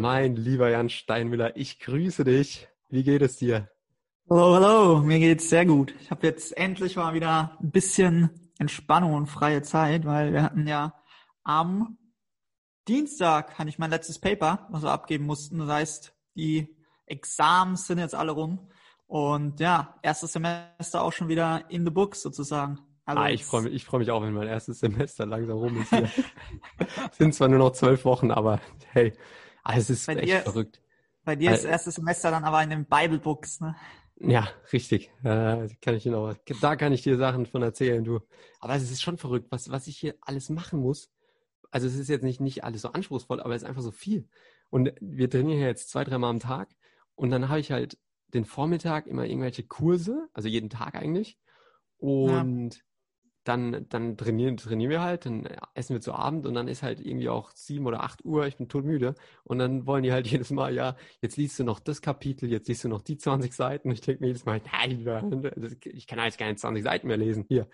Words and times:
Mein 0.00 0.36
lieber 0.36 0.70
Jan 0.70 0.88
Steinmüller, 0.88 1.56
ich 1.56 1.78
grüße 1.78 2.24
dich. 2.24 2.66
Wie 2.88 3.02
geht 3.02 3.20
es 3.20 3.36
dir? 3.36 3.68
Hallo, 4.28 4.54
hallo, 4.54 5.00
mir 5.00 5.18
geht's 5.18 5.50
sehr 5.50 5.66
gut. 5.66 5.94
Ich 6.00 6.10
habe 6.10 6.26
jetzt 6.26 6.56
endlich 6.56 6.96
mal 6.96 7.12
wieder 7.12 7.58
ein 7.60 7.70
bisschen 7.70 8.30
Entspannung 8.58 9.12
und 9.12 9.26
freie 9.26 9.60
Zeit, 9.62 10.06
weil 10.06 10.32
wir 10.32 10.42
hatten 10.42 10.66
ja 10.66 10.94
am 11.44 11.98
Dienstag 12.88 13.58
hatte 13.58 13.68
ich 13.68 13.78
mein 13.78 13.90
letztes 13.90 14.18
Paper, 14.18 14.66
was 14.70 14.82
wir 14.82 14.90
abgeben 14.90 15.26
mussten. 15.26 15.58
Das 15.58 15.68
heißt, 15.68 16.14
die 16.36 16.74
Exams 17.06 17.86
sind 17.86 17.98
jetzt 17.98 18.14
alle 18.14 18.32
rum. 18.32 18.70
Und 19.06 19.60
ja, 19.60 19.98
erstes 20.02 20.32
Semester 20.32 21.02
auch 21.02 21.12
schon 21.12 21.28
wieder 21.28 21.70
in 21.70 21.84
the 21.84 21.90
books 21.90 22.22
sozusagen. 22.22 22.80
Also 23.04 23.20
ah, 23.20 23.28
ich 23.28 23.44
freue 23.44 23.62
mich, 23.62 23.74
ich 23.74 23.84
freue 23.84 24.00
mich 24.00 24.10
auch, 24.10 24.22
wenn 24.22 24.32
mein 24.32 24.48
erstes 24.48 24.80
Semester 24.80 25.26
langsam 25.26 25.58
rum 25.58 25.82
ist. 25.82 25.90
Hier. 25.90 26.10
sind 27.12 27.34
zwar 27.34 27.48
nur 27.48 27.58
noch 27.58 27.72
zwölf 27.72 28.06
Wochen, 28.06 28.30
aber 28.30 28.58
hey, 28.90 29.12
also 29.62 29.92
es 29.92 30.00
ist 30.00 30.06
bei 30.06 30.14
echt 30.16 30.28
dir, 30.28 30.40
verrückt. 30.40 30.80
Bei 31.24 31.36
dir 31.36 31.52
ist 31.52 31.64
das 31.64 31.70
erste 31.70 31.90
Semester 31.90 32.30
dann 32.30 32.44
aber 32.44 32.62
in 32.62 32.70
den 32.70 32.84
Bible 32.84 33.18
Books, 33.18 33.60
ne? 33.60 33.76
Ja, 34.16 34.48
richtig. 34.72 35.10
Äh, 35.24 35.68
kann 35.80 35.94
ich 35.94 36.06
noch, 36.06 36.34
da 36.60 36.76
kann 36.76 36.92
ich 36.92 37.02
dir 37.02 37.16
Sachen 37.16 37.46
von 37.46 37.62
erzählen, 37.62 38.04
du. 38.04 38.20
Aber 38.60 38.74
es 38.74 38.90
ist 38.90 39.02
schon 39.02 39.18
verrückt, 39.18 39.48
was, 39.50 39.70
was 39.70 39.86
ich 39.86 39.98
hier 39.98 40.14
alles 40.20 40.48
machen 40.48 40.80
muss. 40.80 41.10
Also 41.70 41.86
es 41.86 41.96
ist 41.96 42.08
jetzt 42.08 42.22
nicht, 42.22 42.40
nicht 42.40 42.64
alles 42.64 42.82
so 42.82 42.92
anspruchsvoll, 42.92 43.40
aber 43.40 43.54
es 43.54 43.62
ist 43.62 43.68
einfach 43.68 43.82
so 43.82 43.90
viel. 43.90 44.28
Und 44.70 44.92
wir 45.00 45.28
trainieren 45.28 45.60
ja 45.60 45.66
jetzt 45.66 45.90
zwei, 45.90 46.04
dreimal 46.04 46.30
am 46.30 46.40
Tag. 46.40 46.68
Und 47.14 47.30
dann 47.30 47.48
habe 47.48 47.60
ich 47.60 47.72
halt 47.72 47.98
den 48.28 48.44
Vormittag 48.44 49.06
immer 49.06 49.24
irgendwelche 49.24 49.64
Kurse, 49.64 50.28
also 50.32 50.48
jeden 50.48 50.70
Tag 50.70 50.94
eigentlich. 50.94 51.38
Und 51.98 52.76
ja 52.76 52.82
dann, 53.44 53.86
dann 53.88 54.16
trainieren, 54.16 54.56
trainieren 54.56 54.90
wir 54.90 55.00
halt, 55.02 55.26
dann 55.26 55.48
essen 55.74 55.94
wir 55.94 56.00
zu 56.00 56.12
Abend 56.12 56.46
und 56.46 56.54
dann 56.54 56.68
ist 56.68 56.82
halt 56.82 57.00
irgendwie 57.00 57.28
auch 57.28 57.50
sieben 57.54 57.86
oder 57.86 58.02
acht 58.02 58.24
Uhr, 58.24 58.46
ich 58.46 58.56
bin 58.56 58.68
todmüde. 58.68 59.14
Und 59.44 59.58
dann 59.58 59.86
wollen 59.86 60.02
die 60.02 60.12
halt 60.12 60.26
jedes 60.28 60.50
Mal, 60.50 60.74
ja, 60.74 60.96
jetzt 61.20 61.36
liest 61.36 61.58
du 61.58 61.64
noch 61.64 61.80
das 61.80 62.02
Kapitel, 62.02 62.50
jetzt 62.50 62.68
liest 62.68 62.84
du 62.84 62.88
noch 62.88 63.02
die 63.02 63.16
20 63.16 63.52
Seiten. 63.52 63.90
Ich 63.90 64.00
denke 64.00 64.22
mir 64.22 64.28
jedes 64.28 64.44
Mal, 64.44 64.60
nein, 64.72 65.42
ich 65.84 66.06
kann 66.06 66.18
jetzt 66.20 66.38
keine 66.38 66.56
20 66.56 66.84
Seiten 66.84 67.08
mehr 67.08 67.16
lesen. 67.16 67.44
Hier, 67.48 67.66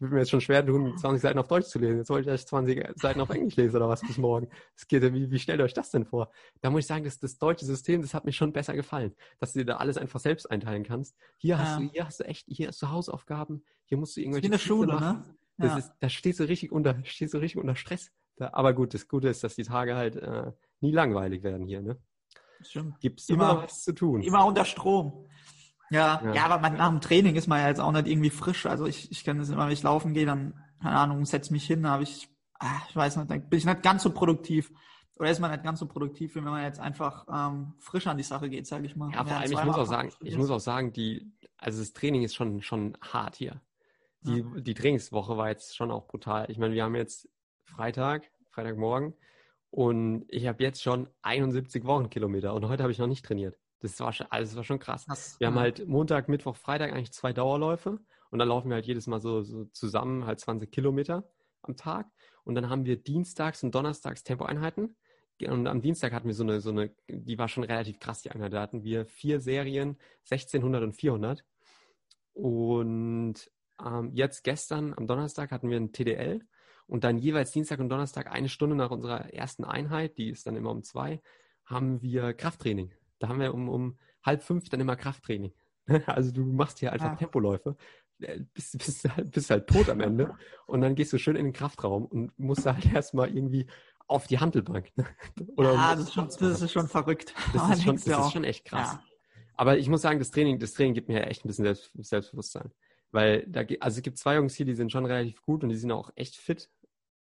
ich 0.00 0.04
würde 0.04 0.14
mir 0.14 0.20
jetzt 0.20 0.30
schon 0.30 0.40
schwer 0.40 0.64
tun, 0.64 0.96
20 0.96 1.20
Seiten 1.20 1.38
auf 1.38 1.46
Deutsch 1.46 1.66
zu 1.66 1.78
lesen. 1.78 1.98
Jetzt 1.98 2.08
wollte 2.08 2.32
ich 2.32 2.46
20 2.46 2.92
Seiten 2.96 3.20
auf 3.20 3.28
Englisch 3.28 3.56
lesen 3.56 3.76
oder 3.76 3.86
was 3.86 4.00
bis 4.00 4.16
morgen. 4.16 4.48
Das 4.74 4.88
geht, 4.88 5.02
wie, 5.02 5.30
wie 5.30 5.38
stellt 5.38 5.60
ihr 5.60 5.64
euch 5.64 5.74
das 5.74 5.90
denn 5.90 6.06
vor? 6.06 6.30
Da 6.62 6.70
muss 6.70 6.80
ich 6.80 6.86
sagen, 6.86 7.04
dass 7.04 7.18
das 7.18 7.36
deutsche 7.36 7.66
System, 7.66 8.00
das 8.00 8.14
hat 8.14 8.24
mir 8.24 8.32
schon 8.32 8.50
besser 8.50 8.72
gefallen, 8.72 9.14
dass 9.40 9.52
du 9.52 9.58
dir 9.58 9.66
da 9.66 9.76
alles 9.76 9.98
einfach 9.98 10.18
selbst 10.18 10.50
einteilen 10.50 10.84
kannst. 10.84 11.18
Hier 11.36 11.56
ja. 11.56 11.58
hast 11.58 11.80
du, 11.80 11.90
hier 11.90 12.06
hast 12.06 12.20
du 12.20 12.24
echt, 12.24 12.46
hier 12.48 12.68
hast 12.68 12.80
du 12.80 12.88
Hausaufgaben, 12.88 13.62
hier 13.84 13.98
musst 13.98 14.16
du 14.16 14.22
irgendwelche. 14.22 14.46
In 14.46 14.52
der 14.52 14.58
Schule, 14.58 14.94
machen. 14.94 15.18
ne? 15.18 15.34
Das 15.58 15.72
ja. 15.72 15.78
ist, 15.80 15.92
da 16.00 16.08
stehst 16.08 16.40
du 16.40 16.44
richtig 16.44 16.72
unter, 16.72 16.96
stehst 17.04 17.34
du 17.34 17.38
richtig 17.38 17.60
unter 17.60 17.76
Stress. 17.76 18.10
Da, 18.36 18.48
aber 18.54 18.72
gut, 18.72 18.94
das 18.94 19.06
Gute 19.06 19.28
ist, 19.28 19.44
dass 19.44 19.54
die 19.54 19.64
Tage 19.64 19.96
halt 19.96 20.16
äh, 20.16 20.50
nie 20.80 20.92
langweilig 20.92 21.42
werden 21.42 21.66
hier, 21.66 21.82
ne? 21.82 21.98
Gibt 23.00 23.20
es 23.20 23.28
immer, 23.28 23.50
immer 23.50 23.62
was 23.64 23.82
zu 23.82 23.92
tun. 23.92 24.22
Immer 24.22 24.46
unter 24.46 24.64
Strom. 24.64 25.26
Ja, 25.90 26.20
ja, 26.24 26.34
ja, 26.34 26.44
aber 26.44 26.58
man, 26.58 26.76
nach 26.76 26.88
dem 26.88 27.00
Training 27.00 27.34
ist 27.34 27.48
man 27.48 27.60
ja 27.60 27.68
jetzt 27.68 27.80
auch 27.80 27.92
nicht 27.92 28.06
irgendwie 28.06 28.30
frisch. 28.30 28.66
Also 28.66 28.86
ich, 28.86 29.10
ich 29.10 29.24
kann 29.24 29.38
das 29.38 29.50
immer, 29.50 29.66
wenn 29.66 29.72
ich 29.72 29.82
laufen 29.82 30.14
gehe, 30.14 30.24
dann, 30.24 30.54
keine 30.80 30.96
Ahnung, 30.96 31.24
setz 31.24 31.50
mich 31.50 31.66
hin, 31.66 31.86
habe 31.86 32.04
ich, 32.04 32.28
ach, 32.58 32.88
ich 32.88 32.96
weiß 32.96 33.16
nicht, 33.16 33.30
dann 33.30 33.48
bin 33.48 33.58
ich 33.58 33.64
nicht 33.64 33.82
ganz 33.82 34.04
so 34.04 34.10
produktiv. 34.10 34.72
Oder 35.16 35.30
ist 35.30 35.40
man 35.40 35.50
nicht 35.50 35.64
ganz 35.64 35.80
so 35.80 35.86
produktiv, 35.86 36.34
wenn 36.36 36.44
man 36.44 36.62
jetzt 36.62 36.80
einfach 36.80 37.26
ähm, 37.30 37.74
frisch 37.78 38.06
an 38.06 38.16
die 38.16 38.22
Sache 38.22 38.48
geht, 38.48 38.66
sage 38.66 38.86
ich 38.86 38.96
mal. 38.96 39.12
Ja, 39.12 39.24
vor 39.24 39.36
allem, 39.36 39.52
ich 39.52 39.64
muss 39.64 39.76
auch 39.76 39.84
sagen, 39.84 40.12
ich 40.22 40.38
muss 40.38 40.50
auch 40.50 40.60
sagen, 40.60 40.92
die, 40.92 41.30
also 41.58 41.80
das 41.80 41.92
Training 41.92 42.22
ist 42.22 42.34
schon, 42.34 42.62
schon 42.62 42.96
hart 43.02 43.36
hier. 43.36 43.60
Die, 44.22 44.38
ja. 44.38 44.60
die 44.60 44.74
Trainingswoche 44.74 45.36
war 45.36 45.48
jetzt 45.48 45.76
schon 45.76 45.90
auch 45.90 46.06
brutal. 46.06 46.50
Ich 46.50 46.56
meine, 46.56 46.72
wir 46.72 46.84
haben 46.84 46.94
jetzt 46.94 47.28
Freitag, 47.64 48.30
Freitagmorgen 48.50 49.14
und 49.70 50.24
ich 50.28 50.46
habe 50.46 50.62
jetzt 50.62 50.82
schon 50.82 51.08
71 51.22 51.84
Wochenkilometer 51.84 52.54
und 52.54 52.66
heute 52.68 52.82
habe 52.82 52.92
ich 52.92 52.98
noch 52.98 53.06
nicht 53.06 53.24
trainiert. 53.24 53.58
Das 53.80 53.98
war 54.00 54.12
schon, 54.12 54.26
also 54.30 54.50
das 54.50 54.56
war 54.56 54.64
schon 54.64 54.78
krass. 54.78 55.06
krass. 55.06 55.36
Wir 55.38 55.46
haben 55.46 55.58
halt 55.58 55.86
Montag, 55.88 56.28
Mittwoch, 56.28 56.56
Freitag 56.56 56.92
eigentlich 56.92 57.12
zwei 57.12 57.32
Dauerläufe 57.32 57.98
und 58.30 58.38
dann 58.38 58.48
laufen 58.48 58.68
wir 58.68 58.74
halt 58.74 58.86
jedes 58.86 59.06
Mal 59.06 59.20
so, 59.20 59.42
so 59.42 59.64
zusammen 59.66 60.26
halt 60.26 60.38
20 60.40 60.70
Kilometer 60.70 61.28
am 61.62 61.76
Tag 61.76 62.06
und 62.44 62.54
dann 62.54 62.68
haben 62.68 62.84
wir 62.84 62.96
dienstags 62.96 63.62
und 63.62 63.74
donnerstags 63.74 64.22
Tempoeinheiten 64.22 64.96
und 65.48 65.66
am 65.66 65.80
Dienstag 65.80 66.12
hatten 66.12 66.28
wir 66.28 66.34
so 66.34 66.42
eine, 66.42 66.60
so 66.60 66.70
eine, 66.70 66.94
die 67.08 67.38
war 67.38 67.48
schon 67.48 67.64
relativ 67.64 67.98
krass, 67.98 68.20
die 68.20 68.30
Einheit. 68.30 68.52
Da 68.52 68.60
hatten 68.60 68.84
wir 68.84 69.06
vier 69.06 69.40
Serien, 69.40 69.96
1600 70.30 70.82
und 70.82 70.92
400 70.92 71.44
und 72.34 73.50
ähm, 73.84 74.10
jetzt 74.12 74.44
gestern 74.44 74.92
am 74.94 75.06
Donnerstag 75.06 75.50
hatten 75.50 75.70
wir 75.70 75.78
ein 75.78 75.92
TDL 75.92 76.42
und 76.86 77.04
dann 77.04 77.18
jeweils 77.18 77.52
Dienstag 77.52 77.80
und 77.80 77.88
Donnerstag 77.88 78.30
eine 78.30 78.48
Stunde 78.48 78.76
nach 78.76 78.90
unserer 78.90 79.32
ersten 79.32 79.64
Einheit, 79.64 80.18
die 80.18 80.28
ist 80.28 80.46
dann 80.46 80.56
immer 80.56 80.70
um 80.70 80.82
zwei, 80.82 81.22
haben 81.64 82.02
wir 82.02 82.34
Krafttraining. 82.34 82.92
Da 83.20 83.28
haben 83.28 83.38
wir 83.38 83.54
um, 83.54 83.68
um 83.68 83.98
halb 84.24 84.42
fünf 84.42 84.68
dann 84.68 84.80
immer 84.80 84.96
Krafttraining. 84.96 85.52
Also 86.06 86.30
du 86.30 86.44
machst 86.44 86.78
hier 86.78 86.92
einfach 86.92 87.10
ja. 87.10 87.16
Tempoläufe, 87.16 87.76
äh, 88.20 88.40
bist, 88.54 88.78
bist, 88.78 89.08
bist 89.32 89.50
halt 89.50 89.66
tot 89.66 89.88
am 89.88 90.00
Ende 90.00 90.36
und 90.66 90.82
dann 90.82 90.94
gehst 90.94 91.12
du 91.12 91.18
schön 91.18 91.34
in 91.34 91.46
den 91.46 91.52
Kraftraum 91.52 92.04
und 92.06 92.38
musst 92.38 92.64
da 92.64 92.74
halt 92.74 92.86
erstmal 92.94 93.34
irgendwie 93.34 93.66
auf 94.06 94.26
die 94.26 94.38
Handelbank. 94.38 94.92
Oder 95.56 95.74
ja, 95.74 95.94
das 95.94 96.04
ist, 96.04 96.14
schon, 96.14 96.28
das 96.28 96.62
ist 96.62 96.72
schon 96.72 96.88
verrückt. 96.88 97.34
Das, 97.52 97.70
ist 97.70 97.84
schon, 97.84 97.96
das 97.96 98.26
ist 98.26 98.32
schon 98.32 98.44
echt 98.44 98.64
krass. 98.64 98.92
Ja. 98.92 99.04
Aber 99.54 99.78
ich 99.78 99.88
muss 99.88 100.02
sagen, 100.02 100.18
das 100.18 100.30
Training, 100.30 100.58
das 100.58 100.74
Training 100.74 100.94
gibt 100.94 101.08
mir 101.08 101.26
echt 101.26 101.44
ein 101.44 101.48
bisschen 101.48 101.64
Selbst, 101.64 101.90
Selbstbewusstsein. 101.94 102.72
Weil 103.10 103.44
da, 103.46 103.62
also 103.80 103.98
es 103.98 104.02
gibt 104.02 104.18
zwei 104.18 104.36
Jungs 104.36 104.54
hier, 104.54 104.66
die 104.66 104.74
sind 104.74 104.92
schon 104.92 105.06
relativ 105.06 105.42
gut 105.42 105.62
und 105.62 105.70
die 105.70 105.76
sind 105.76 105.90
auch 105.90 106.10
echt 106.14 106.36
fit 106.36 106.70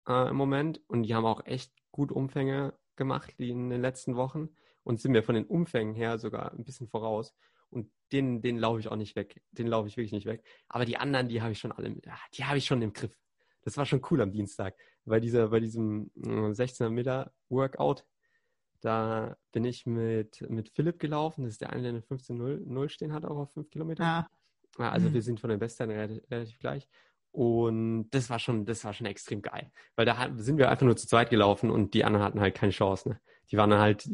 äh, 0.08 0.28
im 0.28 0.36
Moment 0.36 0.80
und 0.86 1.02
die 1.02 1.14
haben 1.14 1.26
auch 1.26 1.44
echt 1.46 1.72
gut 1.90 2.12
Umfänge 2.12 2.74
gemacht 2.96 3.34
die 3.38 3.50
in 3.50 3.70
den 3.70 3.80
letzten 3.80 4.16
Wochen 4.16 4.50
und 4.84 5.00
sind 5.00 5.12
mir 5.12 5.22
von 5.22 5.34
den 5.34 5.46
Umfängen 5.46 5.94
her 5.94 6.18
sogar 6.18 6.52
ein 6.52 6.64
bisschen 6.64 6.88
voraus. 6.88 7.34
Und 7.70 7.90
den, 8.12 8.40
den 8.40 8.56
laufe 8.58 8.78
ich 8.78 8.88
auch 8.88 8.96
nicht 8.96 9.16
weg. 9.16 9.42
Den 9.50 9.66
laufe 9.66 9.88
ich 9.88 9.96
wirklich 9.96 10.12
nicht 10.12 10.26
weg. 10.26 10.44
Aber 10.68 10.84
die 10.84 10.96
anderen, 10.96 11.28
die 11.28 11.42
habe 11.42 11.52
ich 11.52 11.58
schon 11.58 11.72
alle, 11.72 11.90
die 12.34 12.44
habe 12.44 12.58
ich 12.58 12.66
schon 12.66 12.80
im 12.82 12.92
Griff. 12.92 13.18
Das 13.62 13.76
war 13.76 13.86
schon 13.86 14.02
cool 14.10 14.20
am 14.20 14.30
Dienstag. 14.30 14.76
Bei 15.04 15.18
dieser, 15.18 15.48
bei 15.48 15.58
diesem 15.58 16.10
16er 16.14 16.86
äh, 16.86 16.90
Meter 16.90 17.32
Workout, 17.48 18.04
da 18.80 19.36
bin 19.52 19.64
ich 19.64 19.86
mit, 19.86 20.48
mit 20.50 20.68
Philipp 20.68 21.00
gelaufen. 21.00 21.44
Das 21.44 21.54
ist 21.54 21.62
der 21.62 21.70
eine, 21.70 21.82
der 21.82 21.90
eine 21.90 22.00
15.0 22.00 22.88
stehen 22.90 23.12
hat, 23.12 23.24
auch 23.24 23.38
auf 23.38 23.52
5 23.54 23.70
Kilometer. 23.70 24.04
Ja. 24.04 24.28
Also 24.76 25.08
mhm. 25.08 25.14
wir 25.14 25.22
sind 25.22 25.40
von 25.40 25.50
den 25.50 25.60
relativ, 25.60 26.30
relativ 26.30 26.58
gleich. 26.58 26.88
Und 27.32 28.10
das 28.10 28.30
war 28.30 28.38
schon, 28.38 28.64
das 28.64 28.84
war 28.84 28.92
schon 28.92 29.06
extrem 29.06 29.42
geil. 29.42 29.72
Weil 29.96 30.06
da 30.06 30.30
sind 30.36 30.58
wir 30.58 30.70
einfach 30.70 30.86
nur 30.86 30.96
zu 30.96 31.08
zweit 31.08 31.30
gelaufen 31.30 31.70
und 31.70 31.94
die 31.94 32.04
anderen 32.04 32.24
hatten 32.24 32.40
halt 32.40 32.54
keine 32.54 32.70
Chance. 32.70 33.08
Ne? 33.08 33.20
Die 33.50 33.56
waren 33.56 33.70
dann 33.70 33.80
halt 33.80 34.08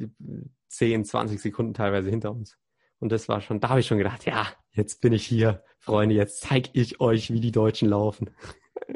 10, 0.68 1.04
20 1.04 1.40
Sekunden 1.40 1.74
teilweise 1.74 2.10
hinter 2.10 2.32
uns. 2.32 2.58
Und 2.98 3.12
das 3.12 3.28
war 3.28 3.40
schon, 3.40 3.60
da 3.60 3.70
habe 3.70 3.80
ich 3.80 3.86
schon 3.86 3.98
gedacht, 3.98 4.26
ja, 4.26 4.46
jetzt 4.72 5.00
bin 5.00 5.12
ich 5.12 5.26
hier, 5.26 5.64
Freunde, 5.78 6.14
jetzt 6.14 6.42
zeige 6.42 6.70
ich 6.74 7.00
euch, 7.00 7.32
wie 7.32 7.40
die 7.40 7.52
Deutschen 7.52 7.88
laufen. 7.88 8.30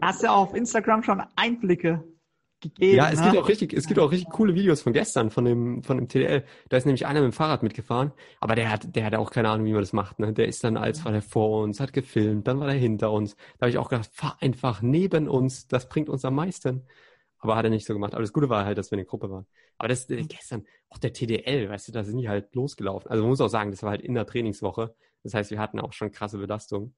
Hast 0.02 0.22
du 0.22 0.30
auf 0.30 0.54
Instagram 0.54 1.02
schon 1.02 1.22
Einblicke 1.36 2.04
gegeben. 2.64 2.96
Ja, 2.96 3.10
es 3.10 3.20
ne? 3.20 3.30
gibt 3.30 3.42
auch 3.42 3.48
richtig, 3.48 3.72
es 3.72 3.86
gibt 3.86 4.00
auch 4.00 4.10
richtig 4.10 4.32
coole 4.32 4.54
Videos 4.54 4.82
von 4.82 4.92
gestern, 4.92 5.30
von 5.30 5.44
dem, 5.44 5.82
von 5.82 5.96
dem 5.96 6.08
TDL. 6.08 6.44
Da 6.68 6.76
ist 6.76 6.86
nämlich 6.86 7.06
einer 7.06 7.20
mit 7.20 7.32
dem 7.32 7.32
Fahrrad 7.32 7.62
mitgefahren, 7.62 8.12
aber 8.40 8.54
der 8.54 8.70
hat, 8.70 8.94
der 8.94 9.04
hat 9.04 9.14
auch 9.14 9.30
keine 9.30 9.48
Ahnung, 9.50 9.66
wie 9.66 9.72
man 9.72 9.82
das 9.82 9.92
macht. 9.92 10.18
Ne? 10.18 10.32
Der 10.32 10.48
ist 10.48 10.64
dann, 10.64 10.76
als 10.76 11.04
war 11.04 11.12
der 11.12 11.22
vor 11.22 11.62
uns, 11.62 11.80
hat 11.80 11.92
gefilmt, 11.92 12.48
dann 12.48 12.58
war 12.60 12.66
der 12.66 12.76
hinter 12.76 13.12
uns. 13.12 13.36
Da 13.58 13.66
habe 13.66 13.70
ich 13.70 13.78
auch 13.78 13.88
gedacht, 13.88 14.10
fahr 14.12 14.36
einfach 14.40 14.82
neben 14.82 15.28
uns, 15.28 15.68
das 15.68 15.88
bringt 15.88 16.08
uns 16.08 16.24
am 16.24 16.34
meisten. 16.34 16.86
Aber 17.44 17.56
hat 17.56 17.64
er 17.64 17.70
nicht 17.70 17.86
so 17.86 17.92
gemacht. 17.92 18.14
Aber 18.14 18.22
das 18.22 18.32
Gute 18.32 18.48
war 18.48 18.64
halt, 18.64 18.78
dass 18.78 18.90
wir 18.90 18.96
in 18.96 19.04
der 19.04 19.06
Gruppe 19.06 19.30
waren. 19.30 19.46
Aber 19.76 19.88
das 19.88 20.08
äh, 20.08 20.22
gestern, 20.22 20.64
auch 20.88 20.96
der 20.96 21.12
TDL, 21.12 21.68
weißt 21.68 21.88
du, 21.88 21.92
da 21.92 22.02
sind 22.02 22.16
die 22.16 22.26
halt 22.26 22.54
losgelaufen. 22.54 23.10
Also 23.10 23.22
man 23.22 23.28
muss 23.28 23.40
auch 23.42 23.48
sagen, 23.48 23.70
das 23.70 23.82
war 23.82 23.90
halt 23.90 24.00
in 24.00 24.14
der 24.14 24.24
Trainingswoche. 24.24 24.94
Das 25.22 25.34
heißt, 25.34 25.50
wir 25.50 25.58
hatten 25.58 25.78
auch 25.78 25.92
schon 25.92 26.10
krasse 26.10 26.38
Belastung. 26.38 26.94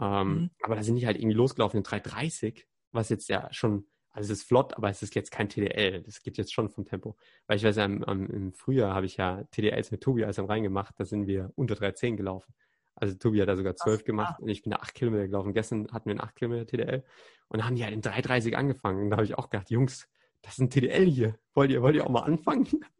Ähm, 0.00 0.28
mhm. 0.28 0.50
Aber 0.62 0.74
da 0.74 0.82
sind 0.82 0.96
die 0.96 1.06
halt 1.06 1.18
irgendwie 1.18 1.36
losgelaufen 1.36 1.78
in 1.78 1.84
3,30, 1.84 2.64
was 2.90 3.10
jetzt 3.10 3.28
ja 3.28 3.48
schon 3.52 3.86
also 4.10 4.32
es 4.32 4.38
ist 4.38 4.48
flott, 4.48 4.74
aber 4.74 4.88
es 4.88 5.02
ist 5.02 5.14
jetzt 5.14 5.30
kein 5.30 5.50
TDL. 5.50 6.02
Das 6.02 6.22
geht 6.22 6.38
jetzt 6.38 6.54
schon 6.54 6.70
vom 6.70 6.86
Tempo. 6.86 7.16
Weil 7.46 7.58
ich 7.58 7.64
weiß 7.64 7.76
ja, 7.76 7.84
im, 7.84 8.02
im 8.02 8.52
Frühjahr 8.54 8.94
habe 8.94 9.04
ich 9.04 9.18
ja 9.18 9.44
TDLs 9.50 9.90
mit 9.90 10.00
Tobi 10.00 10.24
als 10.24 10.38
am 10.38 10.46
Rhein 10.46 10.62
gemacht. 10.62 10.94
Da 10.96 11.04
sind 11.04 11.26
wir 11.26 11.52
unter 11.54 11.74
3,10 11.74 12.16
gelaufen. 12.16 12.54
Also 12.96 13.14
Tobi 13.14 13.40
hat 13.40 13.48
da 13.48 13.56
sogar 13.56 13.76
12 13.76 14.04
gemacht 14.04 14.40
und 14.40 14.48
ich 14.48 14.62
bin 14.62 14.70
da 14.70 14.78
8 14.78 14.94
Kilometer 14.94 15.26
gelaufen. 15.26 15.52
Gestern 15.52 15.86
hatten 15.92 16.06
wir 16.06 16.12
einen 16.12 16.20
8 16.20 16.34
Kilometer 16.34 16.66
TDL 16.66 17.04
und 17.48 17.58
dann 17.58 17.66
haben 17.66 17.76
die 17.76 17.84
halt 17.84 17.94
in 17.94 18.00
3,30 18.00 18.54
angefangen. 18.54 19.04
Und 19.04 19.10
da 19.10 19.16
habe 19.16 19.26
ich 19.26 19.36
auch 19.36 19.50
gedacht, 19.50 19.70
Jungs, 19.70 20.08
das 20.42 20.54
ist 20.54 20.60
ein 20.60 20.70
TDL 20.70 21.04
hier. 21.04 21.38
Wollt 21.54 21.70
ihr, 21.70 21.82
wollt 21.82 21.94
ihr 21.94 22.04
auch 22.04 22.10
mal 22.10 22.22
anfangen? 22.22 22.66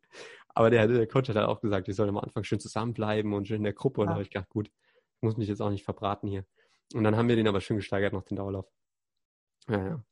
Aber 0.48 0.70
der, 0.70 0.86
der 0.86 1.06
Coach 1.06 1.28
hat 1.30 1.36
halt 1.36 1.48
auch 1.48 1.60
gesagt, 1.60 1.88
ich 1.88 1.96
soll 1.96 2.08
am 2.08 2.18
Anfang 2.18 2.44
schön 2.44 2.60
zusammenbleiben 2.60 3.32
und 3.32 3.48
schön 3.48 3.58
in 3.58 3.64
der 3.64 3.72
Gruppe. 3.72 4.02
Und 4.02 4.08
da 4.08 4.12
habe 4.14 4.22
ich 4.22 4.30
gedacht, 4.30 4.48
gut, 4.48 4.68
ich 4.68 5.22
muss 5.22 5.36
mich 5.36 5.48
jetzt 5.48 5.60
auch 5.60 5.70
nicht 5.70 5.84
verbraten 5.84 6.28
hier. 6.28 6.44
Und 6.94 7.04
dann 7.04 7.16
haben 7.16 7.28
wir 7.28 7.36
den 7.36 7.48
aber 7.48 7.60
schön 7.60 7.76
gesteigert, 7.76 8.12
noch 8.12 8.22
den 8.22 8.36
Dauerlauf. 8.36 8.70
Ja, 9.68 9.84
ja. 9.84 10.04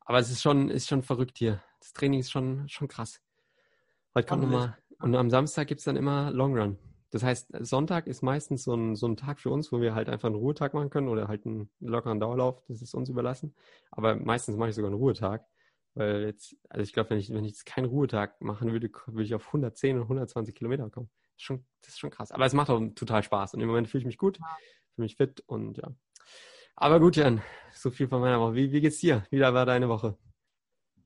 Aber 0.00 0.18
es 0.18 0.30
ist 0.30 0.42
schon, 0.42 0.68
ist 0.68 0.88
schon 0.88 1.02
verrückt 1.02 1.38
hier. 1.38 1.62
Das 1.80 1.92
Training 1.92 2.20
ist 2.20 2.30
schon, 2.30 2.68
schon 2.68 2.88
krass. 2.88 3.20
Heute 4.14 4.28
kommt 4.28 4.42
nochmal. 4.42 4.76
Und 5.00 5.14
am 5.14 5.30
Samstag 5.30 5.66
gibt 5.66 5.80
es 5.80 5.84
dann 5.84 5.96
immer 5.96 6.30
Long 6.30 6.56
Run. 6.56 6.78
Das 7.14 7.22
heißt, 7.22 7.52
Sonntag 7.60 8.08
ist 8.08 8.22
meistens 8.22 8.64
so 8.64 8.74
ein, 8.74 8.96
so 8.96 9.06
ein 9.06 9.16
Tag 9.16 9.38
für 9.38 9.48
uns, 9.48 9.70
wo 9.70 9.80
wir 9.80 9.94
halt 9.94 10.08
einfach 10.08 10.26
einen 10.26 10.34
Ruhetag 10.34 10.74
machen 10.74 10.90
können 10.90 11.06
oder 11.06 11.28
halt 11.28 11.46
einen 11.46 11.70
lockeren 11.78 12.18
Dauerlauf. 12.18 12.60
Das 12.66 12.82
ist 12.82 12.92
uns 12.92 13.08
überlassen. 13.08 13.54
Aber 13.92 14.16
meistens 14.16 14.56
mache 14.56 14.70
ich 14.70 14.74
sogar 14.74 14.90
einen 14.90 14.98
Ruhetag. 14.98 15.46
Weil 15.94 16.24
jetzt, 16.24 16.56
also 16.68 16.82
ich 16.82 16.92
glaube, 16.92 17.10
wenn 17.10 17.18
ich, 17.18 17.32
wenn 17.32 17.44
ich 17.44 17.52
jetzt 17.52 17.66
keinen 17.66 17.84
Ruhetag 17.84 18.40
machen 18.40 18.72
würde, 18.72 18.90
würde 19.06 19.22
ich 19.22 19.32
auf 19.32 19.46
110 19.46 19.94
und 19.94 20.02
120 20.02 20.56
Kilometer 20.56 20.90
kommen. 20.90 21.08
Das 21.34 21.36
ist 21.36 21.42
schon, 21.44 21.64
das 21.82 21.90
ist 21.90 22.00
schon 22.00 22.10
krass. 22.10 22.32
Aber 22.32 22.46
es 22.46 22.52
macht 22.52 22.68
auch 22.68 22.80
total 22.96 23.22
Spaß. 23.22 23.54
Und 23.54 23.60
im 23.60 23.68
Moment 23.68 23.86
fühle 23.88 24.00
ich 24.00 24.06
mich 24.06 24.18
gut, 24.18 24.38
fühle 24.96 25.04
mich 25.04 25.14
fit 25.14 25.40
und 25.46 25.76
ja. 25.76 25.94
Aber 26.74 26.98
gut, 26.98 27.14
Jan, 27.14 27.42
so 27.72 27.92
viel 27.92 28.08
von 28.08 28.22
meiner 28.22 28.40
Woche. 28.40 28.54
Wie, 28.54 28.72
wie 28.72 28.80
geht's 28.80 28.98
dir? 28.98 29.24
Wie 29.30 29.38
war 29.38 29.66
deine 29.66 29.88
Woche? 29.88 30.18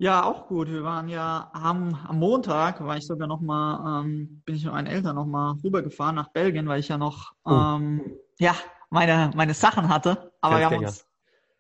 Ja, 0.00 0.23
auch 0.25 0.47
gut. 0.47 0.69
Wir 0.69 0.85
waren 0.85 1.09
ja 1.09 1.50
am, 1.53 1.95
am 2.06 2.19
Montag, 2.21 2.81
war 2.85 2.97
ich 2.97 3.06
sogar 3.06 3.27
noch 3.27 3.41
mal, 3.41 4.03
ähm, 4.05 4.43
bin 4.45 4.55
ich 4.55 4.65
mit 4.65 4.73
meinen 4.73 4.87
Eltern 4.87 5.17
noch 5.17 5.27
mal 5.27 5.56
rübergefahren 5.65 6.15
nach 6.15 6.29
Belgien, 6.29 6.69
weil 6.69 6.79
ich 6.79 6.89
ja 6.89 6.99
noch, 6.99 7.33
oh. 7.45 7.50
ähm, 7.50 8.17
ja, 8.39 8.55
meine, 8.91 9.33
meine 9.35 9.55
Sachen 9.55 9.89
hatte. 9.89 10.33
Aber 10.41 10.59
wir 10.61 10.67
haben 10.67 10.85
uns, 10.85 11.05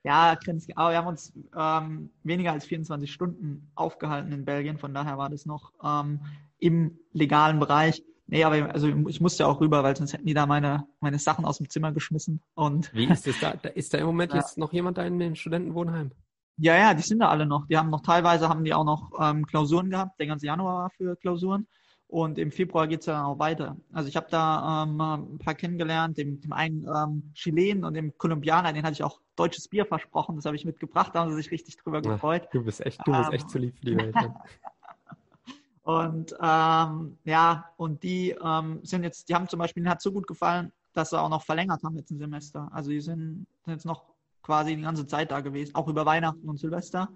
ja, 0.04 0.38
aber 0.76 0.90
wir 0.90 0.98
haben 0.98 1.08
uns 1.08 1.32
ähm, 1.56 2.10
weniger 2.22 2.52
als 2.52 2.64
24 2.64 3.12
Stunden 3.12 3.72
aufgehalten 3.74 4.30
in 4.30 4.44
Belgien. 4.44 4.78
Von 4.78 4.94
daher 4.94 5.18
war 5.18 5.28
das 5.28 5.44
noch 5.44 5.72
ähm, 5.82 6.20
im 6.58 6.96
legalen 7.12 7.58
Bereich. 7.58 8.04
Nee, 8.28 8.44
aber 8.44 8.72
also 8.72 8.88
ich 9.08 9.20
musste 9.20 9.48
auch 9.48 9.60
rüber, 9.60 9.82
weil 9.82 9.96
sonst 9.96 10.12
hätten 10.12 10.26
die 10.26 10.34
da 10.34 10.46
meine, 10.46 10.86
meine 11.00 11.18
Sachen 11.18 11.44
aus 11.44 11.58
dem 11.58 11.68
Zimmer 11.68 11.92
geschmissen. 11.92 12.40
Und 12.54 12.94
Wie 12.94 13.06
ist 13.06 13.26
es 13.26 13.40
da? 13.40 13.50
Ist 13.50 13.94
da 13.94 13.98
im 13.98 14.06
Moment 14.06 14.32
ja. 14.32 14.38
jetzt 14.38 14.58
noch 14.58 14.72
jemand 14.72 14.98
da 14.98 15.02
in 15.04 15.18
dem 15.18 15.34
Studentenwohnheim? 15.34 16.12
Ja, 16.58 16.76
ja, 16.76 16.94
die 16.94 17.02
sind 17.02 17.20
da 17.20 17.28
alle 17.28 17.46
noch. 17.46 17.66
Die 17.66 17.76
haben 17.76 17.90
noch 17.90 18.02
teilweise 18.02 18.48
haben 18.48 18.64
die 18.64 18.74
auch 18.74 18.84
noch 18.84 19.12
ähm, 19.20 19.46
Klausuren 19.46 19.90
gehabt. 19.90 20.18
Der 20.18 20.26
ganze 20.26 20.46
Januar 20.46 20.74
war 20.74 20.90
für 20.90 21.16
Klausuren. 21.16 21.66
Und 22.08 22.38
im 22.38 22.50
Februar 22.50 22.88
geht's 22.88 23.04
ja 23.04 23.26
auch 23.26 23.38
weiter. 23.38 23.76
Also 23.92 24.08
ich 24.08 24.16
habe 24.16 24.28
da 24.30 24.84
ähm, 24.84 24.98
ein 25.00 25.38
paar 25.38 25.54
kennengelernt, 25.54 26.16
dem, 26.16 26.40
dem 26.40 26.52
einen 26.54 26.86
ähm, 26.86 27.30
Chilen 27.34 27.84
und 27.84 27.92
dem 27.94 28.16
Kolumbianer, 28.16 28.72
den 28.72 28.82
hatte 28.82 28.94
ich 28.94 29.02
auch 29.02 29.20
deutsches 29.36 29.68
Bier 29.68 29.84
versprochen, 29.84 30.36
das 30.36 30.46
habe 30.46 30.56
ich 30.56 30.64
mitgebracht, 30.64 31.14
da 31.14 31.20
haben 31.20 31.30
sie 31.30 31.36
sich 31.36 31.50
richtig 31.50 31.76
drüber 31.76 32.00
gefreut. 32.00 32.48
du 32.50 32.64
bist 32.64 32.84
echt, 32.84 33.06
du 33.06 33.12
bist 33.12 33.32
echt 33.32 33.50
zu 33.50 33.58
lieb 33.58 33.78
für 33.78 33.84
die 33.84 33.96
Welt. 33.98 34.14
und 35.82 36.34
ähm, 36.40 37.18
ja, 37.24 37.70
und 37.76 38.02
die 38.02 38.34
ähm, 38.42 38.80
sind 38.84 39.04
jetzt, 39.04 39.28
die 39.28 39.34
haben 39.34 39.46
zum 39.46 39.58
Beispiel, 39.58 39.82
denen 39.82 39.92
hat 39.92 40.00
so 40.00 40.10
gut 40.10 40.26
gefallen, 40.26 40.72
dass 40.94 41.10
sie 41.10 41.20
auch 41.20 41.28
noch 41.28 41.44
verlängert 41.44 41.82
haben 41.82 41.96
jetzt 41.98 42.10
ein 42.10 42.18
Semester. 42.18 42.70
Also 42.72 42.90
die 42.90 43.02
sind, 43.02 43.46
sind 43.64 43.74
jetzt 43.74 43.84
noch 43.84 44.06
quasi 44.48 44.74
die 44.74 44.82
ganze 44.82 45.06
Zeit 45.06 45.30
da 45.30 45.40
gewesen, 45.40 45.74
auch 45.74 45.88
über 45.88 46.06
Weihnachten 46.06 46.48
und 46.48 46.56
Silvester. 46.56 47.10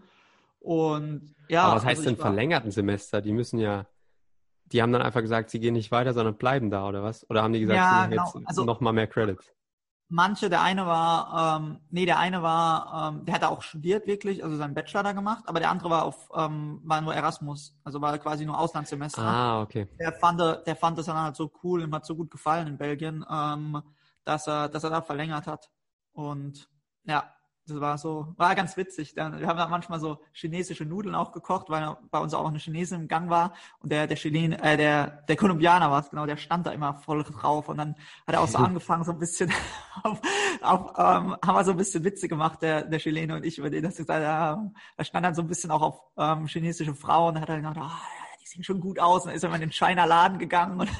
Und 0.61 1.35
ja. 1.49 1.65
Aber 1.65 1.77
was 1.77 1.85
heißt 1.87 2.01
also 2.01 2.11
denn 2.11 2.19
verlängerten 2.19 2.71
Semester? 2.71 3.23
Die 3.23 3.33
müssen 3.33 3.59
ja, 3.59 3.87
die 4.67 4.83
haben 4.83 4.93
dann 4.93 5.01
einfach 5.01 5.23
gesagt, 5.23 5.49
sie 5.49 5.59
gehen 5.59 5.73
nicht 5.73 5.91
weiter, 5.91 6.13
sondern 6.13 6.37
bleiben 6.37 6.71
da 6.71 6.87
oder 6.87 7.03
was? 7.03 7.29
Oder 7.31 7.43
haben 7.43 7.55
die 7.55 7.61
gesagt, 7.61 7.79
ja, 7.79 8.03
sie 8.05 8.11
genau. 8.11 8.25
jetzt 8.27 8.47
also, 8.47 8.65
noch 8.67 8.83
mal 8.83 8.93
mehr 8.93 9.07
Credits? 9.07 9.51
Manche, 10.11 10.51
der 10.51 10.61
eine 10.61 10.85
war, 10.85 11.59
ähm, 11.59 11.79
nee, 11.89 12.05
der 12.05 12.19
eine 12.19 12.43
war, 12.43 13.15
ähm, 13.15 13.25
der 13.25 13.37
hat 13.37 13.45
auch 13.45 13.63
studiert 13.63 14.07
wirklich, 14.07 14.45
also 14.45 14.57
seinen 14.57 14.75
Bachelor 14.75 15.03
da 15.03 15.13
gemacht, 15.13 15.45
aber 15.47 15.59
der 15.59 15.71
andere 15.71 15.89
war 15.89 16.05
auf, 16.05 16.29
ähm, 16.37 16.83
war 16.85 17.01
nur 17.01 17.15
Erasmus, 17.15 17.75
also 17.83 18.03
war 18.03 18.19
quasi 18.19 18.45
nur 18.45 18.59
Auslandssemester. 18.59 19.23
Ah, 19.23 19.63
okay. 19.63 19.89
Der 19.99 20.13
fand, 20.13 20.39
der 20.39 20.77
fand 20.77 20.99
das 20.99 21.07
dann 21.07 21.17
halt 21.17 21.37
so 21.37 21.51
cool, 21.65 21.83
ihm 21.83 21.95
hat 21.95 22.05
so 22.05 22.15
gut 22.15 22.31
gefallen 22.31 22.67
in 22.67 22.77
Belgien, 22.77 23.25
ähm, 23.27 23.81
dass 24.27 24.47
er, 24.47 24.69
dass 24.69 24.85
er 24.85 24.91
da 24.91 25.01
verlängert 25.01 25.47
hat. 25.47 25.71
Und 26.13 26.69
ja, 27.05 27.33
das 27.67 27.81
war 27.81 27.97
so, 27.97 28.35
war 28.37 28.55
ganz 28.57 28.77
witzig. 28.77 29.15
wir 29.15 29.25
haben 29.25 29.57
da 29.57 29.69
manchmal 29.69 30.01
so 30.01 30.19
chinesische 30.33 30.85
Nudeln 30.85 31.15
auch 31.15 31.31
gekocht, 31.31 31.71
weil 31.71 31.97
bei 32.11 32.19
uns 32.19 32.35
auch 32.35 32.49
eine 32.49 32.59
Chinesin 32.59 33.03
im 33.03 33.09
Gang 33.09 33.31
war. 33.31 33.55
Und 33.79 33.93
der, 33.93 34.09
der 34.09 34.17
Chilen, 34.17 34.53
äh, 34.53 34.77
der, 34.77 35.23
der 35.29 35.37
Kolumbianer 35.37 35.89
war 35.89 36.01
es 36.01 36.11
genau, 36.11 36.27
der 36.27 36.37
stand 36.37 36.67
da 36.67 36.73
immer 36.73 36.95
voll 36.95 37.23
drauf. 37.23 37.69
Und 37.69 37.77
dann 37.77 37.95
hat 38.27 38.35
er 38.35 38.41
auch 38.41 38.49
so 38.49 38.59
angefangen, 38.59 39.05
so 39.05 39.13
ein 39.13 39.19
bisschen 39.19 39.53
auf, 40.03 40.21
auf 40.61 40.81
ähm, 40.99 41.37
haben 41.45 41.55
wir 41.55 41.65
so 41.65 41.71
ein 41.71 41.77
bisschen 41.77 42.03
Witze 42.03 42.27
gemacht, 42.27 42.63
der, 42.63 42.83
der 42.83 42.99
Chilene 42.99 43.37
und 43.37 43.45
ich 43.45 43.59
über 43.59 43.71
den, 43.71 43.85
dass 43.85 43.97
gesagt, 43.97 44.23
ja, 44.23 44.71
er 44.97 45.05
stand 45.05 45.25
dann 45.25 45.35
so 45.37 45.43
ein 45.43 45.49
bisschen 45.49 45.71
auch 45.71 45.83
auf 45.83 46.01
ähm, 46.17 46.47
chinesische 46.47 46.95
Frauen, 46.97 47.41
hat 47.41 47.49
er 47.49 47.57
gedacht, 47.59 47.79
ah, 47.79 48.01
die 48.19 48.22
sehen 48.53 48.65
schon 48.65 48.81
gut 48.81 48.99
aus. 48.99 49.23
Und 49.23 49.29
dann 49.29 49.37
ist 49.37 49.43
er 49.43 49.51
mal 49.51 49.57
in 49.57 49.63
den 49.63 49.73
China 49.73 50.05
Laden 50.05 50.39
gegangen 50.39 50.81
und 50.81 50.91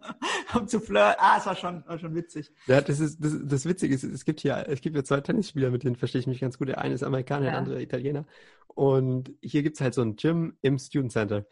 um 0.54 0.66
zu 0.66 0.80
flirten. 0.80 1.16
Ah, 1.18 1.36
es 1.38 1.46
war 1.46 1.56
schon, 1.56 1.84
war 1.86 1.98
schon 1.98 2.14
witzig. 2.14 2.50
Ja, 2.66 2.80
das 2.80 3.00
ist, 3.00 3.22
das, 3.22 3.36
das 3.42 3.66
Witzige 3.66 3.94
ist, 3.94 4.04
es 4.04 4.24
gibt 4.24 4.40
hier, 4.40 4.66
es 4.68 4.80
gibt 4.80 4.96
hier 4.96 5.04
zwei 5.04 5.20
Tennisspieler, 5.20 5.70
mit 5.70 5.84
denen 5.84 5.96
verstehe 5.96 6.20
ich 6.20 6.26
mich 6.26 6.40
ganz 6.40 6.58
gut. 6.58 6.68
Der 6.68 6.78
eine 6.78 6.94
ist 6.94 7.02
Amerikaner, 7.02 7.46
ja. 7.46 7.50
der 7.52 7.58
andere 7.58 7.82
Italiener. 7.82 8.26
Und 8.68 9.32
hier 9.40 9.62
gibt's 9.62 9.80
halt 9.80 9.94
so 9.94 10.02
ein 10.02 10.16
Gym 10.16 10.56
im 10.62 10.78
Student 10.78 11.12
Center. 11.12 11.46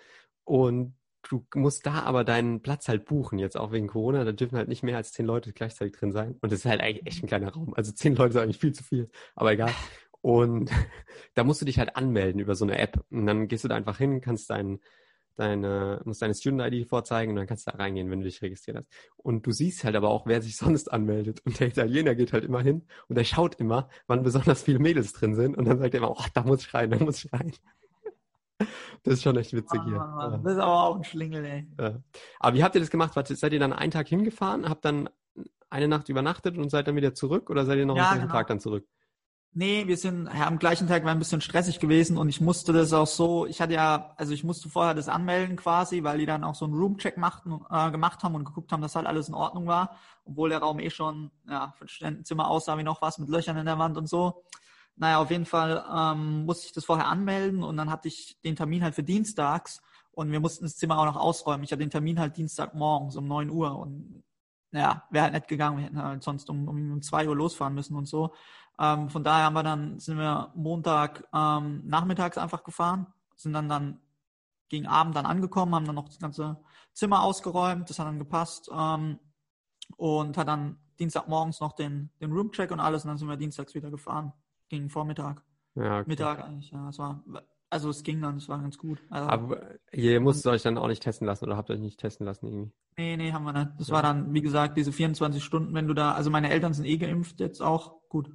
Und 0.44 0.94
du 1.28 1.44
musst 1.54 1.86
da 1.86 2.02
aber 2.02 2.24
deinen 2.24 2.62
Platz 2.62 2.88
halt 2.88 3.04
buchen, 3.04 3.38
jetzt 3.38 3.56
auch 3.56 3.72
wegen 3.72 3.86
Corona. 3.86 4.24
Da 4.24 4.32
dürfen 4.32 4.56
halt 4.56 4.68
nicht 4.68 4.82
mehr 4.82 4.96
als 4.96 5.12
zehn 5.12 5.26
Leute 5.26 5.52
gleichzeitig 5.52 5.96
drin 5.96 6.12
sein. 6.12 6.36
Und 6.40 6.52
das 6.52 6.60
ist 6.60 6.66
halt 6.66 6.80
eigentlich 6.80 7.06
echt 7.06 7.22
ein 7.22 7.28
kleiner 7.28 7.52
Raum. 7.52 7.74
Also 7.74 7.92
zehn 7.92 8.16
Leute 8.16 8.36
ist 8.36 8.42
eigentlich 8.42 8.58
viel 8.58 8.72
zu 8.72 8.84
viel. 8.84 9.10
Aber 9.34 9.52
egal. 9.52 9.72
Und 10.22 10.70
da 11.34 11.44
musst 11.44 11.60
du 11.60 11.64
dich 11.64 11.78
halt 11.78 11.96
anmelden 11.96 12.40
über 12.40 12.54
so 12.54 12.64
eine 12.64 12.78
App. 12.78 13.04
Und 13.10 13.26
dann 13.26 13.48
gehst 13.48 13.64
du 13.64 13.68
da 13.68 13.74
einfach 13.74 13.98
hin, 13.98 14.20
kannst 14.20 14.50
deinen 14.50 14.80
deine, 15.36 16.00
musst 16.04 16.22
deine 16.22 16.34
Student-ID 16.34 16.88
vorzeigen 16.88 17.30
und 17.30 17.36
dann 17.36 17.46
kannst 17.46 17.66
du 17.66 17.70
da 17.70 17.78
reingehen, 17.78 18.10
wenn 18.10 18.20
du 18.20 18.26
dich 18.26 18.42
registriert 18.42 18.78
hast. 18.78 18.88
Und 19.16 19.46
du 19.46 19.52
siehst 19.52 19.84
halt 19.84 19.96
aber 19.96 20.10
auch, 20.10 20.26
wer 20.26 20.42
sich 20.42 20.56
sonst 20.58 20.92
anmeldet. 20.92 21.40
Und 21.44 21.60
der 21.60 21.68
Italiener 21.68 22.14
geht 22.14 22.32
halt 22.32 22.44
immer 22.44 22.60
hin 22.60 22.86
und 23.08 23.16
der 23.16 23.24
schaut 23.24 23.56
immer, 23.56 23.88
wann 24.06 24.22
besonders 24.22 24.62
viele 24.62 24.78
Mädels 24.78 25.12
drin 25.12 25.34
sind. 25.34 25.56
Und 25.56 25.66
dann 25.66 25.78
sagt 25.78 25.94
er 25.94 25.98
immer, 25.98 26.12
oh, 26.12 26.24
da 26.34 26.42
muss 26.42 26.62
ich 26.62 26.74
rein, 26.74 26.90
da 26.90 26.98
muss 26.98 27.24
ich 27.24 27.32
rein. 27.32 27.52
Das 29.04 29.14
ist 29.14 29.22
schon 29.22 29.38
echt 29.38 29.54
witzig 29.54 29.80
hier. 29.86 29.98
Ah, 29.98 30.38
das 30.42 30.52
ist 30.52 30.58
aber 30.58 30.82
auch 30.84 30.96
ein 30.96 31.04
Schlingel, 31.04 31.42
ey. 31.46 31.66
Ja. 31.80 32.02
Aber 32.40 32.54
wie 32.54 32.62
habt 32.62 32.74
ihr 32.74 32.82
das 32.82 32.90
gemacht? 32.90 33.14
Seid 33.14 33.52
ihr 33.54 33.58
dann 33.58 33.72
einen 33.72 33.90
Tag 33.90 34.06
hingefahren, 34.06 34.68
habt 34.68 34.84
dann 34.84 35.08
eine 35.70 35.88
Nacht 35.88 36.10
übernachtet 36.10 36.58
und 36.58 36.68
seid 36.68 36.86
dann 36.86 36.96
wieder 36.96 37.14
zurück 37.14 37.48
oder 37.48 37.64
seid 37.64 37.78
ihr 37.78 37.86
noch 37.86 37.96
ja, 37.96 38.10
einen 38.10 38.22
genau. 38.22 38.32
Tag 38.34 38.48
dann 38.48 38.60
zurück? 38.60 38.86
Nee, 39.52 39.88
wir 39.88 39.96
sind 39.96 40.26
ja, 40.32 40.46
am 40.46 40.60
gleichen 40.60 40.86
Tag 40.86 41.04
war 41.04 41.10
ein 41.10 41.18
bisschen 41.18 41.40
stressig 41.40 41.80
gewesen 41.80 42.16
und 42.16 42.28
ich 42.28 42.40
musste 42.40 42.72
das 42.72 42.92
auch 42.92 43.08
so, 43.08 43.46
ich 43.46 43.60
hatte 43.60 43.72
ja, 43.74 44.14
also 44.16 44.32
ich 44.32 44.44
musste 44.44 44.68
vorher 44.68 44.94
das 44.94 45.08
anmelden 45.08 45.56
quasi, 45.56 46.04
weil 46.04 46.18
die 46.18 46.26
dann 46.26 46.44
auch 46.44 46.54
so 46.54 46.66
einen 46.66 46.74
Roomcheck 46.74 47.16
machten, 47.16 47.58
äh, 47.68 47.90
gemacht 47.90 48.22
haben 48.22 48.36
und 48.36 48.44
geguckt 48.44 48.70
haben, 48.70 48.80
dass 48.80 48.94
halt 48.94 49.08
alles 49.08 49.26
in 49.28 49.34
Ordnung 49.34 49.66
war, 49.66 49.96
obwohl 50.24 50.50
der 50.50 50.60
Raum 50.60 50.78
eh 50.78 50.88
schon 50.90 51.32
ja, 51.48 51.74
für 51.76 51.88
Studentenzimmer 51.88 52.48
aussah 52.48 52.78
wie 52.78 52.84
noch 52.84 53.02
was 53.02 53.18
mit 53.18 53.28
Löchern 53.28 53.56
in 53.56 53.66
der 53.66 53.78
Wand 53.80 53.98
und 53.98 54.08
so. 54.08 54.44
Naja, 54.94 55.18
auf 55.18 55.30
jeden 55.32 55.46
Fall 55.46 55.84
ähm, 55.92 56.44
musste 56.44 56.66
ich 56.66 56.72
das 56.72 56.84
vorher 56.84 57.08
anmelden 57.08 57.64
und 57.64 57.76
dann 57.76 57.90
hatte 57.90 58.06
ich 58.06 58.38
den 58.44 58.54
Termin 58.54 58.84
halt 58.84 58.94
für 58.94 59.02
dienstags 59.02 59.82
und 60.12 60.30
wir 60.30 60.38
mussten 60.38 60.64
das 60.64 60.76
Zimmer 60.76 60.96
auch 60.98 61.06
noch 61.06 61.16
ausräumen. 61.16 61.64
Ich 61.64 61.72
hatte 61.72 61.80
den 61.80 61.90
Termin 61.90 62.20
halt 62.20 62.36
Dienstagmorgens 62.36 63.16
um 63.16 63.26
neun 63.26 63.50
Uhr 63.50 63.76
und 63.76 64.22
ja, 64.72 65.02
wäre 65.10 65.24
halt 65.24 65.34
nicht 65.34 65.48
gegangen, 65.48 65.78
wir 65.78 65.84
hätten 65.86 66.00
halt 66.00 66.22
sonst 66.22 66.48
um, 66.48 66.68
um, 66.68 66.92
um 66.92 67.02
zwei 67.02 67.28
Uhr 67.28 67.34
losfahren 67.34 67.74
müssen 67.74 67.96
und 67.96 68.06
so. 68.06 68.32
Ähm, 68.80 69.10
von 69.10 69.22
daher 69.22 69.44
haben 69.44 69.54
wir 69.54 69.62
dann, 69.62 69.98
sind 70.00 70.16
wir 70.16 70.52
Montag 70.54 71.28
ähm, 71.34 71.82
nachmittags 71.84 72.38
einfach 72.38 72.64
gefahren, 72.64 73.06
sind 73.36 73.52
dann 73.52 73.68
dann 73.68 74.00
gegen 74.70 74.86
Abend 74.86 75.14
dann 75.14 75.26
angekommen, 75.26 75.74
haben 75.74 75.84
dann 75.84 75.96
noch 75.96 76.08
das 76.08 76.18
ganze 76.18 76.56
Zimmer 76.94 77.22
ausgeräumt, 77.22 77.90
das 77.90 77.98
hat 77.98 78.06
dann 78.06 78.18
gepasst 78.18 78.70
ähm, 78.74 79.18
und 79.96 80.38
hat 80.38 80.48
dann 80.48 80.78
Dienstagmorgens 80.98 81.60
noch 81.60 81.72
den, 81.72 82.10
den 82.20 82.32
Roomcheck 82.32 82.70
und 82.70 82.80
alles 82.80 83.04
und 83.04 83.08
dann 83.08 83.18
sind 83.18 83.28
wir 83.28 83.36
dienstags 83.36 83.74
wieder 83.74 83.90
gefahren, 83.90 84.32
gegen 84.70 84.88
Vormittag. 84.88 85.44
Ja, 85.74 86.00
okay. 86.00 86.08
Mittag 86.08 86.42
eigentlich, 86.42 86.70
ja. 86.70 86.88
Es 86.88 86.98
war, 86.98 87.22
also 87.68 87.90
es 87.90 88.02
ging 88.02 88.22
dann, 88.22 88.38
es 88.38 88.48
war 88.48 88.60
ganz 88.60 88.78
gut. 88.78 89.02
Also, 89.10 89.28
Aber 89.28 89.60
ihr 89.92 90.20
musstet 90.20 90.52
euch 90.52 90.62
dann 90.62 90.78
auch 90.78 90.88
nicht 90.88 91.02
testen 91.02 91.26
lassen 91.26 91.44
oder 91.44 91.56
habt 91.56 91.70
euch 91.70 91.80
nicht 91.80 92.00
testen 92.00 92.24
lassen 92.24 92.46
irgendwie? 92.46 92.72
Nee, 92.96 93.16
nee, 93.16 93.32
haben 93.32 93.44
wir 93.44 93.52
nicht. 93.52 93.70
Das 93.78 93.88
ja. 93.88 93.94
war 93.94 94.02
dann, 94.02 94.32
wie 94.32 94.42
gesagt, 94.42 94.76
diese 94.76 94.92
24 94.92 95.42
Stunden, 95.44 95.74
wenn 95.74 95.86
du 95.86 95.94
da, 95.94 96.12
also 96.12 96.30
meine 96.30 96.50
Eltern 96.50 96.72
sind 96.72 96.86
eh 96.86 96.96
geimpft 96.96 97.40
jetzt 97.40 97.60
auch, 97.60 98.08
gut. 98.08 98.30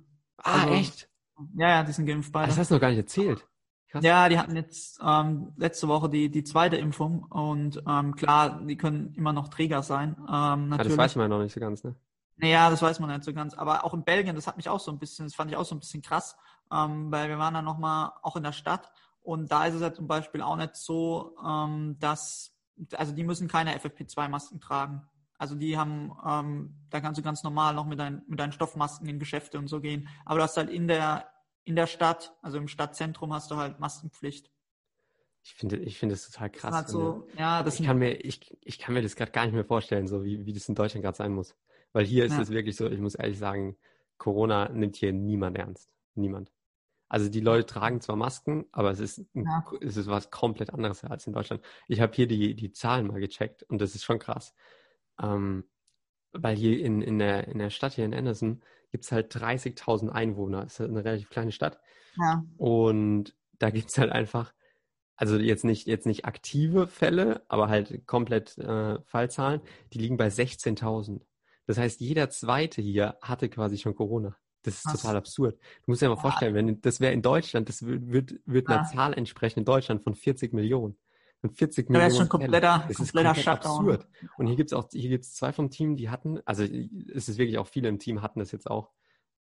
Ah, 0.46 0.64
also, 0.64 0.74
echt? 0.76 1.10
Ja, 1.56 1.70
ja, 1.70 1.84
die 1.84 1.92
sind 1.92 2.06
geimpft 2.06 2.32
beide. 2.32 2.48
Das 2.48 2.58
hast 2.58 2.72
du 2.72 2.76
noch 2.76 2.82
gar 2.82 2.90
nicht 2.90 3.00
erzählt. 3.00 3.46
Krass. 3.90 4.04
Ja, 4.04 4.30
die 4.30 4.38
hatten 4.38 4.56
jetzt 4.56 5.00
ähm, 5.04 5.54
letzte 5.58 5.88
Woche 5.88 6.10
die, 6.10 6.30
die 6.30 6.44
zweite 6.44 6.76
Impfung 6.76 7.24
und 7.24 7.82
ähm, 7.88 8.16
klar, 8.16 8.62
die 8.62 8.78
können 8.78 9.14
immer 9.16 9.34
noch 9.34 9.48
Träger 9.48 9.84
sein. 9.84 10.16
Ähm, 10.20 10.70
natürlich. 10.70 10.72
Ja, 10.72 10.84
das 10.84 10.98
weiß 10.98 11.16
man 11.16 11.24
ja 11.24 11.38
noch 11.38 11.44
nicht 11.44 11.54
so 11.54 11.60
ganz, 11.60 11.84
ne? 11.84 11.96
Naja, 12.38 12.70
das 12.70 12.82
weiß 12.82 13.00
man 13.00 13.10
nicht 13.10 13.24
so 13.24 13.34
ganz. 13.34 13.54
Aber 13.54 13.86
auch 13.86 13.94
in 13.94 14.04
Belgien, 14.04 14.36
das 14.36 14.48
hat 14.48 14.58
mich 14.58 14.70
auch 14.70 14.80
so 14.80 14.92
ein 14.92 15.00
bisschen, 15.00 15.26
das 15.26 15.36
fand 15.36 15.50
ich 15.50 15.58
auch 15.58 15.66
so 15.66 15.76
ein 15.76 15.80
bisschen 15.80 16.02
krass, 16.02 16.36
ähm, 16.72 17.12
weil 17.12 17.30
wir 17.30 17.38
waren 17.38 17.54
dann 17.54 17.66
nochmal 17.66 18.12
auch 18.22 18.36
in 18.36 18.44
der 18.44 18.52
Stadt 18.52 18.92
und 19.22 19.52
da 19.52 19.66
ist 19.66 19.74
es 19.74 19.82
ja 19.82 19.94
zum 19.94 20.08
Beispiel 20.08 20.42
auch 20.42 20.58
nicht 20.58 20.76
so, 20.76 21.36
ähm, 21.44 21.98
dass, 22.00 22.54
also 22.96 23.14
die 23.14 23.24
müssen 23.24 23.48
keine 23.48 23.76
FFP2-Masken 23.78 24.60
tragen. 24.60 25.02
Also 25.38 25.56
die 25.56 25.78
haben, 25.78 26.12
ähm, 26.26 26.76
da 26.90 27.02
kannst 27.02 27.18
du 27.20 27.24
ganz 27.24 27.44
normal 27.44 27.74
noch 27.74 27.86
mit, 27.86 28.00
dein, 28.00 28.24
mit 28.28 28.40
deinen 28.40 28.54
Stoffmasken 28.54 29.08
in 29.08 29.20
Geschäfte 29.20 29.58
und 29.58 29.68
so 29.68 29.82
gehen. 29.82 30.08
Aber 30.24 30.38
du 30.38 30.44
hast 30.44 30.58
halt 30.58 30.70
in 30.70 30.88
der, 30.88 31.30
in 31.66 31.76
der 31.76 31.88
Stadt, 31.88 32.34
also 32.42 32.58
im 32.58 32.68
Stadtzentrum 32.68 33.34
hast 33.34 33.52
du 33.52 33.58
halt 33.58 33.80
Maskenpflicht. 33.80 34.52
Ich 35.44 35.54
finde, 35.54 35.78
ich 35.78 36.00
finde 36.00 36.16
das 36.16 36.30
total 36.30 36.50
krass. 36.50 36.72
Das 36.72 36.74
halt 36.74 36.90
so, 36.90 37.28
ja, 37.38 37.62
das 37.62 37.80
ich 37.80 37.86
kann 37.86 38.00
mir, 38.00 38.14
ich, 38.14 38.58
ich 38.62 38.80
kann 38.80 38.94
mir 38.94 39.02
das 39.02 39.16
gerade 39.16 39.32
gar 39.32 39.46
nicht 39.46 39.54
mehr 39.54 39.66
vorstellen, 39.66 40.08
so 40.08 40.24
wie, 40.24 40.46
wie 40.46 40.54
das 40.54 40.68
in 40.70 40.76
Deutschland 40.76 41.04
gerade 41.04 41.18
sein 41.18 41.34
muss. 41.34 41.56
Weil 41.94 42.06
hier 42.06 42.26
ist 42.26 42.34
ja. 42.34 42.42
es 42.42 42.50
wirklich 42.50 42.76
so, 42.76 42.90
ich 42.90 43.00
muss 43.00 43.16
ehrlich 43.16 43.38
sagen, 43.38 43.78
Corona 44.18 44.70
nimmt 44.70 44.96
hier 44.96 45.14
niemand 45.14 45.58
ernst. 45.58 45.92
Niemand. 46.16 46.52
Also 47.08 47.30
die 47.30 47.42
Leute 47.42 47.66
tragen 47.66 48.02
zwar 48.02 48.16
Masken, 48.16 48.66
aber 48.72 48.90
es 48.90 49.00
ist, 49.00 49.24
ja. 49.34 49.64
es 49.82 49.96
ist 49.98 50.08
was 50.08 50.32
komplett 50.32 50.74
anderes 50.74 51.04
als 51.04 51.28
in 51.28 51.34
Deutschland. 51.34 51.64
Ich 51.88 52.02
habe 52.02 52.14
hier 52.14 52.28
die, 52.28 52.56
die 52.56 52.72
Zahlen 52.72 53.08
mal 53.08 53.20
gecheckt 53.20 53.64
und 53.64 53.80
das 53.80 53.94
ist 53.94 54.04
schon 54.04 54.18
krass. 54.18 54.56
Ähm, 55.22 55.66
weil 56.34 56.56
hier 56.56 56.84
in, 56.84 57.02
in, 57.02 57.20
der, 57.20 57.48
in 57.48 57.60
der 57.60 57.70
Stadt 57.70 57.94
hier 57.94 58.06
in 58.06 58.14
Anderson 58.14 58.62
gibt 58.92 59.06
es 59.06 59.12
halt 59.12 59.34
30.000 59.36 60.10
Einwohner. 60.10 60.64
Das 60.64 60.74
ist 60.74 60.80
halt 60.80 60.90
eine 60.90 61.06
relativ 61.06 61.30
kleine 61.30 61.52
Stadt. 61.52 61.80
Ja. 62.18 62.44
Und 62.58 63.36
da 63.60 63.70
gibt 63.70 63.90
es 63.90 63.98
halt 63.98 64.12
einfach 64.12 64.54
also 65.18 65.38
jetzt 65.38 65.64
nicht, 65.64 65.88
jetzt 65.88 66.06
nicht 66.06 66.26
aktive 66.26 66.88
Fälle, 66.88 67.44
aber 67.48 67.70
halt 67.70 68.06
komplett 68.06 68.58
äh, 68.58 69.00
Fallzahlen, 69.06 69.62
die 69.94 70.00
liegen 70.00 70.18
bei 70.18 70.28
16.000. 70.28 71.22
Das 71.68 71.78
heißt, 71.78 72.00
jeder 72.02 72.30
Zweite 72.30 72.82
hier 72.82 73.18
hatte 73.22 73.50
quasi 73.50 73.78
schon 73.78 73.96
Corona. 73.96 74.36
Das 74.64 74.76
ist 74.76 74.86
Was? 74.86 75.02
total 75.02 75.16
absurd. 75.18 75.60
Du 75.60 75.92
musst 75.92 76.02
dir 76.02 76.10
mal 76.10 76.18
vorstellen, 76.18 76.54
wenn 76.54 76.82
das 76.82 77.00
wäre 77.00 77.14
in 77.14 77.22
Deutschland, 77.22 77.70
das 77.70 77.86
wird, 77.86 78.36
wird 78.46 78.68
einer 78.68 78.78
ja. 78.78 78.84
Zahl 78.84 79.14
entsprechen 79.14 79.60
in 79.60 79.66
Deutschland 79.66 80.04
von 80.04 80.16
40 80.16 80.54
Millionen. 80.54 80.98
Von 81.46 81.56
40 81.56 81.90
Millionen. 81.90 82.08
Das 82.08 82.14
ist 82.14 82.20
schon 82.20 82.30
kompletter, 82.30 82.86
das 82.88 82.98
kompletter 82.98 83.32
ist 83.32 83.46
komplett 83.46 83.48
absurd. 83.48 84.08
Und 84.38 84.48
hier 84.48 84.56
gibt's 84.56 84.74
auch, 84.74 84.90
hier 84.92 85.10
gibt's 85.10 85.34
zwei 85.36 85.54
vom 85.54 85.70
Team, 85.70 85.96
die 85.96 86.10
hatten, 86.10 86.40
also 86.46 86.64
es 86.64 87.30
ist 87.30 87.38
wirklich 87.38 87.58
auch 87.58 87.68
viele 87.68 87.88
im 87.90 88.00
Team 88.00 88.22
hatten 88.22 88.40
das 88.40 88.52
jetzt 88.52 88.70
auch. 88.70 88.92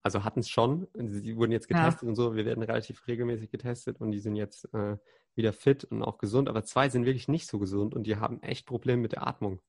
Also 0.02 0.24
hatten 0.24 0.40
es 0.40 0.50
schon. 0.50 0.88
Die 0.96 1.36
wurden 1.36 1.52
jetzt 1.52 1.68
getestet 1.68 2.04
ja. 2.04 2.10
und 2.10 2.16
so. 2.16 2.36
Wir 2.36 2.46
werden 2.46 2.64
relativ 2.64 3.06
regelmäßig 3.08 3.52
getestet 3.52 4.00
und 4.00 4.12
die 4.12 4.20
sind 4.20 4.38
jetzt 4.38 4.74
äh, 4.74 4.98
wieder 5.36 5.52
fit 5.52 5.84
und 5.84 6.04
auch 6.04 6.18
gesund. 6.20 6.48
Aber 6.48 6.64
zwei 6.64 6.88
sind 6.88 7.06
wirklich 7.06 7.28
nicht 7.28 7.48
so 7.48 7.60
gesund 7.60 7.94
und 7.94 8.04
die 8.04 8.16
haben 8.16 8.42
echt 8.42 8.66
Probleme 8.66 9.02
mit 9.02 9.12
der 9.12 9.28
Atmung. 9.28 9.60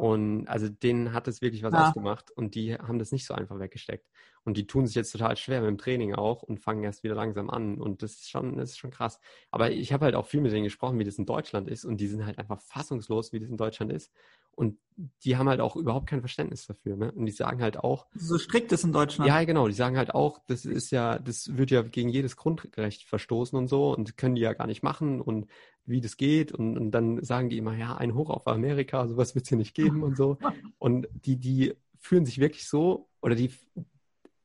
Und 0.00 0.46
also 0.46 0.70
denen 0.70 1.12
hat 1.12 1.28
es 1.28 1.42
wirklich 1.42 1.62
was 1.62 1.74
ja. 1.74 1.88
ausgemacht 1.88 2.30
und 2.30 2.54
die 2.54 2.74
haben 2.74 2.98
das 2.98 3.12
nicht 3.12 3.26
so 3.26 3.34
einfach 3.34 3.58
weggesteckt. 3.58 4.08
Und 4.44 4.56
die 4.56 4.66
tun 4.66 4.86
sich 4.86 4.96
jetzt 4.96 5.12
total 5.12 5.36
schwer 5.36 5.60
mit 5.60 5.68
dem 5.68 5.76
Training 5.76 6.14
auch 6.14 6.42
und 6.42 6.58
fangen 6.58 6.84
erst 6.84 7.04
wieder 7.04 7.14
langsam 7.14 7.50
an. 7.50 7.78
Und 7.78 8.02
das 8.02 8.12
ist 8.12 8.30
schon, 8.30 8.56
das 8.56 8.70
ist 8.70 8.78
schon 8.78 8.90
krass. 8.90 9.20
Aber 9.50 9.70
ich 9.70 9.92
habe 9.92 10.06
halt 10.06 10.14
auch 10.14 10.24
viel 10.24 10.40
mit 10.40 10.52
denen 10.52 10.64
gesprochen, 10.64 10.98
wie 10.98 11.04
das 11.04 11.18
in 11.18 11.26
Deutschland 11.26 11.68
ist. 11.68 11.84
Und 11.84 11.98
die 11.98 12.06
sind 12.06 12.24
halt 12.24 12.38
einfach 12.38 12.62
fassungslos, 12.62 13.34
wie 13.34 13.40
das 13.40 13.50
in 13.50 13.58
Deutschland 13.58 13.92
ist. 13.92 14.10
Und 14.54 14.78
die 15.24 15.36
haben 15.36 15.48
halt 15.48 15.60
auch 15.60 15.76
überhaupt 15.76 16.08
kein 16.08 16.20
Verständnis 16.20 16.66
dafür. 16.66 16.96
Ne? 16.96 17.10
Und 17.12 17.26
die 17.26 17.32
sagen 17.32 17.62
halt 17.62 17.78
auch. 17.78 18.06
So 18.14 18.38
strikt 18.38 18.70
ist 18.72 18.84
in 18.84 18.92
Deutschland. 18.92 19.28
Ja, 19.28 19.42
genau. 19.44 19.66
Die 19.66 19.74
sagen 19.74 19.96
halt 19.96 20.14
auch, 20.14 20.40
das 20.46 20.64
ist 20.64 20.90
ja, 20.90 21.18
das 21.18 21.56
wird 21.56 21.70
ja 21.70 21.82
gegen 21.82 22.10
jedes 22.10 22.36
Grundrecht 22.36 23.04
verstoßen 23.04 23.58
und 23.58 23.68
so 23.68 23.94
und 23.94 24.16
können 24.18 24.34
die 24.34 24.42
ja 24.42 24.52
gar 24.52 24.66
nicht 24.66 24.82
machen 24.82 25.20
und 25.20 25.46
wie 25.86 26.00
das 26.00 26.16
geht. 26.16 26.52
Und, 26.52 26.76
und 26.76 26.90
dann 26.90 27.22
sagen 27.24 27.48
die 27.48 27.58
immer, 27.58 27.76
ja, 27.76 27.96
ein 27.96 28.14
Hoch 28.14 28.30
auf 28.30 28.46
Amerika, 28.46 29.08
sowas 29.08 29.34
wird 29.34 29.44
es 29.44 29.48
hier 29.48 29.58
nicht 29.58 29.74
geben 29.74 30.02
und 30.02 30.16
so. 30.16 30.38
Und 30.78 31.08
die, 31.12 31.36
die 31.36 31.74
fühlen 31.98 32.24
sich 32.24 32.38
wirklich 32.38 32.66
so, 32.66 33.08
oder 33.20 33.34
die, 33.34 33.50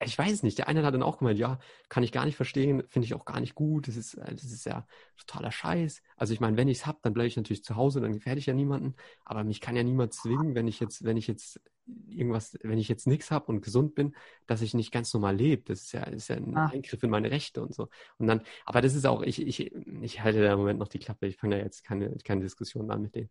ich 0.04 0.18
weiß 0.18 0.32
es 0.32 0.44
nicht. 0.44 0.58
Der 0.58 0.68
eine 0.68 0.84
hat 0.84 0.94
dann 0.94 1.04
auch 1.04 1.20
gemeint, 1.20 1.40
ja, 1.40 1.60
kann 1.90 2.04
ich 2.04 2.12
gar 2.12 2.26
nicht 2.26 2.36
verstehen, 2.36 2.84
finde 2.90 3.06
ich 3.06 3.14
auch 3.14 3.26
gar 3.26 3.40
nicht 3.40 3.56
gut. 3.56 3.88
Das 3.88 3.96
ist, 3.96 4.18
das 4.18 4.44
ist 4.44 4.66
ja 4.66 4.86
totaler 5.18 5.52
Scheiß. 5.52 6.02
Also 6.18 6.34
ich 6.34 6.40
meine, 6.40 6.58
wenn 6.58 6.68
ich 6.68 6.80
es 6.80 6.86
habe, 6.86 7.00
dann 7.02 7.14
bleibe 7.14 7.28
ich 7.28 7.38
natürlich 7.38 7.64
zu 7.64 7.76
Hause, 7.76 8.02
dann 8.02 8.14
gefährde 8.14 8.40
ich 8.40 8.46
ja 8.46 8.54
niemanden. 8.54 8.96
Aber 9.24 9.44
mich 9.44 9.62
kann 9.62 9.76
ja 9.76 9.84
niemand 9.84 10.14
zwingen, 10.14 10.54
wenn 10.56 10.68
ich 10.68 10.80
jetzt, 10.80 11.04
wenn 11.04 11.18
ich 11.18 11.28
jetzt 11.28 11.62
irgendwas, 12.10 12.58
wenn 12.64 12.78
ich 12.78 12.90
jetzt 12.90 13.08
nichts 13.08 13.32
habe 13.32 13.46
und 13.48 13.62
gesund 13.62 13.96
bin, 13.96 14.16
dass 14.48 14.62
ich 14.62 14.74
nicht 14.74 14.92
ganz 14.92 15.14
normal 15.14 15.36
lebe. 15.36 15.64
Das 15.66 15.82
ist 15.82 15.92
ja, 15.94 16.04
ist 16.04 16.28
ja 16.28 16.36
ein 16.36 16.58
ah. 16.58 16.72
Eingriff 16.74 17.02
in 17.04 17.10
meine 17.10 17.32
Rechte 17.32 17.62
und 17.62 17.74
so. 17.74 17.88
Und 18.18 18.28
dann, 18.28 18.42
aber 18.66 18.82
das 18.82 18.96
ist 18.96 19.06
auch, 19.06 19.22
ich, 19.22 19.42
ich, 19.42 19.74
ich 20.02 20.22
halte 20.24 20.42
da 20.42 20.54
im 20.54 20.60
Moment 20.60 20.80
noch 20.80 20.88
die 20.90 21.00
Klappe. 21.00 21.28
Ich 21.28 21.38
fange 21.38 21.58
da 21.58 21.64
jetzt 21.64 21.84
keine, 21.84 22.16
keine 22.24 22.42
Diskussion 22.42 22.92
an 22.92 23.02
mit 23.02 23.16
denen. 23.16 23.30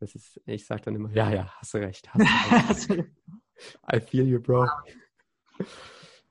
Das 0.00 0.14
ist, 0.14 0.40
ich 0.46 0.66
sage 0.66 0.82
dann 0.82 0.94
immer, 0.94 1.10
ja, 1.12 1.32
ja, 1.32 1.52
hast 1.56 1.74
du 1.74 1.78
recht. 1.78 2.12
Hast 2.12 2.90
du 2.90 2.94
recht. 2.94 3.08
I 3.92 4.00
feel 4.00 4.26
you, 4.26 4.40
bro. 4.40 4.66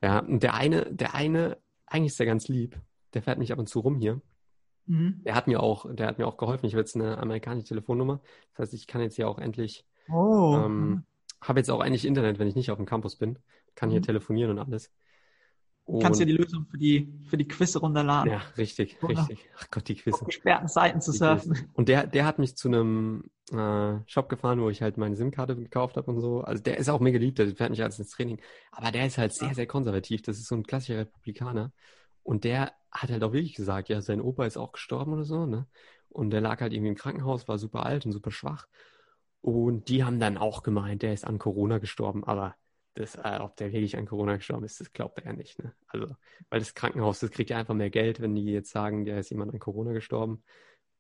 Ja, 0.01 0.19
und 0.19 0.43
der 0.43 0.53
eine, 0.53 0.85
der 0.91 1.15
eine, 1.15 1.57
eigentlich 1.85 2.11
ist 2.11 2.19
der 2.19 2.25
ganz 2.25 2.47
lieb. 2.47 2.79
Der 3.13 3.21
fährt 3.21 3.39
mich 3.39 3.51
ab 3.53 3.59
und 3.59 3.69
zu 3.69 3.79
rum 3.79 3.97
hier. 3.97 4.21
Mhm. 4.85 5.21
Der 5.23 5.35
hat 5.35 5.47
mir 5.47 5.61
auch, 5.61 5.85
der 5.89 6.07
hat 6.07 6.17
mir 6.17 6.27
auch 6.27 6.37
geholfen. 6.37 6.65
Ich 6.65 6.73
habe 6.73 6.81
jetzt 6.81 6.95
eine 6.95 7.17
amerikanische 7.17 7.67
Telefonnummer. 7.67 8.21
Das 8.51 8.67
heißt, 8.67 8.73
ich 8.73 8.87
kann 8.87 9.01
jetzt 9.01 9.15
hier 9.15 9.29
auch 9.29 9.39
endlich, 9.39 9.85
oh. 10.09 10.59
ähm, 10.63 11.03
habe 11.41 11.59
jetzt 11.59 11.69
auch 11.69 11.83
endlich 11.83 12.05
Internet, 12.05 12.39
wenn 12.39 12.47
ich 12.47 12.55
nicht 12.55 12.71
auf 12.71 12.77
dem 12.77 12.85
Campus 12.85 13.15
bin. 13.15 13.39
Kann 13.75 13.89
hier 13.89 13.99
mhm. 13.99 14.05
telefonieren 14.05 14.51
und 14.51 14.59
alles. 14.59 14.91
Und 15.85 16.01
kannst 16.01 16.19
ja 16.19 16.25
die 16.25 16.33
Lösung 16.33 16.65
für 16.71 16.77
die, 16.77 17.13
für 17.25 17.37
die 17.37 17.47
Quizze 17.47 17.79
runterladen. 17.79 18.31
Ja, 18.31 18.41
richtig, 18.57 18.97
Oder 19.01 19.19
richtig. 19.19 19.49
Ach 19.57 19.69
Gott, 19.69 19.87
die 19.87 19.95
Quizze. 19.95 20.21
Auf 20.21 20.27
gesperrten 20.27 20.69
Seiten 20.69 21.01
zu 21.01 21.11
surfen. 21.11 21.57
Und 21.73 21.89
der, 21.89 22.07
der 22.07 22.25
hat 22.25 22.39
mich 22.39 22.55
zu 22.55 22.69
einem 22.69 23.25
äh, 23.51 23.95
Shop 24.07 24.29
gefahren, 24.29 24.61
wo 24.61 24.69
ich 24.69 24.81
halt 24.81 24.97
meine 24.97 25.17
SIM-Karte 25.17 25.57
gekauft 25.57 25.97
habe 25.97 26.09
und 26.09 26.21
so. 26.21 26.41
Also 26.41 26.63
der 26.63 26.77
ist 26.77 26.89
auch 26.89 27.01
mega 27.01 27.19
lieb, 27.19 27.35
der 27.35 27.53
fährt 27.53 27.71
mich 27.71 27.83
alles 27.83 27.99
ins 27.99 28.11
Training. 28.11 28.39
Aber 28.71 28.91
der 28.91 29.05
ist 29.05 29.17
halt 29.17 29.33
sehr, 29.33 29.53
sehr 29.53 29.67
konservativ. 29.67 30.21
Das 30.21 30.37
ist 30.37 30.47
so 30.47 30.55
ein 30.55 30.63
klassischer 30.63 30.99
Republikaner. 30.99 31.73
Und 32.23 32.45
der 32.45 32.71
hat 32.89 33.09
halt 33.09 33.23
auch 33.23 33.33
wirklich 33.33 33.55
gesagt, 33.55 33.89
ja, 33.89 34.01
sein 34.01 34.21
Opa 34.21 34.45
ist 34.45 34.57
auch 34.57 34.71
gestorben 34.71 35.13
oder 35.13 35.25
so, 35.25 35.45
ne? 35.45 35.67
Und 36.09 36.29
der 36.29 36.41
lag 36.41 36.61
halt 36.61 36.71
irgendwie 36.71 36.91
im 36.91 36.95
Krankenhaus, 36.95 37.47
war 37.47 37.57
super 37.57 37.85
alt 37.85 38.05
und 38.05 38.11
super 38.11 38.31
schwach. 38.31 38.67
Und 39.41 39.89
die 39.89 40.05
haben 40.05 40.19
dann 40.19 40.37
auch 40.37 40.63
gemeint, 40.63 41.01
der 41.01 41.11
ist 41.11 41.25
an 41.25 41.39
Corona 41.39 41.79
gestorben, 41.79 42.23
aber 42.23 42.55
das, 42.95 43.15
äh, 43.15 43.39
ob 43.39 43.55
der 43.57 43.71
wirklich 43.71 43.97
an 43.97 44.05
Corona 44.05 44.35
gestorben 44.35 44.65
ist, 44.65 44.79
das 44.79 44.93
glaubt 44.93 45.19
er 45.19 45.25
ja 45.25 45.33
nicht. 45.33 45.61
Ne? 45.61 45.73
Also, 45.87 46.15
weil 46.49 46.59
das 46.59 46.73
Krankenhaus, 46.73 47.19
das 47.19 47.31
kriegt 47.31 47.49
ja 47.49 47.57
einfach 47.57 47.73
mehr 47.73 47.89
Geld, 47.89 48.21
wenn 48.21 48.35
die 48.35 48.45
jetzt 48.45 48.71
sagen, 48.71 49.05
da 49.05 49.17
ist 49.17 49.31
jemand 49.31 49.53
an 49.53 49.59
Corona 49.59 49.93
gestorben. 49.93 50.43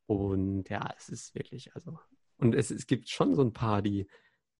Und 0.05 0.69
ja, 0.69 0.93
es 0.97 1.09
ist 1.09 1.35
wirklich, 1.35 1.75
also, 1.75 1.99
und 2.37 2.55
es, 2.55 2.71
es 2.71 2.87
gibt 2.87 3.09
schon 3.09 3.35
so 3.35 3.43
ein 3.43 3.53
paar, 3.53 3.81
die, 3.81 4.07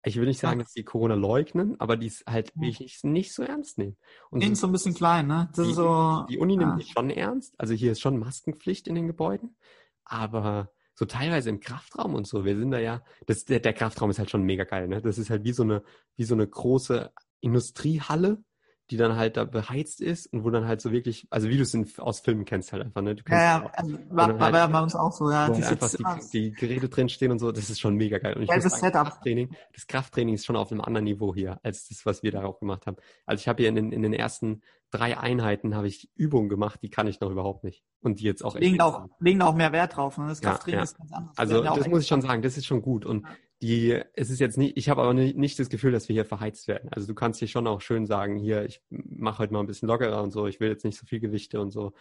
ich 0.05 0.17
will 0.17 0.27
nicht 0.27 0.39
sagen, 0.39 0.59
dass 0.59 0.73
die 0.73 0.83
Corona 0.83 1.15
leugnen, 1.15 1.79
aber 1.79 1.97
die 1.97 2.07
es 2.07 2.23
halt 2.27 2.51
wirklich 2.55 3.03
nicht 3.03 3.33
so 3.33 3.43
ernst 3.43 3.77
nehmen. 3.77 3.97
Und 4.29 4.43
so, 4.43 4.53
so 4.55 4.67
ein 4.67 4.73
bisschen 4.73 4.93
klein, 4.93 5.27
ne? 5.27 5.49
Das 5.55 5.67
die, 5.67 5.73
so, 5.73 6.25
die 6.29 6.37
Uni 6.37 6.57
nimmt 6.57 6.81
ja. 6.81 6.87
schon 6.93 7.09
ernst. 7.09 7.55
Also 7.57 7.73
hier 7.73 7.93
ist 7.93 8.01
schon 8.01 8.19
Maskenpflicht 8.19 8.87
in 8.87 8.95
den 8.95 9.07
Gebäuden, 9.07 9.55
aber 10.03 10.71
so 10.95 11.05
teilweise 11.05 11.49
im 11.49 11.59
Kraftraum 11.59 12.13
und 12.13 12.27
so. 12.27 12.45
Wir 12.45 12.55
sind 12.55 12.71
da 12.71 12.79
ja, 12.79 13.03
das, 13.25 13.45
der, 13.45 13.59
der 13.59 13.73
Kraftraum 13.73 14.09
ist 14.09 14.19
halt 14.19 14.29
schon 14.29 14.43
mega 14.43 14.65
geil, 14.65 14.87
ne? 14.87 15.01
Das 15.01 15.17
ist 15.17 15.29
halt 15.29 15.43
wie 15.43 15.53
so 15.53 15.63
eine, 15.63 15.83
wie 16.15 16.25
so 16.25 16.35
eine 16.35 16.47
große 16.47 17.11
Industriehalle, 17.43 18.43
die 18.89 18.97
dann 18.97 19.15
halt 19.15 19.38
da 19.38 19.45
beheizt 19.45 20.01
ist 20.01 20.27
und 20.27 20.43
wo 20.43 20.50
dann 20.50 20.67
halt 20.67 20.81
so 20.81 20.91
wirklich, 20.91 21.25
also 21.29 21.47
wie 21.50 21.57
du 21.57 21.63
es 21.63 22.00
aus 22.00 22.19
Filmen 22.19 22.45
kennst 22.45 22.73
halt 22.73 22.83
einfach, 22.83 23.01
ne? 23.01 23.15
Du 23.15 23.23
kennst 23.23 23.41
ja, 23.41 23.62
ja, 23.62 23.71
also, 23.73 23.97
war, 24.09 24.39
war 24.39 24.51
halt, 24.51 24.71
bei 24.71 24.81
uns 24.81 24.95
auch 24.95 25.12
so, 25.12 25.31
ja. 25.31 25.47
Halt 25.47 25.83
einfach 25.83 25.91
die, 26.29 26.29
die, 26.31 26.51
Geräte 26.51 26.89
drin 26.89 27.09
stehen 27.09 27.31
und 27.31 27.39
so, 27.39 27.51
das 27.51 27.69
ist 27.69 27.79
schon 27.79 27.95
mega 27.95 28.17
geil. 28.17 28.35
Und 28.35 28.43
ich 28.43 28.50
ja, 28.50 28.55
muss 28.55 28.65
das 28.65 28.79
sagen, 28.79 28.93
Krafttraining, 28.93 29.55
das 29.73 29.88
Krafttraining 29.88 30.35
ist 30.35 30.45
schon 30.45 30.55
auf 30.55 30.71
einem 30.71 30.81
anderen 30.81 31.05
Niveau 31.05 31.33
hier, 31.33 31.59
als 31.63 31.88
das, 31.88 32.05
was 32.05 32.23
wir 32.23 32.31
da 32.31 32.43
auch 32.43 32.59
gemacht 32.59 32.85
haben. 32.85 32.97
Also 33.25 33.41
ich 33.41 33.47
habe 33.47 33.63
hier 33.63 33.69
in 33.69 33.75
den, 33.75 33.91
in 33.91 34.01
den 34.01 34.13
ersten 34.13 34.62
drei 34.93 35.17
Einheiten 35.17 35.75
habe 35.75 35.88
ich 35.88 36.09
Übungen 36.15 36.50
gemacht, 36.50 36.79
die 36.83 36.89
kann 36.89 37.07
ich 37.07 37.19
noch 37.19 37.31
überhaupt 37.31 37.63
nicht. 37.63 37.83
Und 38.01 38.19
die 38.19 38.25
jetzt 38.25 38.43
auch 38.43 38.55
legen 38.55 38.77
da 38.77 38.85
auch, 38.85 39.07
legen 39.19 39.39
da 39.39 39.47
auch 39.47 39.55
mehr 39.55 39.71
Wert 39.71 39.95
drauf. 39.95 40.19
Ne? 40.19 40.27
Das 40.27 40.39
Krafttraining 40.39 40.75
ja, 40.75 40.79
ja. 40.79 40.83
ist 40.83 40.97
ganz 40.97 41.12
anders. 41.12 41.38
Also 41.38 41.63
das 41.63 41.88
muss 41.88 42.03
ich 42.03 42.07
schon 42.07 42.21
sagen, 42.21 42.43
das 42.43 42.57
ist 42.57 42.67
schon 42.67 42.83
gut. 42.83 43.03
Und 43.05 43.25
die, 43.63 44.00
es 44.13 44.29
ist 44.29 44.39
jetzt 44.39 44.57
nicht, 44.57 44.77
ich 44.77 44.89
habe 44.89 45.01
aber 45.01 45.13
nicht, 45.15 45.35
nicht, 45.35 45.57
das 45.57 45.69
Gefühl, 45.69 45.91
dass 45.91 46.09
wir 46.09 46.13
hier 46.13 46.25
verheizt 46.25 46.67
werden. 46.67 46.89
Also 46.91 47.07
du 47.07 47.15
kannst 47.15 47.39
hier 47.39 47.47
schon 47.47 47.65
auch 47.65 47.81
schön 47.81 48.05
sagen, 48.05 48.38
hier, 48.38 48.65
ich 48.65 48.81
mache 48.89 49.39
heute 49.39 49.53
mal 49.53 49.62
ein 49.62 49.67
bisschen 49.67 49.88
lockerer 49.88 50.21
und 50.21 50.31
so, 50.31 50.45
ich 50.45 50.59
will 50.59 50.69
jetzt 50.69 50.85
nicht 50.85 50.97
so 50.97 51.07
viel 51.07 51.19
Gewichte 51.19 51.59
und 51.59 51.71
so. 51.71 51.93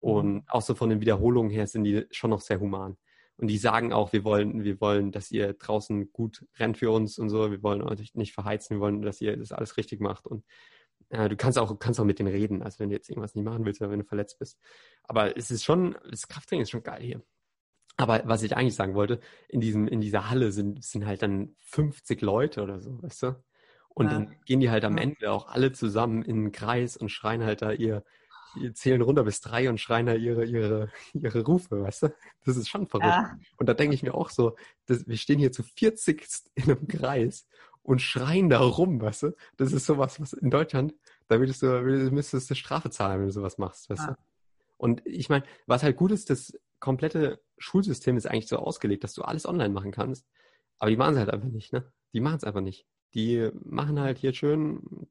Und 0.00 0.34
mhm. 0.34 0.42
auch 0.48 0.62
so 0.62 0.74
von 0.74 0.90
den 0.90 1.00
Wiederholungen 1.00 1.50
her 1.50 1.66
sind 1.66 1.84
die 1.84 2.04
schon 2.10 2.30
noch 2.30 2.42
sehr 2.42 2.60
human. 2.60 2.98
Und 3.36 3.48
die 3.48 3.58
sagen 3.58 3.92
auch, 3.92 4.12
wir 4.12 4.22
wollen, 4.22 4.64
wir 4.64 4.80
wollen, 4.80 5.12
dass 5.12 5.30
ihr 5.30 5.54
draußen 5.54 6.12
gut 6.12 6.44
rennt 6.58 6.76
für 6.76 6.90
uns 6.90 7.18
und 7.18 7.30
so. 7.30 7.50
Wir 7.50 7.62
wollen 7.62 7.82
euch 7.82 8.14
nicht 8.14 8.32
verheizen, 8.32 8.76
wir 8.76 8.80
wollen, 8.80 9.02
dass 9.02 9.20
ihr 9.20 9.36
das 9.36 9.50
alles 9.50 9.76
richtig 9.76 10.00
macht. 10.00 10.26
Und 10.26 10.44
äh, 11.10 11.28
du 11.28 11.36
kannst 11.36 11.58
auch, 11.58 11.78
kannst 11.78 12.00
auch 12.00 12.04
mit 12.04 12.18
denen 12.18 12.32
reden, 12.32 12.62
also 12.62 12.78
wenn 12.78 12.88
du 12.88 12.94
jetzt 12.94 13.08
irgendwas 13.08 13.34
nicht 13.34 13.44
machen 13.44 13.64
willst 13.64 13.80
oder 13.80 13.90
wenn 13.90 14.00
du 14.00 14.04
verletzt 14.04 14.38
bist. 14.38 14.58
Aber 15.02 15.36
es 15.36 15.50
ist 15.50 15.64
schon, 15.64 15.96
das 16.10 16.28
Krafttraining 16.28 16.62
ist 16.62 16.70
schon 16.70 16.82
geil 16.82 17.02
hier. 17.02 17.22
Aber 17.96 18.22
was 18.24 18.42
ich 18.42 18.56
eigentlich 18.56 18.74
sagen 18.74 18.94
wollte, 18.94 19.20
in 19.48 19.60
diesem, 19.60 19.86
in 19.86 20.00
dieser 20.00 20.28
Halle 20.28 20.50
sind, 20.50 20.82
sind 20.84 21.06
halt 21.06 21.22
dann 21.22 21.54
50 21.60 22.20
Leute 22.22 22.62
oder 22.62 22.80
so, 22.80 23.00
weißt 23.02 23.22
du? 23.22 23.44
Und 23.90 24.06
ja. 24.06 24.12
dann 24.12 24.36
gehen 24.44 24.60
die 24.60 24.70
halt 24.70 24.84
am 24.84 24.98
Ende 24.98 25.30
auch 25.30 25.46
alle 25.46 25.70
zusammen 25.70 26.22
in 26.22 26.36
einen 26.36 26.52
Kreis 26.52 26.96
und 26.96 27.10
schreien 27.10 27.44
halt 27.44 27.62
da 27.62 27.70
ihr, 27.70 28.04
ihr 28.60 28.74
zählen 28.74 29.00
runter 29.00 29.22
bis 29.22 29.40
drei 29.40 29.68
und 29.68 29.78
schreien 29.78 30.06
da 30.06 30.14
ihre, 30.14 30.44
ihre, 30.44 30.90
ihre 31.12 31.44
Rufe, 31.44 31.82
weißt 31.82 32.04
du? 32.04 32.14
Das 32.44 32.56
ist 32.56 32.68
schon 32.68 32.88
verrückt. 32.88 33.06
Ja. 33.06 33.38
Und 33.56 33.68
da 33.68 33.74
denke 33.74 33.94
ich 33.94 34.02
mir 34.02 34.14
auch 34.14 34.30
so, 34.30 34.56
das, 34.86 35.06
wir 35.06 35.16
stehen 35.16 35.38
hier 35.38 35.52
zu 35.52 35.62
40 35.62 36.26
in 36.56 36.64
einem 36.64 36.88
Kreis 36.88 37.46
und 37.84 38.02
schreien 38.02 38.48
da 38.48 38.60
rum, 38.60 39.00
weißt 39.00 39.24
du? 39.24 39.36
Das 39.56 39.72
ist 39.72 39.86
sowas, 39.86 40.20
was 40.20 40.32
in 40.32 40.50
Deutschland, 40.50 40.94
da 41.28 41.38
würdest 41.38 41.62
du, 41.62 41.80
müsstest 42.10 42.50
du 42.50 42.54
Strafe 42.54 42.90
zahlen, 42.90 43.20
wenn 43.20 43.26
du 43.26 43.32
sowas 43.32 43.58
machst, 43.58 43.88
weißt 43.88 44.02
ja. 44.02 44.10
du? 44.12 44.16
Und 44.76 45.02
ich 45.06 45.28
meine, 45.28 45.44
was 45.66 45.82
halt 45.82 45.96
gut 45.96 46.10
ist, 46.10 46.30
das 46.30 46.58
komplette 46.80 47.40
Schulsystem 47.58 48.16
ist 48.16 48.26
eigentlich 48.26 48.48
so 48.48 48.56
ausgelegt, 48.56 49.04
dass 49.04 49.14
du 49.14 49.22
alles 49.22 49.46
online 49.46 49.72
machen 49.72 49.92
kannst. 49.92 50.26
Aber 50.78 50.90
die 50.90 50.96
machen 50.96 51.14
es 51.14 51.18
halt 51.20 51.30
einfach 51.30 51.48
nicht, 51.48 51.72
ne? 51.72 51.90
Die 52.12 52.20
machen 52.20 52.36
es 52.36 52.44
einfach 52.44 52.60
nicht. 52.60 52.86
Die 53.14 53.50
machen 53.64 54.00
halt 54.00 54.18
hier 54.18 54.34
schön 54.34 55.06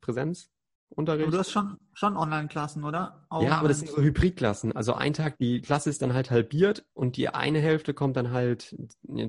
Präsenzunterricht. 0.89 1.27
Aber 1.27 1.31
du 1.31 1.39
hast 1.39 1.51
schon, 1.51 1.77
schon 1.93 2.17
Online-Klassen, 2.17 2.83
oder? 2.83 3.25
Auch 3.29 3.43
ja, 3.43 3.57
aber 3.57 3.67
das 3.67 3.79
sind 3.79 3.89
so 3.89 4.01
Hybridklassen. 4.01 4.75
Also 4.75 4.93
ein 4.93 5.13
Tag, 5.13 5.37
die 5.37 5.61
Klasse 5.61 5.89
ist 5.89 6.01
dann 6.01 6.13
halt 6.13 6.31
halbiert 6.31 6.85
und 6.93 7.17
die 7.17 7.29
eine 7.29 7.59
Hälfte 7.59 7.93
kommt 7.93 8.17
dann 8.17 8.31
halt 8.31 8.75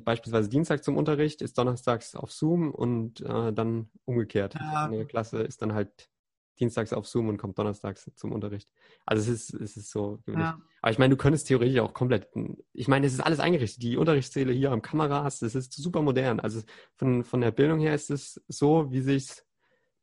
beispielsweise 0.04 0.48
Dienstag 0.48 0.84
zum 0.84 0.96
Unterricht, 0.96 1.42
ist 1.42 1.58
donnerstags 1.58 2.14
auf 2.14 2.32
Zoom 2.32 2.70
und 2.70 3.20
äh, 3.20 3.52
dann 3.52 3.90
umgekehrt. 4.04 4.54
Ja. 4.54 4.86
Eine 4.86 5.06
Klasse 5.06 5.42
ist 5.42 5.62
dann 5.62 5.74
halt 5.74 6.08
dienstags 6.60 6.92
auf 6.92 7.08
Zoom 7.08 7.28
und 7.28 7.36
kommt 7.36 7.58
donnerstags 7.58 8.10
zum 8.14 8.30
Unterricht. 8.30 8.68
Also 9.04 9.22
es 9.22 9.50
ist, 9.50 9.60
es 9.60 9.76
ist 9.76 9.90
so. 9.90 10.20
Ja. 10.26 10.60
Aber 10.82 10.92
ich 10.92 10.98
meine, 10.98 11.10
du 11.10 11.16
könntest 11.16 11.48
theoretisch 11.48 11.80
auch 11.80 11.94
komplett, 11.94 12.28
ich 12.72 12.86
meine, 12.86 13.06
es 13.06 13.14
ist 13.14 13.20
alles 13.20 13.40
eingerichtet. 13.40 13.82
Die 13.82 13.96
Unterrichtssäle 13.96 14.52
hier 14.52 14.70
am 14.70 14.82
Kameras, 14.82 15.40
das 15.40 15.54
ist 15.54 15.72
super 15.72 16.02
modern. 16.02 16.38
Also 16.38 16.60
von, 16.96 17.24
von 17.24 17.40
der 17.40 17.50
Bildung 17.50 17.80
her 17.80 17.94
ist 17.94 18.10
es 18.10 18.40
so, 18.46 18.92
wie 18.92 19.00
sich 19.00 19.42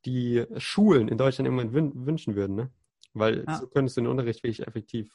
die 0.05 0.45
Schulen 0.57 1.07
in 1.07 1.17
Deutschland 1.17 1.47
im 1.47 1.55
Moment 1.55 1.93
wünschen 1.95 2.35
würden, 2.35 2.55
ne? 2.55 2.71
Weil 3.13 3.43
ja. 3.47 3.57
so 3.57 3.67
könntest 3.67 3.97
du 3.97 4.01
den 4.01 4.07
Unterricht 4.07 4.43
wirklich 4.43 4.65
effektiv 4.65 5.11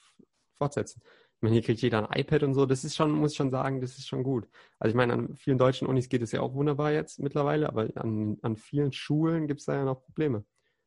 fortsetzen. 0.58 1.02
Ich 1.36 1.42
meine, 1.42 1.54
hier 1.54 1.62
kriegt 1.62 1.82
jeder 1.82 2.10
ein 2.10 2.20
iPad 2.20 2.44
und 2.44 2.54
so. 2.54 2.64
Das 2.64 2.84
ist 2.84 2.96
schon, 2.96 3.10
muss 3.10 3.32
ich 3.32 3.36
schon 3.36 3.50
sagen, 3.50 3.80
das 3.80 3.98
ist 3.98 4.06
schon 4.06 4.22
gut. 4.22 4.48
Also 4.78 4.90
ich 4.90 4.96
meine, 4.96 5.12
an 5.12 5.34
vielen 5.34 5.58
deutschen 5.58 5.86
Unis 5.86 6.08
geht 6.08 6.22
es 6.22 6.32
ja 6.32 6.40
auch 6.40 6.54
wunderbar 6.54 6.92
jetzt 6.92 7.18
mittlerweile, 7.18 7.68
aber 7.68 7.88
an, 7.96 8.38
an 8.42 8.56
vielen 8.56 8.92
Schulen 8.92 9.46
gibt 9.46 9.60
es 9.60 9.66
da 9.66 9.74
ja 9.74 9.84
noch 9.84 10.02
Probleme. 10.02 10.44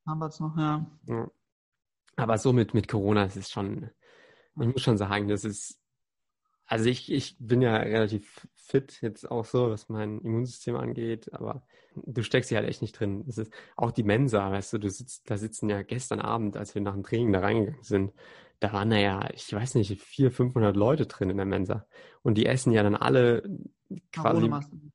Haben 0.07 0.19
wir 0.19 0.27
es 0.27 0.39
noch, 0.39 0.57
ja. 0.57 0.85
ja. 1.07 1.29
Aber 2.15 2.37
so 2.37 2.51
mit, 2.51 2.73
mit 2.73 2.87
Corona, 2.87 3.25
das 3.25 3.37
ist 3.37 3.51
schon, 3.51 3.89
ich 4.59 4.67
muss 4.67 4.81
schon 4.81 4.97
sagen, 4.97 5.27
das 5.27 5.45
ist, 5.45 5.79
also 6.65 6.89
ich, 6.89 7.11
ich 7.11 7.37
bin 7.39 7.61
ja 7.61 7.77
relativ 7.77 8.47
fit 8.69 8.99
jetzt 9.01 9.29
auch 9.29 9.45
so, 9.45 9.71
was 9.71 9.89
mein 9.89 10.19
Immunsystem 10.19 10.75
angeht, 10.75 11.33
aber 11.33 11.63
du 11.95 12.21
steckst 12.23 12.51
dich 12.51 12.57
halt 12.57 12.69
echt 12.69 12.81
nicht 12.81 12.99
drin. 12.99 13.23
Das 13.25 13.37
ist 13.37 13.51
auch 13.75 13.91
die 13.91 14.03
Mensa, 14.03 14.51
weißt 14.51 14.73
du, 14.73 14.77
du 14.77 14.89
sitzt, 14.89 15.29
da 15.29 15.37
sitzen 15.37 15.69
ja 15.69 15.81
gestern 15.81 16.19
Abend, 16.19 16.55
als 16.55 16.75
wir 16.75 16.81
nach 16.81 16.93
dem 16.93 17.03
Training 17.03 17.33
da 17.33 17.39
reingegangen 17.39 17.83
sind, 17.83 18.13
da 18.59 18.73
waren 18.73 18.91
ja, 18.91 19.29
ich 19.33 19.51
weiß 19.51 19.75
nicht, 19.75 20.01
vier, 20.01 20.31
500 20.31 20.75
Leute 20.75 21.05
drin 21.05 21.29
in 21.29 21.37
der 21.37 21.45
Mensa. 21.45 21.85
Und 22.21 22.35
die 22.35 22.45
essen 22.45 22.73
ja 22.73 22.83
dann 22.83 22.95
alle 22.95 23.43
quasi, 24.11 24.51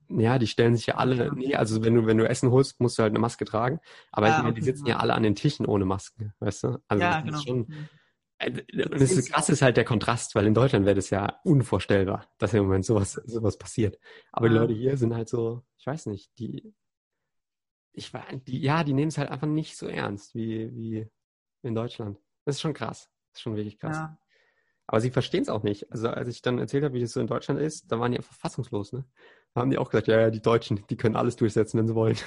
ja, 0.09 0.38
die 0.38 0.47
stellen 0.47 0.76
sich 0.76 0.87
ja 0.87 0.97
alle, 0.97 1.35
nee, 1.35 1.54
also 1.54 1.83
wenn 1.83 1.95
du, 1.95 2.07
wenn 2.07 2.19
du 2.19 2.28
Essen 2.28 2.50
holst, 2.50 2.81
musst 2.81 2.99
du 2.99 3.02
halt 3.02 3.12
eine 3.12 3.21
Maske 3.21 3.45
tragen. 3.45 3.81
Aber 4.12 4.28
ja, 4.28 4.50
die 4.50 4.61
sitzen 4.61 4.87
ja 4.87 4.99
alle 4.99 5.14
an 5.14 5.23
den 5.23 5.35
Tischen 5.35 5.66
ohne 5.66 5.87
Maske, 5.87 6.35
weißt 6.40 6.64
du? 6.64 6.78
Also 6.88 7.02
ja, 7.02 7.21
genau. 7.23 7.40
Schon, 7.40 7.59
mhm. 7.61 7.88
Und 8.43 8.64
das 8.73 9.12
ist, 9.12 9.33
krass 9.33 9.49
ist 9.49 9.62
halt 9.62 9.76
der 9.76 9.85
Kontrast, 9.85 10.35
weil 10.35 10.47
in 10.47 10.55
Deutschland 10.55 10.87
wäre 10.87 10.97
das 10.97 11.11
ja 11.11 11.41
unvorstellbar, 11.45 12.29
dass 12.38 12.53
im 12.53 12.64
Moment 12.64 12.85
sowas, 12.85 13.12
sowas 13.12 13.57
passiert. 13.59 13.99
Aber 14.33 14.49
die 14.49 14.55
Leute 14.55 14.75
hier 14.75 14.97
sind 14.97 15.14
halt 15.14 15.29
so, 15.29 15.62
ich 15.79 15.87
weiß 15.87 16.07
nicht, 16.07 16.37
die, 16.38 16.75
ich 17.93 18.12
war, 18.12 18.25
die, 18.33 18.61
ja, 18.61 18.83
die 18.83 18.93
nehmen 18.93 19.09
es 19.09 19.19
halt 19.19 19.31
einfach 19.31 19.47
nicht 19.47 19.76
so 19.76 19.87
ernst 19.87 20.35
wie, 20.35 20.75
wie 20.75 21.09
in 21.62 21.75
Deutschland. 21.75 22.19
Das 22.45 22.57
ist 22.57 22.61
schon 22.61 22.75
krass. 22.75 23.09
Das 23.31 23.38
ist 23.38 23.43
schon 23.43 23.57
wirklich 23.57 23.79
krass. 23.79 23.97
Ja. 23.97 24.19
Aber 24.87 25.00
sie 25.00 25.11
verstehen 25.11 25.43
es 25.43 25.49
auch 25.49 25.62
nicht. 25.62 25.91
Also 25.93 26.09
als 26.09 26.29
ich 26.29 26.43
dann 26.43 26.59
erzählt 26.59 26.85
habe, 26.85 26.95
wie 26.95 27.00
das 27.00 27.12
so 27.12 27.21
in 27.21 27.26
Deutschland 27.26 27.61
ist, 27.61 27.91
da 27.91 28.00
waren 28.00 28.12
die 28.12 28.19
einfach 28.19 28.35
fassungslos, 28.35 28.93
ne? 28.93 29.05
Da 29.55 29.61
haben 29.61 29.71
die 29.71 29.79
auch 29.79 29.88
gesagt, 29.88 30.09
ja, 30.09 30.21
ja, 30.21 30.31
die 30.31 30.43
Deutschen, 30.43 30.85
die 30.91 30.97
können 30.97 31.17
alles 31.17 31.37
durchsetzen, 31.37 31.79
wenn 31.79 31.87
sie 31.87 31.95
wollen. 31.95 32.17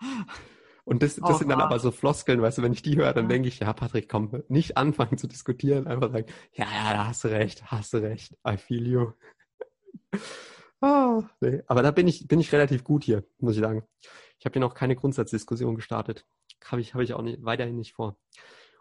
Und 0.88 1.02
das, 1.02 1.16
das 1.16 1.34
oh, 1.34 1.34
sind 1.34 1.50
dann 1.50 1.60
aber 1.60 1.78
so 1.80 1.90
Floskeln, 1.90 2.40
weißt 2.40 2.56
du, 2.56 2.62
wenn 2.62 2.72
ich 2.72 2.80
die 2.80 2.96
höre, 2.96 3.12
dann 3.12 3.28
denke 3.28 3.48
ich, 3.48 3.58
ja, 3.58 3.74
Patrick, 3.74 4.08
komm, 4.08 4.42
nicht 4.48 4.78
anfangen 4.78 5.18
zu 5.18 5.26
diskutieren, 5.26 5.86
einfach 5.86 6.10
sagen, 6.10 6.24
ja, 6.54 6.64
ja, 6.64 6.94
da 6.94 7.06
hast 7.08 7.24
du 7.24 7.28
recht, 7.28 7.70
hast 7.70 7.92
du 7.92 7.98
recht, 7.98 8.34
I 8.48 8.56
feel 8.56 8.88
you. 8.88 9.12
oh, 10.80 11.24
nee. 11.40 11.60
Aber 11.66 11.82
da 11.82 11.90
bin 11.90 12.08
ich, 12.08 12.26
bin 12.26 12.40
ich 12.40 12.50
relativ 12.52 12.84
gut 12.84 13.04
hier, 13.04 13.22
muss 13.38 13.56
ich 13.56 13.60
sagen. 13.60 13.82
Ich 14.38 14.46
habe 14.46 14.54
hier 14.54 14.60
noch 14.60 14.72
keine 14.72 14.96
Grundsatzdiskussion 14.96 15.74
gestartet. 15.74 16.24
Habe 16.64 16.80
ich, 16.80 16.94
habe 16.94 17.04
ich 17.04 17.12
auch 17.12 17.20
nicht, 17.20 17.44
weiterhin 17.44 17.76
nicht 17.76 17.92
vor. 17.92 18.16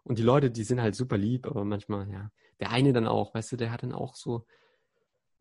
Und 0.03 0.17
die 0.17 0.23
Leute, 0.23 0.49
die 0.49 0.63
sind 0.63 0.81
halt 0.81 0.95
super 0.95 1.17
lieb, 1.17 1.45
aber 1.45 1.65
manchmal, 1.65 2.09
ja. 2.09 2.31
Der 2.61 2.71
eine 2.71 2.93
dann 2.93 3.05
auch, 3.05 3.33
weißt 3.33 3.51
du, 3.51 3.57
der 3.57 3.73
hat 3.73 3.83
dann 3.83 3.91
auch 3.91 4.15
so, 4.15 4.47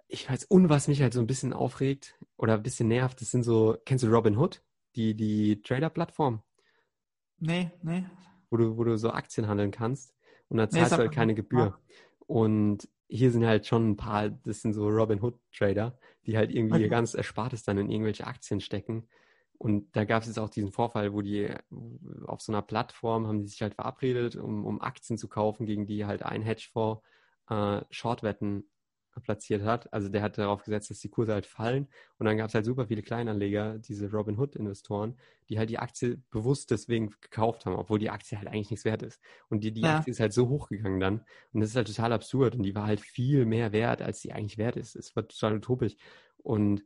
ich 0.09 0.29
weiß, 0.29 0.47
und 0.47 0.69
was 0.69 0.89
mich 0.89 1.01
halt 1.01 1.13
so 1.13 1.21
ein 1.21 1.29
bisschen 1.29 1.53
aufregt 1.53 2.19
oder 2.37 2.55
ein 2.55 2.65
bisschen 2.65 2.89
nervt, 2.89 3.21
das 3.21 3.31
sind 3.31 3.45
so, 3.45 3.77
kennst 3.85 4.03
du 4.03 4.09
Robin 4.09 4.37
Hood? 4.37 4.65
Die, 4.97 5.15
die 5.15 5.63
Trader-Plattform? 5.63 6.43
Nee, 7.39 7.71
nee. 7.83 8.05
Wo 8.51 8.57
du, 8.57 8.77
wo 8.77 8.85
du 8.85 8.97
so 8.97 9.11
Aktien 9.11 9.49
handeln 9.49 9.71
kannst 9.71 10.15
und 10.49 10.59
da 10.59 10.69
zahlst 10.69 10.93
nee, 10.93 10.97
du 10.97 11.03
halt 11.03 11.13
keine 11.13 11.35
Gebühr. 11.35 11.79
Und 12.27 12.89
hier 13.09 13.31
sind 13.31 13.47
halt 13.47 13.67
schon 13.67 13.91
ein 13.91 13.97
paar, 13.97 14.31
das 14.31 14.63
sind 14.63 14.73
so 14.73 14.89
Robin 14.89 15.23
Hood 15.23 15.39
Trader, 15.57 15.99
die 16.27 16.37
halt 16.37 16.51
irgendwie 16.51 16.75
okay. 16.75 16.85
ihr 16.85 16.89
ganz 16.89 17.15
Erspartes 17.15 17.63
dann 17.63 17.79
in 17.79 17.91
irgendwelche 17.91 18.27
Aktien 18.27 18.61
stecken 18.61 19.09
und 19.59 19.97
da 19.97 20.05
gab 20.05 20.23
es 20.23 20.29
jetzt 20.29 20.39
auch 20.39 20.51
diesen 20.51 20.73
Vorfall, 20.73 21.13
wo 21.13 21.23
die 21.23 21.49
auf 22.27 22.41
so 22.43 22.53
einer 22.53 22.63
Plattform 22.63 23.27
haben 23.27 23.41
die 23.41 23.49
sich 23.49 23.63
halt 23.63 23.75
verabredet, 23.75 24.37
um, 24.37 24.65
um 24.67 24.81
Aktien 24.81 25.19
zu 25.19 25.29
kaufen, 25.29 25.67
gegen 25.67 25.87
die 25.87 26.05
halt 26.05 26.23
ein 26.23 26.43
Hedgefonds 26.43 27.03
äh, 27.49 27.81
Shortwetten 27.91 28.69
platziert 29.21 29.63
hat. 29.63 29.93
Also 29.93 30.09
der 30.09 30.23
hat 30.23 30.39
darauf 30.39 30.65
gesetzt, 30.65 30.91
dass 30.91 30.99
die 30.99 31.09
Kurse 31.09 31.33
halt 31.33 31.47
fallen. 31.47 31.89
Und 32.19 32.27
dann 32.27 32.37
gab 32.37 32.49
es 32.49 32.55
halt 32.55 32.65
super 32.65 32.87
viele 32.87 33.03
Kleinanleger, 33.03 33.79
diese 33.79 34.11
Robin 34.11 34.39
Hood-Investoren, 34.39 35.19
die 35.49 35.59
halt 35.59 35.71
die 35.71 35.79
Aktie 35.79 36.23
bewusst 36.31 36.71
deswegen 36.71 37.11
gekauft 37.21 37.67
haben, 37.67 37.77
obwohl 37.77 37.99
die 37.99 38.11
Aktie 38.11 38.39
halt 38.39 38.49
eigentlich 38.49 38.71
nichts 38.71 38.85
wert 38.85 39.03
ist. 39.03 39.21
Und 39.49 39.65
die, 39.65 39.73
die 39.73 39.83
ja. 39.83 39.99
Aktie 39.99 40.11
ist 40.11 40.21
halt 40.21 40.33
so 40.33 40.49
hochgegangen 40.49 41.01
dann. 41.01 41.25
Und 41.53 41.61
das 41.61 41.71
ist 41.71 41.77
halt 41.77 41.89
total 41.89 42.13
absurd. 42.13 42.55
Und 42.55 42.63
die 42.63 42.75
war 42.75 42.87
halt 42.87 43.01
viel 43.01 43.47
mehr 43.47 43.73
wert, 43.73 44.03
als 44.03 44.21
die 44.21 44.33
eigentlich 44.33 44.59
wert 44.59 44.77
ist. 44.77 44.97
Es 44.97 45.15
war 45.17 45.27
total 45.27 45.57
utopisch. 45.57 45.97
Und 46.39 46.85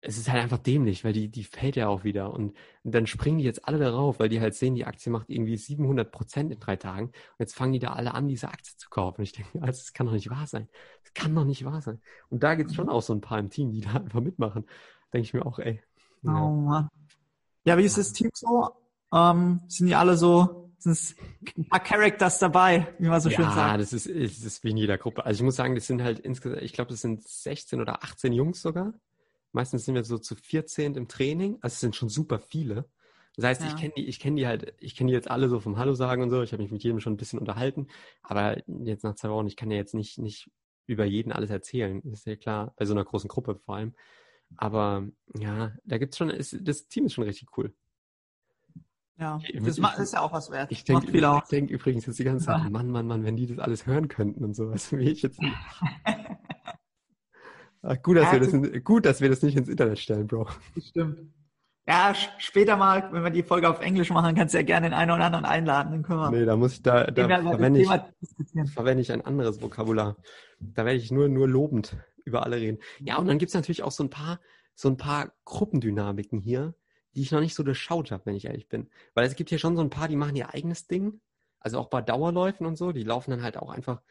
es 0.00 0.16
ist 0.16 0.30
halt 0.30 0.42
einfach 0.42 0.58
dämlich, 0.58 1.04
weil 1.04 1.12
die, 1.12 1.28
die 1.28 1.44
fällt 1.44 1.76
ja 1.76 1.88
auch 1.88 2.04
wieder. 2.04 2.32
Und, 2.32 2.54
und, 2.84 2.94
dann 2.94 3.06
springen 3.06 3.38
die 3.38 3.44
jetzt 3.44 3.66
alle 3.66 3.78
darauf, 3.78 4.20
weil 4.20 4.28
die 4.28 4.40
halt 4.40 4.54
sehen, 4.54 4.74
die 4.74 4.84
Aktie 4.84 5.10
macht 5.10 5.28
irgendwie 5.28 5.56
700 5.56 6.10
Prozent 6.10 6.52
in 6.52 6.60
drei 6.60 6.76
Tagen. 6.76 7.06
Und 7.06 7.40
jetzt 7.40 7.56
fangen 7.56 7.72
die 7.72 7.80
da 7.80 7.94
alle 7.94 8.14
an, 8.14 8.28
diese 8.28 8.48
Aktie 8.48 8.76
zu 8.76 8.88
kaufen. 8.90 9.20
Und 9.20 9.24
ich 9.24 9.32
denke, 9.32 9.60
also, 9.60 9.80
das 9.80 9.92
kann 9.92 10.06
doch 10.06 10.12
nicht 10.12 10.30
wahr 10.30 10.46
sein. 10.46 10.68
Das 11.02 11.14
kann 11.14 11.34
doch 11.34 11.44
nicht 11.44 11.64
wahr 11.64 11.82
sein. 11.82 12.00
Und 12.30 12.42
da 12.42 12.54
gibt 12.54 12.70
es 12.70 12.76
schon 12.76 12.88
auch 12.88 13.02
so 13.02 13.12
ein 13.12 13.20
paar 13.20 13.38
im 13.40 13.50
Team, 13.50 13.72
die 13.72 13.80
da 13.80 13.94
einfach 13.94 14.20
mitmachen. 14.20 14.66
Denke 15.12 15.24
ich 15.24 15.34
mir 15.34 15.44
auch, 15.44 15.58
ey. 15.58 15.82
Ja. 16.22 16.42
Oh 16.42 16.52
Mann. 16.52 16.88
Ja, 17.64 17.76
wie 17.76 17.84
ist 17.84 17.98
das 17.98 18.12
Team 18.12 18.30
so? 18.32 18.70
Ähm, 19.12 19.60
sind 19.66 19.88
die 19.88 19.94
alle 19.94 20.16
so, 20.16 20.70
sind 20.78 20.92
es 20.92 21.16
ein 21.56 21.68
paar 21.68 21.80
Characters 21.80 22.38
dabei, 22.38 22.94
wie 22.98 23.08
man 23.08 23.20
so 23.20 23.30
ja, 23.30 23.36
schön 23.36 23.44
sagt? 23.46 23.56
Ja, 23.56 23.76
das 23.76 23.92
ist, 23.92 24.06
das 24.06 24.14
ist 24.14 24.64
wie 24.64 24.70
in 24.70 24.76
jeder 24.76 24.96
Gruppe. 24.96 25.24
Also 25.26 25.40
ich 25.40 25.44
muss 25.44 25.56
sagen, 25.56 25.74
das 25.74 25.86
sind 25.86 26.02
halt 26.02 26.20
insgesamt, 26.20 26.62
ich 26.62 26.72
glaube, 26.72 26.90
das 26.90 27.00
sind 27.00 27.26
16 27.26 27.80
oder 27.80 28.04
18 28.04 28.32
Jungs 28.32 28.62
sogar. 28.62 28.94
Meistens 29.52 29.84
sind 29.84 29.94
wir 29.94 30.04
so 30.04 30.18
zu 30.18 30.34
14 30.34 30.94
im 30.94 31.08
Training. 31.08 31.58
Also 31.60 31.74
es 31.74 31.80
sind 31.80 31.96
schon 31.96 32.08
super 32.08 32.38
viele. 32.38 32.88
Das 33.36 33.44
heißt, 33.44 33.62
ja. 33.62 33.68
ich 33.68 33.76
kenne 33.76 33.94
die, 33.96 34.06
ich 34.06 34.18
kenne 34.18 34.36
die 34.36 34.46
halt, 34.46 34.74
ich 34.78 34.96
kenne 34.96 35.08
die 35.08 35.14
jetzt 35.14 35.30
alle 35.30 35.48
so 35.48 35.60
vom 35.60 35.78
Hallo 35.78 35.94
sagen 35.94 36.22
und 36.22 36.30
so. 36.30 36.42
Ich 36.42 36.52
habe 36.52 36.62
mich 36.62 36.72
mit 36.72 36.82
jedem 36.82 37.00
schon 37.00 37.12
ein 37.14 37.18
bisschen 37.18 37.38
unterhalten. 37.38 37.86
Aber 38.22 38.56
jetzt 38.66 39.04
nach 39.04 39.14
zwei 39.14 39.30
Wochen, 39.30 39.46
ich 39.46 39.56
kann 39.56 39.70
ja 39.70 39.76
jetzt 39.76 39.94
nicht, 39.94 40.18
nicht 40.18 40.50
über 40.86 41.04
jeden 41.04 41.32
alles 41.32 41.50
erzählen. 41.50 42.02
Ist 42.02 42.26
ja 42.26 42.36
klar, 42.36 42.74
bei 42.76 42.84
so 42.84 42.94
einer 42.94 43.04
großen 43.04 43.28
Gruppe 43.28 43.54
vor 43.54 43.76
allem. 43.76 43.94
Aber 44.56 45.06
ja, 45.38 45.72
da 45.84 45.98
gibt's 45.98 46.16
schon, 46.16 46.30
ist, 46.30 46.56
das 46.62 46.88
Team 46.88 47.06
ist 47.06 47.12
schon 47.12 47.24
richtig 47.24 47.56
cool. 47.56 47.74
Ja, 49.18 49.40
das 49.52 49.78
ich, 49.78 49.84
ist 49.98 50.12
ja 50.12 50.20
auch 50.20 50.32
was 50.32 50.50
wert. 50.50 50.70
Ich 50.70 50.84
denke 50.84 51.10
denk 51.50 51.70
übrigens 51.70 52.06
jetzt 52.06 52.18
die 52.18 52.24
ganze 52.24 52.46
Zeit, 52.46 52.62
ja. 52.62 52.70
Mann, 52.70 52.88
Mann, 52.90 53.06
Mann, 53.06 53.24
wenn 53.24 53.36
die 53.36 53.46
das 53.46 53.58
alles 53.58 53.84
hören 53.86 54.08
könnten 54.08 54.44
und 54.44 54.54
sowas, 54.54 54.92
wie 54.96 55.10
ich 55.10 55.22
jetzt 55.22 55.40
nicht. 55.40 55.56
Ach, 57.90 58.02
gut, 58.02 58.18
dass 58.18 58.32
wir 58.32 58.40
das 58.40 58.52
in, 58.52 58.84
gut, 58.84 59.06
dass 59.06 59.22
wir 59.22 59.30
das 59.30 59.40
nicht 59.40 59.56
ins 59.56 59.68
Internet 59.68 59.98
stellen, 59.98 60.26
Bro. 60.26 60.46
Stimmt. 60.78 61.32
Ja, 61.86 62.14
später 62.36 62.76
mal, 62.76 63.10
wenn 63.12 63.24
wir 63.24 63.30
die 63.30 63.42
Folge 63.42 63.66
auf 63.66 63.80
Englisch 63.80 64.10
machen, 64.10 64.34
kannst 64.34 64.52
du 64.52 64.58
ja 64.58 64.62
gerne 64.62 64.90
den 64.90 64.92
einen 64.94 65.10
oder 65.10 65.24
anderen 65.24 65.46
einladen. 65.46 65.92
Dann 65.92 66.02
können 66.02 66.20
wir 66.20 66.30
nee, 66.30 66.44
da 66.44 66.54
muss 66.54 66.74
ich, 66.74 66.82
da, 66.82 67.06
da 67.06 67.26
verwende 67.26 67.80
ich, 67.80 67.88
verwende 68.74 69.00
ich 69.00 69.10
ein 69.10 69.24
anderes 69.24 69.62
Vokabular. 69.62 70.18
Da 70.60 70.84
werde 70.84 70.98
ich 70.98 71.10
nur, 71.10 71.30
nur 71.30 71.48
lobend 71.48 71.96
über 72.26 72.44
alle 72.44 72.56
reden. 72.56 72.78
Ja, 73.00 73.16
und 73.16 73.26
dann 73.26 73.38
gibt 73.38 73.48
es 73.48 73.54
natürlich 73.54 73.82
auch 73.82 73.90
so 73.90 74.04
ein 74.04 74.10
paar, 74.10 74.38
so 74.74 74.90
ein 74.90 74.98
paar 74.98 75.32
Gruppendynamiken 75.46 76.40
hier, 76.40 76.74
die 77.14 77.22
ich 77.22 77.32
noch 77.32 77.40
nicht 77.40 77.54
so 77.54 77.62
durchschaut 77.62 78.10
habe, 78.10 78.26
wenn 78.26 78.36
ich 78.36 78.44
ehrlich 78.44 78.68
bin. 78.68 78.90
Weil 79.14 79.26
es 79.26 79.34
gibt 79.34 79.48
hier 79.48 79.58
schon 79.58 79.76
so 79.76 79.82
ein 79.82 79.88
paar, 79.88 80.08
die 80.08 80.16
machen 80.16 80.36
ihr 80.36 80.52
eigenes 80.52 80.88
Ding. 80.88 81.22
Also 81.58 81.78
auch 81.78 81.88
bei 81.88 82.02
Dauerläufen 82.02 82.66
und 82.66 82.76
so, 82.76 82.92
die 82.92 83.02
laufen 83.02 83.30
dann 83.30 83.42
halt 83.42 83.56
auch 83.56 83.70
einfach 83.70 84.02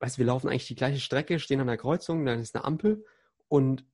weißt 0.00 0.16
du, 0.16 0.18
wir 0.18 0.26
laufen 0.26 0.48
eigentlich 0.48 0.66
die 0.66 0.74
gleiche 0.74 1.00
Strecke, 1.00 1.38
stehen 1.38 1.60
an 1.60 1.66
der 1.66 1.76
Kreuzung, 1.76 2.24
dann 2.24 2.40
ist 2.40 2.54
eine 2.54 2.64
Ampel 2.64 3.04
und 3.48 3.84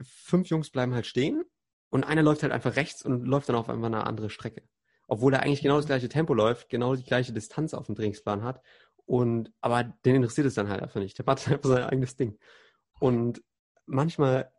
fünf 0.00 0.48
Jungs 0.48 0.70
bleiben 0.70 0.94
halt 0.94 1.06
stehen 1.06 1.44
und 1.90 2.04
einer 2.04 2.22
läuft 2.22 2.42
halt 2.42 2.52
einfach 2.52 2.76
rechts 2.76 3.02
und 3.02 3.24
läuft 3.24 3.48
dann 3.48 3.56
auf 3.56 3.68
einmal 3.68 3.92
eine 3.92 4.06
andere 4.06 4.30
Strecke. 4.30 4.62
Obwohl 5.06 5.32
er 5.32 5.42
eigentlich 5.42 5.62
genau 5.62 5.76
das 5.76 5.86
gleiche 5.86 6.08
Tempo 6.08 6.34
läuft, 6.34 6.68
genau 6.68 6.94
die 6.94 7.04
gleiche 7.04 7.32
Distanz 7.32 7.72
auf 7.72 7.86
dem 7.86 7.94
Trainingsplan 7.94 8.42
hat. 8.42 8.62
Und, 9.06 9.52
aber 9.62 9.84
den 10.04 10.16
interessiert 10.16 10.46
es 10.46 10.54
dann 10.54 10.68
halt 10.68 10.82
einfach 10.82 11.00
nicht. 11.00 11.16
Der 11.16 11.24
macht 11.24 11.48
einfach 11.50 11.68
sein 11.68 11.84
eigenes 11.84 12.16
Ding. 12.16 12.38
Und 13.00 13.42
manchmal, 13.86 14.52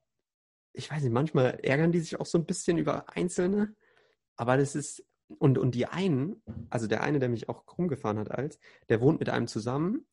ich 0.74 0.90
weiß 0.90 1.04
nicht, 1.04 1.14
manchmal 1.14 1.60
ärgern 1.62 1.92
die 1.92 2.00
sich 2.00 2.20
auch 2.20 2.26
so 2.26 2.40
ein 2.40 2.46
bisschen 2.46 2.80
über 2.80 3.16
Einzelne. 3.16 3.76
Aber 4.36 4.58
das 4.58 4.76
ist, 4.76 5.06
und, 5.28 5.60
und 5.60 5.76
die 5.76 5.86
einen, 5.86 6.42
also 6.72 6.88
der 6.88 7.04
eine, 7.04 7.20
der 7.20 7.30
mich 7.30 7.48
auch 7.48 7.64
rumgefahren 7.78 8.18
hat 8.18 8.32
als, 8.32 8.60
der 8.90 9.02
wohnt 9.02 9.20
mit 9.20 9.30
einem 9.30 9.48
zusammen, 9.48 10.08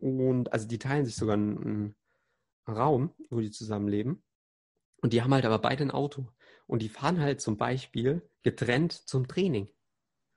und 0.00 0.50
also 0.52 0.66
die 0.66 0.78
teilen 0.78 1.04
sich 1.04 1.14
sogar 1.14 1.34
einen, 1.34 1.58
einen 1.58 1.94
Raum, 2.66 3.14
wo 3.28 3.40
die 3.40 3.50
zusammenleben. 3.50 4.22
Und 5.02 5.12
die 5.12 5.22
haben 5.22 5.34
halt 5.34 5.44
aber 5.44 5.58
beide 5.58 5.84
ein 5.84 5.90
Auto. 5.90 6.28
Und 6.66 6.80
die 6.80 6.88
fahren 6.88 7.20
halt 7.20 7.40
zum 7.40 7.58
Beispiel 7.58 8.28
getrennt 8.42 8.92
zum 8.92 9.28
Training. 9.28 9.68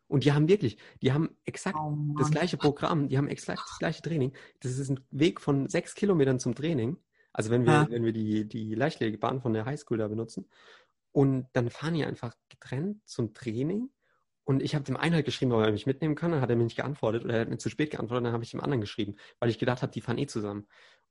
Und 0.08 0.26
die 0.26 0.34
haben 0.34 0.50
wirklich, 0.50 0.78
die 1.02 1.14
haben 1.14 1.38
exakt 1.46 1.78
oh 1.80 1.98
das 2.18 2.30
gleiche 2.30 2.58
Programm, 2.58 3.08
die 3.08 3.18
haben 3.18 3.30
exakt 3.30 3.62
das 3.70 3.80
gleiche 3.80 4.02
Training. 4.02 4.34
Das 4.60 4.78
ist 4.78 4.90
ein 4.90 5.00
Weg 5.12 5.40
von 5.40 5.70
sechs 5.70 5.96
Kilometern 5.96 6.40
zum 6.40 6.56
Training. 6.56 6.98
Also 7.32 7.50
wenn 7.50 7.66
wir, 7.66 7.74
ja. 7.74 7.88
wenn 7.90 8.04
wir 8.04 8.14
die, 8.14 8.48
die 8.48 8.76
Leichtlegebahn 8.76 9.42
von 9.42 9.54
der 9.54 9.66
Highschool 9.66 9.98
da 9.98 10.10
benutzen. 10.10 10.50
Und 11.14 11.48
dann 11.54 11.70
fahren 11.70 11.94
die 11.94 12.04
einfach 12.04 12.36
getrennt 12.50 13.02
zum 13.08 13.34
Training 13.34 13.90
und 14.46 14.62
ich 14.62 14.76
habe 14.76 14.84
dem 14.84 14.98
einen 14.98 15.16
halt 15.16 15.26
geschrieben, 15.26 15.52
ob 15.54 15.62
er 15.64 15.72
mich 15.72 15.86
mitnehmen 15.86 16.16
kann. 16.16 16.32
Dann 16.32 16.42
hat 16.42 16.50
er 16.50 16.56
mir 16.56 16.66
nicht 16.66 16.76
geantwortet 16.76 17.24
oder 17.24 17.36
er 17.36 17.42
hat 17.42 17.50
mir 17.50 17.58
zu 17.58 17.70
spät 17.70 17.92
geantwortet. 17.92 18.26
Dann 18.26 18.34
habe 18.34 18.44
ich 18.44 18.52
dem 18.52 18.62
anderen 18.62 18.82
geschrieben, 18.82 19.16
weil 19.40 19.50
ich 19.50 19.60
gedacht 19.60 19.82
habe, 19.82 19.92
die 19.92 20.02
fahren 20.02 20.18
eh 20.18 20.28
zusammen. 20.28 20.68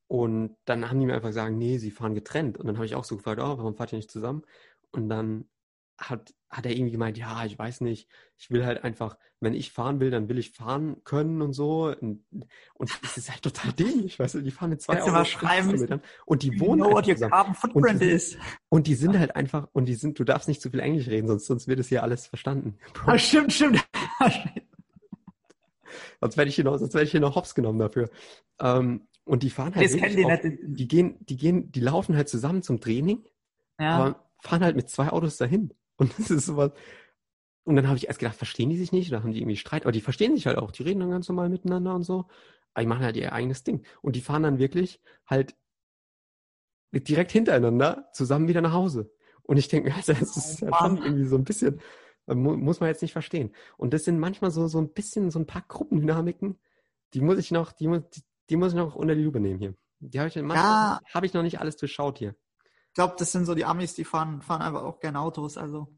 Und 0.06 0.56
dann 0.66 0.90
haben 0.90 1.00
die 1.00 1.06
mir 1.06 1.14
einfach 1.14 1.30
gesagt, 1.30 1.52
nee, 1.52 1.78
sie 1.78 1.90
fahren 1.90 2.14
getrennt. 2.14 2.58
Und 2.58 2.66
dann 2.66 2.76
habe 2.76 2.84
ich 2.86 2.94
auch 2.94 3.04
so 3.04 3.16
gefragt, 3.16 3.40
oh, 3.40 3.56
warum 3.58 3.74
fahrt 3.76 3.92
ihr 3.92 3.96
nicht 3.96 4.10
zusammen? 4.10 4.42
Und 4.90 5.08
dann 5.08 5.48
hat, 6.10 6.34
hat 6.50 6.66
er 6.66 6.72
irgendwie 6.72 6.92
gemeint, 6.92 7.16
ja, 7.16 7.44
ich 7.44 7.58
weiß 7.58 7.80
nicht, 7.82 8.08
ich 8.36 8.50
will 8.50 8.66
halt 8.66 8.84
einfach, 8.84 9.16
wenn 9.40 9.54
ich 9.54 9.72
fahren 9.72 10.00
will, 10.00 10.10
dann 10.10 10.28
will 10.28 10.38
ich 10.38 10.50
fahren 10.50 10.96
können 11.04 11.40
und 11.42 11.52
so. 11.52 11.94
Und, 12.00 12.24
und 12.74 12.90
es 13.04 13.16
ist 13.16 13.30
halt 13.30 13.42
total 13.42 13.72
dämlich, 13.72 14.18
weißt 14.18 14.34
du, 14.36 14.42
die 14.42 14.50
fahren 14.50 14.70
mit 14.70 14.82
zwei 14.82 14.96
Kannst 14.96 15.10
mal 15.10 15.24
schreiben, 15.24 16.00
und 16.26 16.42
die 16.42 16.60
wohnen 16.60 16.82
know 16.82 16.92
what 16.92 17.08
your 17.08 17.14
carbon 17.14 17.54
footprint 17.54 17.86
und 17.86 18.00
die, 18.02 18.10
is. 18.10 18.36
Und 18.68 18.86
die 18.86 18.94
sind 18.94 19.18
halt 19.18 19.36
einfach, 19.36 19.68
und 19.72 19.86
die 19.86 19.94
sind, 19.94 20.18
du 20.18 20.24
darfst 20.24 20.48
nicht 20.48 20.60
zu 20.60 20.70
viel 20.70 20.80
Englisch 20.80 21.08
reden, 21.08 21.28
sonst, 21.28 21.46
sonst 21.46 21.68
wird 21.68 21.78
es 21.80 21.88
hier 21.88 22.02
alles 22.02 22.26
verstanden. 22.26 22.78
Ah, 23.06 23.18
stimmt, 23.18 23.52
stimmt. 23.52 23.84
sonst 26.20 26.36
werde 26.36 26.48
ich 26.48 26.54
hier 26.54 26.64
noch, 26.64 26.78
sonst 26.78 26.94
werde 26.94 27.04
ich 27.04 27.10
hier 27.10 27.20
noch 27.20 27.36
hops 27.36 27.54
genommen 27.54 27.78
dafür. 27.78 28.10
Ähm, 28.60 29.08
und 29.24 29.42
die 29.42 29.50
fahren 29.50 29.74
halt 29.74 29.84
Das 29.84 29.94
nicht. 29.94 30.58
die 30.62 30.88
gehen, 30.88 31.16
die 31.20 31.36
gehen, 31.36 31.70
die 31.70 31.80
laufen 31.80 32.16
halt 32.16 32.28
zusammen 32.28 32.62
zum 32.62 32.80
Training, 32.80 33.24
Ja. 33.78 33.96
aber 33.96 34.28
fahren 34.40 34.64
halt 34.64 34.76
mit 34.76 34.90
zwei 34.90 35.10
Autos 35.10 35.36
dahin. 35.36 35.72
Und 35.96 36.12
das 36.18 36.31
ist 36.31 36.46
sowas. 36.46 36.72
Und 37.64 37.76
dann 37.76 37.87
habe 37.87 37.96
ich 37.96 38.09
erst 38.09 38.18
gedacht, 38.18 38.37
verstehen 38.37 38.70
die 38.70 38.76
sich 38.76 38.92
nicht? 38.92 39.11
Oder 39.11 39.22
haben 39.22 39.33
die 39.33 39.38
irgendwie 39.40 39.57
Streit? 39.57 39.83
Aber 39.83 39.92
die 39.92 40.00
verstehen 40.00 40.35
sich 40.35 40.46
halt 40.46 40.59
auch. 40.59 40.72
Die 40.72 40.83
reden 40.83 41.00
dann 41.00 41.11
ganz 41.11 41.28
normal 41.28 41.48
miteinander 41.48 41.94
und 41.94 42.02
so. 42.02 42.26
Aber 42.74 42.83
die 42.83 42.88
machen 42.88 43.05
halt 43.05 43.16
ihr 43.16 43.33
eigenes 43.33 43.62
Ding. 43.62 43.85
Und 44.00 44.16
die 44.16 44.20
fahren 44.20 44.42
dann 44.42 44.59
wirklich 44.59 45.00
halt 45.26 45.55
direkt 46.92 47.33
hintereinander 47.33 48.09
zusammen 48.12 48.48
wieder 48.48 48.61
nach 48.61 48.72
Hause. 48.72 49.12
Und 49.44 49.57
ich 49.57 49.68
denke 49.68 49.90
mir, 49.90 49.96
also, 49.96 50.12
das 50.12 50.37
ist 50.37 50.61
ja 50.61 50.70
schon 50.78 50.98
irgendwie 50.98 51.24
so 51.24 51.37
ein 51.37 51.44
bisschen, 51.44 51.81
äh, 52.26 52.35
mu 52.35 52.57
muss 52.57 52.81
man 52.81 52.88
jetzt 52.88 53.02
nicht 53.02 53.12
verstehen. 53.12 53.55
Und 53.76 53.94
das 53.94 54.05
sind 54.05 54.18
manchmal 54.18 54.50
so, 54.50 54.66
so 54.68 54.78
ein 54.78 54.92
bisschen, 54.92 55.31
so 55.31 55.38
ein 55.38 55.46
paar 55.46 55.64
Gruppendynamiken, 55.66 56.59
die 57.14 57.20
muss 57.20 57.38
ich 57.38 57.50
noch, 57.50 57.72
die 57.72 57.88
muss, 57.88 58.02
die, 58.11 58.22
die 58.50 58.57
muss 58.57 58.72
ich 58.72 58.78
noch 58.78 58.94
unter 58.94 59.14
die 59.14 59.22
Lupe 59.22 59.40
nehmen 59.40 59.59
hier. 59.59 59.74
Die 60.00 60.18
habe 60.18 60.28
ich, 60.28 60.35
Ja. 60.35 61.00
habe 61.12 61.26
ich 61.26 61.33
noch 61.33 61.42
nicht 61.42 61.61
alles 61.61 61.76
durchschaut 61.76 62.18
hier. 62.18 62.35
Ich 62.92 62.94
glaube, 62.94 63.14
das 63.18 63.33
sind 63.33 63.46
so 63.46 63.55
die 63.55 63.64
Amis, 63.64 63.94
die 63.94 64.05
fahren, 64.05 64.42
fahren 64.42 64.61
einfach 64.61 64.83
auch 64.83 65.00
gerne 65.00 65.18
Autos. 65.18 65.57
Also 65.57 65.88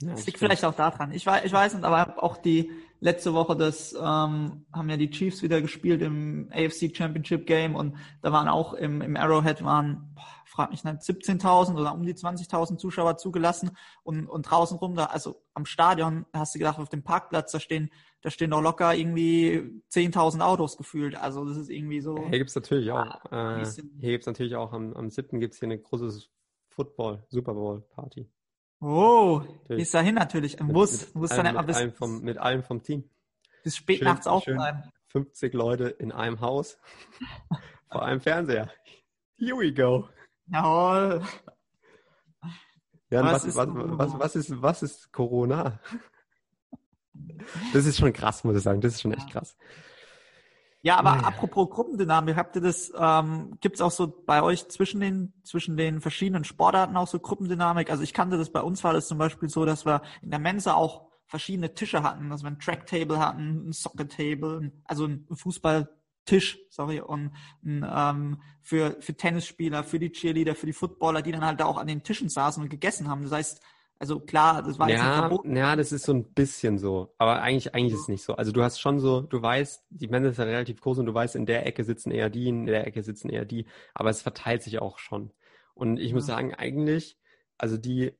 Ja, 0.00 0.10
das 0.10 0.26
liegt 0.26 0.38
stimmt. 0.38 0.38
vielleicht 0.38 0.64
auch 0.64 0.74
daran. 0.74 1.12
Ich 1.12 1.24
weiß, 1.24 1.44
ich 1.44 1.52
weiß 1.52 1.74
nicht, 1.74 1.84
aber 1.84 2.20
auch 2.20 2.36
die 2.36 2.72
letzte 3.02 3.34
Woche, 3.34 3.56
das 3.56 3.92
ähm, 3.94 4.64
haben 4.72 4.88
ja 4.88 4.96
die 4.96 5.10
Chiefs 5.10 5.42
wieder 5.42 5.60
gespielt 5.60 6.02
im 6.02 6.48
AFC 6.52 6.96
Championship 6.96 7.46
Game 7.46 7.74
und 7.74 7.96
da 8.22 8.32
waren 8.32 8.48
auch 8.48 8.74
im, 8.74 9.02
im 9.02 9.16
Arrowhead 9.16 9.64
waren, 9.64 10.12
boah, 10.14 10.22
frag 10.46 10.70
mich 10.70 10.84
nicht, 10.84 10.98
17.000 10.98 11.74
oder 11.78 11.94
um 11.94 12.04
die 12.04 12.14
20.000 12.14 12.76
Zuschauer 12.76 13.16
zugelassen 13.16 13.72
und, 14.04 14.28
und 14.28 14.42
draußen 14.42 14.78
rum 14.78 14.94
da, 14.94 15.06
also 15.06 15.42
am 15.54 15.64
Stadion, 15.66 16.26
hast 16.32 16.54
du 16.54 16.60
gedacht, 16.60 16.78
auf 16.78 16.90
dem 16.90 17.02
Parkplatz, 17.02 17.50
da 17.50 17.58
stehen, 17.58 17.90
da 18.20 18.30
stehen 18.30 18.50
doch 18.50 18.62
locker 18.62 18.94
irgendwie 18.94 19.82
10.000 19.90 20.40
Autos 20.40 20.76
gefühlt. 20.76 21.16
Also 21.16 21.44
das 21.44 21.56
ist 21.56 21.70
irgendwie 21.70 22.00
so. 22.00 22.16
Hier 22.28 22.38
gibt 22.38 22.50
es 22.50 22.56
natürlich 22.56 22.92
auch, 22.92 23.24
Ah, 23.30 23.56
die 23.58 23.80
äh, 23.80 23.84
hier 23.98 24.10
gibt's 24.10 24.26
natürlich 24.26 24.54
auch 24.54 24.72
am, 24.72 24.94
am 24.94 25.10
7. 25.10 25.40
gibt 25.40 25.54
es 25.54 25.60
hier 25.60 25.66
eine 25.66 25.78
große 25.78 26.22
Football, 26.68 27.24
Super 27.30 27.54
Bowl 27.54 27.80
Party. 27.90 28.30
Oh, 28.84 29.38
Natürlich. 29.44 29.82
bis 29.84 29.90
dahin 29.92 30.14
natürlich. 30.16 30.58
Mit- 30.60 30.72
Muss, 30.72 31.00
mit 31.06 31.14
muss 31.14 31.30
allem, 31.30 31.54
dann 31.54 31.66
mit, 31.66 31.76
allem 31.76 31.92
vom, 31.92 32.20
mit 32.22 32.38
allem 32.38 32.62
vom 32.64 32.82
Team. 32.82 33.08
bis 33.62 33.76
spät 33.76 33.98
schön- 33.98 34.06
nachts 34.08 34.26
aufbleiben. 34.26 34.82
50 35.08 35.54
Leute 35.54 35.84
in 35.88 36.10
einem 36.10 36.40
Haus 36.40 36.78
vor 37.90 38.02
einem 38.04 38.20
Fernseher. 38.20 38.70
Here 39.38 39.56
we 39.56 39.72
go. 39.72 40.08
Jawohl. 40.48 41.22
Ja, 43.10 43.20
und 43.20 43.26
Was 43.26 43.32
was, 43.34 43.44
ist 43.44 43.56
was, 43.56 43.68
was, 43.70 44.18
was, 44.18 44.36
ist, 44.36 44.62
was 44.62 44.82
ist 44.82 45.12
Corona? 45.12 45.78
Das 47.72 47.84
ist 47.86 47.98
schon 47.98 48.12
krass, 48.12 48.42
muss 48.42 48.56
ich 48.56 48.62
sagen. 48.62 48.80
Das 48.80 48.94
ist 48.94 49.02
schon 49.02 49.12
echt 49.12 49.30
krass. 49.30 49.56
Ja, 50.84 50.96
aber 50.96 51.12
Naja. 51.14 51.28
apropos 51.28 51.70
Gruppendynamik, 51.70 52.36
habt 52.36 52.56
ihr 52.56 52.62
das, 52.62 52.92
ähm, 52.98 53.56
gibt's 53.60 53.80
auch 53.80 53.92
so 53.92 54.08
bei 54.26 54.42
euch 54.42 54.68
zwischen 54.68 55.00
den, 55.00 55.32
zwischen 55.44 55.76
den 55.76 56.00
verschiedenen 56.00 56.44
Sportarten 56.44 56.96
auch 56.96 57.06
so 57.06 57.20
Gruppendynamik? 57.20 57.88
Also 57.88 58.02
ich 58.02 58.12
kannte 58.12 58.36
das, 58.36 58.50
bei 58.50 58.60
uns 58.60 58.82
war 58.82 58.92
das 58.92 59.06
zum 59.06 59.16
Beispiel 59.16 59.48
so, 59.48 59.64
dass 59.64 59.86
wir 59.86 60.02
in 60.22 60.30
der 60.30 60.40
Mensa 60.40 60.74
auch 60.74 61.06
verschiedene 61.26 61.72
Tische 61.74 62.02
hatten, 62.02 62.30
dass 62.30 62.42
wir 62.42 62.50
ein 62.50 62.58
Tracktable 62.58 63.18
hatten, 63.20 63.68
ein 63.68 63.72
Soccer-Table, 63.72 64.72
also 64.84 65.06
ein 65.06 65.26
Fußballtisch, 65.32 66.58
sorry, 66.68 67.00
und 67.00 67.32
ein, 67.64 67.86
ähm, 67.88 68.42
für, 68.60 68.96
für 69.00 69.14
Tennisspieler, 69.14 69.84
für 69.84 70.00
die 70.00 70.10
Cheerleader, 70.10 70.56
für 70.56 70.66
die 70.66 70.72
Footballer, 70.72 71.22
die 71.22 71.30
dann 71.30 71.44
halt 71.46 71.60
da 71.60 71.66
auch 71.66 71.78
an 71.78 71.86
den 71.86 72.02
Tischen 72.02 72.28
saßen 72.28 72.60
und 72.60 72.68
gegessen 72.70 73.08
haben. 73.08 73.22
Das 73.22 73.32
heißt, 73.32 73.62
also 74.02 74.18
klar, 74.18 74.64
das 74.64 74.80
war 74.80 74.90
jetzt 74.90 75.00
Ja, 75.00 75.28
verboten. 75.28 75.56
ja, 75.56 75.76
das 75.76 75.92
ist 75.92 76.06
so 76.06 76.12
ein 76.12 76.24
bisschen 76.34 76.76
so. 76.76 77.14
Aber 77.18 77.40
eigentlich, 77.40 77.72
eigentlich 77.72 77.92
ist 77.94 78.00
es 78.00 78.08
nicht 78.08 78.24
so. 78.24 78.34
Also 78.34 78.50
du 78.50 78.60
hast 78.60 78.80
schon 78.80 78.98
so, 78.98 79.20
du 79.20 79.40
weißt, 79.40 79.84
die 79.90 80.08
Männer 80.08 80.32
ja 80.32 80.42
relativ 80.42 80.80
groß 80.80 80.98
und 80.98 81.06
du 81.06 81.14
weißt, 81.14 81.36
in 81.36 81.46
der 81.46 81.64
Ecke 81.66 81.84
sitzen 81.84 82.10
eher 82.10 82.28
die, 82.28 82.48
in 82.48 82.66
der 82.66 82.84
Ecke 82.84 83.04
sitzen 83.04 83.28
eher 83.28 83.44
die. 83.44 83.64
Aber 83.94 84.10
es 84.10 84.20
verteilt 84.20 84.64
sich 84.64 84.80
auch 84.80 84.98
schon. 84.98 85.32
Und 85.74 85.98
ich 85.98 86.12
muss 86.12 86.26
Ja. 86.26 86.34
sagen, 86.34 86.52
eigentlich, 86.52 87.16
also 87.58 87.76
die, 87.76 88.10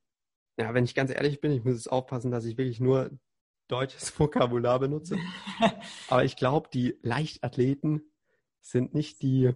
ja, 0.57 0.73
wenn 0.73 0.85
ich 0.85 0.95
ganz 0.95 1.11
ehrlich 1.11 1.40
bin, 1.40 1.51
ich 1.51 1.64
muss 1.64 1.75
jetzt 1.75 1.90
aufpassen, 1.90 2.31
dass 2.31 2.45
ich 2.45 2.57
wirklich 2.59 2.79
nur 2.79 3.11
deutsches 3.66 4.16
Vokabular 4.21 4.79
benutze. 4.79 5.16
Aber 6.11 6.23
ich 6.25 6.37
glaube, 6.37 6.68
die 6.73 6.97
Leichtathleten 7.03 8.03
sind 8.61 8.95
nicht 8.95 9.21
die, 9.23 9.51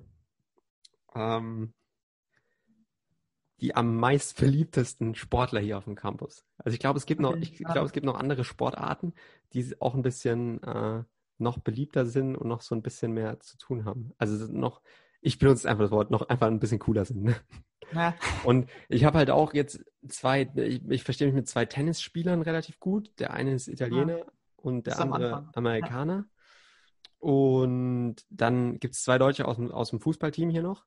ähm, 1.14 1.72
die 3.60 3.74
am 3.74 3.96
meist 3.96 4.38
beliebtesten 4.38 5.14
Sportler 5.14 5.60
hier 5.60 5.78
auf 5.78 5.84
dem 5.84 5.94
Campus. 5.94 6.44
Also 6.58 6.74
ich 6.74 6.80
glaube, 6.80 6.98
es 6.98 7.06
gibt 7.06 7.20
noch, 7.20 7.36
ich 7.36 7.58
ja. 7.58 7.72
glaube, 7.72 7.86
es 7.86 7.92
gibt 7.92 8.06
noch 8.06 8.16
andere 8.18 8.44
Sportarten, 8.44 9.14
die 9.52 9.74
auch 9.80 9.94
ein 9.94 10.02
bisschen 10.02 10.62
äh, 10.62 11.02
noch 11.38 11.58
beliebter 11.58 12.06
sind 12.06 12.36
und 12.36 12.48
noch 12.48 12.60
so 12.60 12.74
ein 12.74 12.82
bisschen 12.82 13.12
mehr 13.12 13.40
zu 13.40 13.56
tun 13.58 13.84
haben. 13.84 14.12
Also 14.18 14.52
noch, 14.52 14.82
ich 15.20 15.38
benutze 15.38 15.68
einfach 15.68 15.84
das 15.84 15.90
Wort, 15.90 16.10
noch 16.10 16.28
einfach 16.28 16.48
ein 16.48 16.60
bisschen 16.60 16.78
cooler 16.78 17.04
sind. 17.04 17.22
Ne? 17.22 17.36
Ja. 17.92 18.14
Und 18.44 18.68
ich 18.88 19.04
habe 19.04 19.18
halt 19.18 19.30
auch 19.30 19.54
jetzt 19.54 19.84
zwei, 20.06 20.50
ich, 20.56 20.82
ich 20.88 21.04
verstehe 21.04 21.26
mich 21.28 21.36
mit 21.36 21.48
zwei 21.48 21.64
Tennisspielern 21.64 22.42
relativ 22.42 22.78
gut. 22.80 23.12
Der 23.18 23.32
eine 23.32 23.54
ist 23.54 23.68
Italiener 23.68 24.26
und 24.56 24.86
der 24.86 24.94
ist 24.94 25.00
andere. 25.00 25.48
Amerikaner. 25.54 26.26
Und 27.18 28.16
dann 28.28 28.78
gibt 28.78 28.94
es 28.94 29.02
zwei 29.02 29.18
Deutsche 29.18 29.46
aus 29.46 29.56
dem, 29.56 29.70
aus 29.70 29.90
dem 29.90 30.00
Fußballteam 30.00 30.50
hier 30.50 30.62
noch. 30.62 30.84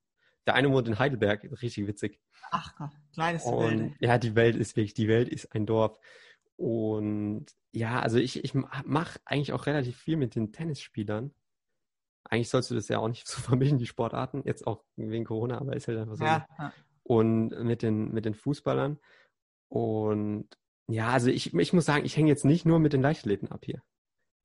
Der 0.48 0.56
eine 0.56 0.72
wohnt 0.72 0.88
in 0.88 1.00
Heidelberg, 1.00 1.44
richtig 1.62 1.88
witzig. 1.88 2.20
Ach 2.52 2.76
Gott, 2.76 2.92
kleines 3.14 3.46
Welt. 3.46 3.94
ja, 4.00 4.18
die 4.18 4.36
Welt 4.36 4.56
ist 4.56 4.76
wirklich, 4.76 4.94
die 4.94 5.08
Welt 5.08 5.30
ist 5.30 5.54
ein 5.54 5.66
Dorf. 5.66 6.00
Und 6.56 7.46
ja, 7.72 8.02
also 8.02 8.18
ich, 8.18 8.44
ich 8.44 8.54
mache 8.54 9.20
eigentlich 9.26 9.54
auch 9.54 9.66
relativ 9.66 9.98
viel 9.98 10.18
mit 10.18 10.36
den 10.36 10.52
Tennisspielern. 10.52 11.34
Eigentlich 12.24 12.50
sollst 12.50 12.70
du 12.72 12.76
das 12.76 12.88
ja 12.88 13.00
auch 13.00 13.08
nicht 13.08 13.28
so 13.28 13.40
vermischen, 13.42 13.78
die 13.78 13.86
Sportarten, 13.86 14.42
jetzt 14.46 14.66
auch 14.68 14.84
wegen 14.96 15.26
Corona, 15.26 15.60
aber 15.60 15.76
ist 15.76 15.88
halt 15.88 16.00
einfach 16.00 16.16
so. 16.16 16.26
Ja. 16.26 16.48
Und 17.04 17.50
mit 17.64 17.82
den, 17.82 18.12
mit 18.12 18.26
den 18.26 18.36
Fußballern. 18.36 19.00
Und 19.68 20.48
ja, 20.88 21.10
also 21.10 21.30
ich, 21.30 21.54
ich 21.54 21.74
muss 21.74 21.86
sagen, 21.86 22.06
ich 22.06 22.18
hänge 22.18 22.30
jetzt 22.30 22.46
nicht 22.46 22.66
nur 22.66 22.80
mit 22.80 22.94
den 22.94 23.02
Leichtathleten 23.02 23.52
ab 23.52 23.64
hier. 23.64 23.82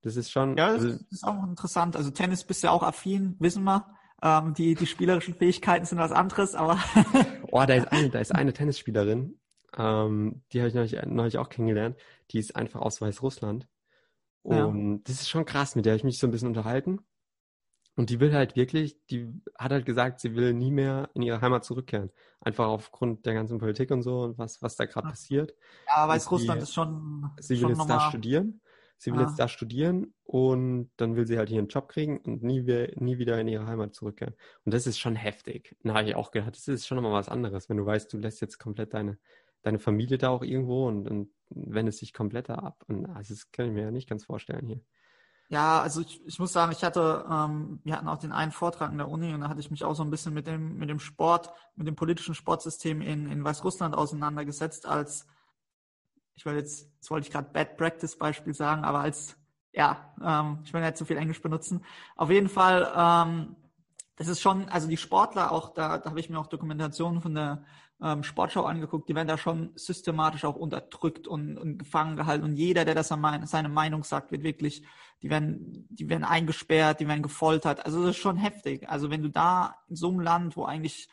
Das 0.02 0.16
ist 0.16 0.30
schon, 0.30 0.57
Ja, 0.57 0.74
das 0.74 0.85
also, 0.85 1.04
ist 1.11 1.24
auch 1.24 1.42
interessant. 1.44 1.96
Also 1.96 2.11
Tennis 2.11 2.44
bist 2.44 2.62
ja 2.62 2.70
auch 2.70 2.83
affin, 2.83 3.37
wissen 3.38 3.64
wir. 3.64 3.87
Ähm, 4.24 4.54
die, 4.54 4.74
die 4.74 4.87
spielerischen 4.87 5.34
Fähigkeiten 5.34 5.84
sind 5.84 5.98
was 5.98 6.10
anderes, 6.10 6.54
aber 6.54 6.78
oh, 7.52 7.62
da 7.66 7.74
ist 7.74 7.92
eine, 7.92 8.08
da 8.08 8.20
ist 8.20 8.34
eine 8.34 8.54
Tennisspielerin, 8.54 9.38
ähm, 9.76 10.42
die 10.50 10.60
habe 10.60 10.68
ich 10.68 10.74
neulich, 10.74 10.96
neulich 11.04 11.37
auch 11.37 11.50
kennengelernt. 11.50 11.98
Die 12.30 12.38
ist 12.38 12.56
einfach 12.56 12.80
aus 12.80 13.02
Weißrussland. 13.02 13.68
Ja. 14.44 14.64
Und 14.64 15.04
das 15.04 15.20
ist 15.20 15.28
schon 15.28 15.44
krass, 15.44 15.76
mit 15.76 15.84
der 15.84 15.92
habe 15.92 15.98
ich 15.98 16.04
mich 16.04 16.18
so 16.18 16.26
ein 16.26 16.30
bisschen 16.30 16.48
unterhalten. 16.48 17.00
Und 17.96 18.10
die 18.10 18.18
will 18.18 18.34
halt 18.34 18.56
wirklich, 18.56 18.98
die 19.10 19.30
hat 19.58 19.70
halt 19.72 19.87
gesagt, 19.87 20.20
sie 20.20 20.34
will 20.34 20.52
nie 20.52 20.70
mehr 20.72 21.10
in 21.14 21.22
ihre 21.22 21.40
Heimat 21.40 21.64
zurückkehren. 21.64 22.10
Einfach 22.40 22.66
aufgrund 22.66 23.24
der 23.26 23.34
ganzen 23.34 23.58
Politik 23.58 23.90
und 23.90 24.02
so 24.02 24.22
und 24.22 24.38
was, 24.38 24.60
was 24.62 24.74
da 24.76 24.87
gerade 24.87 25.06
Ja. 25.06 25.10
passiert. 25.10 25.54
ja, 25.87 26.08
Weißrussland 26.08 26.62
ist 26.62 26.72
schon, 26.74 27.30
Sie 27.38 27.54
will 27.54 27.60
schon 27.60 27.70
jetzt 27.70 27.88
da 27.90 28.00
studieren. 28.00 28.60
Sie 29.05 29.12
will 29.12 29.21
Ah. 29.21 29.25
jetzt 29.27 29.38
da 29.38 29.49
studieren 29.49 30.14
und 30.25 30.90
dann 30.97 31.14
will 31.14 31.27
sie 31.27 31.37
halt 31.37 31.51
hier 31.51 31.59
einen 31.59 31.69
Job 31.69 31.88
kriegen 31.88 32.19
und 32.21 32.43
nie, 32.43 32.67
we- 32.67 32.93
nie 32.97 33.19
wieder 33.19 33.38
in 33.38 33.49
ihre 33.49 33.67
Heimat 33.67 33.95
zurückkehren. 33.95 34.35
Und 34.64 34.73
das 34.73 34.87
ist 34.87 34.99
schon 34.99 35.14
heftig. 35.14 35.77
Da 35.83 35.93
habe 35.95 36.09
ich 36.09 36.14
auch 36.17 36.31
gedacht, 36.31 36.57
das 36.57 36.67
ist 36.69 36.87
schon 36.87 36.97
nochmal 36.97 37.12
was 37.12 37.29
anderes, 37.29 37.69
wenn 37.69 37.77
du 37.77 37.85
weißt, 37.85 38.11
du 38.12 38.17
lässt 38.19 38.40
jetzt 38.40 38.59
komplett 38.59 38.95
deine, 38.95 39.19
deine 39.62 39.79
Familie 39.79 40.17
da 40.17 40.31
auch 40.31 40.43
irgendwo 40.43 40.88
und, 40.88 41.07
und 41.09 41.29
wendest 41.51 42.01
dich 42.01 42.12
komplett 42.14 42.49
da 42.49 42.55
ab. 42.55 42.83
Und 42.88 43.05
also 43.07 43.35
das 43.35 43.51
kann 43.53 43.67
ich 43.67 43.73
mir 43.73 43.83
ja 43.83 43.90
nicht 43.90 44.09
ganz 44.09 44.25
vorstellen 44.25 44.67
hier. 44.67 44.81
Ja, 45.51 45.83
also 45.83 46.01
ich, 46.01 46.25
ich 46.27 46.38
muss 46.38 46.55
sagen, 46.55 46.73
ich 46.73 46.83
hatte, 46.83 47.27
ähm, 47.31 47.79
wir 47.85 47.95
hatten 47.97 48.09
auch 48.09 48.17
den 48.17 48.33
einen 48.33 48.51
Vortrag 48.53 48.90
in 48.90 48.97
der 48.99 49.09
Uni 49.11 49.35
und 49.35 49.43
da 49.43 49.51
hatte 49.51 49.61
ich 49.61 49.71
mich 49.71 49.85
auch 49.85 49.95
so 49.95 50.03
ein 50.03 50.11
bisschen 50.11 50.33
mit 50.33 50.47
dem, 50.47 50.79
mit 50.79 50.88
dem 50.88 50.99
Sport, 50.99 51.51
mit 51.77 51.87
dem 51.87 51.95
politischen 51.97 52.35
Sportsystem 52.35 53.03
in, 53.03 53.29
in 53.31 53.45
Weißrussland 53.45 53.95
auseinandergesetzt 53.95 54.87
als, 54.87 55.27
ich 56.37 56.47
wollte 56.47 56.61
jetzt, 56.61 56.88
jetzt 56.97 57.11
wollte 57.11 57.27
ich 57.27 57.33
gerade 57.33 57.51
Bad 57.53 57.77
Practice 57.77 58.16
Beispiel 58.16 58.55
sagen, 58.55 58.85
aber 58.85 59.01
als, 59.01 59.37
ja, 59.73 60.14
ähm, 60.23 60.59
ich 60.64 60.73
will 60.73 60.81
nicht 60.81 60.97
zu 60.97 61.05
viel 61.05 61.16
Englisch 61.16 61.42
benutzen. 61.42 61.85
Auf 62.16 62.31
jeden 62.31 62.49
Fall, 62.49 62.92
ähm, 62.97 63.57
das 64.16 64.29
ist 64.29 64.40
schon, 64.40 64.68
also 64.68 64.88
die 64.88 64.97
Sportler 64.97 65.53
auch, 65.53 65.75
da, 65.75 65.99
da 65.99 66.11
habe 66.11 66.20
ich 66.20 66.31
mir 66.31 66.38
auch 66.38 66.47
Dokumentationen 66.47 67.20
von 67.20 67.35
der 67.35 67.64
ähm, 68.03 68.23
Sportschau 68.23 68.64
angeguckt, 68.64 69.09
die 69.09 69.14
werden 69.14 69.29
da 69.29 69.38
schon 69.38 69.73
systematisch 69.77 70.44
auch 70.44 70.57
unterdrückt 70.57 71.27
und, 71.27 71.57
und 71.57 71.79
gefangen 71.79 72.16
gehalten 72.16 72.44
und 72.44 72.57
jeder, 72.57 72.85
der 72.85 72.94
das 72.94 73.12
an 73.12 73.47
seine 73.47 73.68
Meinung 73.68 74.05
sagt, 74.05 74.33
wird 74.33 74.42
wirklich, 74.42 74.85
die 75.23 75.31
werden, 75.31 75.87
die 75.90 76.09
werden 76.09 76.25
eingesperrt, 76.25 77.01
die 77.01 77.09
werden 77.09 77.23
gefoltert. 77.23 77.85
Also 77.85 78.03
das 78.03 78.11
ist 78.11 78.23
schon 78.23 78.37
heftig. 78.37 78.88
Also 78.88 79.11
wenn 79.11 79.23
du 79.23 79.31
da 79.31 79.77
in 79.88 79.97
so 79.97 80.11
einem 80.11 80.20
Land, 80.20 80.57
wo 80.57 80.64
eigentlich 80.64 81.09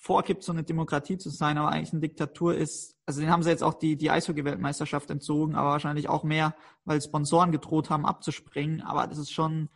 vorgibt, 0.00 0.42
so 0.42 0.52
eine 0.52 0.62
Demokratie 0.62 1.18
zu 1.18 1.30
sein, 1.30 1.58
aber 1.58 1.70
eigentlich 1.70 1.92
eine 1.92 2.00
Diktatur 2.00 2.54
ist, 2.54 2.96
also 3.06 3.20
den 3.20 3.30
haben 3.30 3.42
sie 3.42 3.50
jetzt 3.50 3.62
auch 3.62 3.74
die, 3.74 3.96
die 3.96 4.10
Eishockey-Weltmeisterschaft 4.10 5.10
entzogen, 5.10 5.54
aber 5.54 5.70
wahrscheinlich 5.70 6.08
auch 6.08 6.24
mehr, 6.24 6.54
weil 6.84 7.02
Sponsoren 7.02 7.52
gedroht 7.52 7.90
haben, 7.90 8.06
abzuspringen. 8.06 8.80
Aber 8.80 9.06
das 9.06 9.18
ist 9.18 9.32
schon, 9.32 9.68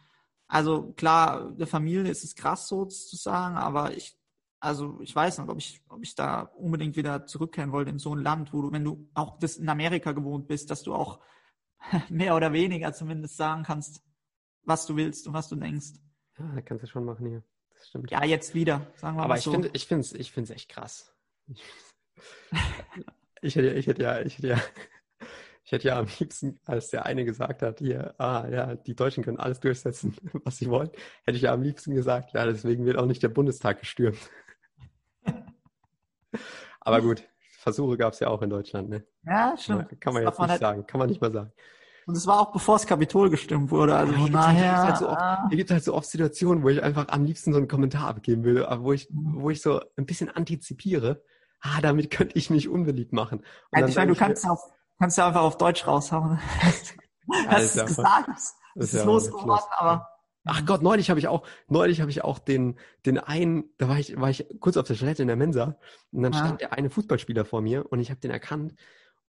also 0.47 0.93
klar, 0.93 1.51
der 1.53 1.67
Familie 1.67 2.11
ist 2.11 2.25
es 2.25 2.37
krass 2.37 2.69
sozusagen, 2.69 3.57
aber 3.57 3.97
ich, 3.97 4.17
also 4.61 5.01
ich 5.01 5.15
weiß 5.15 5.39
nicht, 5.39 5.49
ob 5.49 5.59
ich, 5.59 5.83
ob 5.89 6.03
ich 6.03 6.15
da 6.15 6.43
unbedingt 6.43 6.97
wieder 6.97 7.27
zurückkehren 7.27 7.73
wollte 7.73 7.91
in 7.91 7.99
so 7.99 8.15
ein 8.15 8.23
Land, 8.23 8.53
wo 8.53 8.63
du, 8.63 8.73
wenn 8.73 8.85
du 8.85 9.09
auch 9.15 9.39
das 9.39 9.57
in 9.57 9.69
Amerika 9.69 10.13
gewohnt 10.13 10.47
bist, 10.47 10.71
dass 10.71 10.83
du 10.83 10.95
auch 10.95 11.21
mehr 12.09 12.37
oder 12.37 12.53
weniger 12.53 12.93
zumindest 12.93 13.37
sagen 13.37 13.65
kannst, 13.65 14.05
was 14.65 14.87
du 14.87 14.95
willst 14.97 15.27
und 15.27 15.35
was 15.35 15.49
du 15.49 15.57
denkst. 15.57 15.95
Ja, 16.39 16.47
da 16.55 16.61
kannst 16.63 16.85
du 16.85 16.87
schon 16.87 17.05
machen 17.05 17.27
hier 17.27 17.43
stimmt. 17.89 18.11
Ja, 18.11 18.25
jetzt 18.25 18.55
wieder, 18.55 18.87
sagen 18.97 19.17
wir 19.17 19.23
Aber 19.23 19.35
mal 19.35 19.41
so. 19.41 19.53
Aber 19.53 19.69
ich 19.73 19.87
finde 19.87 20.03
es 20.03 20.13
ich 20.13 20.33
find's 20.33 20.51
echt 20.51 20.69
krass. 20.69 21.13
Ich, 23.45 23.57
hätte, 23.57 23.71
ich 23.71 23.89
hätte 23.89 24.03
ja, 24.03 24.21
ich 24.21 24.39
hätte 24.39 24.47
ja, 24.47 24.61
ich 25.65 25.73
hätte 25.73 25.89
ja 25.89 25.99
am 25.99 26.07
liebsten, 26.21 26.61
als 26.65 26.91
der 26.91 27.07
eine 27.07 27.25
gesagt 27.25 27.63
hat, 27.63 27.81
hier, 27.81 28.15
ah 28.19 28.47
ja, 28.49 28.77
die 28.77 28.95
Deutschen 28.95 29.25
können 29.25 29.41
alles 29.41 29.59
durchsetzen, 29.59 30.15
was 30.45 30.59
sie 30.59 30.71
wollen, 30.71 30.91
hätte 31.25 31.37
ich 31.37 31.43
ja 31.43 31.53
am 31.53 31.63
liebsten 31.63 31.95
gesagt, 31.95 32.35
ja, 32.35 32.47
deswegen 32.47 32.87
wird 32.87 32.97
auch 32.99 33.07
nicht 33.07 33.23
der 33.23 33.31
Bundestag 33.31 33.81
gestürmt. 33.81 34.31
Aber 36.81 37.01
gut, 37.01 37.25
Versuche 37.59 37.97
gab 37.97 38.13
es 38.13 38.21
ja 38.21 38.29
auch 38.29 38.43
in 38.43 38.51
Deutschland, 38.51 38.89
ne? 38.91 39.05
Ja, 39.25 39.57
stimmt. 39.57 40.01
Kann 40.01 40.15
man 40.15 40.23
jetzt 40.23 40.39
nicht 40.39 40.49
halt 40.49 40.61
sagen, 40.61 40.87
kann 40.87 40.99
man 40.99 41.09
nicht 41.09 41.21
mal 41.21 41.33
sagen. 41.33 41.53
Und 42.07 42.17
es 42.17 42.27
war 42.27 42.41
auch 42.41 42.53
bevor 42.53 42.77
das 42.77 42.87
Kapitol 42.87 43.31
gestimmt 43.31 43.71
wurde. 43.71 43.95
Also 43.95 44.13
von 44.13 44.33
daher. 44.33 44.83
Halt 44.83 44.99
so 44.99 45.09
oft, 45.09 45.21
hier 45.49 45.57
gibt 45.57 45.71
es 45.71 45.75
halt 45.75 45.85
so 45.85 45.95
oft 45.95 46.09
Situationen, 46.09 46.63
wo 46.63 46.69
ich 46.69 46.83
einfach 46.83 47.09
am 47.09 47.25
liebsten 47.25 47.53
so 47.53 47.59
einen 47.59 47.69
Kommentar 47.69 48.09
abgeben 48.09 48.45
würde, 48.45 48.69
aber 48.69 48.85
wo 48.85 48.93
ich, 48.93 49.09
wo 49.11 49.51
ich 49.51 49.63
so 49.63 49.81
ein 49.97 50.07
bisschen 50.07 50.29
antizipiere. 50.29 51.23
Ah, 51.61 51.81
damit 51.81 52.11
könnte 52.11 52.37
ich 52.37 52.51
mich 52.51 52.69
unbeliebt 52.69 53.13
machen. 53.13 53.45
Also 53.71 53.89
ich 53.89 53.97
meine, 53.97 54.13
du 54.13 54.19
kannst, 54.19 54.49
auf, 54.49 54.61
kannst 54.99 55.17
ja 55.17 55.29
einfach 55.29 55.43
auf 55.43 55.59
Deutsch 55.59 55.87
raushauen. 55.87 56.41
das 57.51 57.77
ist 57.77 57.87
gesagt, 57.87 58.31
es 58.75 58.95
ist 58.95 59.05
losgeworden, 59.05 59.65
aber. 59.77 60.09
Ach 60.45 60.67
Gott, 60.67 60.83
neulich 60.83 61.09
habe 61.09 61.21
ich 61.21 61.29
auch, 61.29 61.47
neulich 61.69 62.01
habe 62.01 62.11
ich 62.11 62.25
auch 62.25 62.41
den, 62.41 62.77
den 63.07 63.19
einen, 63.19 63.65
da 63.79 63.89
war 63.89 64.01
ich, 64.01 64.21
war 64.21 64.29
ich 64.29 64.45
kurz 64.59 64.77
auf 64.77 64.89
der 64.89 64.97
Toilette 64.97 65.23
in 65.23 65.29
der 65.29 65.37
Mensa 65.37 65.77
und 66.11 66.25
dann 66.25 66.33
ja. 66.33 66.39
stand 66.41 66.61
der 66.61 66.73
eine 66.73 66.91
Fußballspieler 66.91 67.45
vor 67.45 67.61
mir 67.61 67.87
und 67.93 68.01
ich 68.01 68.11
habe 68.11 68.19
den 68.19 68.33
erkannt 68.33 68.75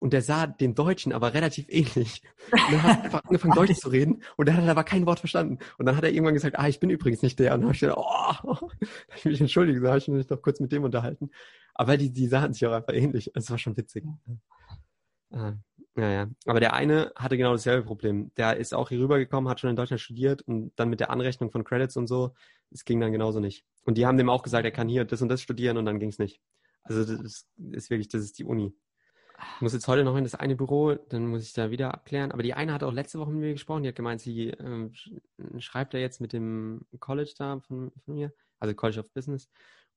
und 0.01 0.13
der 0.13 0.23
sah 0.23 0.47
den 0.47 0.75
Deutschen 0.75 1.13
aber 1.13 1.35
relativ 1.35 1.67
ähnlich. 1.69 2.23
Und 2.51 2.73
dann 2.73 2.83
hat 2.83 3.05
einfach 3.05 3.25
angefangen, 3.25 3.55
Deutsch 3.55 3.79
zu 3.79 3.91
reden 3.91 4.23
und 4.37 4.49
dann 4.49 4.57
hat 4.57 4.65
er 4.65 4.71
aber 4.71 4.83
kein 4.83 5.07
Wort 5.07 5.21
verstanden. 5.21 5.59
Und 5.79 5.87
dann 5.87 5.97
hat 5.97 6.05
er 6.05 6.11
irgendwann 6.11 6.35
gesagt, 6.35 6.59
ah, 6.59 6.67
ich 6.67 6.81
bin 6.81 6.91
übrigens 6.91 7.23
nicht 7.23 7.39
der. 7.39 7.55
Und 7.55 7.61
dann 7.61 7.69
habe 7.69 7.75
ich 7.75 7.81
gedacht, 7.81 7.99
oh, 7.99 8.69
da 8.81 9.15
ich 9.15 9.25
mich 9.27 9.41
entschuldigt, 9.41 9.85
da 9.85 9.89
habe 9.89 9.99
ich 9.99 10.09
mich 10.09 10.27
doch 10.27 10.43
kurz 10.43 10.59
mit 10.59 10.73
dem 10.73 10.83
unterhalten. 10.85 11.31
Aber 11.75 11.97
die, 11.97 12.11
die 12.11 12.27
sahen 12.27 12.53
sich 12.53 12.67
auch 12.67 12.73
einfach 12.73 12.95
ähnlich. 12.95 13.31
Es 13.35 13.51
war 13.51 13.59
schon 13.59 13.77
witzig. 13.77 14.05
Ja. 15.31 15.55
ja, 15.97 16.29
Aber 16.47 16.61
der 16.61 16.73
eine 16.73 17.13
hatte 17.15 17.37
genau 17.37 17.53
dasselbe 17.53 17.87
Problem. 17.87 18.33
Der 18.37 18.57
ist 18.57 18.75
auch 18.75 18.89
hier 18.89 19.01
rübergekommen, 19.01 19.51
hat 19.51 19.61
schon 19.61 19.71
in 19.71 19.77
Deutschland 19.77 20.01
studiert 20.01 20.43
und 20.43 20.73
dann 20.77 20.89
mit 20.89 21.01
der 21.01 21.11
Anrechnung 21.11 21.51
von 21.51 21.63
Credits 21.63 21.97
und 21.97 22.07
so, 22.07 22.35
es 22.71 22.85
ging 22.85 23.01
dann 23.01 23.13
genauso 23.13 23.39
nicht. 23.39 23.65
Und 23.85 23.99
die 23.99 24.07
haben 24.07 24.17
dem 24.17 24.31
auch 24.31 24.43
gesagt, 24.43 24.65
er 24.65 24.71
kann 24.71 24.89
hier 24.89 25.05
das 25.05 25.23
und 25.23 25.29
das 25.29 25.43
studieren 25.43 25.77
und 25.77 25.85
dann 25.85 26.01
ging 26.01 26.09
es 26.09 26.19
nicht. 26.19 26.41
Also 26.83 27.05
das 27.05 27.47
ist 27.73 27.91
wirklich, 27.91 28.09
das 28.09 28.23
ist 28.23 28.39
die 28.39 28.45
Uni. 28.45 28.75
Ich 29.57 29.63
muss 29.63 29.73
jetzt 29.73 29.89
heute 29.89 30.05
noch 30.05 30.17
in 30.17 30.25
das 30.25 30.35
eine 30.35 30.57
Büro, 30.57 30.95
dann 30.95 31.27
muss 31.27 31.43
ich 31.43 31.53
da 31.53 31.71
wieder 31.71 31.95
abklären. 31.95 32.33
Aber 32.33 32.43
die 32.43 32.55
eine 32.55 32.73
hat 32.73 32.83
auch 32.83 32.93
letzte 32.93 33.19
Woche 33.19 33.31
mit 33.31 33.41
mir 33.41 33.53
gesprochen. 33.53 33.83
Die 33.83 33.89
hat 33.89 33.97
gemeint, 33.97 34.21
sie 34.21 34.51
äh, 34.51 34.91
schreibt 35.59 35.95
ja 35.95 36.01
jetzt 36.01 36.21
mit 36.21 36.33
dem 36.33 36.87
College 36.99 37.33
da 37.37 37.61
von, 37.61 37.93
von 38.05 38.15
mir, 38.15 38.33
also 38.59 38.75
College 38.75 39.01
of 39.01 39.13
Business. 39.13 39.51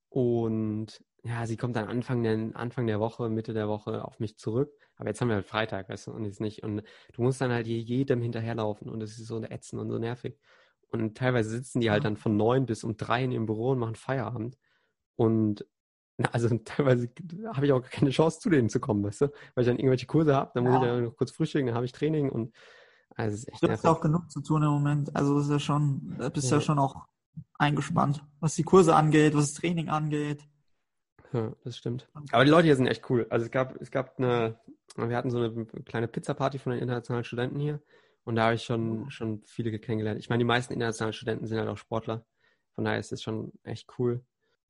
Und 0.10 1.04
ja, 1.24 1.48
sie 1.48 1.58
kommt 1.58 1.76
dann 1.76 1.88
Anfang 1.88 2.22
der, 2.24 2.52
Anfang 2.54 2.86
der 2.86 3.00
Woche, 3.00 3.30
Mitte 3.30 3.54
der 3.54 3.68
Woche 3.68 4.06
auf 4.06 4.20
mich 4.20 4.38
zurück. 4.38 4.72
Aber 4.96 5.10
jetzt 5.10 5.20
haben 5.22 5.30
wir 5.30 5.36
halt 5.36 5.48
Freitag, 5.48 5.90
weißt 5.90 6.08
du, 6.08 6.12
und 6.12 6.26
jetzt 6.26 6.40
nicht. 6.40 6.64
Und 6.64 6.84
du 7.14 7.22
musst 7.22 7.42
dann 7.42 7.52
halt 7.52 7.66
jedem 7.66 8.22
hinterherlaufen 8.22 8.90
und 8.90 9.02
es 9.02 9.18
ist 9.18 9.28
so 9.28 9.42
ätzend 9.42 9.82
und 9.82 9.90
so 9.90 9.98
nervig. 9.98 10.38
Und 10.90 11.18
teilweise 11.18 11.50
sitzen 11.50 11.82
die 11.82 11.90
halt 11.90 12.04
dann 12.06 12.18
von 12.18 12.38
neun 12.38 12.68
bis 12.68 12.84
um 12.84 12.96
drei 12.96 13.24
in 13.24 13.32
ihrem 13.32 13.48
Büro 13.48 13.72
und 13.72 13.80
machen 13.80 13.96
Feierabend. 13.96 14.58
Und 15.16 15.66
also 16.32 16.58
teilweise 16.66 17.10
habe 17.54 17.66
ich 17.66 17.72
auch 17.72 17.82
keine 17.82 18.12
Chance, 18.12 18.40
zu 18.40 18.50
denen 18.50 18.70
zu 18.70 18.80
kommen, 18.80 19.04
weißt 19.04 19.22
du? 19.22 19.26
Weil 19.56 19.64
ich 19.64 19.68
dann 19.68 19.78
irgendwelche 19.78 20.06
Kurse 20.06 20.36
habe, 20.36 20.52
dann 20.54 20.64
muss 20.64 20.76
ich 20.76 20.82
dann 20.82 21.04
noch 21.04 21.18
kurz 21.18 21.32
frühstücken, 21.32 21.68
dann 21.68 21.76
habe 21.76 21.86
ich 21.86 21.92
Training 21.92 22.30
und 22.30 22.54
also 23.16 23.36
es 23.36 23.44
ist 23.44 23.50
echt 23.50 23.64
Du 23.64 23.70
hast 23.70 23.86
auch 23.86 24.02
genug 24.02 24.32
zu 24.32 24.42
tun 24.42 24.64
im 24.64 24.70
Moment. 24.70 25.16
Also 25.16 25.40
ist 25.40 25.50
ja 25.50 25.60
schon, 25.60 26.18
bist 26.34 26.50
ja. 26.50 26.58
ja 26.58 26.62
schon 26.62 26.80
auch 26.80 27.06
eingespannt, 27.58 28.24
was 28.40 28.56
die 28.56 28.64
Kurse 28.64 28.96
angeht, 28.96 29.36
was 29.36 29.52
das 29.52 29.62
Training 29.62 29.90
angeht. 29.90 30.44
Ja, 31.32 31.52
das 31.64 31.78
stimmt. 31.78 32.08
Aber 32.32 32.46
die 32.46 32.52
Leute 32.52 32.66
hier 32.66 32.76
sind 32.76 32.88
echt 32.88 33.10
cool. 33.10 33.26
Also 33.30 33.46
es 33.46 33.52
gab, 33.52 33.80
es 33.82 33.92
gab 33.92 34.20
eine, 34.20 34.60
wir 34.96 35.18
hatten 35.18 35.32
so 35.32 35.40
eine 35.40 35.66
kleine 35.66 36.08
Pizza-Party 36.08 36.60
von 36.60 36.72
den 36.72 36.82
internationalen 36.82 37.24
Studenten 37.24 37.60
hier 37.60 37.82
und 38.24 38.36
da 38.36 38.46
habe 38.46 38.56
ich 38.56 38.64
schon, 38.64 39.10
schon 39.10 39.42
viele 39.46 39.78
kennengelernt. 39.80 40.20
Ich 40.20 40.30
meine, 40.30 40.40
die 40.40 40.46
meisten 40.46 40.74
internationalen 40.74 41.14
Studenten 41.14 41.48
sind 41.48 41.58
halt 41.58 41.70
auch 41.70 41.78
Sportler. 41.78 42.26
Von 42.76 42.86
daher 42.86 43.00
ist 43.00 43.12
es 43.12 43.22
schon 43.22 43.52
echt 43.64 43.88
cool. 43.98 44.24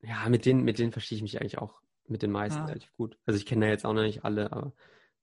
Ja, 0.03 0.27
mit 0.29 0.45
denen, 0.45 0.63
mit 0.63 0.79
denen 0.79 0.91
verstehe 0.91 1.15
ich 1.15 1.21
mich 1.21 1.39
eigentlich 1.39 1.57
auch 1.57 1.81
mit 2.07 2.21
den 2.21 2.31
meisten 2.31 2.59
ja. 2.59 2.65
relativ 2.65 2.93
gut. 2.95 3.17
Also 3.25 3.37
ich 3.37 3.45
kenne 3.45 3.65
ja 3.65 3.71
jetzt 3.71 3.85
auch 3.85 3.93
noch 3.93 4.01
nicht 4.01 4.25
alle, 4.25 4.51
aber 4.51 4.73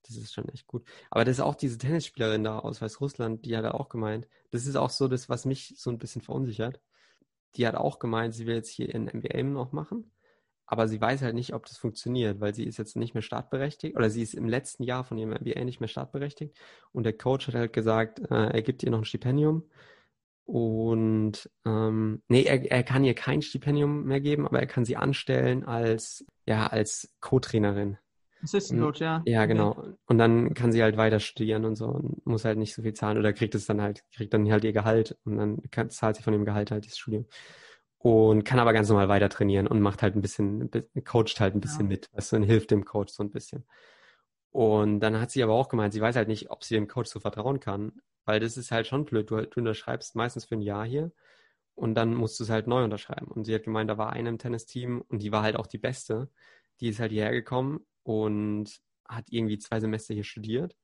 das 0.06 0.16
ist 0.16 0.32
schon 0.32 0.48
echt 0.48 0.66
gut. 0.66 0.84
Aber 1.10 1.24
das 1.24 1.36
ist 1.36 1.40
auch 1.40 1.54
diese 1.54 1.78
Tennisspielerin 1.78 2.44
da 2.44 2.58
aus 2.58 2.80
Weißrussland, 2.80 3.44
die 3.44 3.56
hat 3.56 3.64
auch 3.66 3.88
gemeint. 3.88 4.26
Das 4.50 4.66
ist 4.66 4.76
auch 4.76 4.90
so 4.90 5.08
das, 5.08 5.28
was 5.28 5.44
mich 5.44 5.74
so 5.76 5.90
ein 5.90 5.98
bisschen 5.98 6.22
verunsichert. 6.22 6.80
Die 7.56 7.66
hat 7.66 7.74
auch 7.74 7.98
gemeint, 7.98 8.34
sie 8.34 8.46
will 8.46 8.54
jetzt 8.54 8.70
hier 8.70 8.94
in 8.94 9.04
MBA 9.04 9.42
noch 9.42 9.72
machen, 9.72 10.12
aber 10.66 10.86
sie 10.88 11.00
weiß 11.00 11.22
halt 11.22 11.34
nicht, 11.34 11.52
ob 11.52 11.66
das 11.66 11.76
funktioniert, 11.76 12.40
weil 12.40 12.54
sie 12.54 12.64
ist 12.64 12.78
jetzt 12.78 12.96
nicht 12.96 13.12
mehr 13.12 13.22
startberechtigt 13.22 13.96
oder 13.96 14.08
sie 14.08 14.22
ist 14.22 14.34
im 14.34 14.48
letzten 14.48 14.84
Jahr 14.84 15.04
von 15.04 15.18
ihrem 15.18 15.30
MBA 15.30 15.64
nicht 15.64 15.80
mehr 15.80 15.88
startberechtigt 15.88 16.56
und 16.92 17.02
der 17.02 17.12
Coach 17.12 17.48
hat 17.48 17.56
halt 17.56 17.72
gesagt, 17.72 18.20
äh, 18.30 18.52
er 18.52 18.62
gibt 18.62 18.84
ihr 18.84 18.90
noch 18.90 18.98
ein 18.98 19.04
Stipendium 19.04 19.64
und 20.50 21.48
ähm, 21.64 22.22
nee, 22.26 22.42
er, 22.42 22.68
er 22.72 22.82
kann 22.82 23.04
ihr 23.04 23.14
kein 23.14 23.40
Stipendium 23.40 24.02
mehr 24.06 24.20
geben, 24.20 24.48
aber 24.48 24.58
er 24.58 24.66
kann 24.66 24.84
sie 24.84 24.96
anstellen 24.96 25.62
als, 25.62 26.26
ja, 26.44 26.66
als 26.66 27.14
Co-Trainerin. 27.20 27.98
Assistant 28.42 28.80
Coach, 28.80 29.00
ja. 29.00 29.22
Ja, 29.26 29.46
genau. 29.46 29.80
Und 30.06 30.18
dann 30.18 30.52
kann 30.54 30.72
sie 30.72 30.82
halt 30.82 30.96
weiter 30.96 31.20
studieren 31.20 31.64
und 31.64 31.76
so 31.76 31.86
und 31.86 32.26
muss 32.26 32.44
halt 32.44 32.58
nicht 32.58 32.74
so 32.74 32.82
viel 32.82 32.94
zahlen 32.94 33.16
oder 33.16 33.32
kriegt 33.32 33.54
es 33.54 33.66
dann 33.66 33.80
halt, 33.80 34.02
kriegt 34.12 34.34
dann 34.34 34.50
halt 34.50 34.64
ihr 34.64 34.72
Gehalt 34.72 35.16
und 35.22 35.36
dann 35.36 35.62
kann, 35.70 35.88
zahlt 35.88 36.16
sie 36.16 36.24
von 36.24 36.32
dem 36.32 36.44
Gehalt 36.44 36.72
halt 36.72 36.84
das 36.84 36.98
Studium. 36.98 37.26
Und 37.98 38.42
kann 38.42 38.58
aber 38.58 38.72
ganz 38.72 38.88
normal 38.88 39.08
weiter 39.08 39.28
trainieren 39.28 39.68
und 39.68 39.80
macht 39.80 40.02
halt 40.02 40.16
ein 40.16 40.20
bisschen, 40.20 40.68
coacht 41.04 41.38
halt 41.38 41.54
ein 41.54 41.60
bisschen 41.60 41.82
ja. 41.82 41.90
mit, 41.90 42.10
du, 42.12 42.36
und 42.36 42.42
hilft 42.42 42.72
dem 42.72 42.84
Coach 42.84 43.12
so 43.12 43.22
ein 43.22 43.30
bisschen. 43.30 43.66
Und 44.50 44.98
dann 44.98 45.20
hat 45.20 45.30
sie 45.30 45.44
aber 45.44 45.54
auch 45.54 45.68
gemeint, 45.68 45.92
sie 45.92 46.00
weiß 46.00 46.16
halt 46.16 46.26
nicht, 46.26 46.50
ob 46.50 46.64
sie 46.64 46.74
dem 46.74 46.88
Coach 46.88 47.08
so 47.08 47.20
vertrauen 47.20 47.60
kann, 47.60 47.92
weil 48.30 48.38
das 48.38 48.56
ist 48.56 48.70
halt 48.70 48.86
schon 48.86 49.04
blöd. 49.04 49.28
Du, 49.28 49.44
du 49.44 49.58
unterschreibst 49.58 50.14
meistens 50.14 50.44
für 50.44 50.54
ein 50.54 50.62
Jahr 50.62 50.86
hier 50.86 51.10
und 51.74 51.96
dann 51.96 52.14
musst 52.14 52.38
du 52.38 52.44
es 52.44 52.50
halt 52.50 52.68
neu 52.68 52.84
unterschreiben. 52.84 53.26
Und 53.26 53.44
sie 53.44 53.52
hat 53.52 53.64
gemeint, 53.64 53.90
da 53.90 53.98
war 53.98 54.12
eine 54.12 54.28
im 54.28 54.38
Tennisteam 54.38 55.02
und 55.08 55.20
die 55.20 55.32
war 55.32 55.42
halt 55.42 55.56
auch 55.56 55.66
die 55.66 55.78
Beste. 55.78 56.30
Die 56.78 56.90
ist 56.90 57.00
halt 57.00 57.10
hierher 57.10 57.32
gekommen 57.32 57.80
und 58.04 58.70
hat 59.08 59.24
irgendwie 59.30 59.58
zwei 59.58 59.80
Semester 59.80 60.14
hier 60.14 60.22
studiert 60.22 60.76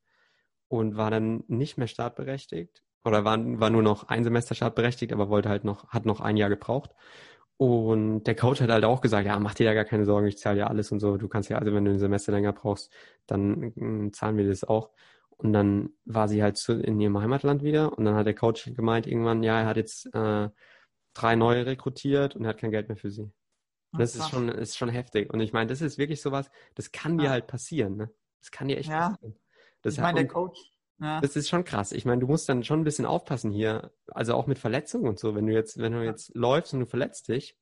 und 0.66 0.96
war 0.96 1.12
dann 1.12 1.44
nicht 1.46 1.78
mehr 1.78 1.86
startberechtigt 1.86 2.82
oder 3.04 3.24
war, 3.24 3.38
war 3.60 3.70
nur 3.70 3.82
noch 3.82 4.08
ein 4.08 4.24
Semester 4.24 4.56
startberechtigt, 4.56 5.12
aber 5.12 5.28
wollte 5.28 5.48
halt 5.48 5.62
noch, 5.62 5.88
hat 5.90 6.04
noch 6.04 6.20
ein 6.20 6.36
Jahr 6.36 6.48
gebraucht. 6.48 6.90
Und 7.58 8.24
der 8.24 8.34
Coach 8.34 8.60
hat 8.60 8.70
halt 8.70 8.84
auch 8.84 9.00
gesagt, 9.02 9.24
ja, 9.24 9.38
mach 9.38 9.54
dir 9.54 9.66
da 9.66 9.74
gar 9.74 9.84
keine 9.84 10.04
Sorgen, 10.04 10.26
ich 10.26 10.38
zahle 10.38 10.58
ja 10.58 10.66
alles 10.66 10.90
und 10.90 10.98
so. 10.98 11.16
Du 11.16 11.28
kannst 11.28 11.48
ja, 11.48 11.58
also 11.58 11.72
wenn 11.72 11.84
du 11.84 11.92
ein 11.92 11.98
Semester 12.00 12.32
länger 12.32 12.52
brauchst, 12.52 12.92
dann 13.28 13.72
mm, 13.76 14.12
zahlen 14.12 14.36
wir 14.36 14.48
das 14.48 14.64
auch. 14.64 14.90
Und 15.38 15.52
dann 15.52 15.90
war 16.04 16.28
sie 16.28 16.42
halt 16.42 16.66
in 16.68 16.98
ihrem 16.98 17.18
Heimatland 17.18 17.62
wieder 17.62 17.96
und 17.96 18.04
dann 18.04 18.14
hat 18.14 18.26
der 18.26 18.34
Coach 18.34 18.72
gemeint 18.74 19.06
irgendwann, 19.06 19.42
ja, 19.42 19.60
er 19.60 19.66
hat 19.66 19.76
jetzt 19.76 20.06
äh, 20.14 20.48
drei 21.12 21.36
neue 21.36 21.66
rekrutiert 21.66 22.36
und 22.36 22.44
er 22.44 22.50
hat 22.50 22.58
kein 22.58 22.70
Geld 22.70 22.88
mehr 22.88 22.96
für 22.96 23.10
sie. 23.10 23.30
Und 23.92 24.00
das 24.00 24.16
ist 24.16 24.30
schon, 24.30 24.48
ist 24.48 24.76
schon 24.76 24.88
heftig. 24.88 25.32
Und 25.32 25.40
ich 25.40 25.52
meine, 25.52 25.68
das 25.68 25.80
ist 25.82 25.98
wirklich 25.98 26.22
sowas, 26.22 26.50
das 26.74 26.90
kann 26.92 27.18
dir 27.18 27.30
halt 27.30 27.46
passieren, 27.46 27.96
ne? 27.96 28.10
Das 28.40 28.50
kann 28.50 28.68
dir 28.68 28.78
echt 28.78 28.88
ja. 28.88 29.10
passieren. 29.10 29.38
Das 29.82 29.94
ich 29.94 30.00
meine, 30.00 30.20
der 30.20 30.28
Coach, 30.28 30.58
ja. 30.98 31.20
Das 31.20 31.36
ist 31.36 31.48
schon 31.48 31.64
krass. 31.64 31.92
Ich 31.92 32.04
meine, 32.04 32.20
du 32.20 32.26
musst 32.26 32.48
dann 32.48 32.64
schon 32.64 32.80
ein 32.80 32.84
bisschen 32.84 33.04
aufpassen 33.04 33.50
hier. 33.50 33.92
Also 34.08 34.34
auch 34.34 34.46
mit 34.46 34.58
Verletzungen 34.58 35.06
und 35.06 35.18
so. 35.18 35.34
Wenn 35.34 35.46
du 35.46 35.52
jetzt, 35.52 35.78
wenn 35.78 35.92
du 35.92 36.02
jetzt 36.02 36.34
läufst 36.34 36.72
und 36.72 36.80
du 36.80 36.86
verletzt 36.86 37.28
dich, 37.28 37.56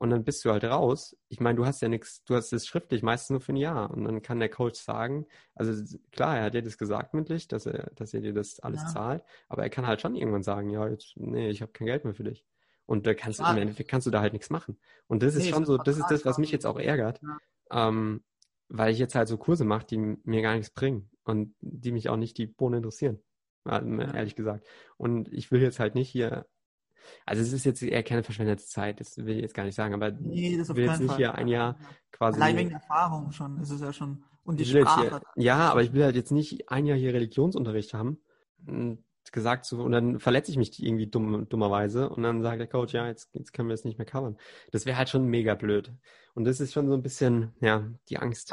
und 0.00 0.08
dann 0.08 0.24
bist 0.24 0.42
du 0.46 0.50
halt 0.50 0.64
raus. 0.64 1.14
Ich 1.28 1.40
meine, 1.40 1.56
du 1.56 1.66
hast 1.66 1.82
ja 1.82 1.88
nichts, 1.88 2.24
du 2.24 2.34
hast 2.34 2.54
es 2.54 2.66
schriftlich 2.66 3.02
meistens 3.02 3.30
nur 3.30 3.40
für 3.42 3.52
ein 3.52 3.56
Jahr. 3.56 3.90
Und 3.90 4.04
dann 4.04 4.22
kann 4.22 4.40
der 4.40 4.48
Coach 4.48 4.80
sagen, 4.80 5.26
also 5.54 5.74
klar, 6.10 6.38
er 6.38 6.44
hat 6.44 6.54
dir 6.54 6.62
das 6.62 6.78
gesagt 6.78 7.12
mündlich, 7.12 7.48
dass 7.48 7.66
er, 7.66 7.90
dass 7.96 8.14
er 8.14 8.22
dir 8.22 8.32
das 8.32 8.60
alles 8.60 8.80
ja. 8.80 8.88
zahlt, 8.88 9.24
aber 9.50 9.62
er 9.62 9.68
kann 9.68 9.86
halt 9.86 10.00
schon 10.00 10.16
irgendwann 10.16 10.42
sagen, 10.42 10.70
ja, 10.70 10.88
jetzt, 10.88 11.12
nee, 11.16 11.50
ich 11.50 11.60
habe 11.60 11.72
kein 11.72 11.86
Geld 11.86 12.06
mehr 12.06 12.14
für 12.14 12.24
dich. 12.24 12.46
Und 12.86 13.06
da 13.06 13.12
kannst 13.12 13.40
ja. 13.40 13.44
du 13.44 13.52
im 13.52 13.62
Endeffekt 13.62 13.90
kannst 13.90 14.06
du 14.06 14.10
da 14.10 14.22
halt 14.22 14.32
nichts 14.32 14.48
machen. 14.48 14.80
Und 15.06 15.22
das 15.22 15.34
nee, 15.34 15.42
ist 15.42 15.48
schon 15.50 15.66
so, 15.66 15.76
das 15.76 15.98
ist 15.98 16.10
das, 16.10 16.24
was 16.24 16.38
mich 16.38 16.50
jetzt 16.50 16.64
auch 16.64 16.78
ärgert. 16.78 17.20
Ja. 17.20 17.88
Ähm, 17.88 18.24
weil 18.68 18.94
ich 18.94 18.98
jetzt 18.98 19.14
halt 19.14 19.28
so 19.28 19.36
Kurse 19.36 19.66
mache, 19.66 19.84
die 19.84 19.98
mir 19.98 20.40
gar 20.40 20.54
nichts 20.54 20.70
bringen 20.70 21.10
und 21.24 21.54
die 21.60 21.92
mich 21.92 22.08
auch 22.08 22.16
nicht 22.16 22.38
die 22.38 22.46
Bohne 22.46 22.78
interessieren. 22.78 23.22
Ehrlich 23.66 24.34
gesagt. 24.34 24.66
Und 24.96 25.30
ich 25.30 25.52
will 25.52 25.60
jetzt 25.60 25.78
halt 25.78 25.94
nicht 25.94 26.08
hier 26.08 26.46
Also 27.26 27.42
es 27.42 27.52
ist 27.52 27.64
jetzt 27.64 27.82
eher 27.82 28.02
keine 28.02 28.22
verschwendete 28.22 28.64
Zeit, 28.64 29.00
das 29.00 29.16
will 29.18 29.36
ich 29.36 29.42
jetzt 29.42 29.54
gar 29.54 29.64
nicht 29.64 29.74
sagen, 29.74 29.94
aber 29.94 30.10
Nee, 30.12 30.56
das 30.56 30.74
will 30.74 30.84
jetzt 30.84 31.00
nicht 31.00 31.08
Fall. 31.08 31.16
hier 31.16 31.34
ein 31.34 31.48
Jahr 31.48 31.76
quasi. 32.12 32.36
Allein 32.40 32.56
wegen 32.56 32.70
Erfahrung 32.70 33.32
schon 33.32 33.58
ist 33.58 33.70
es 33.70 33.80
ja 33.80 33.92
schon. 33.92 34.24
Und 34.42 34.58
die 34.58 34.64
Sprache. 34.64 35.00
hier, 35.02 35.20
ja, 35.36 35.70
aber 35.70 35.82
ich 35.82 35.92
will 35.92 36.02
halt 36.02 36.16
jetzt 36.16 36.32
nicht 36.32 36.70
ein 36.70 36.86
Jahr 36.86 36.96
hier 36.96 37.12
Religionsunterricht 37.12 37.94
haben. 37.94 38.18
Und 38.66 39.04
gesagt 39.32 39.64
so, 39.64 39.82
und 39.82 39.92
dann 39.92 40.18
verletze 40.18 40.50
ich 40.50 40.56
mich 40.56 40.82
irgendwie 40.82 41.06
dumm, 41.06 41.48
dummerweise 41.48 42.08
und 42.08 42.22
dann 42.22 42.42
sagt 42.42 42.60
der 42.60 42.66
Coach, 42.66 42.94
ja, 42.94 43.06
jetzt, 43.06 43.34
jetzt 43.34 43.52
können 43.52 43.68
wir 43.68 43.74
es 43.74 43.84
nicht 43.84 43.98
mehr 43.98 44.06
covern. 44.06 44.36
Das 44.72 44.86
wäre 44.86 44.96
halt 44.96 45.08
schon 45.08 45.24
mega 45.26 45.54
blöd. 45.54 45.92
Und 46.34 46.44
das 46.44 46.60
ist 46.60 46.72
schon 46.72 46.88
so 46.88 46.94
ein 46.94 47.02
bisschen, 47.02 47.52
ja, 47.60 47.88
die 48.08 48.18
Angst. 48.18 48.52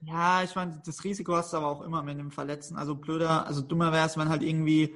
Ja, 0.00 0.42
ich 0.42 0.54
meine, 0.54 0.80
das 0.84 1.04
Risiko 1.04 1.34
hast 1.34 1.52
du 1.52 1.58
aber 1.58 1.68
auch 1.68 1.82
immer 1.82 2.02
mit 2.02 2.18
dem 2.18 2.30
Verletzen. 2.30 2.76
Also 2.76 2.94
blöder, 2.94 3.46
also 3.46 3.62
dummer 3.62 3.92
wäre 3.92 4.06
es, 4.06 4.16
wenn 4.16 4.28
halt 4.28 4.42
irgendwie 4.42 4.94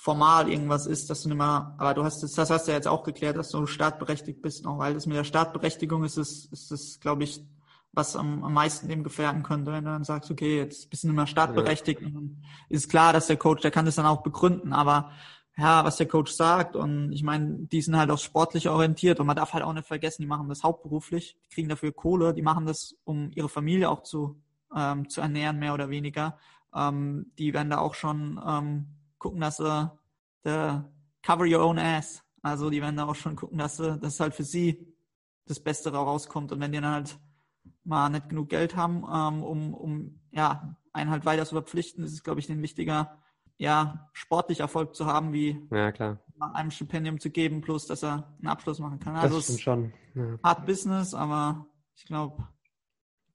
formal 0.00 0.48
irgendwas 0.48 0.86
ist, 0.86 1.10
dass 1.10 1.22
du 1.22 1.28
nicht 1.28 1.38
mehr, 1.38 1.74
aber 1.76 1.92
du 1.92 2.04
hast 2.04 2.22
das, 2.22 2.32
das 2.32 2.50
hast 2.50 2.66
du 2.66 2.70
ja 2.70 2.76
jetzt 2.76 2.86
auch 2.86 3.02
geklärt, 3.02 3.36
dass 3.36 3.50
du 3.50 3.66
startberechtigt 3.66 4.40
bist 4.40 4.64
noch, 4.64 4.78
weil 4.78 4.94
das 4.94 5.06
mit 5.06 5.16
der 5.16 5.24
Startberechtigung 5.24 6.04
ist 6.04 6.16
es, 6.16 6.46
ist 6.46 6.70
es, 6.70 7.00
glaube 7.00 7.24
ich, 7.24 7.42
was 7.92 8.14
am, 8.14 8.44
am 8.44 8.52
meisten 8.52 8.88
eben 8.90 9.02
gefährden 9.02 9.42
könnte, 9.42 9.72
wenn 9.72 9.84
du 9.84 9.90
dann 9.90 10.04
sagst, 10.04 10.30
okay, 10.30 10.56
jetzt 10.56 10.88
bist 10.88 11.02
du 11.02 11.08
nicht 11.08 11.16
mehr 11.16 11.26
startberechtigt 11.26 12.00
dann 12.00 12.44
ist 12.68 12.88
klar, 12.88 13.12
dass 13.12 13.26
der 13.26 13.38
Coach, 13.38 13.62
der 13.62 13.72
kann 13.72 13.86
das 13.86 13.96
dann 13.96 14.06
auch 14.06 14.22
begründen, 14.22 14.72
aber 14.72 15.10
ja, 15.56 15.84
was 15.84 15.96
der 15.96 16.06
Coach 16.06 16.30
sagt 16.30 16.76
und 16.76 17.12
ich 17.12 17.24
meine, 17.24 17.56
die 17.66 17.82
sind 17.82 17.96
halt 17.96 18.12
aufs 18.12 18.22
Sportliche 18.22 18.70
orientiert 18.70 19.18
und 19.18 19.26
man 19.26 19.34
darf 19.34 19.52
halt 19.52 19.64
auch 19.64 19.72
nicht 19.72 19.88
vergessen, 19.88 20.22
die 20.22 20.28
machen 20.28 20.48
das 20.48 20.62
hauptberuflich, 20.62 21.36
die 21.44 21.54
kriegen 21.54 21.68
dafür 21.68 21.90
Kohle, 21.90 22.34
die 22.34 22.42
machen 22.42 22.66
das, 22.66 22.94
um 23.02 23.32
ihre 23.34 23.48
Familie 23.48 23.90
auch 23.90 24.04
zu, 24.04 24.40
ähm, 24.74 25.08
zu 25.08 25.20
ernähren, 25.20 25.58
mehr 25.58 25.74
oder 25.74 25.90
weniger. 25.90 26.38
Ähm, 26.72 27.32
die 27.36 27.52
werden 27.52 27.70
da 27.70 27.78
auch 27.78 27.94
schon 27.94 28.40
ähm, 28.46 28.97
gucken, 29.18 29.40
dass 29.40 29.56
sie 29.58 29.90
the 30.44 30.80
cover 31.22 31.44
your 31.46 31.64
own 31.64 31.78
ass. 31.78 32.22
Also 32.42 32.70
die 32.70 32.80
werden 32.80 32.96
da 32.96 33.06
auch 33.06 33.14
schon 33.16 33.36
gucken, 33.36 33.58
dass 33.58 33.76
sie, 33.76 33.98
dass 33.98 34.20
halt 34.20 34.34
für 34.34 34.44
sie 34.44 34.94
das 35.46 35.60
Beste 35.60 35.92
rauskommt. 35.92 36.52
Und 36.52 36.60
wenn 36.60 36.72
die 36.72 36.80
dann 36.80 36.92
halt 36.92 37.18
mal 37.84 38.08
nicht 38.10 38.28
genug 38.28 38.48
Geld 38.48 38.76
haben, 38.76 39.04
ähm, 39.12 39.42
um, 39.42 39.74
um 39.74 40.20
ja, 40.30 40.76
einen 40.92 41.10
halt 41.10 41.24
weiter 41.24 41.44
zu 41.44 41.54
verpflichten, 41.54 42.04
ist 42.04 42.12
es, 42.12 42.22
glaube 42.22 42.40
ich, 42.40 42.48
ein 42.50 42.62
wichtiger, 42.62 43.18
ja, 43.56 44.08
sportlicher 44.12 44.64
Erfolg 44.64 44.94
zu 44.94 45.06
haben, 45.06 45.32
wie 45.32 45.66
Ja, 45.70 45.90
klar. 45.90 46.20
einem 46.54 46.70
Stipendium 46.70 47.18
zu 47.18 47.30
geben, 47.30 47.60
plus 47.60 47.86
dass 47.86 48.04
er 48.04 48.36
einen 48.38 48.48
Abschluss 48.48 48.78
machen 48.78 49.00
kann. 49.00 49.14
Das 49.14 49.24
Also 49.24 49.40
stimmt 49.40 49.58
ist 49.58 49.62
schon. 49.62 49.92
Ja. 50.14 50.38
hart 50.44 50.66
Business, 50.66 51.14
aber 51.14 51.66
ich 51.96 52.04
glaube, 52.04 52.46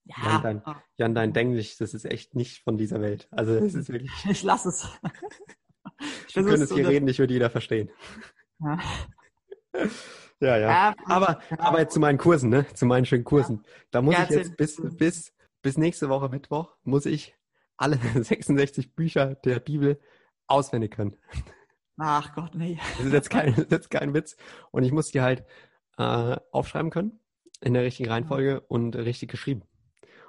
Jan, 0.06 0.18
ja, 0.26 0.40
dein, 0.40 0.62
Jan, 0.98 1.16
dein 1.16 1.36
Englisch, 1.36 1.78
das 1.78 1.94
ist 1.94 2.06
echt 2.06 2.36
nicht 2.36 2.64
von 2.64 2.78
dieser 2.78 3.00
Welt. 3.02 3.28
Also 3.32 3.54
es 3.54 3.74
ist 3.74 3.90
wirklich, 3.90 4.12
ich 4.30 4.44
lasse 4.44 4.70
es. 4.70 4.88
Ich 6.34 6.38
wir 6.38 6.46
können 6.46 6.64
es 6.64 6.74
hier 6.74 6.88
reden, 6.88 7.06
nicht 7.06 7.20
würde 7.20 7.34
jeder 7.34 7.52
verstehen. 7.52 7.92
Ja. 8.60 8.80
Ja, 10.40 10.58
ja. 10.58 10.94
Aber, 11.06 11.40
ja. 11.50 11.60
aber 11.60 11.80
jetzt 11.80 11.94
zu 11.94 12.02
meinen 12.02 12.18
Kursen, 12.18 12.50
ne? 12.50 12.66
Zu 12.74 12.86
meinen 12.86 13.06
schönen 13.06 13.24
Kursen. 13.24 13.64
Da 13.92 14.02
muss 14.02 14.14
ich 14.14 14.30
jetzt 14.30 14.58
bis, 14.58 14.82
bis, 14.98 15.34
bis 15.62 15.78
nächste 15.78 16.10
Woche 16.10 16.28
Mittwoch, 16.28 16.76
muss 16.84 17.06
ich 17.06 17.34
alle 17.78 17.98
66 18.14 18.94
Bücher 18.94 19.36
der 19.36 19.62
Bibel 19.62 20.02
auswendig 20.48 20.92
können. 20.92 21.16
Ach 21.98 22.36
Gott, 22.36 22.56
nee. 22.56 22.78
Das 22.98 23.06
ist 23.06 23.14
jetzt 23.14 23.30
kein, 23.30 23.56
das 23.56 23.64
ist 23.66 23.72
jetzt 23.72 23.90
kein 23.90 24.14
Witz. 24.14 24.36
Und 24.72 24.84
ich 24.84 24.92
muss 24.92 25.12
die 25.12 25.22
halt 25.22 25.46
äh, 25.98 26.36
aufschreiben 26.52 26.92
können, 26.92 27.22
in 27.62 27.74
der 27.74 27.84
richtigen 27.84 28.10
Reihenfolge 28.10 28.60
und 28.68 28.98
richtig 28.98 29.32
geschrieben. 29.32 29.64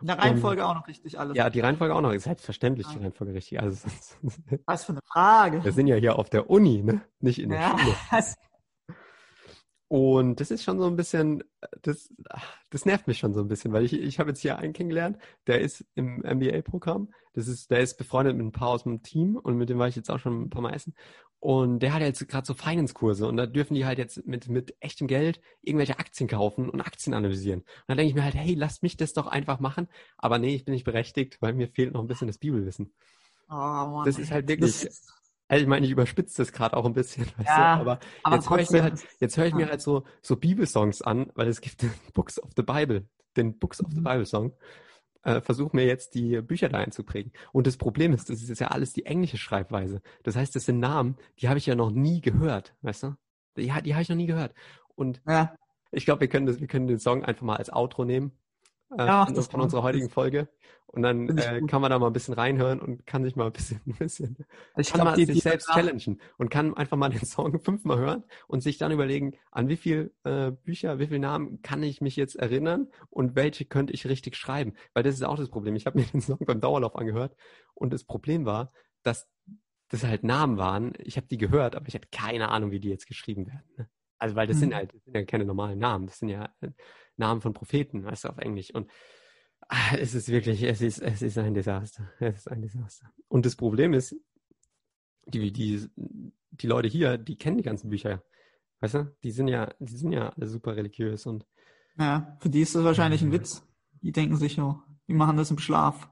In 0.04 0.08
der 0.08 0.18
Reihenfolge 0.18 0.66
auch 0.66 0.74
noch 0.74 0.86
richtig 0.86 1.18
alles. 1.18 1.34
Ja, 1.34 1.48
die 1.48 1.60
Reihenfolge 1.60 1.94
auch 1.94 2.02
noch. 2.02 2.12
Selbstverständlich 2.18 2.86
die. 2.88 2.98
Reihenfolge 2.98 3.32
richtig. 3.32 3.58
Also 3.58 3.88
Was 4.66 4.84
für 4.84 4.92
eine 4.92 5.00
Frage. 5.10 5.64
wir 5.64 5.72
sind 5.72 5.86
ja 5.86 5.96
hier 5.96 6.18
auf 6.18 6.28
der 6.28 6.50
Uni, 6.50 6.82
ne? 6.82 7.00
Nicht 7.20 7.38
in 7.38 7.48
der 7.48 7.60
Ja, 7.60 7.78
Schule. 7.78 7.94
das, 8.10 8.34
Und 9.88 10.40
das 10.40 10.50
ist 10.50 10.62
schon 10.62 10.78
so 10.78 10.84
ein 10.88 10.96
bisschen, 10.96 11.42
das, 11.80 12.12
das 12.68 12.84
nervt 12.84 13.06
mich 13.06 13.16
schon 13.16 13.32
so 13.32 13.40
ein 13.40 13.48
bisschen, 13.48 13.72
weil 13.72 13.82
ich, 13.82 13.94
ich 13.94 14.18
habe 14.18 14.28
jetzt 14.28 14.40
hier 14.40 14.58
einen 14.58 14.74
kennengelernt, 14.74 15.16
der 15.46 15.62
ist 15.62 15.86
im 15.94 16.18
MBA-Programm. 16.18 17.10
Das 17.32 17.48
ist, 17.48 17.70
der 17.70 17.80
ist 17.80 17.96
befreundet 17.96 18.36
mit 18.36 18.44
ein 18.44 18.52
paar 18.52 18.68
aus 18.68 18.82
dem 18.82 19.02
Team 19.02 19.36
und 19.36 19.56
mit 19.56 19.70
dem 19.70 19.78
war 19.78 19.88
ich 19.88 19.96
jetzt 19.96 20.10
auch 20.10 20.18
schon 20.18 20.42
ein 20.42 20.50
paar 20.50 20.60
Mal 20.60 20.74
essen. 20.74 20.94
Und 21.44 21.80
der 21.80 21.92
hat 21.92 22.00
jetzt 22.00 22.26
gerade 22.26 22.46
so 22.46 22.54
Finance-Kurse 22.54 23.26
und 23.28 23.36
da 23.36 23.44
dürfen 23.44 23.74
die 23.74 23.84
halt 23.84 23.98
jetzt 23.98 24.26
mit, 24.26 24.48
mit 24.48 24.74
echtem 24.80 25.06
Geld 25.06 25.42
irgendwelche 25.60 25.98
Aktien 25.98 26.26
kaufen 26.26 26.70
und 26.70 26.80
Aktien 26.80 27.12
analysieren. 27.12 27.60
Und 27.60 27.66
da 27.88 27.94
denke 27.96 28.08
ich 28.08 28.14
mir 28.14 28.24
halt, 28.24 28.34
hey, 28.34 28.54
lasst 28.54 28.82
mich 28.82 28.96
das 28.96 29.12
doch 29.12 29.26
einfach 29.26 29.60
machen. 29.60 29.88
Aber 30.16 30.38
nee, 30.38 30.54
ich 30.54 30.64
bin 30.64 30.72
nicht 30.72 30.84
berechtigt, 30.84 31.36
weil 31.42 31.52
mir 31.52 31.68
fehlt 31.68 31.92
noch 31.92 32.00
ein 32.00 32.06
bisschen 32.06 32.28
das 32.28 32.38
Bibelwissen. 32.38 32.94
oh, 33.50 33.54
Mann, 33.54 34.06
Das 34.06 34.18
ist 34.18 34.30
halt 34.30 34.48
wirklich- 34.48 34.88
Also 35.48 35.62
ich 35.62 35.68
meine, 35.68 35.84
ich 35.84 35.92
überspitze 35.92 36.38
das 36.40 36.50
gerade 36.50 36.74
auch 36.78 36.86
ein 36.86 36.94
bisschen, 36.94 37.26
weißt 37.36 37.46
Ja, 37.46 37.74
du? 37.76 37.80
aber 37.82 37.98
aber 38.22 38.36
jetzt 38.36 38.48
höre 38.48 38.58
ich 38.60 38.70
mir 38.70 38.82
halt, 38.82 38.94
jetzt 39.20 39.36
höre 39.36 39.44
ich 39.44 39.54
mir 39.54 39.68
halt 39.68 39.82
so, 39.82 40.04
so 40.22 40.36
Bibelsongs 40.36 41.02
an, 41.02 41.30
weil 41.34 41.48
es 41.48 41.60
gibt 41.60 41.82
den 41.82 41.92
Books 42.14 42.38
of 42.42 42.52
the 42.56 42.62
Bible, 42.62 43.06
den 43.36 43.58
Books 43.58 43.82
of 43.84 43.90
the 43.92 44.00
Mhm. 44.00 44.04
Bible 44.04 44.24
Song. 44.24 44.54
Äh, 45.24 45.40
Versuche 45.40 45.74
mir 45.74 45.86
jetzt 45.86 46.14
die 46.14 46.40
Bücher 46.42 46.68
da 46.68 46.78
einzuprägen. 46.78 47.32
Und 47.52 47.66
das 47.66 47.76
Problem 47.76 48.12
ist, 48.12 48.30
das 48.30 48.42
ist 48.42 48.48
jetzt 48.48 48.60
ja 48.60 48.68
alles 48.68 48.92
die 48.92 49.06
englische 49.06 49.38
Schreibweise. 49.38 50.00
Das 50.22 50.36
heißt, 50.36 50.54
das 50.54 50.66
sind 50.66 50.78
Namen, 50.78 51.16
die 51.40 51.48
habe 51.48 51.58
ich 51.58 51.66
ja 51.66 51.74
noch 51.74 51.90
nie 51.90 52.20
gehört, 52.20 52.74
weißt 52.82 53.04
du? 53.04 53.16
Die, 53.56 53.72
die 53.82 53.94
habe 53.94 54.02
ich 54.02 54.08
noch 54.08 54.16
nie 54.16 54.26
gehört. 54.26 54.54
Und 54.94 55.22
Ja, 55.26 55.56
ich 55.90 56.04
glaube, 56.04 56.22
wir 56.22 56.28
können 56.28 56.46
das, 56.46 56.60
wir 56.60 56.66
können 56.66 56.86
den 56.86 56.98
Song 56.98 57.24
einfach 57.24 57.42
mal 57.42 57.56
als 57.56 57.72
Outro 57.72 58.04
nehmen. 58.04 58.32
Äh, 58.98 59.06
Ja, 59.06 59.26
das 59.26 59.46
von 59.48 59.60
unserer 59.60 59.82
heutigen 59.82 60.08
Folge. 60.10 60.48
Und 60.86 61.02
dann 61.02 61.36
äh, 61.36 61.60
kann 61.66 61.82
man 61.82 61.90
da 61.90 61.98
mal 61.98 62.06
ein 62.06 62.12
bisschen 62.12 62.34
reinhören 62.34 62.78
und 62.80 63.04
kann 63.04 63.24
sich 63.24 63.34
mal 63.34 63.46
ein 63.46 63.52
bisschen, 63.52 63.80
ein 63.86 63.94
bisschen 63.94 64.36
ich 64.76 64.90
kann 64.90 64.98
glaube, 64.98 65.10
man 65.10 65.18
die, 65.18 65.24
sich 65.24 65.34
die 65.36 65.40
selbst 65.40 65.68
danach- 65.68 65.80
challengen 65.80 66.20
und 66.38 66.50
kann 66.50 66.74
einfach 66.76 66.96
mal 66.96 67.08
den 67.08 67.18
Song 67.26 67.58
fünfmal 67.60 67.98
hören 67.98 68.24
und 68.46 68.60
sich 68.62 68.78
dann 68.78 68.92
überlegen, 68.92 69.36
an 69.50 69.68
wie 69.68 69.76
viel 69.76 70.14
äh, 70.22 70.52
Bücher, 70.52 71.00
wie 71.00 71.08
viele 71.08 71.18
Namen 71.18 71.62
kann 71.62 71.82
ich 71.82 72.00
mich 72.00 72.14
jetzt 72.14 72.36
erinnern 72.36 72.86
und 73.10 73.34
welche 73.34 73.64
könnte 73.64 73.92
ich 73.92 74.06
richtig 74.06 74.36
schreiben. 74.36 74.74
Weil 74.92 75.02
das 75.02 75.16
ist 75.16 75.24
auch 75.24 75.36
das 75.36 75.48
Problem. 75.50 75.74
Ich 75.74 75.86
habe 75.86 75.98
mir 75.98 76.04
den 76.06 76.20
Song 76.20 76.38
beim 76.38 76.60
Dauerlauf 76.60 76.94
angehört 76.94 77.34
und 77.74 77.92
das 77.92 78.04
Problem 78.04 78.44
war, 78.44 78.70
dass 79.02 79.28
das 79.88 80.04
halt 80.04 80.22
Namen 80.22 80.58
waren. 80.58 80.92
Ich 80.98 81.16
habe 81.16 81.26
die 81.26 81.38
gehört, 81.38 81.74
aber 81.74 81.88
ich 81.88 81.94
hatte 81.96 82.08
keine 82.12 82.50
Ahnung, 82.50 82.70
wie 82.70 82.78
die 82.80 82.88
jetzt 82.88 83.06
geschrieben 83.08 83.46
werden. 83.48 83.64
Ne? 83.76 83.88
Also 84.18 84.36
weil 84.36 84.46
das 84.46 84.60
sind 84.60 84.70
Mhm. 84.70 84.74
halt 84.76 84.94
das 84.94 85.02
sind 85.04 85.14
ja 85.16 85.24
keine 85.24 85.44
normalen 85.44 85.78
Namen. 85.80 86.06
Das 86.06 86.20
sind 86.20 86.28
ja 86.28 86.48
äh, 86.60 86.70
Namen 87.16 87.40
von 87.40 87.52
Propheten, 87.52 88.04
weißt 88.04 88.24
du, 88.24 88.28
auf 88.28 88.38
Englisch. 88.38 88.74
Und 88.74 88.90
ah, 89.68 89.96
es 89.98 90.14
ist 90.14 90.28
wirklich, 90.28 90.62
es 90.62 90.80
ist, 90.80 91.00
es 91.00 91.22
ist 91.22 91.38
ein 91.38 91.54
Desaster. 91.54 92.10
Es 92.20 92.38
ist 92.38 92.50
ein 92.50 92.62
Desaster. 92.62 93.12
Und 93.28 93.46
das 93.46 93.56
Problem 93.56 93.94
ist, 93.94 94.16
die, 95.26 95.52
die, 95.52 95.88
die 96.50 96.66
Leute 96.66 96.88
hier, 96.88 97.18
die 97.18 97.36
kennen 97.36 97.56
die 97.56 97.62
ganzen 97.62 97.88
Bücher. 97.90 98.22
Weißt 98.80 98.94
du? 98.94 99.16
Die 99.22 99.30
sind 99.30 99.48
ja, 99.48 99.72
die 99.78 99.96
sind 99.96 100.12
ja 100.12 100.30
alle 100.30 100.46
super 100.46 100.76
religiös 100.76 101.26
und 101.26 101.46
Ja, 101.98 102.36
für 102.40 102.50
die 102.50 102.60
ist 102.60 102.74
das 102.74 102.84
wahrscheinlich 102.84 103.22
ein 103.22 103.32
Witz. 103.32 103.66
Die 104.02 104.12
denken 104.12 104.36
sich, 104.36 104.60
oh, 104.60 104.78
die 105.08 105.14
machen 105.14 105.36
das 105.36 105.50
im 105.50 105.58
Schlaf. 105.58 106.10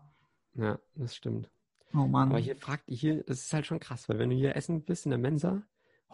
ja, 0.55 0.79
das 0.95 1.15
stimmt. 1.15 1.51
Oh 1.95 2.07
Mann. 2.07 2.31
Aber 2.31 2.39
hier 2.39 2.57
fragt 2.57 2.89
die 2.89 2.95
hier, 2.95 3.23
das 3.25 3.41
ist 3.43 3.53
halt 3.53 3.67
schon 3.67 3.81
krass, 3.81 4.09
weil 4.09 4.19
wenn 4.19 4.31
du 4.31 4.37
hier 4.37 4.57
essen 4.57 4.83
bist 4.85 5.05
in 5.05 5.11
der 5.11 5.19
Mensa, 5.19 5.63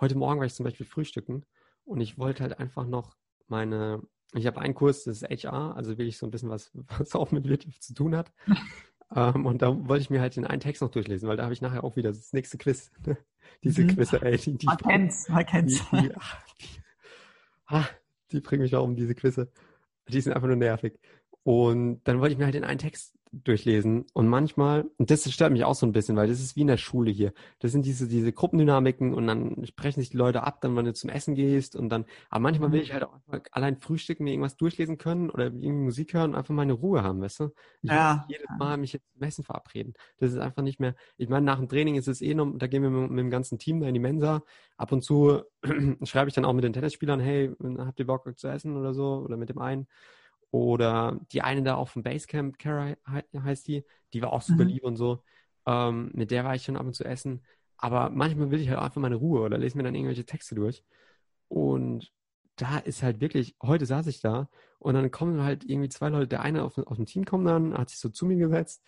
heute 0.00 0.18
Morgen 0.18 0.40
war 0.40 0.46
ich 0.46 0.54
zum 0.54 0.64
Beispiel 0.64 0.86
frühstücken 0.86 1.44
und 1.84 2.00
ich 2.00 2.18
wollte 2.18 2.42
halt 2.42 2.58
einfach 2.58 2.84
noch 2.84 3.16
meine, 3.46 4.02
ich 4.34 4.46
habe 4.46 4.60
einen 4.60 4.74
Kurs, 4.74 5.04
das 5.04 5.22
ist 5.22 5.44
HR, 5.44 5.76
also 5.76 5.92
wirklich 5.92 6.18
so 6.18 6.26
ein 6.26 6.30
bisschen 6.30 6.50
was, 6.50 6.70
was 6.98 7.14
auch 7.14 7.30
mit 7.30 7.48
Wirtschaft 7.48 7.82
zu 7.82 7.94
tun 7.94 8.16
hat. 8.16 8.32
ähm, 9.14 9.46
und 9.46 9.62
da 9.62 9.88
wollte 9.88 10.02
ich 10.02 10.10
mir 10.10 10.20
halt 10.20 10.36
den 10.36 10.46
einen 10.46 10.60
Text 10.60 10.82
noch 10.82 10.90
durchlesen, 10.90 11.28
weil 11.28 11.36
da 11.36 11.44
habe 11.44 11.52
ich 11.52 11.62
nachher 11.62 11.84
auch 11.84 11.96
wieder 11.96 12.10
das 12.10 12.32
nächste 12.32 12.58
Quiz. 12.58 12.90
Diese 13.64 13.82
Mhm. 13.82 13.88
Quizze, 13.88 14.20
ey, 14.22 14.36
die, 14.36 14.56
die, 14.58 14.66
man 14.66 14.76
kennt's, 14.76 15.28
man 15.28 15.38
die, 15.38 15.44
kennt's. 15.44 15.90
die, 15.90 16.10
ach, 16.14 16.44
die, 16.60 16.80
ah, 17.66 17.84
die 18.30 18.40
bringen 18.40 18.62
mich 18.62 18.76
auch 18.76 18.84
um 18.84 18.94
diese 18.94 19.14
Quizze. 19.14 19.50
Die 20.08 20.20
sind 20.20 20.34
einfach 20.34 20.48
nur 20.48 20.56
nervig. 20.56 21.00
Und 21.44 22.02
dann 22.04 22.20
wollte 22.20 22.34
ich 22.34 22.38
mir 22.38 22.44
halt 22.44 22.54
den 22.54 22.64
einen 22.64 22.78
Text 22.78 23.17
durchlesen. 23.32 24.06
Und 24.14 24.28
manchmal, 24.28 24.90
und 24.96 25.10
das 25.10 25.30
stört 25.32 25.52
mich 25.52 25.64
auch 25.64 25.74
so 25.74 25.86
ein 25.86 25.92
bisschen, 25.92 26.16
weil 26.16 26.28
das 26.28 26.40
ist 26.40 26.56
wie 26.56 26.62
in 26.62 26.66
der 26.66 26.76
Schule 26.76 27.10
hier. 27.10 27.32
Das 27.60 27.72
sind 27.72 27.84
diese, 27.84 28.08
diese 28.08 28.32
Gruppendynamiken 28.32 29.14
und 29.14 29.26
dann 29.26 29.64
sprechen 29.66 30.00
sich 30.00 30.10
die 30.10 30.16
Leute 30.16 30.42
ab, 30.42 30.60
dann, 30.60 30.76
wenn 30.76 30.84
du 30.84 30.92
zum 30.94 31.10
Essen 31.10 31.34
gehst 31.34 31.76
und 31.76 31.88
dann, 31.90 32.04
aber 32.30 32.40
manchmal 32.42 32.72
will 32.72 32.80
ich 32.80 32.92
halt 32.92 33.04
auch 33.04 33.14
einfach 33.14 33.40
allein 33.52 33.80
frühstücken, 33.80 34.24
mir 34.24 34.30
irgendwas 34.30 34.56
durchlesen 34.56 34.98
können 34.98 35.30
oder 35.30 35.44
irgendwie 35.46 35.70
Musik 35.70 36.14
hören 36.14 36.30
und 36.32 36.36
einfach 36.36 36.54
meine 36.54 36.72
Ruhe 36.72 37.02
haben, 37.02 37.20
weißt 37.20 37.40
du? 37.40 37.50
Ich 37.82 37.90
Ja. 37.90 38.24
jedes 38.28 38.48
Mal 38.58 38.76
mich 38.76 38.92
jetzt 38.92 39.10
zum 39.12 39.22
Essen 39.22 39.44
verabreden. 39.44 39.94
Das 40.18 40.32
ist 40.32 40.38
einfach 40.38 40.62
nicht 40.62 40.80
mehr, 40.80 40.94
ich 41.16 41.28
meine, 41.28 41.46
nach 41.46 41.58
dem 41.58 41.68
Training 41.68 41.96
ist 41.96 42.08
es 42.08 42.20
eh 42.20 42.34
noch, 42.34 42.52
da 42.56 42.66
gehen 42.66 42.82
wir 42.82 42.90
mit, 42.90 43.10
mit 43.10 43.18
dem 43.20 43.30
ganzen 43.30 43.58
Team 43.58 43.80
da 43.80 43.88
in 43.88 43.94
die 43.94 44.00
Mensa. 44.00 44.42
Ab 44.76 44.92
und 44.92 45.02
zu 45.02 45.42
schreibe 46.04 46.28
ich 46.28 46.34
dann 46.34 46.44
auch 46.44 46.52
mit 46.52 46.64
den 46.64 46.72
Tennisspielern, 46.72 47.20
hey, 47.20 47.52
habt 47.78 47.98
ihr 47.98 48.06
Bock 48.06 48.38
zu 48.38 48.48
essen 48.48 48.76
oder 48.76 48.94
so? 48.94 49.22
Oder 49.24 49.36
mit 49.36 49.48
dem 49.48 49.58
einen. 49.58 49.86
Oder 50.50 51.20
die 51.32 51.42
eine 51.42 51.62
da 51.62 51.74
auch 51.76 51.88
vom 51.88 52.02
Basecamp, 52.02 52.58
Kara 52.58 52.96
he- 53.06 53.38
heißt 53.40 53.68
die, 53.68 53.84
die 54.12 54.22
war 54.22 54.32
auch 54.32 54.42
super 54.42 54.64
Mhm. 54.64 54.68
lieb 54.68 54.84
und 54.84 54.96
so. 54.96 55.22
Ähm, 55.66 56.10
mit 56.14 56.30
der 56.30 56.44
war 56.44 56.54
ich 56.54 56.64
schon 56.64 56.76
ab 56.76 56.86
und 56.86 56.94
zu 56.94 57.04
essen. 57.04 57.44
Aber 57.76 58.10
manchmal 58.10 58.50
will 58.50 58.60
ich 58.60 58.68
halt 58.70 58.78
einfach 58.80 59.00
meine 59.00 59.16
Ruhe 59.16 59.42
oder 59.42 59.58
lese 59.58 59.76
mir 59.76 59.84
dann 59.84 59.94
irgendwelche 59.94 60.24
Texte 60.26 60.54
durch. 60.54 60.84
Und 61.48 62.12
da 62.56 62.78
ist 62.78 63.02
halt 63.02 63.20
wirklich, 63.20 63.56
heute 63.62 63.86
saß 63.86 64.06
ich 64.08 64.20
da 64.20 64.48
und 64.78 64.94
dann 64.94 65.10
kommen 65.10 65.42
halt 65.42 65.64
irgendwie 65.64 65.88
zwei 65.88 66.08
Leute, 66.08 66.28
der 66.28 66.42
eine 66.42 66.64
aus, 66.64 66.78
aus 66.78 66.96
dem 66.96 67.06
Team 67.06 67.24
kommt 67.24 67.46
dann, 67.46 67.76
hat 67.76 67.90
sich 67.90 67.98
so 68.00 68.08
zu 68.08 68.26
mir 68.26 68.36
gesetzt 68.36 68.82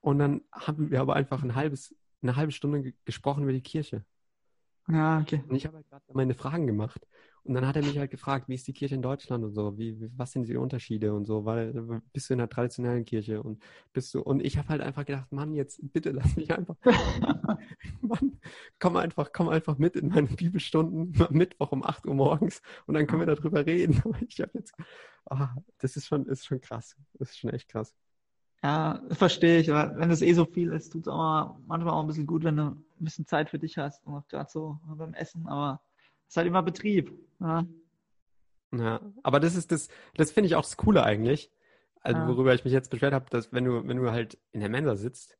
und 0.00 0.18
dann 0.18 0.42
haben 0.52 0.90
wir 0.90 1.00
aber 1.00 1.16
einfach 1.16 1.42
ein 1.42 1.54
halbes, 1.54 1.94
eine 2.22 2.36
halbe 2.36 2.52
Stunde 2.52 2.82
ge- 2.82 2.94
gesprochen 3.04 3.42
über 3.42 3.52
die 3.52 3.62
Kirche. 3.62 4.04
Ja, 4.88 5.20
okay. 5.20 5.42
Und 5.48 5.56
ich 5.56 5.66
habe 5.66 5.76
halt 5.78 5.88
gerade 5.88 6.04
meine 6.12 6.34
Fragen 6.34 6.66
gemacht. 6.66 7.06
Und 7.42 7.54
dann 7.54 7.66
hat 7.66 7.76
er 7.76 7.82
mich 7.82 7.96
halt 7.98 8.10
gefragt, 8.10 8.48
wie 8.48 8.54
ist 8.54 8.66
die 8.66 8.72
Kirche 8.72 8.96
in 8.96 9.02
Deutschland 9.02 9.44
und 9.44 9.52
so, 9.54 9.78
wie, 9.78 9.96
was 10.16 10.32
sind 10.32 10.48
die 10.48 10.56
Unterschiede 10.56 11.14
und 11.14 11.26
so, 11.26 11.44
weil 11.44 11.72
bist 12.12 12.28
du 12.28 12.34
in 12.34 12.38
der 12.38 12.48
traditionellen 12.48 13.04
Kirche 13.04 13.40
und 13.40 13.62
bist 13.92 14.12
du 14.14 14.20
und 14.20 14.44
ich 14.44 14.58
habe 14.58 14.68
halt 14.68 14.80
einfach 14.80 15.04
gedacht, 15.04 15.30
Mann, 15.30 15.54
jetzt 15.54 15.78
bitte 15.92 16.10
lass 16.10 16.34
mich 16.34 16.50
einfach, 16.52 16.74
Mann, 18.00 18.40
komm 18.80 18.96
einfach, 18.96 19.30
komm 19.32 19.48
einfach 19.48 19.78
mit 19.78 19.94
in 19.94 20.08
meine 20.08 20.26
Bibelstunden 20.26 21.20
am 21.22 21.34
Mittwoch 21.34 21.70
um 21.70 21.84
8 21.84 22.04
Uhr 22.06 22.14
morgens 22.14 22.62
und 22.86 22.94
dann 22.94 23.06
können 23.06 23.22
wir 23.26 23.32
darüber 23.34 23.64
reden. 23.64 24.00
Aber 24.04 24.20
ich 24.28 24.40
habe 24.40 24.50
jetzt, 24.54 24.74
ah, 25.30 25.54
das 25.78 25.96
ist 25.96 26.06
schon, 26.08 26.26
ist 26.26 26.46
schon 26.46 26.60
krass, 26.60 26.96
das 27.14 27.30
ist 27.30 27.38
schon 27.38 27.50
echt 27.50 27.68
krass. 27.68 27.94
Ja, 28.66 29.00
verstehe 29.10 29.60
ich. 29.60 29.70
Aber 29.72 29.96
wenn 29.96 30.08
das 30.08 30.22
eh 30.22 30.32
so 30.32 30.44
viel 30.44 30.72
ist, 30.72 30.90
tut 30.90 31.02
es 31.02 31.08
auch 31.08 31.56
manchmal 31.68 31.94
auch 31.94 32.00
ein 32.00 32.08
bisschen 32.08 32.26
gut, 32.26 32.42
wenn 32.42 32.56
du 32.56 32.62
ein 32.64 32.84
bisschen 32.98 33.24
Zeit 33.24 33.48
für 33.48 33.60
dich 33.60 33.78
hast. 33.78 34.04
Und 34.04 34.28
gerade 34.28 34.50
so 34.50 34.80
beim 34.86 35.14
Essen. 35.14 35.46
Aber 35.46 35.80
ist 36.26 36.36
halt 36.36 36.48
immer 36.48 36.64
Betrieb. 36.64 37.12
Ja. 37.38 37.64
Ja, 38.74 39.00
aber 39.22 39.38
das 39.38 39.54
ist 39.54 39.70
das, 39.70 39.88
das 40.16 40.32
finde 40.32 40.48
ich 40.48 40.56
auch 40.56 40.62
das 40.62 40.76
Coole 40.76 41.04
eigentlich. 41.04 41.52
Also, 42.00 42.22
Ja. 42.22 42.26
worüber 42.26 42.54
ich 42.54 42.64
mich 42.64 42.72
jetzt 42.72 42.90
beschwert 42.90 43.14
habe, 43.14 43.30
dass 43.30 43.52
wenn 43.52 43.64
du, 43.64 43.86
wenn 43.86 43.98
du 43.98 44.10
halt 44.10 44.36
in 44.50 44.58
der 44.58 44.68
Mensa 44.68 44.96
sitzt, 44.96 45.38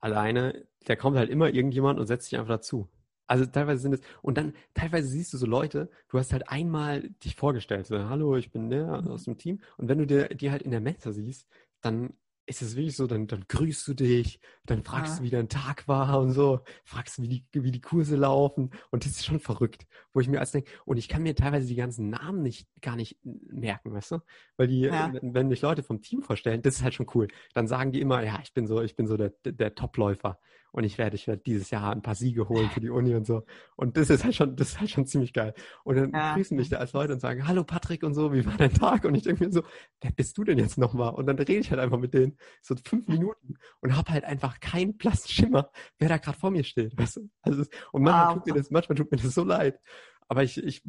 alleine, 0.00 0.66
da 0.84 0.96
kommt 0.96 1.16
halt 1.16 1.30
immer 1.30 1.48
irgendjemand 1.48 1.98
und 1.98 2.06
setzt 2.08 2.28
sich 2.28 2.38
einfach 2.38 2.56
dazu. 2.56 2.90
Also 3.26 3.46
teilweise 3.46 3.80
sind 3.80 3.94
es, 3.94 4.00
und 4.20 4.36
dann 4.36 4.52
teilweise 4.74 5.08
siehst 5.08 5.32
du 5.32 5.38
so 5.38 5.46
Leute, 5.46 5.88
du 6.08 6.18
hast 6.18 6.34
halt 6.34 6.50
einmal 6.50 7.08
dich 7.24 7.36
vorgestellt, 7.36 7.86
so, 7.86 7.98
hallo, 8.10 8.36
ich 8.36 8.50
bin 8.50 8.68
der 8.68 9.02
aus 9.08 9.24
dem 9.24 9.38
Team. 9.38 9.60
Und 9.78 9.88
wenn 9.88 9.96
du 9.96 10.06
dir, 10.06 10.28
die 10.28 10.50
halt 10.50 10.60
in 10.60 10.72
der 10.72 10.80
Mensa 10.80 11.12
siehst, 11.12 11.48
dann 11.80 12.12
ist 12.50 12.62
es 12.62 12.76
wirklich 12.76 12.96
so, 12.96 13.06
dann, 13.06 13.26
dann 13.26 13.44
grüßt 13.48 13.86
du 13.88 13.94
dich, 13.94 14.40
dann 14.66 14.82
fragst 14.84 15.14
Ja. 15.14 15.18
du, 15.18 15.22
wie 15.24 15.30
dein 15.30 15.48
Tag 15.48 15.88
war 15.88 16.20
und 16.20 16.32
so, 16.32 16.60
fragst, 16.84 17.22
wie 17.22 17.28
die, 17.28 17.46
wie 17.52 17.70
die 17.70 17.80
Kurse 17.80 18.16
laufen. 18.16 18.70
Und 18.90 19.04
das 19.04 19.12
ist 19.12 19.24
schon 19.24 19.40
verrückt, 19.40 19.86
wo 20.12 20.20
ich 20.20 20.28
mir 20.28 20.40
als 20.40 20.50
denke, 20.52 20.70
und 20.84 20.98
ich 20.98 21.08
kann 21.08 21.22
mir 21.22 21.34
teilweise 21.34 21.66
die 21.68 21.76
ganzen 21.76 22.10
Namen 22.10 22.42
nicht, 22.42 22.68
gar 22.82 22.96
nicht 22.96 23.18
merken, 23.22 23.92
weißt 23.94 24.12
du? 24.12 24.18
Weil 24.56 24.68
die, 24.68 24.90
Ja. 24.90 25.10
wenn, 25.22 25.48
mich 25.48 25.62
Leute 25.62 25.82
vom 25.82 26.02
Team 26.02 26.22
vorstellen, 26.22 26.62
das 26.62 26.76
ist 26.76 26.82
halt 26.82 26.94
schon 26.94 27.06
cool. 27.14 27.28
Dann 27.54 27.66
sagen 27.68 27.92
die 27.92 28.00
immer, 28.00 28.22
ja, 28.24 28.40
ich 28.42 28.52
bin 28.52 28.66
so, 28.66 28.82
ich 28.82 28.96
bin 28.96 29.06
so 29.06 29.16
der, 29.16 29.30
der, 29.44 29.52
der 29.52 29.74
Topläufer. 29.74 30.38
Und 30.72 30.84
ich 30.84 30.98
werde, 30.98 31.16
ich 31.16 31.26
werde 31.26 31.42
dieses 31.44 31.70
Jahr 31.70 31.92
ein 31.92 32.02
paar 32.02 32.14
Siege 32.14 32.48
holen 32.48 32.70
für 32.70 32.80
die 32.80 32.90
Uni 32.90 33.14
und 33.14 33.26
so. 33.26 33.44
Und 33.76 33.96
das 33.96 34.10
ist 34.10 34.24
halt 34.24 34.34
schon, 34.34 34.56
das 34.56 34.70
ist 34.70 34.80
halt 34.80 34.90
schon 34.90 35.06
ziemlich 35.06 35.32
geil. 35.32 35.54
Und 35.84 35.96
dann 35.96 36.12
Ja. 36.12 36.34
grüßen 36.34 36.56
mich 36.56 36.68
da 36.68 36.78
als 36.78 36.92
Leute 36.92 37.12
und 37.12 37.20
sagen, 37.20 37.46
hallo 37.46 37.64
Patrick 37.64 38.02
und 38.02 38.14
so, 38.14 38.32
wie 38.32 38.44
war 38.46 38.56
dein 38.56 38.72
Tag? 38.72 39.04
Und 39.04 39.14
ich 39.14 39.22
denke 39.24 39.44
mir 39.44 39.52
so, 39.52 39.62
wer 40.00 40.12
bist 40.12 40.36
du 40.38 40.44
denn 40.44 40.58
jetzt 40.58 40.78
nochmal? 40.78 41.14
Und 41.14 41.26
dann 41.26 41.36
rede 41.36 41.54
ich 41.58 41.70
halt 41.70 41.80
einfach 41.80 41.98
mit 41.98 42.14
denen 42.14 42.36
so 42.62 42.74
fünf 42.76 43.08
Minuten 43.08 43.56
und 43.80 43.96
habe 43.96 44.12
halt 44.12 44.24
einfach 44.24 44.60
keinen 44.60 44.96
blassen 44.96 45.28
Schimmer, 45.30 45.70
wer 45.98 46.08
da 46.08 46.18
gerade 46.18 46.38
vor 46.38 46.50
mir 46.50 46.64
steht. 46.64 46.96
Weißt 46.98 47.16
du? 47.16 47.28
Also, 47.42 47.64
und 47.92 48.02
manchmal 48.02 48.26
Wow. 48.26 48.34
tut 48.34 48.46
mir 48.46 48.54
das, 48.54 48.70
manchmal 48.70 48.96
tut 48.96 49.10
mir 49.10 49.16
das 49.18 49.34
so 49.34 49.44
leid. 49.44 49.80
Aber 50.28 50.42
ich, 50.44 50.62
ich, 50.62 50.82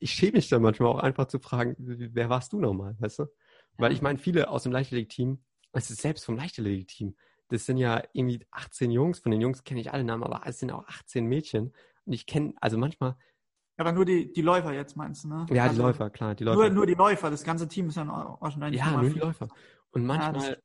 ich 0.00 0.10
schäme 0.12 0.32
mich 0.32 0.48
dann 0.48 0.62
manchmal 0.62 0.88
auch 0.90 0.98
einfach 1.00 1.26
zu 1.26 1.38
fragen, 1.38 1.74
wer 1.78 2.28
warst 2.28 2.52
du 2.52 2.60
nochmal, 2.60 2.96
weißt 2.98 3.20
du? 3.20 3.26
Weil 3.76 3.92
ich 3.92 4.02
meine, 4.02 4.18
viele 4.18 4.50
aus 4.50 4.64
dem 4.64 4.72
Leichtathletik-Team, 4.72 5.38
es 5.72 5.90
ist 5.90 6.02
selbst 6.02 6.24
vom 6.24 6.36
Leichtathletik-Team, 6.36 7.14
das 7.48 7.66
sind 7.66 7.78
ja 7.78 8.02
irgendwie 8.12 8.46
18 8.50 8.90
Jungs, 8.90 9.18
von 9.20 9.32
den 9.32 9.40
Jungs 9.40 9.64
kenne 9.64 9.80
ich 9.80 9.92
alle 9.92 10.04
Namen, 10.04 10.22
aber 10.24 10.42
es 10.46 10.58
sind 10.58 10.70
auch 10.72 10.86
18 10.86 11.24
Mädchen. 11.26 11.72
Und 12.04 12.12
ich 12.12 12.26
kenne, 12.26 12.54
also 12.60 12.78
manchmal, 12.78 13.16
Aber 13.76 13.92
nur 13.92 14.04
die, 14.04 14.32
die 14.32 14.42
Läufer 14.42 14.72
jetzt 14.72 14.96
meinst 14.96 15.24
du, 15.24 15.28
ne? 15.28 15.46
ja, 15.50 15.54
die 15.54 15.60
Also 15.60 15.82
Läufer, 15.82 16.10
klar, 16.10 16.34
die 16.34 16.44
Läufer. 16.44 16.58
Nur, 16.58 16.70
nur 16.70 16.86
die 16.86 16.94
Läufer, 16.94 17.30
das 17.30 17.44
ganze 17.44 17.68
Team 17.68 17.88
ist 17.88 17.96
ja 17.96 18.04
noch- 18.04 18.40
wahrscheinlich 18.40 18.78
ja, 18.80 18.86
nochmal 18.86 19.02
nur 19.04 19.12
die. 19.12 19.18
Läufer. 19.20 19.48
Und 19.90 20.04
manchmal, 20.06 20.32
das- 20.34 20.58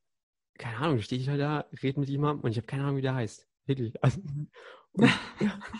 keine 0.57 0.77
Ahnung, 0.77 0.99
stehe 0.99 1.19
ich 1.21 1.29
halt 1.29 1.41
da, 1.41 1.65
rede 1.81 1.99
mit 1.99 2.09
jemandem 2.09 2.43
und 2.43 2.51
ich 2.51 2.57
habe 2.57 2.67
keine 2.67 2.83
Ahnung, 2.83 2.97
wie 2.97 3.01
der 3.01 3.15
heißt. 3.15 3.47
Wirklich. 3.65 4.01
Also, 4.03 4.19
Mhm. 4.21 4.49
und 4.93 5.09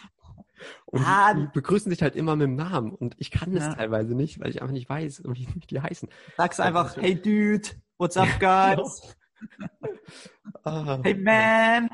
und 0.86 1.02
Ah, 1.06 1.34
die, 1.34 1.42
die 1.42 1.48
begrüßen 1.54 1.92
sich 1.92 2.02
halt 2.02 2.16
immer 2.16 2.36
mit 2.36 2.46
dem 2.48 2.56
Namen 2.56 2.94
und 2.94 3.16
ich 3.18 3.32
kann 3.32 3.54
das 3.54 3.66
Ja. 3.66 3.74
teilweise 3.76 4.16
nicht, 4.16 4.40
weil 4.40 4.50
ich 4.50 4.62
einfach 4.62 4.74
nicht 4.74 4.90
weiß, 4.90 5.24
wie 5.26 5.46
die 5.70 5.82
heißen. 5.82 6.10
Sagst 6.38 6.60
Ja, 6.60 6.66
einfach, 6.66 6.96
hey 6.98 7.16
Dude, 7.16 7.68
what's 7.98 8.16
up 8.18 8.28
Ja, 8.42 8.76
guys? 8.76 9.16
Ah, 10.64 11.00
Hey 11.04 11.16
man. 11.16 11.90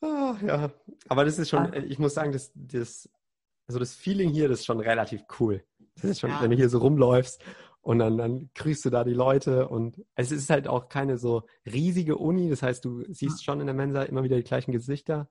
Ah, 0.00 0.36
ja, 0.44 0.70
aber 1.08 1.24
das 1.24 1.38
ist 1.38 1.48
schon, 1.50 1.66
Ah. 1.66 1.76
ich 1.76 1.98
muss 1.98 2.14
sagen, 2.14 2.32
das, 2.32 2.50
das, 2.54 3.08
also 3.68 3.78
das 3.78 3.94
Feeling 3.94 4.30
hier, 4.30 4.48
das 4.48 4.60
ist 4.60 4.66
schon 4.66 4.80
relativ 4.80 5.22
cool. 5.38 5.64
Das 5.96 6.04
ist 6.04 6.20
schon, 6.20 6.30
Ja. 6.30 6.42
wenn 6.42 6.50
du 6.50 6.56
hier 6.56 6.68
so 6.68 6.78
rumläufst 6.78 7.40
und 7.82 7.98
dann, 8.00 8.16
dann 8.18 8.50
grüßt 8.54 8.84
du 8.84 8.90
da 8.90 9.04
die 9.04 9.12
Leute 9.14 9.68
und 9.68 10.02
es 10.16 10.32
ist 10.32 10.50
halt 10.50 10.66
auch 10.66 10.88
keine 10.88 11.18
so 11.18 11.44
riesige 11.66 12.16
Uni, 12.16 12.50
das 12.50 12.62
heißt, 12.62 12.84
du 12.84 13.04
siehst 13.12 13.44
schon 13.44 13.60
in 13.60 13.66
der 13.66 13.74
Mensa 13.74 14.02
immer 14.02 14.24
wieder 14.24 14.36
die 14.36 14.44
gleichen 14.44 14.72
Gesichter 14.72 15.28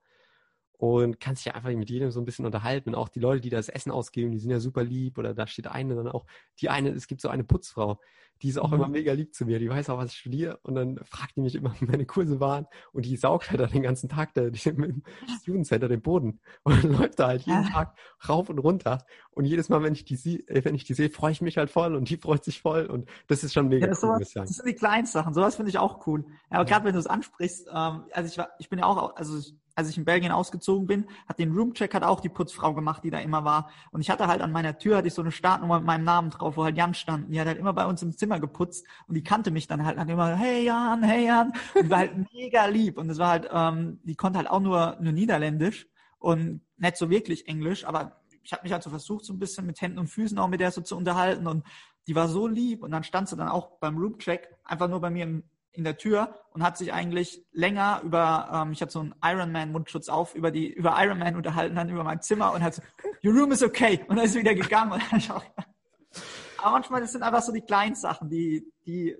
und 0.82 1.20
kannst 1.20 1.46
dich 1.46 1.54
einfach 1.54 1.70
mit 1.70 1.92
jedem 1.92 2.10
so 2.10 2.20
ein 2.20 2.26
bisschen 2.26 2.44
unterhalten 2.48 2.90
und 2.90 2.96
auch 2.96 3.08
die 3.10 3.20
Leute, 3.20 3.40
die 3.42 3.52
das 3.52 3.70
Essen 3.70 3.92
ausgeben, 3.92 4.32
die 4.32 4.40
sind 4.40 4.50
ja 4.50 4.60
super 4.60 4.84
lieb 4.84 5.20
oder 5.20 5.36
da 5.36 5.46
steht 5.46 5.68
eine 5.68 5.94
dann 5.94 6.08
auch, 6.08 6.26
die 6.60 6.70
eine, 6.70 6.90
es 6.90 7.06
gibt 7.06 7.22
so 7.22 7.30
eine 7.30 7.44
Putzfrau, 7.44 8.00
die 8.42 8.50
ist 8.50 8.58
auch 8.58 8.72
Mhm. 8.72 8.78
immer 8.78 8.88
mega 8.88 9.14
lieb 9.14 9.36
zu 9.36 9.46
mir, 9.46 9.60
die 9.60 9.70
weiß 9.70 9.92
auch, 9.92 10.00
was 10.00 10.12
ich 10.12 10.18
studiere 10.18 10.58
und 10.64 10.74
dann 10.74 10.98
fragt 11.06 11.36
die 11.36 11.42
mich 11.42 11.54
immer, 11.54 11.76
wie 11.80 11.86
meine 11.86 12.08
Kurse 12.08 12.40
waren 12.40 12.66
und 12.94 13.06
die 13.06 13.16
saugt 13.16 13.52
halt 13.52 13.74
den 13.76 13.84
ganzen 13.84 14.10
Tag 14.10 14.34
da 14.34 14.42
im 14.66 15.04
Student 15.28 15.68
Center 15.68 15.88
den 15.88 16.02
Boden 16.02 16.40
und 16.64 16.82
läuft 16.84 17.20
da 17.20 17.28
halt 17.28 17.44
jeden 17.44 17.64
Ja. 17.66 17.70
Tag 17.70 17.96
rauf 18.28 18.50
und 18.50 18.58
runter 18.58 19.06
und 19.30 19.46
jedes 19.46 19.70
Mal, 19.70 19.84
wenn 19.84 19.94
ich 19.94 20.04
die, 20.06 20.16
sie- 20.16 20.48
äh, 20.48 20.66
wenn 20.66 20.74
ich 20.74 20.84
die 20.86 20.96
sehe, 20.96 21.12
freue 21.12 21.32
ich 21.32 21.42
mich 21.42 21.58
halt 21.58 21.70
voll 21.70 21.96
und 21.96 22.10
die 22.10 22.18
freut 22.18 22.44
sich 22.44 22.60
voll 22.60 22.88
und 22.88 23.08
das 23.28 23.44
ist 23.44 23.54
schon 23.54 23.68
mega 23.68 23.86
Ja, 23.86 23.90
das, 23.92 24.02
cool, 24.04 24.16
sowas, 24.18 24.34
das 24.34 24.50
sind 24.58 24.68
die 24.68 24.74
Kleinsachen. 24.74 25.34
Sowas 25.36 25.56
finde 25.56 25.70
ich 25.70 25.78
auch 25.78 26.08
cool. 26.08 26.26
Ja, 26.50 26.58
aber 26.58 26.64
Ja. 26.64 26.74
gerade 26.76 26.86
wenn 26.86 26.94
du 26.94 27.00
es 27.00 27.08
ansprichst, 27.08 27.68
ähm, 27.68 28.06
also 28.12 28.28
ich 28.30 28.38
war, 28.38 28.50
ich 28.58 28.70
bin 28.70 28.80
ja 28.80 28.86
auch, 28.86 29.16
also 29.16 29.38
ich, 29.38 29.56
als 29.76 29.90
ich 29.90 29.98
in 29.98 30.06
Belgien 30.06 30.32
ausgezogen 30.32 30.88
bin, 30.88 31.06
hat 31.28 31.40
den 31.40 31.52
Roomcheck 31.52 31.94
hat 31.94 32.04
auch 32.04 32.20
die 32.20 32.30
Putzfrau 32.30 32.74
gemacht, 32.74 33.04
die 33.04 33.10
da 33.10 33.20
immer 33.20 33.44
war. 33.44 33.70
Und 33.92 34.02
ich 34.02 34.10
hatte 34.10 34.28
halt 34.28 34.42
an 34.42 34.52
meiner 34.52 34.78
Tür 34.78 34.98
hatte 34.98 35.08
ich 35.08 35.14
so 35.14 35.22
eine 35.22 35.32
Startnummer 35.32 35.78
mit 35.80 35.86
meinem 35.86 36.04
Namen 36.04 36.30
drauf, 36.30 36.58
wo 36.58 36.64
halt 36.64 36.78
Jan 36.78 36.94
stand. 36.94 37.34
Die 37.34 37.40
hat 37.40 37.48
halt 37.48 37.58
immer 37.58 37.74
bei 37.74 37.86
uns 37.86 38.02
im 38.02 38.16
Zimmer 38.16 38.40
geputzt 38.40 38.86
und 39.08 39.16
die 39.16 39.24
kannte 39.24 39.52
mich 39.52 39.68
dann 39.68 39.86
halt, 39.86 39.98
hat 39.98 40.10
immer, 40.10 40.36
hey 40.36 40.66
Jan, 40.66 41.04
hey 41.04 41.26
Jan. 41.26 41.54
Und 41.76 41.86
die 41.86 41.90
war 41.90 42.00
halt 42.00 42.34
mega 42.34 42.66
lieb. 42.66 42.98
Und 42.98 43.10
es 43.10 43.18
war 43.18 43.30
halt, 43.30 43.50
ähm, 43.52 44.00
die 44.04 44.16
konnte 44.16 44.40
halt 44.40 44.50
auch 44.50 44.60
nur, 44.60 44.98
nur 45.00 45.14
Niederländisch 45.14 45.88
und 46.20 46.62
nicht 46.78 46.98
so 46.98 47.10
wirklich 47.10 47.48
Englisch, 47.48 47.86
aber 47.86 48.22
ich 48.44 48.54
habe 48.54 48.64
mich 48.64 48.72
halt 48.72 48.84
so 48.84 48.90
versucht, 48.90 49.26
so 49.26 49.34
ein 49.34 49.40
bisschen 49.40 49.66
mit 49.66 49.82
Händen 49.82 50.00
und 50.00 50.08
Füßen 50.08 50.38
auch 50.40 50.48
mit 50.48 50.60
der 50.60 50.72
so 50.72 50.82
zu 50.82 50.96
unterhalten 50.98 51.48
und 51.48 51.64
die 52.08 52.16
war 52.16 52.28
so 52.28 52.48
lieb 52.48 52.84
und 52.84 52.92
dann 52.92 53.04
stand 53.04 53.30
sie 53.30 53.36
dann 53.36 53.48
auch 53.48 53.78
beim 53.80 53.98
Roomcheck 53.98 54.50
einfach 54.64 54.88
nur 54.88 55.00
bei 55.00 55.10
mir 55.10 55.24
im, 55.24 55.44
in 55.74 55.84
der 55.84 55.98
Tür 55.98 56.36
und 56.52 56.64
hat 56.64 56.78
sich 56.78 56.92
eigentlich 56.94 57.46
länger 57.52 58.02
über, 58.04 58.50
ähm, 58.54 58.72
ich 58.74 58.82
hatte 58.82 58.92
so 58.92 59.00
einen 59.00 59.16
Ironman-Mundschutz 59.24 60.10
auf, 60.10 60.36
über 60.36 60.52
die, 60.52 60.72
über 60.72 60.96
Ironman 60.98 61.36
unterhalten, 61.36 61.76
dann 61.76 61.90
über 61.90 62.04
mein 62.04 62.22
Zimmer 62.22 62.54
und 62.54 62.62
hat 62.62 62.76
so, 62.76 62.82
your 63.24 63.34
room 63.34 63.52
is 63.52 63.64
okay 63.64 64.04
und 64.08 64.18
dann 64.18 64.26
ist 64.26 64.34
sie 64.34 64.40
wieder 64.40 64.56
gegangen 64.56 64.92
und 64.92 65.02
dann 65.12 65.22
auch, 65.32 65.44
aber 66.58 66.72
manchmal, 66.72 67.02
das 67.02 67.14
sind 67.14 67.24
einfach 67.24 67.42
so 67.42 67.52
die 67.52 67.62
kleinen 67.62 67.96
Sachen, 67.96 68.30
die, 68.30 68.72
die 68.86 69.16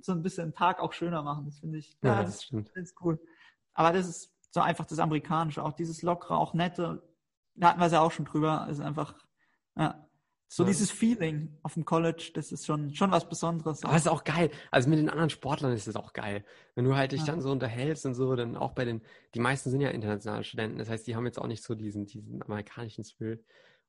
so 0.00 0.12
ein 0.12 0.22
bisschen 0.22 0.48
den 0.48 0.54
Tag 0.54 0.80
auch 0.80 0.92
schöner 0.92 1.22
machen, 1.22 1.44
das 1.44 1.58
finde 1.58 1.78
ich, 1.78 1.96
Ja, 2.02 2.14
ja, 2.14 2.22
das 2.24 2.44
stimmt. 2.44 2.70
das 2.74 2.84
ist 2.84 3.00
cool. 3.02 3.20
Aber 3.74 3.92
das 3.92 4.08
ist 4.08 4.32
so 4.50 4.60
einfach 4.60 4.86
das 4.86 4.98
Amerikanische, 4.98 5.62
auch 5.62 5.72
dieses 5.72 6.02
Lockere, 6.02 6.36
auch 6.36 6.54
Nette, 6.54 7.02
da 7.54 7.68
hatten 7.68 7.80
wir 7.80 7.86
es 7.86 7.92
ja 7.92 8.00
auch 8.00 8.12
schon 8.12 8.24
drüber, 8.24 8.66
ist 8.70 8.80
einfach, 8.80 9.14
ja. 9.76 10.06
So 10.54 10.64
Ja. 10.64 10.66
dieses 10.68 10.90
Feeling 10.90 11.56
auf 11.62 11.72
dem 11.72 11.86
College, 11.86 12.30
das 12.34 12.52
ist 12.52 12.66
schon, 12.66 12.94
schon 12.94 13.10
was 13.10 13.26
Besonderes. 13.26 13.82
Aber 13.84 13.94
es 13.94 14.02
ist 14.02 14.08
auch 14.08 14.22
geil. 14.22 14.50
Also 14.70 14.90
mit 14.90 14.98
den 14.98 15.08
anderen 15.08 15.30
Sportlern 15.30 15.72
ist 15.72 15.88
es 15.88 15.96
auch 15.96 16.12
geil. 16.12 16.44
Wenn 16.74 16.84
du 16.84 16.94
halt 16.94 17.12
dich 17.12 17.20
Ja. 17.20 17.28
dann 17.28 17.40
so 17.40 17.50
unterhältst 17.50 18.04
und 18.04 18.14
so, 18.14 18.36
dann 18.36 18.58
auch 18.58 18.72
bei 18.72 18.84
den, 18.84 19.00
die 19.34 19.40
meisten 19.40 19.70
sind 19.70 19.80
ja 19.80 19.88
internationale 19.88 20.44
Studenten. 20.44 20.76
Das 20.76 20.90
heißt, 20.90 21.06
die 21.06 21.16
haben 21.16 21.24
jetzt 21.24 21.38
auch 21.38 21.46
nicht 21.46 21.62
so 21.62 21.74
diesen, 21.74 22.04
diesen 22.04 22.42
amerikanischen 22.42 23.02
Spirit. 23.02 23.42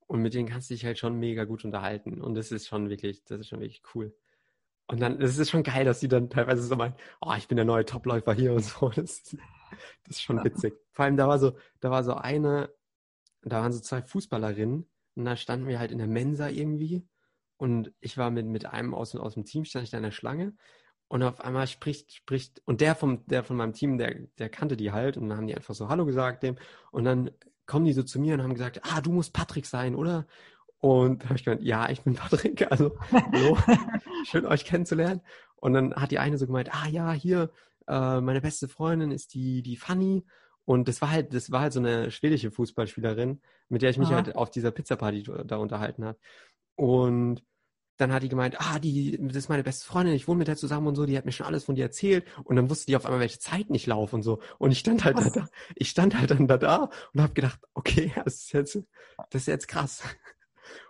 Und 0.08 0.22
mit 0.22 0.34
denen 0.34 0.48
kannst 0.48 0.70
du 0.70 0.74
dich 0.74 0.86
halt 0.86 0.98
schon 0.98 1.20
mega 1.20 1.44
gut 1.44 1.66
unterhalten. 1.66 2.22
Und 2.22 2.34
das 2.36 2.54
ist 2.54 2.70
schon 2.70 2.90
wirklich, 2.90 3.26
das 3.26 3.42
ist 3.42 3.50
schon 3.50 3.60
wirklich 3.60 3.84
cool. 3.94 4.16
Und 4.88 5.02
dann, 5.02 5.20
das 5.20 5.38
ist 5.38 5.50
schon 5.50 5.64
geil, 5.64 5.84
dass 5.84 6.00
die 6.00 6.08
dann 6.08 6.30
teilweise 6.30 6.64
so 6.64 6.78
meinen, 6.78 6.96
oh, 7.20 7.34
ich 7.38 7.50
bin 7.50 7.58
der 7.58 7.66
neue 7.66 7.84
Topläufer 7.84 8.34
hier 8.34 8.54
und 8.54 8.64
so. 8.64 8.90
Das, 8.96 9.22
das 9.24 9.36
ist 10.18 10.22
schon 10.22 10.42
witzig. 10.46 10.76
Vor 10.94 11.04
allem, 11.04 11.18
da 11.18 11.28
war 11.28 11.40
so, 11.40 11.58
da 11.82 11.92
war 11.92 12.06
so 12.06 12.14
eine, 12.14 12.70
da 13.42 13.62
waren 13.62 13.74
so 13.74 13.82
zwei 13.82 14.02
Fußballerinnen 14.02 14.88
und 15.16 15.26
da 15.26 15.36
standen 15.36 15.68
wir 15.68 15.80
halt 15.80 15.92
in 15.92 15.98
der 15.98 16.08
Mensa 16.08 16.50
irgendwie. 16.50 17.08
Und 17.58 17.92
ich 18.02 18.18
war 18.18 18.32
mit, 18.32 18.46
mit 18.46 18.66
einem 18.66 18.94
aus, 18.94 19.16
aus 19.16 19.36
dem 19.36 19.46
Team, 19.46 19.66
stand 19.66 19.86
ich 19.86 19.92
da 19.92 19.98
in 19.98 20.04
der 20.04 20.12
Schlange. 20.12 20.54
Und 21.08 21.22
auf 21.22 21.42
einmal 21.42 21.68
spricht, 21.68 22.14
spricht, 22.14 22.62
und 22.66 22.82
der 22.82 22.96
vom, 22.96 23.26
der 23.28 23.44
von 23.44 23.56
meinem 23.56 23.74
Team, 23.74 23.98
der, 23.98 24.16
der 24.40 24.50
kannte 24.50 24.76
die 24.76 24.92
halt. 24.92 25.18
Und 25.18 25.30
dann 25.30 25.38
haben 25.38 25.48
die 25.48 25.56
einfach 25.56 25.76
so 25.76 25.90
Hallo 25.90 26.06
gesagt 26.06 26.44
dem. 26.44 26.56
Und 26.92 27.04
dann 27.04 27.32
kommen 27.66 27.86
die 27.86 27.94
so 27.94 28.04
zu 28.04 28.20
mir 28.20 28.34
und 28.34 28.44
haben 28.44 28.54
gesagt, 28.54 28.82
ah, 28.84 29.02
du 29.02 29.12
musst 29.12 29.34
Patrick 29.34 29.66
sein, 29.66 29.96
oder? 29.96 30.26
Und 30.80 31.24
da 31.24 31.30
habe 31.30 31.36
ich 31.38 31.46
gemeint, 31.46 31.64
ja, 31.64 31.90
ich 31.90 32.02
bin 32.02 32.16
Patrick, 32.16 32.68
also 32.72 32.98
hallo, 33.12 33.58
schön 34.26 34.46
euch 34.46 34.66
kennenzulernen. 34.66 35.22
Und 35.56 35.74
dann 35.74 35.96
hat 35.96 36.12
die 36.12 36.20
eine 36.20 36.38
so 36.38 36.46
gemeint, 36.46 36.74
ah 36.74 36.88
ja, 36.90 37.14
hier, 37.14 37.52
äh, 37.88 38.20
meine 38.20 38.42
beste 38.42 38.68
Freundin 38.68 39.12
ist 39.12 39.34
die, 39.34 39.62
die 39.62 39.78
Fanny. 39.78 40.26
Und 40.66 40.88
das 40.88 41.02
war 41.02 41.12
halt, 41.12 41.34
das 41.34 41.52
war 41.52 41.62
halt 41.62 41.74
so 41.74 41.80
eine 41.80 42.10
schwedische 42.12 42.52
Fußballspielerin, 42.52 43.42
mit 43.70 43.82
der 43.82 43.90
ich 43.90 43.98
mich 43.98 44.10
Aha. 44.10 44.16
halt 44.16 44.36
auf 44.36 44.50
dieser 44.50 44.72
Pizza-Party 44.72 45.24
da 45.46 45.58
unterhalten 45.58 46.06
habe. 46.06 46.18
Und 46.76 47.44
dann 47.98 48.12
hat 48.12 48.24
die 48.24 48.30
gemeint, 48.30 48.60
ah, 48.60 48.80
die, 48.80 49.20
das 49.22 49.38
ist 49.38 49.50
meine 49.50 49.64
beste 49.64 49.86
Freundin, 49.86 50.16
ich 50.16 50.28
wohne 50.28 50.40
mit 50.40 50.48
der 50.48 50.56
zusammen 50.56 50.88
und 50.88 50.96
so, 50.96 51.06
die 51.06 51.18
hat 51.18 51.26
mir 51.26 51.32
schon 51.32 51.46
alles 51.46 51.66
von 51.66 51.76
dir 51.76 51.84
erzählt 51.84 52.26
und 52.44 52.56
dann 52.56 52.70
wusste 52.70 52.88
die 52.88 52.96
auf 52.96 53.06
einmal, 53.06 53.20
welche 53.20 53.40
Zeiten 53.40 53.74
ich 53.76 53.86
laufe 53.86 54.16
und 54.16 54.24
so 54.24 54.42
und 54.58 54.72
ich 54.72 54.80
stand 54.80 55.04
halt 55.04 55.20
da, 55.20 55.30
da, 55.30 55.48
ich 55.76 55.90
stand 55.90 56.18
halt 56.18 56.32
dann 56.32 56.48
da, 56.48 56.58
da 56.58 56.90
und 57.14 57.22
habe 57.22 57.34
gedacht, 57.34 57.60
okay, 57.74 58.12
das 58.26 58.36
ist 58.36 58.54
jetzt, 58.54 58.80
das 59.30 59.42
ist 59.44 59.48
jetzt 59.48 59.68
krass. 59.68 60.04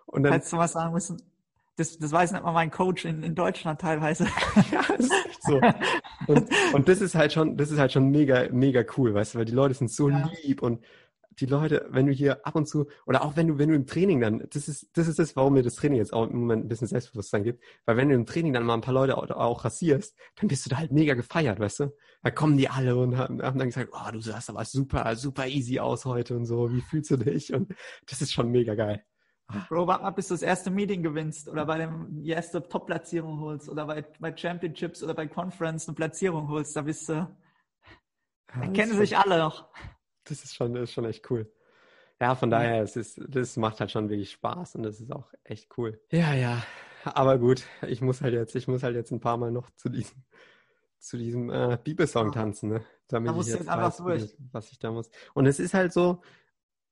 Und 0.05 0.24
dann, 0.24 0.34
Hättest 0.34 0.53
du 0.53 0.57
was 0.57 0.74
sagen 0.74 0.93
müssen? 0.93 1.21
Das, 1.76 1.97
das 1.97 2.11
weiß 2.11 2.32
nicht 2.32 2.43
mal 2.43 2.51
mein 2.51 2.69
Coach 2.69 3.03
in, 3.03 3.24
in 3.24 3.34
Deutschland 3.34 3.82
teilweise. 3.82 4.26
ja, 4.71 4.82
ist 4.93 5.11
echt 5.26 5.43
so. 5.43 5.59
Und, 6.28 6.47
und 6.74 6.88
das 6.88 7.01
ist 7.01 7.15
halt 7.15 7.34
schon, 7.34 7.57
das 7.57 7.71
ist 7.71 7.80
halt 7.80 7.91
schon 7.91 8.09
mega, 8.09 8.47
mega 8.51 8.84
cool, 8.97 9.13
weißt 9.13 9.34
du, 9.36 9.39
weil 9.39 9.45
die 9.45 9.53
Leute 9.53 9.74
sind 9.74 9.91
so 9.91 10.09
ja. 10.09 10.30
lieb 10.43 10.61
und 10.61 10.84
die 11.39 11.45
Leute, 11.45 11.88
wenn 11.89 12.05
du 12.05 12.11
hier 12.11 12.45
ab 12.45 12.55
und 12.55 12.67
zu, 12.67 12.88
oder 13.05 13.24
auch 13.24 13.36
wenn 13.36 13.47
du, 13.47 13.57
wenn 13.57 13.69
du 13.69 13.76
im 13.76 13.88
Training 13.88 14.21
dann, 14.21 14.47
das 14.51 14.67
ist, 14.67 14.89
das 14.93 15.07
ist 15.07 15.19
das, 15.19 15.36
warum 15.36 15.53
mir 15.53 15.63
das 15.63 15.76
Training 15.76 15.97
jetzt 15.97 16.13
auch 16.13 16.30
im 16.30 16.39
Moment 16.39 16.65
ein 16.65 16.67
bisschen 16.67 16.88
Selbstbewusstsein 16.88 17.43
gibt, 17.43 17.63
weil 17.86 17.97
wenn 17.97 18.09
du 18.09 18.15
im 18.15 18.26
Training 18.26 18.53
dann 18.53 18.63
mal 18.65 18.76
ein 18.76 18.82
paar 18.82 18.93
Leute 18.93 19.17
auch, 19.17 19.30
auch 19.32 19.65
rasierst, 19.65 20.15
dann 20.36 20.47
bist 20.47 20.65
du 20.65 20.69
da 20.69 20.78
halt 20.78 20.91
mega 20.91 21.13
gefeiert, 21.13 21.59
weißt 21.59 21.82
du? 21.82 21.93
Da 22.21 22.32
kommen 22.32 22.57
die 22.57 22.69
alle 22.69 22.95
und 22.95 23.17
haben, 23.17 23.41
haben 23.41 23.59
dann 23.59 23.67
gesagt, 23.67 23.89
oh, 23.91 24.11
du 24.11 24.21
sahst 24.21 24.49
aber 24.49 24.63
super, 24.65 25.15
super 25.15 25.47
easy 25.47 25.80
aus 25.80 26.05
heute 26.05 26.36
und 26.36 26.45
so, 26.45 26.71
wie 26.71 26.82
fühlst 26.82 27.11
du 27.11 27.17
dich? 27.17 27.53
Und 27.53 27.74
das 28.07 28.21
ist 28.21 28.34
schon 28.34 28.49
mega 28.49 28.76
geil. 28.76 29.03
Bro, 29.69 29.87
warte 29.87 30.03
mal, 30.03 30.11
bis 30.11 30.27
du 30.27 30.33
das 30.33 30.41
erste 30.41 30.71
Meeting 30.71 31.03
gewinnst 31.03 31.47
oder 31.47 31.65
bei 31.65 31.77
dem 31.77 32.07
die 32.23 32.29
erste 32.29 32.67
Top-Platzierung 32.67 33.39
holst 33.39 33.69
oder 33.69 33.85
bei, 33.85 34.03
bei 34.19 34.35
Championships 34.35 35.03
oder 35.03 35.13
bei 35.13 35.27
Conference 35.27 35.87
eine 35.87 35.95
Platzierung 35.95 36.47
holst, 36.47 36.75
da 36.75 36.81
bist 36.81 37.09
du, 37.09 37.27
da 38.47 38.67
kennen 38.67 38.97
sich 38.97 39.17
alle 39.17 39.37
noch 39.37 39.67
das 40.25 40.43
ist 40.43 40.55
schon, 40.55 40.73
das 40.73 40.83
ist 40.83 40.93
schon 40.93 41.05
echt 41.05 41.29
cool. 41.31 41.51
Ja, 42.19 42.35
von 42.35 42.49
daher, 42.49 42.83
es 42.83 42.95
ist, 42.95 43.19
das 43.27 43.57
macht 43.57 43.79
halt 43.79 43.91
schon 43.91 44.09
wirklich 44.09 44.31
Spaß 44.31 44.75
und 44.75 44.83
das 44.83 45.01
ist 45.01 45.11
auch 45.11 45.33
echt 45.43 45.77
cool. 45.77 45.99
Ja, 46.11 46.33
ja. 46.33 46.63
Aber 47.03 47.37
gut, 47.37 47.63
ich 47.87 48.01
muss 48.01 48.21
halt 48.21 48.33
jetzt, 48.33 48.55
ich 48.55 48.67
muss 48.67 48.83
halt 48.83 48.95
jetzt 48.95 49.11
ein 49.11 49.19
paar 49.19 49.37
Mal 49.37 49.51
noch 49.51 49.69
zu 49.71 49.89
diesem, 49.89 50.23
zu 50.99 51.17
diesem 51.17 51.49
äh, 51.49 51.77
Bibelsong 51.83 52.31
tanzen, 52.31 52.69
ne? 52.69 52.85
Damit 53.07 53.29
da 53.29 53.39
ich 53.39 53.47
jetzt, 53.47 53.59
jetzt 53.59 53.67
weiß, 53.67 54.37
was 54.51 54.71
ich 54.71 54.79
da 54.79 54.91
muss. 54.91 55.09
Und 55.33 55.47
es 55.47 55.59
ist 55.59 55.73
halt 55.73 55.91
so, 55.91 56.21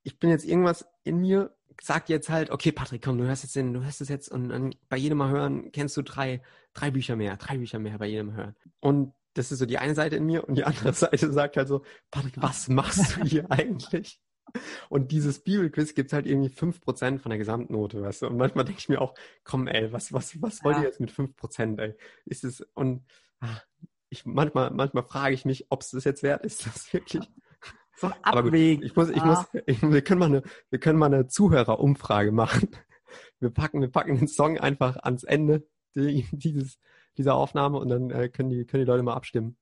ich 0.02 0.18
bin 0.18 0.28
jetzt 0.28 0.44
irgendwas 0.44 0.86
in 1.02 1.18
mir, 1.18 1.56
sagt 1.80 2.08
jetzt 2.08 2.28
halt, 2.28 2.50
okay, 2.50 2.72
Patrick, 2.72 3.02
komm, 3.02 3.18
du 3.18 3.24
hörst 3.24 3.42
jetzt 3.42 3.56
den, 3.56 3.72
du 3.72 3.82
hörst 3.82 4.00
es 4.00 4.08
jetzt 4.08 4.28
und 4.28 4.48
dann 4.48 4.74
bei 4.88 4.96
jedem 4.96 5.18
Mal 5.18 5.30
hören 5.30 5.72
kennst 5.72 5.96
du 5.96 6.02
drei, 6.02 6.42
drei 6.74 6.90
Bücher 6.90 7.16
mehr, 7.16 7.36
drei 7.36 7.58
Bücher 7.58 7.78
mehr 7.78 7.98
bei 7.98 8.06
jedem 8.06 8.28
Mal 8.28 8.36
hören. 8.36 8.56
Und 8.80 9.14
das 9.34 9.50
ist 9.50 9.58
so 9.58 9.66
die 9.66 9.78
eine 9.78 9.94
Seite 9.94 10.16
in 10.16 10.24
mir 10.24 10.46
und 10.46 10.56
die 10.56 10.64
andere 10.64 10.92
Seite 10.92 11.32
sagt 11.32 11.56
halt 11.56 11.68
so, 11.68 11.84
Patrick, 12.10 12.34
was 12.36 12.68
machst 12.68 13.16
du 13.16 13.24
hier 13.24 13.46
eigentlich? 13.50 14.20
Und 14.90 15.12
dieses 15.12 15.42
Bibelquiz 15.42 15.94
gibt 15.94 16.12
halt 16.12 16.26
irgendwie 16.26 16.50
5% 16.50 17.18
von 17.20 17.30
der 17.30 17.38
Gesamtnote, 17.38 18.02
weißt 18.02 18.22
du? 18.22 18.26
Und 18.26 18.36
manchmal 18.36 18.64
denke 18.64 18.80
ich 18.80 18.88
mir 18.88 19.00
auch, 19.00 19.14
komm, 19.44 19.66
ey, 19.66 19.92
was, 19.92 20.12
was, 20.12 20.40
was 20.42 20.62
wollt 20.62 20.78
ihr 20.78 20.84
jetzt 20.84 21.00
mit 21.00 21.10
5%, 21.10 21.80
ey? 21.80 21.94
Ist 22.26 22.44
es, 22.44 22.60
und 22.74 23.04
ach, 23.40 23.64
ich, 24.10 24.26
manchmal, 24.26 24.70
manchmal 24.70 25.04
frage 25.04 25.34
ich 25.34 25.46
mich, 25.46 25.66
ob 25.70 25.80
es 25.80 25.90
das 25.90 26.04
jetzt 26.04 26.22
wert 26.22 26.44
ist, 26.44 26.66
das 26.66 26.92
wirklich. 26.92 27.24
So 28.02 28.08
ein 28.08 28.14
Aber 28.22 28.42
gut, 28.42 28.54
ich 28.54 28.96
muss, 28.96 29.10
ich 29.10 29.22
ah. 29.22 29.26
muss, 29.26 29.46
ich, 29.66 29.80
wir 29.80 30.02
können 30.02 30.18
mal 30.18 30.26
eine, 30.26 30.42
wir 30.70 30.80
können 30.80 30.98
mal 30.98 31.06
eine 31.06 31.28
Zuhörerumfrage 31.28 32.32
machen. 32.32 32.68
Wir 33.38 33.50
packen, 33.50 33.80
wir 33.80 33.90
packen 33.90 34.16
den 34.16 34.28
Song 34.28 34.56
einfach 34.56 34.96
ans 34.98 35.24
Ende 35.24 35.66
die, 35.96 36.26
dieses, 36.30 36.78
dieser 37.18 37.34
Aufnahme 37.34 37.78
und 37.78 37.88
dann 37.88 38.10
äh, 38.10 38.28
können, 38.28 38.50
die, 38.50 38.64
können 38.64 38.84
die 38.84 38.88
Leute 38.88 39.02
mal 39.02 39.14
abstimmen, 39.14 39.56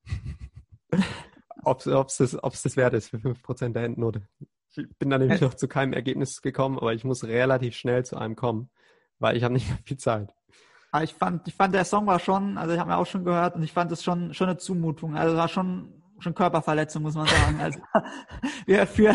ob 1.65 1.79
es 1.79 2.17
das, 2.19 2.45
ob's 2.45 2.63
das 2.63 2.77
wert 2.77 2.93
ist 2.93 3.09
für 3.09 3.17
5% 3.17 3.73
der 3.73 3.85
Endnote. 3.85 4.29
Ich 4.77 4.87
bin 4.99 5.09
da 5.09 5.17
nämlich 5.17 5.41
noch 5.41 5.55
zu 5.55 5.67
keinem 5.67 5.95
Ergebnis 5.95 6.43
gekommen, 6.43 6.79
aber 6.79 6.93
ich 6.93 7.05
muss 7.05 7.25
relativ 7.25 7.75
schnell 7.75 8.05
zu 8.05 8.19
einem 8.19 8.37
kommen, 8.37 8.69
weil 9.19 9.37
ich 9.37 9.45
habe 9.45 9.55
nicht 9.55 9.67
mehr 9.67 9.79
viel 9.85 9.97
Zeit. 9.97 10.33
Aber 10.93 11.03
ich 11.03 11.15
fand, 11.15 11.49
ich 11.49 11.55
fand, 11.55 11.75
der 11.75 11.87
Song 11.87 12.07
war 12.07 12.19
schon, 12.19 12.59
also 12.59 12.75
ich 12.75 12.79
habe 12.79 12.91
mir 12.91 12.99
auch 12.99 13.07
schon 13.07 13.25
gehört 13.25 13.57
und 13.57 13.63
ich 13.63 13.73
fand 13.73 13.91
es 13.93 14.05
schon, 14.05 14.35
schon 14.35 14.49
eine 14.49 14.59
Zumutung. 14.59 15.17
Also 15.17 15.37
war 15.37 15.49
schon, 15.49 16.00
schon 16.21 16.35
Körperverletzung, 16.35 17.03
muss 17.03 17.15
man 17.15 17.27
sagen. 17.27 17.61
Also 17.61 17.81
ja, 18.67 18.87
für, 18.87 19.15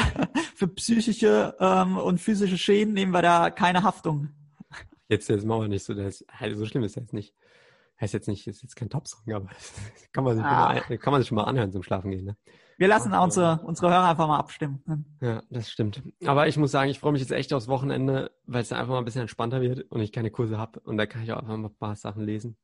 für 0.55 0.67
psychische 0.67 1.55
ähm, 1.59 1.97
und 1.97 2.19
physische 2.19 2.57
Schäden 2.57 2.93
nehmen 2.93 3.11
wir 3.11 3.21
da 3.21 3.49
keine 3.49 3.83
Haftung. 3.83 4.29
Jetzt, 5.07 5.29
jetzt 5.29 5.45
machen 5.45 5.61
wir 5.61 5.67
nicht 5.67 5.83
so, 5.83 5.93
das, 5.93 6.25
also 6.39 6.57
so 6.57 6.65
schlimm 6.65 6.83
ist 6.83 6.95
das 6.95 7.03
jetzt 7.03 7.13
nicht 7.13 7.33
heißt 7.99 8.13
jetzt 8.13 8.27
nicht, 8.27 8.45
ist 8.47 8.61
jetzt 8.61 8.75
kein 8.75 8.89
Top-Song, 8.89 9.33
aber 9.33 9.47
kann 10.11 10.23
man, 10.23 10.35
sich 10.35 10.45
ah. 10.45 10.81
mal, 10.87 10.97
kann 10.97 11.11
man 11.11 11.21
sich 11.21 11.29
schon 11.29 11.35
mal 11.35 11.43
anhören 11.43 11.71
zum 11.71 11.83
Schlafen 11.83 12.11
gehen. 12.11 12.25
Ne? 12.25 12.37
Wir 12.77 12.87
lassen 12.87 13.13
aber, 13.13 13.23
unsere, 13.23 13.61
unsere 13.63 13.89
Hörer 13.89 14.09
einfach 14.09 14.27
mal 14.27 14.37
abstimmen. 14.37 14.83
Ne? 14.85 15.03
Ja, 15.21 15.43
das 15.49 15.71
stimmt. 15.71 16.01
Aber 16.25 16.47
ich 16.47 16.57
muss 16.57 16.71
sagen, 16.71 16.89
ich 16.89 16.99
freue 16.99 17.13
mich 17.13 17.21
jetzt 17.21 17.31
echt 17.31 17.53
aufs 17.53 17.67
Wochenende, 17.67 18.31
weil 18.45 18.61
es 18.61 18.71
einfach 18.71 18.89
mal 18.89 18.99
ein 18.99 19.05
bisschen 19.05 19.21
entspannter 19.21 19.61
wird 19.61 19.89
und 19.91 20.01
ich 20.01 20.11
keine 20.11 20.31
Kurse 20.31 20.57
habe 20.57 20.79
und 20.81 20.97
da 20.97 21.05
kann 21.05 21.23
ich 21.23 21.31
auch 21.31 21.39
einfach 21.39 21.57
mal 21.57 21.69
ein 21.69 21.77
paar 21.77 21.95
Sachen 21.95 22.23
lesen. 22.23 22.57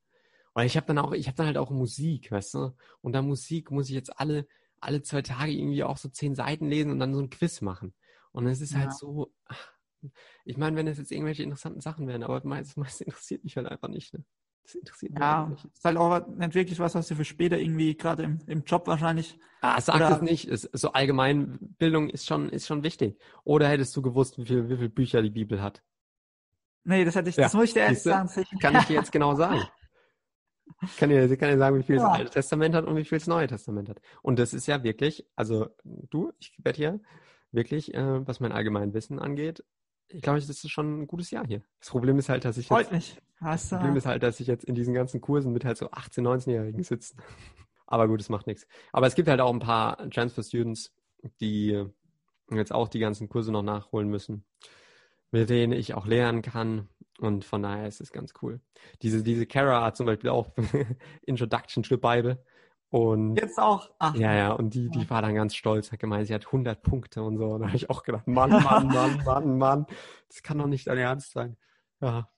Und 0.54 0.64
ich 0.64 0.76
habe 0.76 0.86
dann 0.86 0.98
auch, 0.98 1.12
ich 1.12 1.26
habe 1.26 1.36
dann 1.36 1.46
halt 1.46 1.58
auch 1.58 1.70
Musik, 1.70 2.30
weißt 2.30 2.54
du? 2.54 2.76
Und 3.00 3.12
da 3.12 3.22
Musik 3.22 3.70
muss 3.70 3.88
ich 3.88 3.94
jetzt 3.94 4.18
alle, 4.18 4.46
alle 4.80 5.02
zwei 5.02 5.22
Tage 5.22 5.52
irgendwie 5.52 5.84
auch 5.84 5.96
so 5.96 6.08
zehn 6.08 6.34
Seiten 6.34 6.68
lesen 6.68 6.90
und 6.90 6.98
dann 6.98 7.14
so 7.14 7.20
ein 7.20 7.30
Quiz 7.30 7.60
machen. 7.60 7.94
Und 8.32 8.46
es 8.46 8.60
ist 8.60 8.74
halt 8.74 8.84
ja. 8.84 8.90
halt 8.90 8.98
so, 8.98 9.32
ich 10.44 10.56
meine, 10.56 10.76
wenn 10.76 10.86
es 10.86 10.98
jetzt 10.98 11.12
irgendwelche 11.12 11.42
interessanten 11.42 11.80
Sachen 11.80 12.06
wären, 12.06 12.22
aber 12.22 12.40
meistens 12.44 12.76
meist 12.76 13.00
interessiert 13.00 13.44
mich 13.44 13.56
halt 13.56 13.66
einfach 13.66 13.88
nicht. 13.88 14.12
Ne? 14.14 14.24
Das 14.64 14.74
interessiert 14.74 15.12
mich 15.12 15.20
ja, 15.20 15.46
nicht. 15.46 15.64
Ist 15.64 15.84
halt 15.84 15.96
auch 15.96 16.26
nicht 16.28 16.54
wirklich 16.54 16.78
was, 16.78 16.94
was 16.94 17.08
du 17.08 17.14
für 17.14 17.24
später 17.24 17.58
irgendwie 17.58 17.96
gerade 17.96 18.22
im, 18.24 18.38
im 18.46 18.64
Job 18.64 18.86
wahrscheinlich. 18.86 19.38
Ah, 19.60 19.80
sag 19.80 19.96
oder, 19.96 20.10
das 20.10 20.22
nicht. 20.22 20.48
Es, 20.48 20.68
so 20.72 20.92
Allgemeinbildung 20.92 22.10
ist 22.10 22.26
schon, 22.26 22.48
ist 22.48 22.66
schon 22.66 22.82
wichtig. 22.82 23.18
Oder 23.44 23.68
hättest 23.68 23.96
du 23.96 24.02
gewusst, 24.02 24.38
wie 24.38 24.44
viele 24.44 24.68
wie 24.68 24.76
viel 24.76 24.88
Bücher 24.88 25.22
die 25.22 25.30
Bibel 25.30 25.62
hat? 25.62 25.82
Nee, 26.84 27.04
das 27.04 27.14
hätte 27.14 27.30
ich, 27.30 27.36
ja, 27.36 27.44
das 27.44 27.54
muss 27.54 27.64
ich 27.64 27.74
dir 27.74 27.80
erst 27.80 28.04
sagen. 28.04 28.28
Kann 28.60 28.76
ich 28.76 28.84
dir 28.84 28.94
jetzt 28.94 29.12
genau 29.12 29.34
sagen. 29.34 29.62
Ich 30.82 30.96
kann 30.96 31.10
dir, 31.10 31.36
kann 31.36 31.50
dir 31.50 31.58
sagen, 31.58 31.78
wie 31.78 31.82
viel 31.82 31.96
ja. 31.96 32.02
das 32.02 32.18
Alte 32.18 32.30
Testament 32.30 32.74
hat 32.74 32.86
und 32.86 32.96
wie 32.96 33.04
viel 33.04 33.18
das 33.18 33.26
Neue 33.26 33.46
Testament 33.46 33.88
hat. 33.88 34.00
Und 34.22 34.38
das 34.38 34.54
ist 34.54 34.66
ja 34.66 34.82
wirklich, 34.82 35.26
also 35.36 35.68
du, 35.84 36.32
ich 36.38 36.54
werde 36.58 36.76
hier 36.76 37.00
wirklich, 37.50 37.94
äh, 37.94 38.26
was 38.26 38.40
mein 38.40 38.52
Allgemeinwissen 38.52 39.18
angeht, 39.18 39.62
ich 40.14 40.22
glaube, 40.22 40.38
das 40.38 40.48
ist 40.48 40.70
schon 40.70 41.02
ein 41.02 41.06
gutes 41.06 41.30
Jahr 41.30 41.46
hier. 41.46 41.62
Das 41.80 41.90
Problem 41.90 42.18
ist 42.18 42.28
halt, 42.28 42.44
dass 42.44 42.58
ich 42.58 42.68
jetzt, 42.68 42.92
mich. 42.92 43.18
das 43.40 43.68
Problem 43.68 43.96
ist 43.96 44.06
halt, 44.06 44.22
dass 44.22 44.40
ich 44.40 44.46
jetzt 44.46 44.64
in 44.64 44.74
diesen 44.74 44.94
ganzen 44.94 45.20
Kursen 45.20 45.52
mit 45.52 45.64
halt 45.64 45.78
so 45.78 45.90
18, 45.90 46.26
19-Jährigen 46.26 46.82
sitze. 46.82 47.14
Aber 47.86 48.08
gut, 48.08 48.20
es 48.20 48.28
macht 48.28 48.46
nichts. 48.46 48.66
Aber 48.92 49.06
es 49.06 49.14
gibt 49.14 49.28
halt 49.28 49.40
auch 49.40 49.52
ein 49.52 49.58
paar 49.58 50.10
Transfer 50.10 50.42
Students, 50.42 50.94
die 51.40 51.84
jetzt 52.50 52.72
auch 52.72 52.88
die 52.88 52.98
ganzen 52.98 53.28
Kurse 53.28 53.52
noch 53.52 53.62
nachholen 53.62 54.08
müssen, 54.08 54.44
mit 55.30 55.50
denen 55.50 55.72
ich 55.72 55.94
auch 55.94 56.06
lernen 56.06 56.42
kann. 56.42 56.88
Und 57.18 57.44
von 57.44 57.62
daher 57.62 57.86
ist 57.86 58.00
es 58.00 58.12
ganz 58.12 58.32
cool. 58.42 58.60
Diese, 59.02 59.22
diese 59.22 59.46
Kara 59.46 59.84
hat 59.84 59.96
zum 59.96 60.06
Beispiel 60.06 60.30
auch 60.30 60.50
Introduction 61.26 61.82
to 61.82 61.94
the 61.94 62.00
Bible. 62.00 62.42
Und 62.88 63.36
jetzt 63.36 63.58
auch. 63.58 63.90
Ach, 63.98 64.14
ja, 64.14 64.34
ja, 64.34 64.52
und 64.52 64.74
die, 64.74 64.90
die 64.90 65.08
war 65.08 65.22
dann 65.22 65.34
ganz 65.34 65.54
stolz, 65.54 65.92
hat 65.92 65.98
gemeint, 65.98 66.26
sie 66.26 66.34
hat 66.34 66.46
100 66.46 66.82
Punkte 66.82 67.22
und 67.22 67.38
so. 67.38 67.46
Und 67.52 67.60
da 67.60 67.68
habe 67.68 67.76
ich 67.76 67.88
auch 67.88 68.02
gedacht, 68.02 68.26
Mann, 68.28 68.50
Mann, 68.50 68.88
Mann, 68.88 69.24
Mann, 69.24 69.58
Mann, 69.58 69.86
das 70.28 70.42
kann 70.42 70.58
doch 70.58 70.66
nicht 70.66 70.86
dein 70.86 70.98
Ernst 70.98 71.32
sein. 71.32 71.56
Ja, 72.00 72.28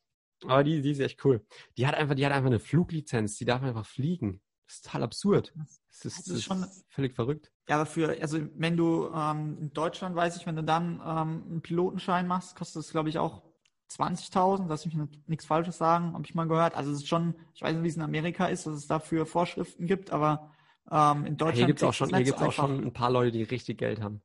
aber 0.45 0.63
die, 0.63 0.81
die 0.81 0.91
ist 0.91 1.01
echt 1.01 1.25
cool. 1.25 1.45
Die 1.77 1.87
hat 1.87 1.95
einfach, 1.95 2.15
die 2.15 2.25
hat 2.25 2.33
einfach 2.33 2.47
eine 2.47 2.61
Fluglizenz, 2.61 3.37
die 3.37 3.45
darf 3.45 3.63
einfach 3.63 3.87
fliegen. 3.87 4.41
Das 4.67 4.77
ist 4.77 4.85
total 4.85 5.03
absurd. 5.03 5.53
Das 5.57 6.05
ist, 6.05 6.19
das 6.19 6.37
ist, 6.37 6.45
schon 6.45 6.67
völlig 6.89 7.15
verrückt. 7.15 7.51
Ja, 7.69 7.77
aber 7.77 7.87
für, 7.87 8.21
also 8.21 8.39
wenn 8.55 8.77
du 8.77 9.11
ähm, 9.15 9.59
in 9.61 9.73
Deutschland, 9.73 10.15
weiß 10.15 10.37
ich, 10.37 10.47
wenn 10.47 10.57
du 10.57 10.63
dann 10.63 11.01
ähm, 11.05 11.45
einen 11.51 11.63
Pilotenschein 11.63 12.27
machst, 12.27 12.57
kostet 12.57 12.81
das, 12.81 12.91
glaube 12.91 13.09
ich, 13.09 13.19
auch 13.19 13.43
20.000, 13.91 14.67
lass 14.69 14.87
mich 14.87 14.97
nichts 15.27 15.45
Falsches 15.45 15.79
sagen, 15.79 16.15
habe 16.15 16.25
ich 16.25 16.35
mal 16.35 16.49
gehört. 16.49 16.75
Also 16.75 16.91
es 16.91 16.99
ist 16.99 17.09
schon, 17.09 17.35
ich 17.55 17.63
weiß 17.63 17.75
nicht, 17.75 17.85
wie 17.85 17.89
es 17.89 17.97
in 17.97 18.03
Amerika 18.03 18.47
ist, 18.47 18.67
dass 18.67 18.75
es 18.75 18.87
dafür 18.87 19.27
Vorschriften 19.27 19.87
gibt, 19.87 20.11
aber 20.11 20.51
ähm, 20.91 21.27
in 21.27 21.37
Deutschland 21.37 21.57
hier 21.57 21.67
gibt 21.67 21.81
es 21.81 21.85
auch 21.85 21.95
schon, 21.95 22.09
hier 22.09 22.25
gibt's 22.25 22.43
auch 22.43 22.53
schon 22.53 22.85
ein 22.85 22.93
paar 22.93 23.11
Leute, 23.11 23.31
die 23.31 23.43
richtig 23.43 23.79
Geld 23.79 24.01
haben. 24.01 24.23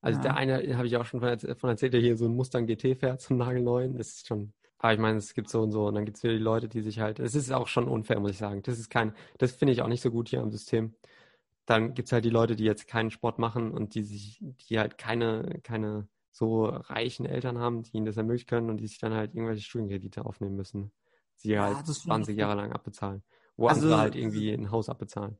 Also 0.00 0.18
ja. 0.18 0.22
der 0.24 0.36
eine 0.36 0.76
habe 0.76 0.86
ich 0.86 0.96
auch 0.96 1.06
schon 1.06 1.20
von, 1.20 1.70
erzählt, 1.70 1.94
der 1.94 2.00
hier 2.00 2.16
so 2.16 2.26
ein 2.26 2.36
Mustang 2.36 2.66
GT 2.66 2.98
fährt, 2.98 3.22
so 3.22 3.32
ein 3.32 3.38
nagelneuen. 3.38 3.96
Das 3.96 4.08
ist 4.08 4.26
schon, 4.26 4.52
aber 4.78 4.92
ich 4.92 4.98
meine, 4.98 5.16
es 5.16 5.32
gibt 5.32 5.48
so 5.48 5.62
und 5.62 5.72
so. 5.72 5.86
Und 5.86 5.94
dann 5.94 6.04
gibt 6.04 6.18
es 6.18 6.22
wieder 6.22 6.34
die 6.34 6.40
Leute, 6.40 6.68
die 6.68 6.82
sich 6.82 7.00
halt, 7.00 7.20
es 7.20 7.34
ist 7.34 7.50
auch 7.50 7.68
schon 7.68 7.88
unfair, 7.88 8.20
muss 8.20 8.32
ich 8.32 8.38
sagen. 8.38 8.62
Das 8.62 8.78
ist 8.78 8.90
kein, 8.90 9.14
das 9.38 9.52
finde 9.52 9.72
ich 9.72 9.80
auch 9.80 9.88
nicht 9.88 10.02
so 10.02 10.10
gut 10.10 10.28
hier 10.28 10.42
am 10.42 10.50
System. 10.50 10.94
Dann 11.64 11.94
gibt 11.94 12.08
es 12.08 12.12
halt 12.12 12.26
die 12.26 12.30
Leute, 12.30 12.54
die 12.54 12.64
jetzt 12.64 12.86
keinen 12.86 13.10
Sport 13.10 13.38
machen 13.38 13.70
und 13.70 13.94
die 13.94 14.02
sich, 14.02 14.42
die 14.68 14.78
halt 14.78 14.98
keine, 14.98 15.60
keine 15.62 16.06
so 16.34 16.64
reichen 16.64 17.26
Eltern 17.26 17.58
haben, 17.58 17.84
die 17.84 17.96
ihnen 17.96 18.06
das 18.06 18.16
ermöglichen 18.16 18.48
können 18.48 18.68
und 18.68 18.78
die 18.78 18.88
sich 18.88 18.98
dann 18.98 19.14
halt 19.14 19.34
irgendwelche 19.34 19.62
Studienkredite 19.62 20.26
aufnehmen 20.26 20.56
müssen. 20.56 20.92
Sie 21.36 21.50
ja, 21.50 21.76
halt 21.76 21.86
20 21.86 22.36
Jahre 22.36 22.56
lang 22.56 22.72
abbezahlen. 22.72 23.22
Wo 23.56 23.68
also, 23.68 23.82
andere 23.82 24.00
halt 24.00 24.16
irgendwie 24.16 24.52
ein 24.52 24.72
Haus 24.72 24.88
abbezahlen. 24.88 25.38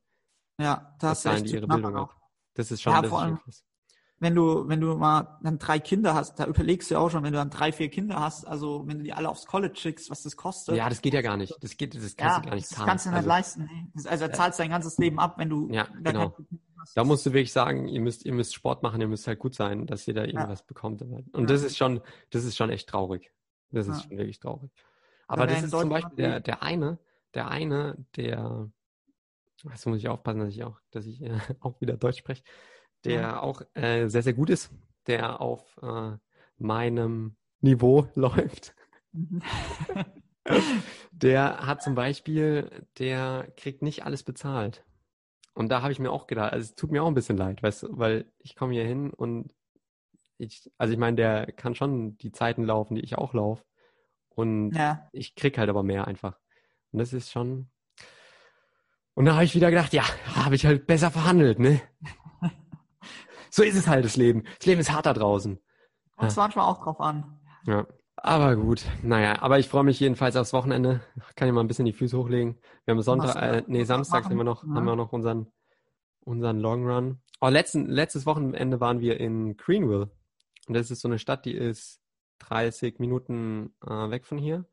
Ja, 0.60 0.94
das, 1.00 1.10
das 1.10 1.22
zahlen 1.22 1.44
die 1.44 1.54
ihre 1.54 1.66
Bildung 1.66 1.96
ab. 1.96 2.16
Das 2.54 2.70
ist 2.70 2.80
schon 2.80 2.92
ja, 2.92 3.02
vor 3.02 3.20
allem, 3.20 3.40
wenn 4.18 4.34
du, 4.34 4.68
wenn 4.68 4.80
du 4.80 4.96
mal 4.96 5.38
dann 5.42 5.58
drei 5.58 5.78
Kinder 5.78 6.14
hast, 6.14 6.38
da 6.38 6.46
überlegst 6.46 6.90
du 6.90 6.94
ja 6.94 7.00
auch 7.00 7.10
schon, 7.10 7.22
wenn 7.24 7.32
du 7.32 7.38
dann 7.38 7.50
drei, 7.50 7.72
vier 7.72 7.88
Kinder 7.90 8.20
hast, 8.20 8.46
also 8.46 8.86
wenn 8.86 8.98
du 8.98 9.04
die 9.04 9.12
alle 9.12 9.28
aufs 9.28 9.46
College 9.46 9.74
schickst, 9.76 10.10
was 10.10 10.22
das 10.22 10.36
kostet. 10.36 10.76
Ja, 10.76 10.88
das 10.88 11.02
geht 11.02 11.14
ja 11.14 11.20
gar 11.20 11.36
nicht. 11.36 11.54
Das 11.60 11.76
geht, 11.76 11.94
das 11.94 12.16
kannst 12.16 12.36
ja, 12.36 12.40
du 12.40 12.48
gar 12.48 12.54
nicht 12.54 12.68
zahlen. 12.68 12.78
Das 12.78 12.88
kannst 12.88 13.06
du 13.06 13.10
nicht 13.10 13.16
also, 13.16 13.28
leisten. 13.28 13.92
Also, 13.96 14.08
also 14.08 14.28
zahlst 14.28 14.60
dein 14.60 14.70
ganzes 14.70 14.98
Leben 14.98 15.18
ab, 15.18 15.38
wenn 15.38 15.50
du 15.50 15.68
ja, 15.70 15.88
genau. 16.02 16.34
Da 16.94 17.02
musst 17.02 17.24
du 17.24 17.32
wirklich 17.32 17.52
sagen, 17.52 17.88
ihr 17.88 18.00
müsst, 18.00 18.26
ihr 18.26 18.34
müsst 18.34 18.54
Sport 18.54 18.82
machen, 18.82 19.00
ihr 19.00 19.08
müsst 19.08 19.26
halt 19.26 19.38
gut 19.38 19.54
sein, 19.54 19.86
dass 19.86 20.06
ihr 20.06 20.14
da 20.14 20.24
irgendwas 20.24 20.60
ja. 20.60 20.64
bekommt. 20.66 21.02
Und 21.02 21.48
das 21.48 21.62
ist 21.62 21.76
schon, 21.76 22.00
das 22.30 22.44
ist 22.44 22.56
schon 22.56 22.70
echt 22.70 22.88
traurig. 22.88 23.32
Das 23.70 23.88
ist 23.88 24.02
schon 24.02 24.18
wirklich 24.18 24.38
traurig. 24.38 24.70
Aber 25.26 25.46
das 25.46 25.62
ist 25.62 25.70
zum 25.70 25.88
Beispiel 25.88 26.16
der, 26.16 26.40
der 26.40 26.62
eine, 26.62 26.98
der 27.34 27.48
eine, 27.48 27.96
der, 28.16 28.70
jetzt 29.64 29.86
muss 29.86 29.98
ich 29.98 30.08
aufpassen, 30.08 30.40
dass 30.40 30.50
ich 30.50 30.62
auch, 30.62 30.78
dass 30.90 31.06
ich 31.06 31.22
äh, 31.22 31.38
auch 31.60 31.80
wieder 31.80 31.96
Deutsch 31.96 32.18
spreche, 32.18 32.42
der 33.04 33.20
ja. 33.20 33.40
auch 33.40 33.62
äh, 33.74 34.08
sehr, 34.08 34.22
sehr 34.22 34.32
gut 34.32 34.50
ist, 34.50 34.70
der 35.06 35.40
auf 35.40 35.78
äh, 35.82 36.12
meinem 36.58 37.36
Niveau 37.60 38.08
läuft. 38.14 38.74
der 41.12 41.66
hat 41.66 41.82
zum 41.82 41.94
Beispiel, 41.94 42.86
der 42.98 43.48
kriegt 43.56 43.82
nicht 43.82 44.04
alles 44.04 44.22
bezahlt. 44.22 44.84
Und 45.54 45.68
da 45.68 45.82
habe 45.82 45.92
ich 45.92 46.00
mir 46.00 46.10
auch 46.10 46.26
gedacht, 46.26 46.52
also 46.52 46.64
es 46.64 46.74
tut 46.74 46.90
mir 46.90 47.02
auch 47.02 47.06
ein 47.06 47.14
bisschen 47.14 47.36
leid, 47.36 47.62
weißt 47.62 47.84
du, 47.84 47.88
weil 47.98 48.30
ich 48.38 48.56
komme 48.56 48.74
hier 48.74 48.84
hin 48.84 49.10
und 49.10 49.54
ich, 50.36 50.70
also 50.78 50.92
ich 50.92 50.98
meine, 50.98 51.16
der 51.16 51.52
kann 51.52 51.76
schon 51.76 52.16
die 52.18 52.32
Zeiten 52.32 52.64
laufen, 52.64 52.96
die 52.96 53.02
ich 53.02 53.16
auch 53.16 53.34
laufe. 53.34 53.64
Und 54.30 54.72
ja. 54.72 55.08
ich 55.12 55.36
krieg 55.36 55.56
halt 55.58 55.70
aber 55.70 55.84
mehr 55.84 56.08
einfach. 56.08 56.38
Und 56.90 56.98
das 56.98 57.12
ist 57.12 57.30
schon. 57.30 57.70
Und 59.14 59.26
da 59.26 59.34
habe 59.34 59.44
ich 59.44 59.54
wieder 59.54 59.70
gedacht, 59.70 59.92
ja, 59.92 60.02
habe 60.34 60.56
ich 60.56 60.66
halt 60.66 60.88
besser 60.88 61.12
verhandelt, 61.12 61.60
ne? 61.60 61.80
So 63.54 63.62
ist 63.62 63.76
es 63.76 63.86
halt 63.86 64.04
das 64.04 64.16
Leben. 64.16 64.42
Das 64.58 64.66
Leben 64.66 64.80
ist 64.80 64.90
hart 64.90 65.06
da 65.06 65.12
draußen. 65.12 65.60
Kommt 66.16 66.32
ja. 66.32 66.42
manchmal 66.42 66.66
auch 66.66 66.82
drauf 66.82 67.00
an. 67.00 67.38
Ja. 67.66 67.86
Aber 68.16 68.56
gut, 68.56 68.84
naja, 69.02 69.42
aber 69.42 69.60
ich 69.60 69.68
freue 69.68 69.84
mich 69.84 70.00
jedenfalls 70.00 70.34
aufs 70.34 70.52
Wochenende. 70.52 71.02
Kann 71.36 71.46
ich 71.46 71.54
mal 71.54 71.60
ein 71.60 71.68
bisschen 71.68 71.84
die 71.84 71.92
Füße 71.92 72.18
hochlegen. 72.18 72.58
Wir 72.84 72.92
haben 72.92 73.02
Sonntag, 73.02 73.36
äh, 73.36 73.62
nee, 73.68 73.84
Samstag 73.84 74.24
sind 74.24 74.36
wir 74.36 74.44
noch, 74.44 74.64
ja. 74.64 74.74
haben 74.74 74.84
wir 74.84 74.96
noch 74.96 75.12
unseren, 75.12 75.52
unseren 76.20 76.58
Long 76.58 76.84
Run. 76.84 77.20
Oh, 77.40 77.48
letzten, 77.48 77.86
letztes 77.86 78.26
Wochenende 78.26 78.80
waren 78.80 79.00
wir 79.00 79.20
in 79.20 79.56
Greenville. 79.56 80.10
Und 80.66 80.74
das 80.74 80.90
ist 80.90 81.00
so 81.00 81.08
eine 81.08 81.20
Stadt, 81.20 81.44
die 81.44 81.54
ist 81.54 82.00
30 82.40 82.98
Minuten 82.98 83.72
äh, 83.86 84.10
weg 84.10 84.26
von 84.26 84.38
hier. 84.38 84.64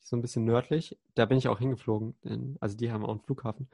So 0.00 0.16
ein 0.16 0.22
bisschen 0.22 0.44
nördlich. 0.44 0.98
Da 1.14 1.26
bin 1.26 1.38
ich 1.38 1.46
auch 1.46 1.60
hingeflogen. 1.60 2.16
Denn, 2.24 2.56
also 2.60 2.76
die 2.76 2.90
haben 2.90 3.04
auch 3.04 3.10
einen 3.10 3.20
Flughafen. 3.20 3.68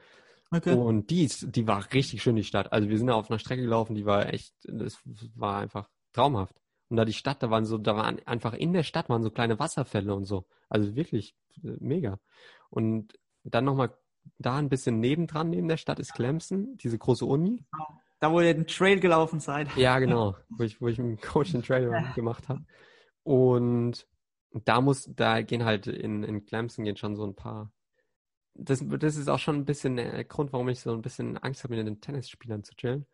Okay. 0.53 0.75
Und 0.75 1.09
die, 1.09 1.27
die 1.27 1.67
war 1.67 1.91
richtig 1.93 2.21
schön, 2.21 2.35
die 2.35 2.43
Stadt. 2.43 2.71
Also 2.71 2.87
wir 2.87 2.97
sind 2.97 3.07
da 3.07 3.15
auf 3.15 3.29
einer 3.29 3.39
Strecke 3.39 3.63
gelaufen, 3.63 3.95
die 3.95 4.05
war 4.05 4.31
echt, 4.31 4.53
das 4.63 4.99
war 5.35 5.57
einfach 5.57 5.89
traumhaft. 6.13 6.55
Und 6.89 6.97
da 6.97 7.05
die 7.05 7.13
Stadt, 7.13 7.41
da 7.41 7.49
waren 7.49 7.65
so, 7.65 7.79
da 7.79 7.95
waren 7.95 8.19
einfach 8.27 8.53
in 8.53 8.71
der 8.71 8.83
Stadt 8.83 9.09
waren 9.09 9.23
so 9.23 9.31
kleine 9.31 9.57
Wasserfälle 9.57 10.13
und 10.13 10.25
so. 10.25 10.45
Also 10.69 10.95
wirklich 10.95 11.35
äh, 11.63 11.75
mega. 11.79 12.19
Und 12.69 13.13
dann 13.43 13.65
nochmal 13.65 13.97
da 14.37 14.57
ein 14.57 14.69
bisschen 14.69 14.99
nebendran, 14.99 15.49
neben 15.49 15.67
der 15.67 15.77
Stadt 15.77 15.99
ist 15.99 16.13
Clemson, 16.13 16.77
diese 16.77 16.99
große 16.99 17.25
Uni. 17.25 17.65
Da, 18.19 18.31
wo 18.31 18.39
ihr 18.39 18.53
den 18.53 18.67
Trail 18.67 18.99
gelaufen 18.99 19.39
seid. 19.39 19.75
Ja, 19.75 19.99
genau. 19.99 20.35
Wo 20.49 20.63
ich, 20.63 20.79
wo 20.79 20.87
ich 20.87 20.97
mit 20.99 21.07
dem 21.07 21.19
Coach 21.19 21.51
den 21.51 21.63
Trail 21.63 22.13
gemacht 22.15 22.47
habe. 22.47 22.63
Und 23.23 24.07
da 24.65 24.79
muss, 24.79 25.09
da 25.15 25.41
gehen 25.41 25.65
halt 25.65 25.87
in, 25.87 26.23
in 26.23 26.45
Clemson 26.45 26.85
gehen 26.85 26.95
schon 26.95 27.15
so 27.15 27.25
ein 27.25 27.35
paar. 27.35 27.72
Das, 28.55 28.83
das 28.87 29.15
ist 29.15 29.29
auch 29.29 29.39
schon 29.39 29.55
ein 29.55 29.65
bisschen 29.65 29.95
der 29.95 30.23
Grund, 30.25 30.53
warum 30.53 30.69
ich 30.69 30.79
so 30.79 30.93
ein 30.93 31.01
bisschen 31.01 31.37
Angst 31.37 31.63
habe, 31.63 31.75
mit 31.75 31.85
den 31.85 32.01
Tennisspielern 32.01 32.63
zu 32.63 32.75
chillen. 32.75 33.05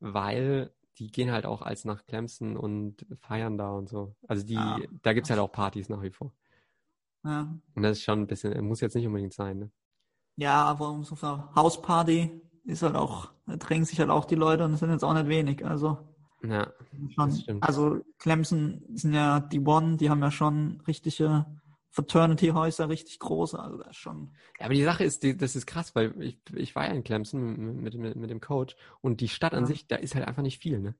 Weil 0.00 0.72
die 0.98 1.10
gehen 1.10 1.30
halt 1.30 1.46
auch 1.46 1.62
als 1.62 1.84
nach 1.84 2.04
Clemson 2.06 2.56
und 2.56 3.06
feiern 3.20 3.58
da 3.58 3.70
und 3.70 3.88
so. 3.88 4.14
Also 4.26 4.44
die, 4.44 4.56
ah. 4.56 4.78
da 5.02 5.12
gibt 5.12 5.26
es 5.26 5.30
halt 5.30 5.40
auch 5.40 5.50
Partys 5.50 5.88
nach 5.88 6.02
wie 6.02 6.10
vor. 6.10 6.32
Ja. 7.24 7.52
Und 7.74 7.82
das 7.82 7.98
ist 7.98 8.04
schon 8.04 8.20
ein 8.20 8.26
bisschen, 8.26 8.64
muss 8.66 8.80
jetzt 8.80 8.94
nicht 8.94 9.06
unbedingt 9.06 9.34
sein, 9.34 9.58
ne? 9.58 9.70
Ja, 10.36 10.64
aber 10.64 11.02
so 11.02 11.16
eine 11.20 11.52
Hausparty 11.54 12.40
ist 12.64 12.82
halt 12.82 12.94
auch, 12.94 13.32
da 13.46 13.56
drängen 13.56 13.84
sich 13.84 13.98
halt 13.98 14.10
auch 14.10 14.24
die 14.24 14.36
Leute 14.36 14.64
und 14.64 14.72
es 14.72 14.80
sind 14.80 14.90
jetzt 14.90 15.02
auch 15.02 15.14
nicht 15.14 15.26
wenig. 15.26 15.66
Also 15.66 15.98
ja, 16.42 16.72
schon, 17.14 17.60
also 17.60 18.00
Clemson 18.18 18.84
sind 18.94 19.14
ja 19.14 19.40
die 19.40 19.60
One, 19.60 19.96
die 19.96 20.10
haben 20.10 20.22
ja 20.22 20.30
schon 20.30 20.80
richtige 20.86 21.46
Fraternity-Häuser, 21.90 22.88
richtig 22.88 23.18
große, 23.18 23.58
also 23.58 23.78
das 23.78 23.88
ist 23.88 23.96
schon. 23.96 24.34
Ja, 24.58 24.66
aber 24.66 24.74
die 24.74 24.84
Sache 24.84 25.04
ist, 25.04 25.22
die, 25.22 25.36
das 25.36 25.56
ist 25.56 25.66
krass, 25.66 25.94
weil 25.94 26.20
ich, 26.22 26.38
ich 26.54 26.74
war 26.74 26.86
ja 26.86 26.92
in 26.92 27.02
Clemson 27.02 27.80
mit, 27.82 27.94
mit, 27.94 28.16
mit 28.16 28.30
dem 28.30 28.40
Coach 28.40 28.76
und 29.00 29.20
die 29.20 29.28
Stadt 29.28 29.54
an 29.54 29.64
ja. 29.64 29.66
sich, 29.66 29.86
da 29.86 29.96
ist 29.96 30.14
halt 30.14 30.26
einfach 30.26 30.42
nicht 30.42 30.60
viel, 30.60 30.80
ne? 30.80 30.94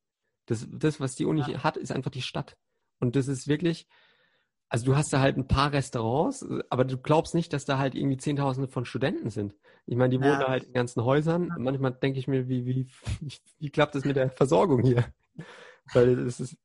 Das, 0.47 0.67
das 0.71 0.99
was 0.99 1.15
die 1.15 1.27
Uni 1.27 1.43
ja. 1.47 1.63
hat, 1.63 1.77
ist 1.77 1.93
einfach 1.93 2.11
die 2.11 2.23
Stadt. 2.23 2.57
Und 3.01 3.17
das 3.17 3.29
ist 3.29 3.49
wirklich, 3.49 3.87
also 4.71 4.87
du 4.87 4.97
hast 4.97 5.13
da 5.13 5.21
halt 5.21 5.37
ein 5.37 5.47
paar 5.47 5.73
Restaurants, 5.73 6.47
aber 6.71 6.85
du 6.85 6.97
glaubst 6.99 7.35
nicht, 7.35 7.53
dass 7.53 7.65
da 7.65 7.79
halt 7.79 7.95
irgendwie 7.95 8.17
Zehntausende 8.17 8.69
von 8.69 8.85
Studenten 8.85 9.31
sind. 9.31 9.55
Ich 9.87 9.97
meine, 9.97 10.11
die 10.11 10.21
wohnen 10.21 10.41
da 10.41 10.49
halt 10.49 10.65
in 10.65 10.73
ganzen 10.73 11.05
Häusern. 11.05 11.53
Manchmal 11.59 11.93
denke 11.93 12.19
ich 12.19 12.29
mir, 12.29 12.49
wie, 12.49 12.67
wie, 12.67 12.87
wie 13.59 13.71
klappt 13.71 13.95
das 13.95 14.05
mit 14.05 14.17
der 14.17 14.31
Versorgung 14.31 14.83
hier? 14.83 15.05
Weil 15.93 16.17
das 16.17 16.41
ist, 16.41 16.57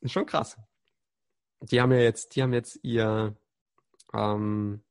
ist 0.00 0.12
schon 0.12 0.26
krass. 0.26 0.56
Die 1.60 1.80
haben 1.80 1.92
ja 1.92 1.98
jetzt, 1.98 2.36
die 2.36 2.42
haben 2.42 2.52
jetzt 2.52 2.78
ihr 2.82 3.36
ähm, 4.14 4.82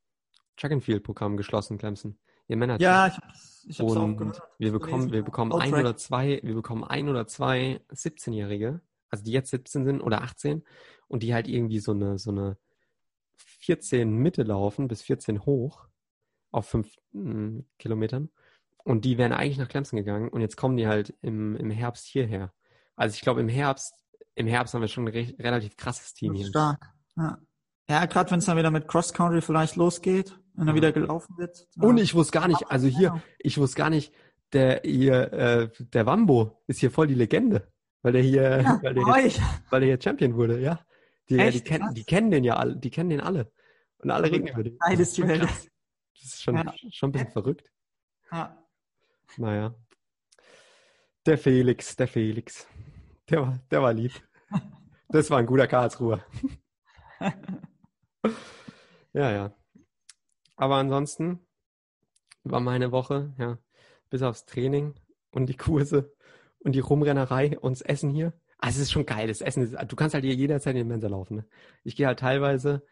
Track 0.57 0.71
and 0.71 0.84
Field 0.84 1.03
Programm 1.03 1.38
geschlossen, 1.38 1.78
Clemson. 1.78 2.17
Ihr 2.47 2.57
Männer. 2.57 2.80
Ja, 2.80 3.07
ich 3.07 3.17
hab's, 3.17 3.65
ich 3.67 3.80
hab's 3.80 3.95
auch 3.95 4.17
gehört. 4.17 4.41
Wir 4.57 4.71
bekommen, 4.71 5.11
wir 5.11 5.24
bekommen 5.24 5.53
ein 5.53 5.74
oder 5.74 5.95
zwei, 5.95 6.39
wir 6.43 6.55
bekommen 6.55 6.84
ein 6.84 7.07
oder 7.07 7.26
zwei 7.26 7.82
17-Jährige, 7.89 8.82
also 9.09 9.24
die 9.24 9.32
jetzt 9.32 9.49
17 9.51 9.86
sind 9.86 10.01
oder 10.01 10.21
18 10.21 10.63
und 11.07 11.24
die 11.24 11.34
halt 11.34 11.47
irgendwie 11.47 11.80
so 11.80 11.91
eine, 11.91 12.17
so 12.19 12.32
eine 12.32 12.57
14 13.38 14.13
Mitte 14.13 14.43
laufen 14.43 14.88
bis 14.88 15.01
14 15.03 15.45
hoch 15.45 15.88
auf 16.51 16.67
5 16.67 16.95
hm, 17.13 17.65
Kilometern. 17.80 18.30
Und 18.84 19.05
die 19.05 19.17
wären 19.17 19.32
eigentlich 19.32 19.57
nach 19.57 19.69
Clemson 19.69 19.97
gegangen 19.97 20.28
und 20.28 20.41
jetzt 20.41 20.57
kommen 20.57 20.76
die 20.76 20.88
halt 20.88 21.15
im, 21.21 21.55
im 21.55 21.71
Herbst 21.71 22.05
hierher. 22.05 22.53
Also 22.97 23.15
ich 23.15 23.21
glaube, 23.21 23.39
im 23.39 23.47
Herbst, 23.47 23.93
im 24.36 24.47
Herbst 24.47 24.74
haben 24.74 24.82
wir 24.82 24.89
schon 24.89 25.05
ein 25.07 25.13
re 25.13 25.34
relativ 25.39 25.78
krasses 25.78 26.13
Team 26.13 26.34
hier. 26.34 26.47
Stark. 26.47 26.93
Ja, 27.15 27.39
ja 27.90 28.06
gerade 28.06 28.32
wenn 28.32 28.40
es 28.40 28.46
dann 28.46 28.58
wieder 28.58 28.72
mit 28.72 28.88
Cross 28.88 29.14
Country 29.14 29.42
vielleicht 29.42 29.76
losgeht, 29.76 30.38
wenn 30.56 30.68
er 30.68 30.76
wieder 30.76 30.92
gelaufen 30.92 31.38
wird. 31.38 31.68
Und 31.78 31.98
ich 31.98 32.14
wusste 32.14 32.34
gar 32.34 32.48
nicht, 32.48 32.70
also 32.70 32.88
hier, 32.88 33.22
ich 33.40 33.58
wusste 33.58 33.78
gar 33.78 33.90
nicht, 33.90 34.14
der 34.54 34.82
hier, 34.84 35.34
äh, 35.34 35.70
der 35.80 36.06
Wambo 36.06 36.64
ist 36.68 36.80
hier 36.80 36.92
voll 36.92 37.08
die 37.08 37.16
Legende, 37.16 37.68
weil 38.02 38.14
der 38.14 38.22
hier, 38.22 38.62
ja, 38.62 38.80
weil, 38.82 38.94
der 38.94 39.04
hier 39.04 39.44
weil 39.70 39.80
der 39.82 39.90
hier 39.90 40.02
Champion 40.02 40.36
wurde, 40.36 40.60
ja. 40.60 40.80
Die, 41.30 41.36
ja, 41.36 41.50
die, 41.50 41.62
kennen, 41.62 41.94
die 41.94 42.04
kennen 42.04 42.32
den 42.32 42.44
ja 42.44 42.58
alle, 42.58 42.76
die 42.76 42.90
kennen 42.90 43.10
den 43.10 43.22
alle. 43.22 43.52
Und 43.98 44.12
alle 44.12 44.30
reden 44.30 44.48
über 44.48 44.64
den. 44.64 44.78
Das 44.78 45.00
ist, 45.00 45.18
das 45.18 46.24
ist 46.24 46.44
schon, 46.44 46.56
ja. 46.56 46.74
schon 46.92 47.10
ein 47.10 47.12
bisschen 47.14 47.32
verrückt. 47.32 47.72
Ja. 48.32 48.58
Naja. 49.38 49.74
Der 51.26 51.38
Felix, 51.38 51.96
der 51.96 52.10
Felix. 52.10 52.68
Der 53.30 53.42
war, 53.42 53.60
der 53.72 53.82
war 53.82 53.94
lieb. 53.94 54.14
Das 55.10 55.30
war 55.30 55.38
ein 55.38 55.46
guter 55.46 55.68
Karlsruher. 55.68 56.26
ja, 59.13 59.32
ja. 59.32 59.53
Aber 60.55 60.76
ansonsten 60.76 61.39
war 62.43 62.59
meine 62.59 62.91
Woche, 62.91 63.34
ja, 63.38 63.57
bis 64.09 64.21
aufs 64.21 64.45
Training 64.45 64.93
und 65.32 65.47
die 65.47 65.57
Kurse 65.57 66.13
und 66.59 66.74
die 66.74 66.80
Rumrennerei 66.80 67.57
und 67.59 67.74
das 67.74 67.82
Essen 67.82 68.09
hier. 68.09 68.34
Also 68.57 68.78
es 68.78 68.84
ist 68.84 68.91
schon 68.91 69.05
geil, 69.05 69.28
das 69.28 69.41
Essen 69.41 69.63
ist, 69.63 69.76
du 69.88 69.95
kannst 69.95 70.13
halt 70.13 70.24
hier 70.24 70.36
jederzeit 70.36 70.74
in 70.74 70.80
den 70.80 70.88
Mensa 70.88 71.07
laufen. 71.07 71.38
Ne? 71.38 71.45
Ich 71.84 71.95
gehe 71.95 72.07
halt 72.07 72.19
teilweise 72.19 72.84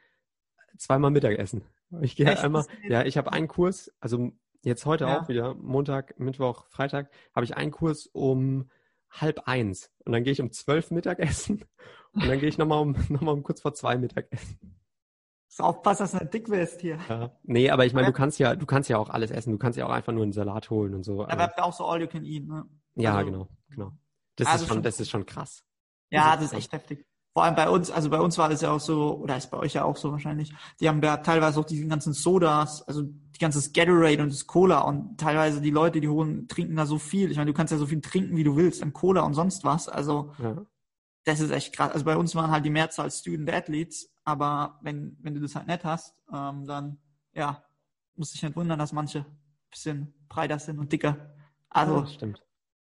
zweimal 0.78 1.12
Mittagessen. 1.12 1.64
Ich 2.02 2.16
gehe 2.16 2.26
halt 2.26 2.40
einmal, 2.40 2.66
ja, 2.88 3.06
ich 3.06 3.18
habe 3.18 3.32
einen 3.32 3.48
Kurs, 3.48 3.92
also 4.00 4.32
jetzt 4.64 4.86
heute 4.86 5.06
ja. 5.06 5.22
auch 5.22 5.28
wieder, 5.30 5.54
Montag, 5.56 6.20
Mittwoch, 6.20 6.66
Freitag, 6.70 7.10
habe 7.36 7.46
ich 7.46 7.56
einen 7.56 7.72
Kurs 7.72 8.08
um 8.08 8.70
halb 9.10 9.48
eins. 9.48 9.92
Und 10.06 10.14
dann 10.14 10.24
gehe 10.24 10.34
ich 10.34 10.42
um 10.42 10.52
zwölf 10.52 10.92
Mittagessen 10.92 11.66
und 12.14 12.28
dann 12.28 12.40
gehe 12.40 12.50
ich 12.50 12.58
nochmal 12.58 12.82
um, 12.82 12.96
noch 13.10 13.22
mal 13.22 13.32
um 13.32 13.44
kurz 13.44 13.62
vor 13.62 13.74
zwei 13.74 13.98
Mittagessen. 13.98 14.81
So 15.54 15.64
aufpassen, 15.64 16.04
dass 16.04 16.12
du 16.12 16.18
nicht 16.20 16.34
dick 16.34 16.50
wirst 16.50 16.80
hier. 16.80 16.98
Ja. 17.10 17.30
Nee, 17.44 17.70
aber 17.70 17.86
ich 17.86 17.94
meine, 17.94 18.08
du 18.08 18.14
kannst 18.14 18.40
ja, 18.40 18.56
du 18.56 18.66
kannst 18.66 18.90
ja 18.90 18.98
auch 18.98 19.10
alles 19.10 19.32
essen. 19.32 19.52
Du 19.52 19.58
kannst 19.58 19.78
ja 19.78 19.86
auch 19.86 19.92
einfach 19.92 20.14
nur 20.14 20.24
einen 20.24 20.32
Salat 20.32 20.70
holen 20.70 20.96
und 20.96 21.04
so. 21.04 21.24
Ja, 21.24 21.30
aber 21.30 21.44
habt 21.44 21.62
auch 21.62 21.74
so 21.74 21.86
all 21.86 22.00
you 22.00 22.08
can 22.08 22.24
eat, 22.24 22.48
ne? 22.48 22.64
Ja, 22.96 23.16
also, 23.16 23.32
genau, 23.32 23.48
genau. 23.70 23.92
Das 24.38 24.48
also 24.48 24.64
ist 24.64 24.70
schon, 24.70 24.82
das 24.82 25.00
ist 25.02 25.10
schon 25.10 25.26
krass. 25.26 25.66
Ja, 26.10 26.38
das 26.38 26.46
ist 26.46 26.54
echt 26.54 26.72
heftig. 26.72 27.06
Vor 27.34 27.44
allem 27.44 27.56
bei 27.56 27.70
uns, 27.70 27.92
also 27.92 28.10
bei 28.10 28.22
uns 28.22 28.38
war 28.38 28.48
das 28.48 28.62
ja 28.62 28.72
auch 28.72 28.80
so, 28.80 29.18
oder 29.18 29.36
ist 29.36 29.52
bei 29.52 29.58
euch 29.58 29.74
ja 29.74 29.84
auch 29.84 29.98
so 29.98 30.14
wahrscheinlich, 30.14 30.54
die 30.80 30.88
haben 30.88 31.02
ja 31.02 31.18
teilweise 31.18 31.60
auch 31.60 31.66
diese 31.66 31.86
ganzen 31.86 32.14
Sodas, 32.14 32.82
also 32.88 33.04
die 33.04 33.40
ganze 33.40 33.72
Gatorade 33.72 34.24
und 34.24 34.32
das 34.32 34.48
Cola 34.48 34.82
und 34.82 35.18
teilweise 35.18 35.60
die 35.60 35.70
Leute, 35.70 36.00
die 36.00 36.08
holen, 36.08 36.48
trinken 36.48 36.78
da 36.78 36.86
so 36.86 36.98
viel. 36.98 37.30
Ich 37.30 37.38
meine, 37.38 37.52
du 37.52 37.58
kannst 37.58 37.72
ja 37.72 37.78
so 37.78 37.88
viel 37.88 38.00
trinken, 38.00 38.38
wie 38.38 38.46
du 38.46 38.56
willst, 38.56 38.82
an 38.82 38.94
Cola 38.94 39.22
und 39.22 39.34
sonst 39.34 39.66
was. 39.66 39.90
Also 39.90 40.34
ja. 40.40 40.66
das 41.26 41.42
ist 41.42 41.52
echt 41.52 41.74
krass. 41.76 41.92
Also 41.92 42.06
bei 42.06 42.16
uns 42.16 42.36
waren 42.36 42.52
halt 42.52 42.66
die 42.66 42.70
Mehrzahl 42.70 43.12
Student 43.12 43.52
Athletes, 43.52 44.11
aber 44.24 44.80
wenn, 44.82 45.18
wenn 45.22 45.34
du 45.34 45.42
das 45.42 45.56
halt 45.56 45.68
nicht 45.68 45.84
hast, 45.84 46.16
ähm, 46.34 46.66
dann 46.66 46.98
ja, 47.34 47.64
muss 48.16 48.34
ich 48.34 48.44
nicht 48.44 48.56
wundern, 48.56 48.80
dass 48.80 48.94
manche 48.94 49.20
ein 49.20 49.26
bisschen 49.70 50.14
breiter 50.30 50.60
sind 50.60 50.80
und 50.80 50.92
dicker. 50.92 51.34
Also 51.70 52.00
ja, 52.00 52.08
stimmt. 52.08 52.44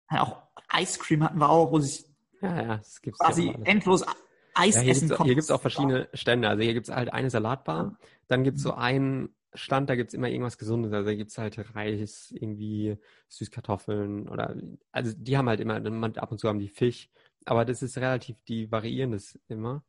Auch 0.10 0.44
Ice 0.80 1.00
Cream 1.00 1.24
hatten 1.24 1.40
wir 1.40 1.50
auch, 1.50 1.72
wo 1.72 1.80
sich 1.80 2.06
ja, 2.42 2.62
ja, 2.62 2.76
es 2.76 3.02
gibt 3.02 3.18
quasi 3.18 3.56
endlos 3.64 4.06
Eis 4.54 4.76
ja, 4.76 4.82
hier 4.82 4.92
essen 4.92 5.08
gibt's, 5.10 5.24
Hier 5.24 5.36
gibt 5.36 5.44
es 5.44 5.52
auch 5.52 5.62
verschiedene 5.62 6.10
Stände. 6.14 6.50
Also 6.50 6.64
hier 6.64 6.74
gibt 6.74 6.90
es 6.90 6.96
halt 6.96 7.14
eine 7.14 7.30
Salatbar, 7.30 7.98
dann 8.28 8.44
gibt 8.44 8.58
es 8.58 8.64
so 8.64 8.72
mhm. 8.72 8.78
einen 8.78 9.30
Stand, 9.54 9.90
da 9.90 9.96
gibt 9.96 10.10
es 10.10 10.14
immer 10.14 10.30
irgendwas 10.30 10.58
Gesundes. 10.58 10.94
Also 10.94 11.10
da 11.10 11.16
gibt 11.16 11.32
es 11.32 11.38
halt 11.38 11.76
Reis, 11.76 12.32
irgendwie 12.32 12.98
Süßkartoffeln 13.30 14.28
oder 14.28 14.56
also 14.92 15.14
die 15.16 15.38
haben 15.38 15.48
halt 15.48 15.60
immer, 15.60 15.76
ab 16.18 16.32
und 16.32 16.40
zu 16.40 16.48
haben 16.48 16.60
die 16.60 16.70
Fisch, 16.70 17.10
aber 17.46 17.66
das 17.66 17.82
ist 17.82 17.98
relativ, 17.98 18.36
die 18.48 18.72
variieren 18.72 19.12
das 19.12 19.40
immer. 19.48 19.84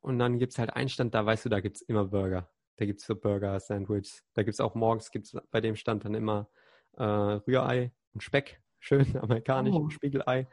Und 0.00 0.18
dann 0.18 0.38
gibt 0.38 0.52
es 0.52 0.58
halt 0.58 0.74
einen 0.74 0.88
Stand, 0.88 1.14
da 1.14 1.24
weißt 1.26 1.44
du, 1.44 1.48
da 1.48 1.60
gibt 1.60 1.76
es 1.76 1.82
immer 1.82 2.04
Burger. 2.06 2.48
Da 2.76 2.86
gibt 2.86 3.00
es 3.00 3.06
so 3.06 3.16
Burger, 3.16 3.58
Sandwiches. 3.58 4.22
Da 4.34 4.42
gibt 4.42 4.54
es 4.54 4.60
auch 4.60 4.74
morgens, 4.74 5.10
gibt's 5.10 5.36
bei 5.50 5.60
dem 5.60 5.74
Stand 5.76 6.04
dann 6.04 6.14
immer 6.14 6.48
äh, 6.96 7.02
Rührei 7.02 7.92
und 8.14 8.22
Speck. 8.22 8.60
Schön 8.78 9.04
amerikanisch, 9.20 9.74
Oh. 9.74 9.90
Spiegelei. 9.90 10.46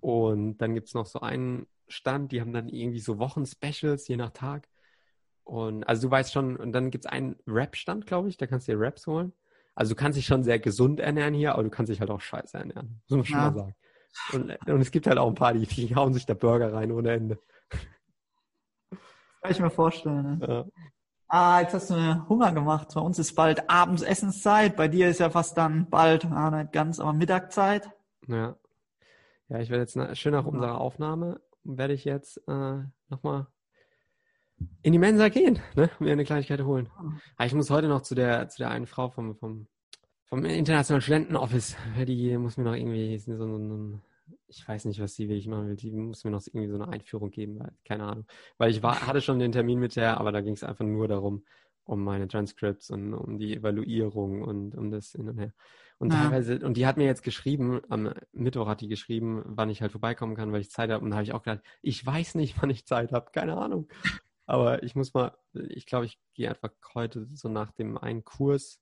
Und 0.00 0.58
dann 0.58 0.74
gibt 0.74 0.88
es 0.88 0.94
noch 0.94 1.06
so 1.06 1.20
einen 1.20 1.66
Stand, 1.88 2.32
die 2.32 2.40
haben 2.40 2.52
dann 2.52 2.68
irgendwie 2.68 3.00
so 3.00 3.18
Wochen-Specials, 3.18 4.08
je 4.08 4.16
nach 4.16 4.30
Tag. 4.30 4.68
Und 5.44 5.84
also 5.84 6.06
du 6.08 6.10
weißt 6.10 6.32
schon, 6.32 6.56
und 6.56 6.72
dann 6.72 6.90
gibt 6.90 7.04
es 7.06 7.10
einen 7.10 7.36
Rap-Stand, 7.46 8.06
glaube 8.06 8.28
ich, 8.28 8.36
da 8.36 8.46
kannst 8.46 8.68
du 8.68 8.72
dir 8.72 8.80
Raps 8.80 9.06
holen. 9.06 9.32
Also 9.74 9.94
du 9.94 9.96
kannst 9.96 10.16
dich 10.18 10.26
schon 10.26 10.42
sehr 10.44 10.58
gesund 10.58 11.00
ernähren 11.00 11.34
hier, 11.34 11.54
aber 11.54 11.62
du 11.64 11.70
kannst 11.70 11.90
dich 11.90 12.00
halt 12.00 12.10
auch 12.10 12.20
scheiße 12.20 12.56
ernähren. 12.58 13.00
Muss 13.08 13.16
man 13.16 13.24
schon 13.24 13.38
Ja. 13.38 13.50
mal 13.50 13.54
sagen. 13.54 13.74
Und, 14.32 14.68
und 14.68 14.80
es 14.80 14.90
gibt 14.90 15.06
halt 15.06 15.18
auch 15.18 15.28
ein 15.28 15.34
paar, 15.34 15.54
die, 15.54 15.66
die 15.66 15.94
hauen 15.94 16.12
sich 16.12 16.26
da 16.26 16.34
Burger 16.34 16.72
rein 16.72 16.92
ohne 16.92 17.12
Ende. 17.12 17.38
Kann 19.40 19.50
ich 19.50 19.60
mir 19.60 19.70
vorstellen. 19.70 20.38
Ne? 20.38 20.46
Ja. 20.46 20.64
Ah, 21.28 21.60
jetzt 21.60 21.74
hast 21.74 21.90
du 21.90 21.94
mir 21.94 22.28
Hunger 22.28 22.52
gemacht. 22.52 22.88
Bei 22.94 23.00
uns 23.00 23.18
ist 23.18 23.34
bald 23.34 23.70
Abendsessenszeit. 23.70 24.76
Bei 24.76 24.88
dir 24.88 25.08
ist 25.08 25.20
ja 25.20 25.30
fast 25.30 25.56
dann 25.56 25.88
bald, 25.88 26.24
ah, 26.24 26.50
nicht 26.50 26.72
ganz, 26.72 26.98
aber 26.98 27.12
Mittagszeit. 27.12 27.88
Ja. 28.26 28.56
Ja, 29.48 29.58
ich 29.58 29.70
werde 29.70 29.82
jetzt 29.82 29.96
na, 29.96 30.14
schön 30.14 30.32
nach 30.32 30.44
unserer 30.44 30.80
Aufnahme, 30.80 31.40
werde 31.64 31.92
ich 31.92 32.04
jetzt 32.04 32.36
äh, 32.48 32.78
nochmal 33.08 33.46
in 34.82 34.92
die 34.92 34.98
Mensa 34.98 35.28
gehen, 35.28 35.58
ne? 35.74 35.90
Mir 35.98 36.12
eine 36.12 36.24
Kleinigkeit 36.24 36.62
holen. 36.62 36.88
Aber 37.36 37.46
ich 37.46 37.54
muss 37.54 37.70
heute 37.70 37.88
noch 37.88 38.02
zu 38.02 38.14
der, 38.14 38.48
zu 38.48 38.58
der 38.58 38.70
einen 38.70 38.86
Frau 38.86 39.08
vom, 39.08 39.36
vom, 39.36 39.66
vom 40.26 40.44
Internationalen 40.44 41.02
Studentenoffice. 41.02 41.76
Die 42.06 42.36
muss 42.38 42.58
mir 42.58 42.64
noch 42.64 42.74
irgendwie 42.74 43.18
so, 43.18 43.36
so, 43.36 43.46
so 43.46 44.00
ich 44.48 44.66
weiß 44.66 44.84
nicht, 44.86 45.00
was 45.00 45.14
sie 45.14 45.28
will, 45.28 45.36
ich 45.36 45.46
machen 45.48 45.68
will. 45.68 45.76
Die 45.76 45.90
muss 45.92 46.24
mir 46.24 46.30
noch 46.30 46.42
irgendwie 46.46 46.68
so 46.68 46.74
eine 46.74 46.88
Einführung 46.88 47.30
geben, 47.30 47.58
weil, 47.58 47.72
keine 47.84 48.04
Ahnung. 48.04 48.26
Weil 48.58 48.70
ich 48.70 48.82
war, 48.82 49.00
hatte 49.06 49.20
schon 49.20 49.38
den 49.38 49.52
Termin 49.52 49.78
mit 49.78 49.96
der, 49.96 50.18
aber 50.18 50.32
da 50.32 50.40
ging 50.40 50.54
es 50.54 50.64
einfach 50.64 50.84
nur 50.84 51.08
darum, 51.08 51.44
um 51.84 52.04
meine 52.04 52.28
Transcripts 52.28 52.90
und 52.90 53.14
um 53.14 53.38
die 53.38 53.56
Evaluierung 53.56 54.42
und 54.42 54.76
um 54.76 54.90
das 54.90 55.12
hin 55.12 55.28
und 55.28 55.38
her. 55.38 55.52
Und 55.98 56.12
Ja. 56.12 56.20
teilweise, 56.20 56.58
und 56.60 56.76
die 56.76 56.86
hat 56.86 56.96
mir 56.96 57.04
jetzt 57.04 57.22
geschrieben, 57.22 57.80
am 57.88 58.12
Mittwoch 58.32 58.66
hat 58.68 58.80
die 58.80 58.88
geschrieben, 58.88 59.42
wann 59.44 59.70
ich 59.70 59.82
halt 59.82 59.92
vorbeikommen 59.92 60.36
kann, 60.36 60.52
weil 60.52 60.60
ich 60.60 60.70
Zeit 60.70 60.90
habe. 60.90 61.04
Und 61.04 61.10
da 61.10 61.16
habe 61.16 61.24
ich 61.24 61.32
auch 61.32 61.42
gedacht, 61.42 61.64
ich 61.82 62.04
weiß 62.04 62.36
nicht, 62.36 62.56
wann 62.62 62.70
ich 62.70 62.86
Zeit 62.86 63.12
habe, 63.12 63.30
keine 63.32 63.56
Ahnung. 63.56 63.88
Aber 64.46 64.82
ich 64.82 64.94
muss 64.94 65.14
mal, 65.14 65.36
ich 65.52 65.86
glaube, 65.86 66.06
ich 66.06 66.18
gehe 66.34 66.48
einfach 66.48 66.70
heute 66.94 67.26
so 67.34 67.48
nach 67.48 67.70
dem 67.72 67.96
einen 67.98 68.24
Kurs, 68.24 68.80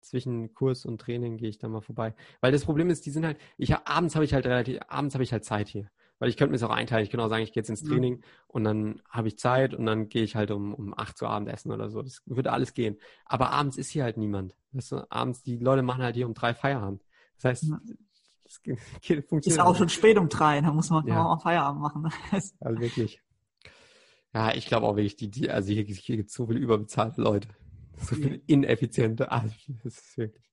zwischen 0.00 0.54
Kurs 0.54 0.84
und 0.84 1.00
Training 1.00 1.36
gehe 1.36 1.48
ich 1.48 1.58
da 1.58 1.68
mal 1.68 1.80
vorbei. 1.80 2.14
Weil 2.40 2.52
das 2.52 2.64
Problem 2.64 2.90
ist, 2.90 3.06
die 3.06 3.10
sind 3.10 3.24
halt, 3.26 3.38
ich 3.58 3.72
hab, 3.72 3.88
abends 3.88 4.14
habe 4.14 4.24
ich 4.24 4.34
halt 4.34 4.46
relativ, 4.46 4.80
abends 4.88 5.14
habe 5.14 5.24
ich 5.24 5.32
halt 5.32 5.44
Zeit 5.44 5.68
hier. 5.68 5.90
Weil 6.18 6.28
ich 6.28 6.36
könnte 6.36 6.50
mir 6.52 6.58
das 6.58 6.68
auch 6.68 6.74
einteilen. 6.74 7.02
Ich 7.04 7.10
könnte 7.10 7.24
auch 7.24 7.30
sagen, 7.30 7.42
ich 7.42 7.52
gehe 7.52 7.62
jetzt 7.62 7.70
ins. 7.70 7.82
Training 7.82 8.22
und 8.46 8.64
dann 8.64 9.00
habe 9.08 9.28
ich 9.28 9.38
Zeit 9.38 9.74
und 9.74 9.86
dann 9.86 10.08
gehe 10.10 10.22
ich 10.22 10.36
halt 10.36 10.50
um, 10.50 10.74
um 10.74 10.92
8 10.96 11.22
Uhr 11.22 11.30
Abendessen 11.30 11.72
oder 11.72 11.88
so. 11.88 12.02
Das 12.02 12.20
würde 12.26 12.52
alles 12.52 12.74
gehen. 12.74 12.98
Aber 13.24 13.50
abends 13.52 13.78
ist 13.78 13.88
hier 13.90 14.04
halt 14.04 14.18
niemand. 14.18 14.54
Weißt 14.72 14.92
du, 14.92 15.10
abends, 15.10 15.42
die 15.42 15.56
Leute 15.56 15.82
machen 15.82 16.02
halt 16.02 16.16
hier 16.16 16.26
um 16.26 16.34
drei 16.34 16.52
Feierabend. 16.52 17.02
Das 17.36 17.44
heißt, 17.46 17.62
Ja. 17.70 17.80
das 18.44 18.62
geht- 18.62 18.78
funktioniert. 19.28 19.46
Ist 19.46 19.60
auch 19.60 19.74
schon 19.76 19.88
spät 19.88 20.18
um 20.18 20.28
drei, 20.28 20.60
da 20.60 20.72
muss 20.72 20.90
man, 20.90 21.06
Ja. 21.06 21.24
auch 21.24 21.40
Feierabend 21.42 21.80
machen. 21.80 22.02
ne? 22.02 22.10
Also 22.60 22.80
wirklich. 22.80 23.22
Ja, 24.34 24.52
ich 24.54 24.66
glaube 24.66 24.86
auch 24.86 24.96
wirklich, 24.96 25.16
die, 25.16 25.28
die, 25.30 25.50
also 25.50 25.72
hier, 25.72 25.84
hier 25.84 26.16
gibt 26.16 26.28
es 26.28 26.34
so 26.36 26.46
viele 26.46 26.60
überbezahlte 26.60 27.20
Leute. 27.22 27.48
So 28.00 28.16
viele 28.16 28.40
ineffiziente. 28.46 29.30
Also, 29.30 29.54
das 29.84 29.98
ist 29.98 30.18
wirklich. 30.18 30.44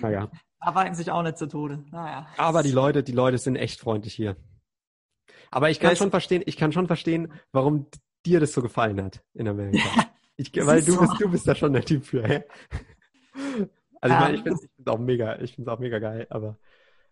Naja. 0.00 0.30
Arbeiten 0.58 0.94
sich 0.94 1.10
auch 1.10 1.22
nicht 1.22 1.38
zu 1.38 1.48
Tode. 1.48 1.84
Naja. 1.90 2.26
Aber 2.36 2.62
die 2.62 2.70
Leute, 2.70 3.02
die 3.02 3.12
Leute 3.12 3.38
sind 3.38 3.56
echt 3.56 3.80
freundlich 3.80 4.14
hier. 4.14 4.36
Aber 5.50 5.70
ich 5.70 5.80
kann 5.80 5.96
schon 5.96 6.10
verstehen, 6.10 6.42
ich 6.46 6.56
kann 6.56 6.72
schon 6.72 6.86
verstehen, 6.86 7.32
warum 7.52 7.86
dir 8.26 8.40
das 8.40 8.52
so 8.52 8.62
gefallen 8.62 9.02
hat 9.02 9.24
in 9.34 9.48
Amerika. 9.48 9.88
Ich, 10.36 10.56
weil 10.56 10.82
du 10.82 10.92
so. 10.92 11.00
bist, 11.00 11.20
du 11.20 11.30
bist 11.30 11.46
da 11.46 11.54
schon 11.54 11.74
der 11.74 11.84
Typ 11.84 12.02
für, 12.02 12.26
hä? 12.26 12.44
Also 14.00 14.14
ich 14.14 14.20
meine, 14.20 14.36
ich 14.36 14.42
finde 14.42 14.58
es 14.58 14.86
auch 14.86 14.98
mega, 14.98 15.38
ich 15.38 15.54
finde 15.54 15.70
es 15.70 15.76
auch 15.76 15.78
mega 15.78 15.98
geil, 15.98 16.26
aber 16.30 16.58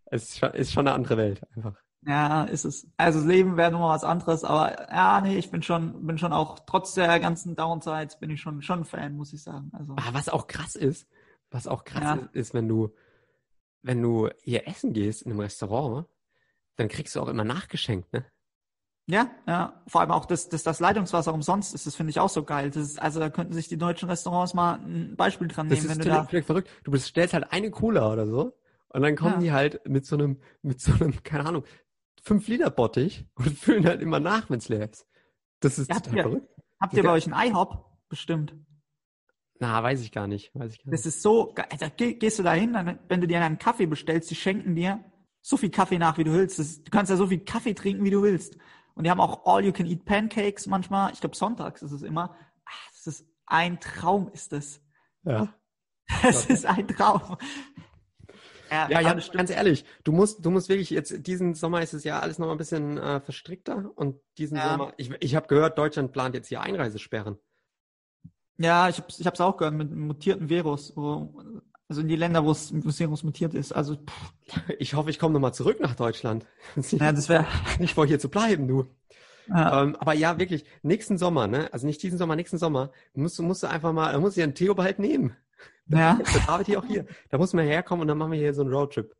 es 0.06 0.30
ist 0.30 0.38
schon, 0.38 0.54
ist 0.54 0.72
schon 0.72 0.88
eine 0.88 0.94
andere 0.94 1.18
Welt 1.18 1.42
einfach. 1.54 1.76
Ja, 2.06 2.44
ist 2.44 2.64
es. 2.64 2.86
Also 2.96 3.18
das 3.18 3.28
Leben 3.28 3.56
wäre 3.56 3.70
nochmal 3.72 3.94
was 3.94 4.04
anderes, 4.04 4.44
aber 4.44 4.88
ja, 4.90 5.20
nee, 5.20 5.36
ich 5.36 5.50
bin 5.50 5.62
schon, 5.62 6.06
bin 6.06 6.16
schon 6.16 6.32
auch, 6.32 6.60
trotz 6.60 6.94
der 6.94 7.18
ganzen 7.20 7.56
Downsides 7.56 8.18
bin 8.18 8.30
ich 8.30 8.40
schon, 8.40 8.62
schon 8.62 8.84
Fan, 8.84 9.16
muss 9.16 9.32
ich 9.32 9.42
sagen. 9.42 9.70
Also, 9.74 9.96
Aber 9.96 10.14
was 10.14 10.28
auch 10.28 10.46
krass 10.46 10.74
ist, 10.76 11.08
was 11.50 11.66
auch 11.66 11.84
krass 11.84 12.04
Ja. 12.04 12.14
ist, 12.14 12.34
ist, 12.34 12.54
wenn 12.54 12.68
du, 12.68 12.94
wenn 13.82 14.02
du 14.02 14.30
hier 14.42 14.68
essen 14.68 14.92
gehst 14.94 15.22
in 15.22 15.32
einem 15.32 15.40
Restaurant, 15.40 16.06
dann 16.76 16.88
kriegst 16.88 17.16
du 17.16 17.20
auch 17.22 17.28
immer 17.28 17.44
nachgeschenkt, 17.44 18.12
ne? 18.12 18.26
ja, 19.06 19.30
ja, 19.46 19.82
vor 19.86 20.00
allem 20.02 20.10
auch, 20.10 20.26
dass, 20.26 20.48
dass 20.50 20.62
das 20.62 20.80
Leitungswasser 20.80 21.32
umsonst 21.32 21.74
ist, 21.74 21.86
das 21.86 21.94
finde 21.96 22.10
ich 22.10 22.20
auch 22.20 22.28
so 22.28 22.44
geil. 22.44 22.70
Das 22.70 22.82
ist, 22.82 23.00
also 23.00 23.20
da 23.20 23.30
könnten 23.30 23.54
sich 23.54 23.68
die 23.68 23.78
deutschen 23.78 24.08
Restaurants 24.10 24.52
mal 24.54 24.74
ein 24.80 25.16
Beispiel 25.16 25.48
dran 25.48 25.68
Das 25.68 25.80
nehmen, 25.80 25.88
wenn 25.88 25.98
ist 25.98 25.98
du 25.98 26.04
völlig, 26.04 26.06
da, 26.06 26.28
verrückt. 26.44 26.70
Du 26.84 26.90
bestellst 26.90 27.34
halt 27.34 27.52
eine 27.52 27.70
Cola 27.70 28.10
oder 28.12 28.26
so 28.26 28.54
und 28.88 29.02
dann 29.02 29.16
kommen 29.16 29.38
Ja. 29.38 29.40
die 29.40 29.52
halt 29.52 29.86
mit 29.86 30.06
so 30.06 30.16
einem, 30.16 30.40
mit 30.62 30.80
so 30.80 30.92
einem, 30.92 31.22
keine 31.22 31.46
Ahnung, 31.46 31.64
5 32.24 32.46
Liter 32.48 32.70
Bottich 32.70 33.26
und 33.34 33.48
füllen 33.58 33.86
halt 33.86 34.00
immer 34.02 34.20
nach, 34.20 34.48
wenn 34.50 34.58
es 34.58 34.68
leer 34.68 34.88
ist. 34.90 35.06
Das 35.60 35.78
ist 35.78 35.88
Ja, 35.90 36.00
total 36.00 36.16
ja. 36.16 36.22
verrückt. 36.24 36.48
habt 36.80 36.94
ihr 36.94 37.02
bei 37.02 37.10
euch 37.12 37.32
einen 37.32 37.50
IHOP? 37.50 37.84
Bestimmt. 38.08 38.54
Na, 39.60 39.82
weiß 39.82 40.02
ich 40.02 40.12
gar 40.12 40.26
nicht. 40.28 40.54
Weiß 40.54 40.72
ich 40.72 40.84
gar 40.84 40.90
Das 40.92 41.00
nicht. 41.04 41.14
ist 41.16 41.22
so, 41.22 41.52
ge- 41.52 41.64
also, 41.70 41.86
geh, 41.96 42.14
gehst 42.14 42.38
du 42.38 42.42
da 42.44 42.52
hin, 42.54 42.74
wenn 43.08 43.20
du 43.20 43.26
dir 43.26 43.40
einen 43.42 43.58
Kaffee 43.58 43.86
bestellst, 43.86 44.30
die 44.30 44.36
schenken 44.36 44.76
dir 44.76 45.04
so 45.42 45.56
viel 45.56 45.70
Kaffee 45.70 45.98
nach, 45.98 46.16
wie 46.18 46.24
du 46.24 46.32
willst. 46.32 46.58
Das, 46.58 46.82
du 46.82 46.90
kannst 46.90 47.10
ja 47.10 47.16
so 47.16 47.26
viel 47.26 47.40
Kaffee 47.40 47.74
trinken, 47.74 48.04
wie 48.04 48.10
du 48.10 48.22
willst. 48.22 48.56
Und 48.94 49.04
die 49.04 49.10
haben 49.10 49.20
auch 49.20 49.46
All-You-Can-Eat 49.46 50.04
Pancakes 50.04 50.66
manchmal. 50.66 51.12
Ich 51.12 51.20
glaube, 51.20 51.34
sonntags 51.36 51.82
ist 51.82 51.92
es 51.92 52.02
immer. 52.02 52.36
Ach, 52.64 52.90
das 52.92 53.06
ist 53.06 53.26
ein 53.46 53.80
Traum, 53.80 54.28
ist 54.32 54.52
das. 54.52 54.80
Ja. 55.24 55.54
Das 56.22 56.46
ist 56.46 56.64
ein 56.64 56.88
Traum. 56.88 57.36
Ja, 58.70 59.00
ja, 59.00 59.20
stimmt. 59.20 59.36
ganz 59.36 59.50
ehrlich, 59.50 59.84
du 60.04 60.12
musst, 60.12 60.44
du 60.44 60.50
musst 60.50 60.68
wirklich 60.68 60.90
jetzt, 60.90 61.26
diesen 61.26 61.54
Sommer 61.54 61.82
ist 61.82 61.94
es 61.94 62.04
ja 62.04 62.20
alles 62.20 62.38
noch 62.38 62.46
mal 62.46 62.52
ein 62.52 62.58
bisschen 62.58 62.98
äh, 62.98 63.20
verstrickter 63.20 63.90
und 63.94 64.16
diesen 64.36 64.56
Ja. 64.56 64.70
Sommer, 64.70 64.92
ich, 64.96 65.10
ich 65.20 65.34
habe 65.36 65.46
gehört, 65.46 65.78
Deutschland 65.78 66.12
plant 66.12 66.34
jetzt 66.34 66.48
hier 66.48 66.60
Einreisesperren. 66.60 67.38
Ja, 68.58 68.88
ich 68.88 68.98
hab's, 68.98 69.20
ich 69.20 69.26
hab's 69.26 69.40
auch 69.40 69.56
gehört 69.56 69.74
mit 69.74 69.90
einem 69.90 70.06
mutierten 70.06 70.48
Virus. 70.48 70.92
Wo, 70.96 71.32
also 71.88 72.00
in 72.00 72.08
die 72.08 72.16
Länder, 72.16 72.44
wo 72.44 72.50
es 72.50 72.72
das 72.74 72.98
Virus 72.98 73.22
mutiert 73.22 73.54
ist. 73.54 73.72
Also, 73.72 73.96
pff, 73.96 74.32
Ich 74.78 74.94
hoffe, 74.94 75.10
ich 75.10 75.18
komme 75.18 75.34
nochmal 75.34 75.54
zurück 75.54 75.80
nach 75.80 75.94
Deutschland. 75.94 76.44
ja, 76.76 77.12
das 77.12 77.28
wäre. 77.28 77.46
nicht 77.78 77.94
vor 77.94 78.06
hier 78.06 78.18
zu 78.18 78.28
bleiben, 78.28 78.68
du. 78.68 78.86
Ja, 79.48 79.82
Ähm, 79.82 79.96
aber 79.96 80.12
ja, 80.12 80.38
wirklich, 80.38 80.64
nächsten 80.82 81.16
Sommer, 81.18 81.46
ne? 81.46 81.72
Also 81.72 81.86
nicht 81.86 82.02
diesen 82.02 82.18
Sommer, 82.18 82.36
nächsten 82.36 82.58
Sommer, 82.58 82.92
musst 83.14 83.38
du, 83.38 83.42
musst 83.42 83.62
du 83.62 83.68
einfach 83.68 83.92
mal, 83.92 84.18
musst 84.20 84.36
du 84.36 84.40
ja 84.40 84.44
einen 84.44 84.54
Theo 84.54 84.74
bald 84.74 84.98
nehmen. 84.98 85.36
Ja, 85.88 86.14
Der 86.14 86.40
David 86.46 86.66
hier 86.66 86.78
auch 86.78 86.84
hier. 86.84 87.06
Da 87.30 87.38
muss 87.38 87.52
man 87.52 87.64
herkommen 87.64 88.02
und 88.02 88.08
dann 88.08 88.18
machen 88.18 88.32
wir 88.32 88.38
hier 88.38 88.54
so 88.54 88.62
einen 88.62 88.72
Roadtrip. 88.72 89.14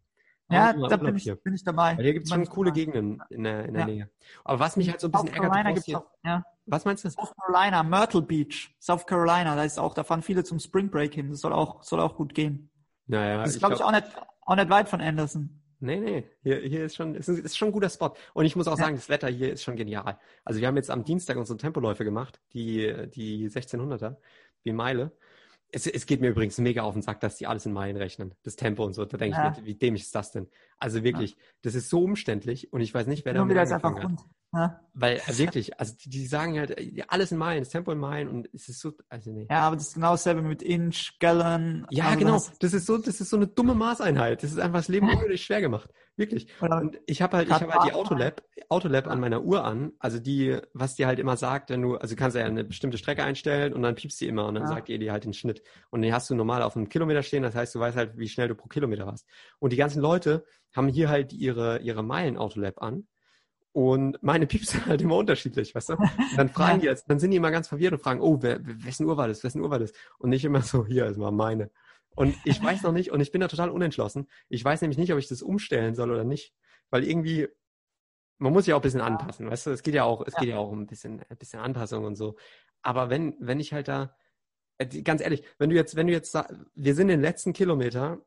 ja 0.51 0.72
da 0.72 0.97
bin 0.97 1.16
ich, 1.16 1.32
bin 1.43 1.55
ich 1.55 1.64
dabei. 1.64 1.97
Weil 1.97 2.05
hier 2.05 2.12
gibt's 2.14 2.30
schon 2.30 2.39
Bin 2.39 2.45
ich 2.45 2.51
coole. 2.51 2.72
Gegenden 2.72 3.22
in 3.30 3.45
der, 3.45 3.64
in 3.66 3.74
der 3.74 3.80
Ja. 3.82 3.86
Nähe. 3.86 4.11
Aber 4.45 4.61
was 4.61 4.76
mich 4.76 4.91
halt 4.91 5.01
so 5.01 5.09
ein 5.09 5.12
bisschen 5.12 5.28
South 5.28 5.36
ärgert, 5.36 5.53
Carolina 5.53 5.80
hier, 5.84 5.99
auch, 5.99 6.07
ja. 6.24 6.45
was 6.66 6.84
meinst 6.84 7.05
du? 7.05 7.11
South 7.11 7.34
Carolina, 7.36 7.82
Myrtle 7.82 8.22
Beach, 8.22 8.74
South 8.80 9.07
Carolina, 9.07 9.55
da 9.57 9.64
ist 9.64 9.78
auch, 9.78 9.95
da 9.95 10.05
fahren 10.05 10.22
viele 10.22 10.45
zum 10.45 10.59
Spring 10.59 10.91
Break 10.91 11.14
hin. 11.14 11.30
Das 11.30 11.41
soll 11.41 11.53
auch, 11.53 11.82
soll 11.82 12.01
auch 12.01 12.16
gut 12.16 12.34
gehen. 12.34 12.70
Naja, 13.07 13.39
Das 13.39 13.51
ist, 13.51 13.55
ich 13.57 13.61
glaube 13.61 13.74
ich, 13.74 13.80
glaub- 13.80 13.89
auch 13.95 14.01
nicht, 14.01 14.07
auch 14.43 14.57
nicht 14.57 14.68
weit 14.70 14.89
von 14.89 15.01
Anderson. 15.01 15.55
Nee, 15.80 16.01
nee, 16.01 16.24
hier, 16.43 16.57
hier 16.59 16.84
ist 16.86 16.97
schon, 16.97 17.14
ist, 17.14 17.28
ein- 17.28 17.36
ist 17.39 17.57
schon 17.57 17.68
ein 17.68 17.72
guter 17.72 17.89
Spot. 17.89 18.12
Und 18.34 18.45
ich 18.47 18.57
muss 18.57 18.66
auch 18.66 18.76
Ja. 18.76 18.84
sagen, 18.84 18.97
das 18.97 19.09
Wetter 19.09 19.28
hier 19.28 19.53
ist 19.53 19.62
schon 19.62 19.76
genial. 19.76 20.18
Also 20.45 20.61
wir 20.61 20.66
haben 20.66 20.76
jetzt 20.76 20.91
am 20.91 21.05
Dienstag 21.05 21.36
unsere 21.36 21.57
Tempoläufe 21.57 22.05
gemacht, 22.05 22.41
die, 22.53 23.09
die 23.14 23.49
1600er, 23.49 24.16
wie 24.64 24.72
Meile. 24.72 25.12
Es, 25.71 25.87
es 25.87 26.07
geht 26.07 26.21
mir 26.21 26.31
übrigens 26.31 26.57
mega 26.59 26.83
auf 26.83 26.95
den 26.95 27.03
Sack, 27.03 27.21
dass 27.21 27.37
die 27.37 27.47
alles 27.47 27.66
in 27.66 27.73
Meilen 27.73 27.97
rechnen. 27.97 28.35
Das 28.43 28.57
Tempo 28.57 28.85
und 28.85 28.95
so. 28.95 29.05
Da 29.05 29.19
denke 29.19 29.37
Ja. 29.37 29.51
ich 29.53 29.59
mir, 29.59 29.66
wie 29.66 29.75
dämlich 29.75 30.03
ist 30.03 30.14
das 30.14 30.33
denn? 30.33 30.49
Also 30.79 31.03
wirklich, 31.05 31.37
das 31.62 31.75
ist 31.75 31.91
so 31.91 32.03
umständlich 32.03 32.73
und 32.73 32.81
ich 32.81 32.95
weiß 32.95 33.07
nicht, 33.07 33.25
wer 33.25 33.35
damit 33.35 33.51
wieder 33.51 33.62
ist 33.62 33.73
einfach 33.73 33.91
angefangen 33.91 34.19
hat. 34.19 34.27
Ja. 34.55 34.81
Weil 34.95 35.17
äh, 35.27 35.39
wirklich, 35.39 35.79
also 35.79 35.95
die, 36.03 36.09
die 36.09 36.27
sagen 36.27 36.59
halt, 36.59 36.71
äh, 36.79 37.03
alles 37.09 37.31
in 37.33 37.39
Meilen, 37.39 37.61
das 37.61 37.69
Tempo 37.69 37.93
in 37.93 37.99
Meilen 37.99 38.29
und 38.29 38.49
es 38.55 38.69
ist 38.71 38.81
so, 38.81 38.93
also 39.11 39.31
nee. 39.31 39.47
ja, 39.51 39.61
aber 39.61 39.77
das 39.77 39.89
ist 39.89 39.95
genau 39.95 40.13
dasselbe 40.13 40.41
mit 40.41 40.63
Inch, 40.63 41.19
Gallon. 41.21 41.87
Ja, 41.91 42.07
also 42.07 42.19
genau. 42.19 42.33
das- 42.33 42.59
Das 42.59 42.73
ist 42.73 42.87
so, 42.87 42.97
das 42.97 43.21
ist 43.21 43.29
so 43.29 43.37
eine 43.37 43.47
dumme 43.47 43.75
Maßeinheit. 43.75 44.43
Das 44.43 44.51
ist 44.51 44.59
einfach 44.59 44.79
das 44.79 44.89
Leben 44.89 45.09
unnötig 45.11 45.45
schwer 45.45 45.61
gemacht. 45.61 45.91
Wirklich. 46.17 46.49
Und 46.61 46.99
ich 47.07 47.21
habe 47.23 47.37
halt, 47.37 47.49
ich 47.49 47.55
habe 47.55 47.73
halt 47.73 47.91
die 47.91 47.95
Autolab, 47.95 48.43
Autolab 48.71 49.07
an 49.07 49.21
meiner 49.21 49.43
Uhr 49.43 49.65
an. 49.65 49.93
Also 50.01 50.19
die, 50.19 50.59
was 50.73 50.97
die 50.97 51.05
halt 51.07 51.19
immer 51.21 51.37
sagt, 51.37 51.69
wenn 51.71 51.83
du, 51.83 51.97
also 51.97 52.15
du 52.15 52.19
kannst 52.19 52.37
ja 52.37 52.45
eine 52.45 52.65
bestimmte 52.65 52.99
Strecke 52.99 53.23
einstellen 53.23 53.73
und 53.75 53.83
dann 53.83 53.95
piepst 53.95 54.21
die 54.21 54.27
immer 54.27 54.47
und 54.47 54.55
dann 54.55 54.65
Ja. 54.65 54.69
sagt 54.71 54.89
ihr 54.89 54.99
dir 54.99 55.13
halt 55.13 55.25
den 55.25 55.35
Schnitt. 55.35 55.63
Und 55.91 56.01
den 56.03 56.13
hast 56.13 56.29
du 56.31 56.35
normal 56.35 56.63
auf 56.63 56.75
einem 56.75 56.89
Kilometer 56.89 57.23
stehen. 57.23 57.43
Das 57.43 57.55
heißt, 57.55 57.75
du 57.75 57.81
weißt 57.81 57.97
halt, 57.99 58.17
wie 58.17 58.29
schnell 58.29 58.49
du 58.49 58.55
pro 58.57 58.67
Kilometer 58.67 59.07
warst. 59.07 59.27
Und 59.59 59.73
die 59.73 59.77
ganzen 59.77 60.01
Leute 60.01 60.45
haben 60.75 60.89
hier 60.89 61.09
halt 61.11 61.33
ihre, 61.35 61.81
ihre 61.83 62.03
Meilen-Autolab 62.03 62.83
an. 62.83 63.07
Und 63.79 64.20
meine 64.22 64.47
Pieps 64.49 64.70
sind 64.72 64.87
halt 64.87 65.01
immer 65.03 65.16
unterschiedlich, 65.16 65.72
weißt 65.72 65.91
du? 65.91 65.93
Und 65.95 66.37
dann 66.37 66.49
fragen 66.59 66.81
die 66.81 66.87
jetzt, 66.87 67.09
dann 67.09 67.20
sind 67.20 67.31
die 67.31 67.37
immer 67.37 67.53
ganz 67.53 67.68
verwirrt 67.68 67.93
und 67.93 68.01
fragen, 68.01 68.20
oh, 68.20 68.39
wer, 68.41 68.59
wessen 68.62 69.07
Uhr 69.07 69.16
war 69.16 69.29
das? 69.29 69.45
Wessen 69.45 69.61
Uhr 69.61 69.70
war 69.70 69.79
das? 69.79 69.93
Und 70.18 70.31
nicht 70.31 70.45
immer 70.45 70.62
so, 70.62 70.85
hier 70.85 71.07
ist 71.07 71.16
mal 71.16 71.31
meine. 71.31 71.70
Und 72.16 72.35
ich 72.45 72.61
weiß 72.61 72.83
noch 72.83 72.91
nicht, 72.93 73.12
und 73.12 73.20
ich 73.20 73.31
bin 73.31 73.41
da 73.41 73.47
total 73.47 73.70
unentschlossen. 73.70 74.29
Ich 74.49 74.64
weiß 74.64 74.81
nämlich 74.81 74.99
nicht, 74.99 75.12
ob 75.12 75.18
ich 75.20 75.29
das 75.29 75.43
umstellen 75.43 75.95
soll 75.95 76.11
oder 76.11 76.24
nicht. 76.24 76.53
Weil 76.91 77.05
irgendwie, 77.05 77.47
man 78.39 78.53
muss 78.53 78.64
sich 78.64 78.74
auch 78.74 78.79
ein 78.81 78.83
bisschen 78.83 79.01
anpassen, 79.01 79.49
weißt 79.49 79.66
du? 79.66 79.70
Es 79.70 79.83
geht 79.85 79.95
ja 79.95 80.03
auch, 80.05 80.26
es 80.26 80.35
Ja. 80.35 80.41
geht 80.41 80.49
ja 80.49 80.59
auch 80.59 80.70
um 80.72 80.81
ein 80.83 80.87
bisschen, 80.89 81.22
ein 81.29 81.37
bisschen 81.37 81.61
Anpassung 81.61 82.05
und 82.05 82.16
so. 82.16 82.37
Aber 82.83 83.11
wenn, 83.11 83.37
wenn 83.39 83.61
ich 83.61 83.72
halt 83.72 83.89
da 83.89 84.16
Äh, 84.79 85.03
ganz 85.03 85.20
ehrlich, 85.22 85.45
wenn 85.59 85.70
du 85.70 85.76
jetzt, 85.76 85.97
wenn 85.97 86.07
du 86.09 86.12
jetzt, 86.12 86.37
wir 86.74 86.95
sind 86.95 87.09
den 87.09 87.20
letzten 87.20 87.53
Kilometer, 87.53 88.20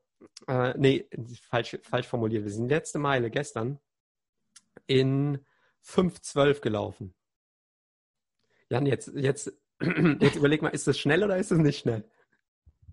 äh, 0.47 0.73
nee, 0.77 1.07
falsch, 1.49 1.77
falsch 1.83 2.07
formuliert, 2.07 2.43
wir 2.45 2.51
sind 2.51 2.67
die 2.69 2.73
letzte 2.75 2.99
Meile 2.99 3.29
gestern 3.31 3.79
in 4.87 5.45
5,12 5.85 6.61
gelaufen. 6.61 7.13
Jan, 8.69 8.85
jetzt, 8.85 9.11
jetzt, 9.15 9.51
jetzt 10.19 10.35
überleg 10.35 10.61
mal, 10.61 10.69
ist 10.69 10.87
das 10.87 10.97
schnell 10.97 11.23
oder 11.23 11.37
ist 11.37 11.51
das 11.51 11.59
nicht 11.59 11.79
schnell? 11.79 12.09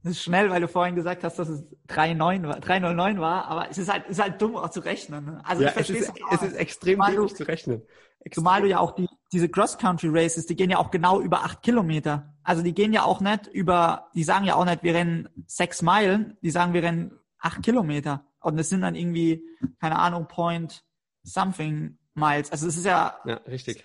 Das 0.02 0.12
ist 0.12 0.22
schnell, 0.22 0.48
weil 0.50 0.60
du 0.60 0.68
vorhin 0.68 0.94
gesagt 0.94 1.24
hast, 1.24 1.38
dass 1.38 1.48
es 1.48 1.64
3,9 1.88 2.46
war, 2.46 2.58
3,09 2.58 3.18
war, 3.18 3.46
aber 3.46 3.68
es 3.68 3.78
ist 3.78 3.92
halt, 3.92 4.06
ist 4.08 4.20
halt 4.20 4.40
dumm 4.40 4.56
auch 4.56 4.70
zu 4.70 4.80
rechnen. 4.80 5.24
Ne? 5.24 5.42
Also 5.44 5.62
ja, 5.62 5.68
ich 5.68 5.74
verstehe 5.74 5.98
es. 5.98 6.08
Ist, 6.08 6.16
es 6.30 6.42
ist 6.42 6.54
extrem 6.54 7.00
dämlich 7.00 7.34
zu 7.34 7.46
rechnen. 7.46 7.82
Extrem. 8.20 8.44
Zumal 8.44 8.62
du 8.62 8.68
ja 8.68 8.78
auch 8.78 8.92
die, 8.92 9.08
diese 9.32 9.48
Cross-Country-Races, 9.48 10.46
die 10.46 10.56
gehen 10.56 10.70
ja 10.70 10.78
auch 10.78 10.90
genau 10.90 11.20
über 11.20 11.44
acht 11.44 11.62
Kilometer. 11.62 12.34
Also 12.42 12.62
die 12.62 12.74
gehen 12.74 12.92
ja 12.92 13.02
auch 13.02 13.20
nicht 13.20 13.48
über, 13.48 14.08
die 14.14 14.24
sagen 14.24 14.44
ja 14.44 14.54
auch 14.54 14.64
nicht, 14.64 14.82
wir 14.82 14.94
rennen 14.94 15.28
sechs 15.46 15.82
Meilen, 15.82 16.36
die 16.42 16.50
sagen, 16.50 16.74
wir 16.74 16.82
rennen 16.82 17.18
acht 17.40 17.62
Kilometer. 17.62 18.24
Und 18.40 18.58
es 18.58 18.68
sind 18.68 18.82
dann 18.82 18.94
irgendwie, 18.94 19.44
keine 19.80 19.98
Ahnung, 19.98 20.28
Point 20.28 20.84
something 21.28 21.98
Miles. 22.14 22.50
Also 22.50 22.66
es 22.66 22.76
ist 22.76 22.86
ja. 22.86 23.18
Ja, 23.24 23.34
richtig. 23.46 23.84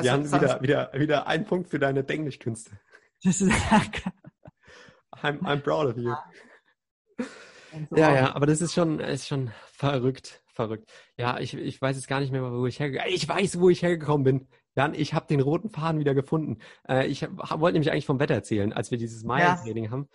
Wir 0.00 0.12
haben 0.12 0.24
wieder, 0.24 0.62
wieder, 0.62 0.90
wieder 0.94 1.26
ein 1.26 1.44
Punkt 1.44 1.68
für 1.68 1.78
deine 1.78 2.02
Denglischkünste. 2.02 2.78
Das 3.22 3.40
ist, 3.40 3.52
I'm, 5.22 5.40
I'm 5.42 5.60
proud 5.60 5.86
of 5.86 5.96
you. 5.96 6.14
So 7.90 7.96
ja, 7.96 8.14
ja, 8.14 8.34
aber 8.34 8.46
das 8.46 8.60
ist 8.60 8.74
schon, 8.74 9.00
ist 9.00 9.26
schon 9.26 9.50
verrückt, 9.72 10.42
verrückt. 10.46 10.92
Ja, 11.16 11.38
ich, 11.38 11.54
ich 11.54 11.80
weiß 11.80 11.96
jetzt 11.96 12.06
gar 12.06 12.20
nicht 12.20 12.30
mehr, 12.30 12.42
wo 12.42 12.66
ich 12.66 12.78
hergekommen 12.78 13.08
bin. 13.08 13.16
Ich 13.16 13.28
weiß, 13.28 13.58
wo 13.58 13.68
ich 13.68 13.82
hergekommen 13.82 14.24
bin. 14.24 14.48
Jan, 14.76 14.94
ich 14.94 15.14
habe 15.14 15.26
den 15.26 15.40
roten 15.40 15.70
Faden 15.70 16.00
wieder 16.00 16.14
gefunden. 16.14 16.58
Äh, 16.88 17.06
ich 17.06 17.22
wollte 17.22 17.74
nämlich 17.74 17.90
eigentlich 17.90 18.06
vom 18.06 18.20
Wetter 18.20 18.34
erzählen, 18.34 18.72
als 18.72 18.90
wir 18.90 18.98
dieses 18.98 19.24
Meilentraining 19.24 19.84
ja. 19.84 19.90
haben. 19.90 20.08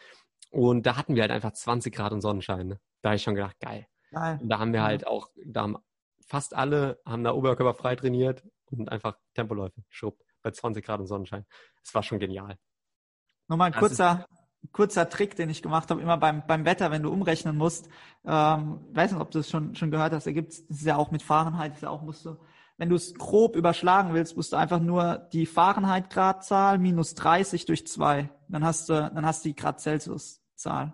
Und 0.52 0.86
da 0.86 0.98
hatten 0.98 1.16
wir 1.16 1.22
halt 1.22 1.32
einfach 1.32 1.54
20 1.54 1.94
Grad 1.94 2.12
und 2.12 2.22
Sonnenschein. 2.22 2.68
Ne? 2.68 2.80
Da 3.02 3.10
habe 3.10 3.16
ich 3.18 3.24
schon 3.24 3.36
gedacht, 3.36 3.60
geil. 3.60 3.88
geil. 4.12 4.40
Und 4.42 4.50
da 4.50 4.60
haben 4.60 4.74
wir 4.74 4.84
halt 4.84 5.08
auch, 5.08 5.28
da 5.46 5.62
haben 5.64 5.78
fast 6.30 6.56
alle 6.56 7.02
haben 7.06 7.24
da 7.24 7.34
oberkörperfrei 7.34 7.96
trainiert 7.96 8.44
und 8.72 8.90
einfach 8.92 9.18
Tempoläufe, 9.34 9.82
schrupp, 9.90 10.22
bei 10.42 10.52
20 10.52 10.86
Grad 10.86 11.00
und 11.00 11.08
Sonnenschein. 11.08 11.46
Es 11.84 11.94
war 11.94 12.04
schon 12.04 12.20
genial. 12.20 12.58
Nochmal 13.48 13.72
ein 13.72 13.80
kurzer, 13.80 14.28
kurzer 14.72 15.10
Trick, 15.10 15.36
den 15.36 15.50
ich 15.50 15.64
gemacht 15.64 15.90
habe, 15.90 16.02
immer 16.02 16.18
beim, 16.18 16.46
beim 16.46 16.66
Wetter, 16.66 16.92
wenn 16.92 17.02
du 17.02 17.12
umrechnen 17.12 17.58
musst. 17.58 17.90
Ähm, 18.26 18.80
weiß 18.94 19.12
nicht, 19.12 19.22
ob 19.22 19.32
du 19.32 19.40
es 19.40 19.50
schon, 19.50 19.76
schon 19.76 19.90
gehört 19.90 20.14
hast, 20.14 20.28
da 20.28 20.32
gibt's, 20.32 20.66
das 20.68 20.78
ist 20.78 20.86
ja 20.86 20.98
auch 20.98 21.12
mit 21.12 21.24
Fahrenheit, 21.24 21.74
ist 21.74 21.82
ja 21.82 21.90
auch, 21.90 22.04
musst 22.04 22.26
du, 22.26 22.38
wenn 22.78 22.90
du 22.90 22.96
es 22.96 23.16
grob 23.16 23.56
überschlagen 23.56 24.14
willst, 24.14 24.38
musst 24.38 24.54
du 24.54 24.58
einfach 24.58 24.80
nur 24.80 25.28
die 25.34 25.48
Fahrenheit-Gradzahl 25.48 26.78
minus 26.78 27.16
30 27.16 27.66
durch 27.66 27.88
zwei. 27.88 28.30
Dann 28.48 28.64
hast 28.64 28.88
du, 28.88 28.94
dann 28.94 29.26
hast 29.26 29.44
du 29.44 29.50
die 29.50 29.56
Grad 29.56 29.82
Celsius-Zahl. 29.82 30.94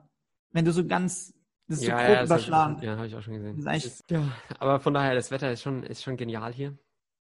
Wenn 0.52 0.66
du 0.66 0.72
so 0.72 0.88
ganz, 0.88 1.35
das 1.68 1.80
ist 1.80 1.86
ja, 1.86 1.97
so 1.97 2.05
grob 2.05 2.16
ja, 2.16 2.24
überschlagen. 2.26 2.76
Ich, 2.78 2.84
ja, 2.84 2.95
habe 2.95 3.07
ich 3.07 3.16
auch 3.16 3.22
schon 3.22 3.34
gesehen. 3.34 3.63
Das 3.63 3.86
ist 3.86 4.11
ja, 4.11 4.24
aber 4.59 4.80
von 4.80 4.93
daher, 4.93 5.16
das 5.16 5.32
Wetter 5.32 5.51
ist 5.51 5.61
schon, 5.61 5.84
ist 5.84 6.03
schon 6.03 6.18
genial 6.18 6.53
hier. 6.53 6.78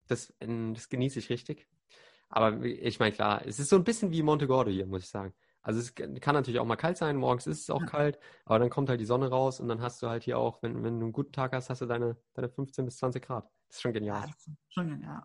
Das, 0.08 0.34
das 0.40 0.90
genieße 0.90 1.20
ich 1.20 1.30
richtig. 1.30 1.68
Aber 2.30 2.62
ich 2.64 3.00
meine, 3.00 3.12
klar, 3.12 3.46
es 3.46 3.60
ist 3.60 3.70
so 3.70 3.76
ein 3.76 3.84
bisschen 3.84 4.12
wie 4.12 4.24
Montegordo 4.24 4.72
hier, 4.72 4.86
muss 4.88 5.04
ich 5.04 5.10
sagen. 5.10 5.34
Also 5.62 5.80
es 5.80 5.94
kann 5.94 6.34
natürlich 6.34 6.60
auch 6.60 6.66
mal 6.66 6.76
kalt 6.76 6.98
sein, 6.98 7.18
morgens 7.18 7.46
ist 7.46 7.62
es 7.62 7.70
auch 7.70 7.86
kalt, 7.86 8.18
aber 8.46 8.58
dann 8.58 8.72
kommt 8.72 8.90
halt 8.90 9.00
die 9.00 9.06
Sonne 9.06 9.30
raus 9.30 9.60
und 9.60 9.68
dann 9.68 9.82
hast 9.82 10.02
du 10.02 10.08
halt 10.08 10.24
hier 10.24 10.40
auch, 10.40 10.64
wenn, 10.64 10.84
wenn 10.84 11.00
du 11.00 11.06
einen 11.06 11.14
guten 11.14 11.32
Tag 11.32 11.54
hast, 11.54 11.70
hast 11.70 11.82
du 11.82 11.86
deine, 11.86 12.18
deine 12.34 12.50
15 12.50 12.86
bis 12.86 12.98
20 12.98 13.24
Grad. 13.24 13.46
Das 13.68 13.76
ist 13.76 13.82
schon 13.82 13.94
genial. 13.94 14.28
Ja, 14.28 14.54
schon 14.70 14.90
genial. 14.90 15.22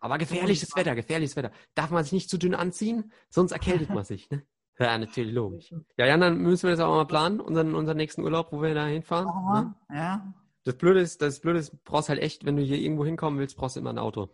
Aber 0.00 0.18
gefährliches 0.18 0.74
Wetter, 0.74 0.94
gefährliches 0.96 1.36
Wetter. 1.36 1.52
Darf 1.74 1.90
man 1.90 2.02
sich 2.02 2.12
nicht 2.12 2.30
zu 2.30 2.38
dünn 2.38 2.54
anziehen, 2.54 3.12
sonst 3.30 3.52
erkältet 3.52 3.90
man 3.90 4.04
sich, 4.04 4.28
ne? 4.30 4.42
Ja, 4.78 4.96
natürlich, 4.96 5.34
logisch. 5.34 5.74
Ja, 5.96 6.06
Jan, 6.06 6.20
dann 6.20 6.38
müssen 6.38 6.68
wir 6.68 6.76
das 6.76 6.80
auch 6.80 6.94
mal 6.94 7.06
planen, 7.06 7.40
unseren, 7.40 7.74
unseren 7.74 7.96
nächsten 7.96 8.22
Urlaub, 8.22 8.52
wo 8.52 8.62
wir 8.62 8.74
da 8.74 8.86
hinfahren. 8.86 9.26
Ne? 9.52 9.74
Ja. 9.94 10.34
Das 10.64 10.76
Blöde 10.76 11.00
ist, 11.00 11.20
das 11.22 11.40
Blöde 11.40 11.58
ist, 11.58 11.84
brauchst 11.84 12.08
halt 12.08 12.20
echt, 12.20 12.44
wenn 12.44 12.56
du 12.56 12.62
hier 12.62 12.78
irgendwo 12.78 13.04
hinkommen 13.04 13.38
willst, 13.38 13.56
brauchst 13.56 13.76
du 13.76 13.80
immer 13.80 13.90
ein 13.90 13.98
Auto 13.98 14.30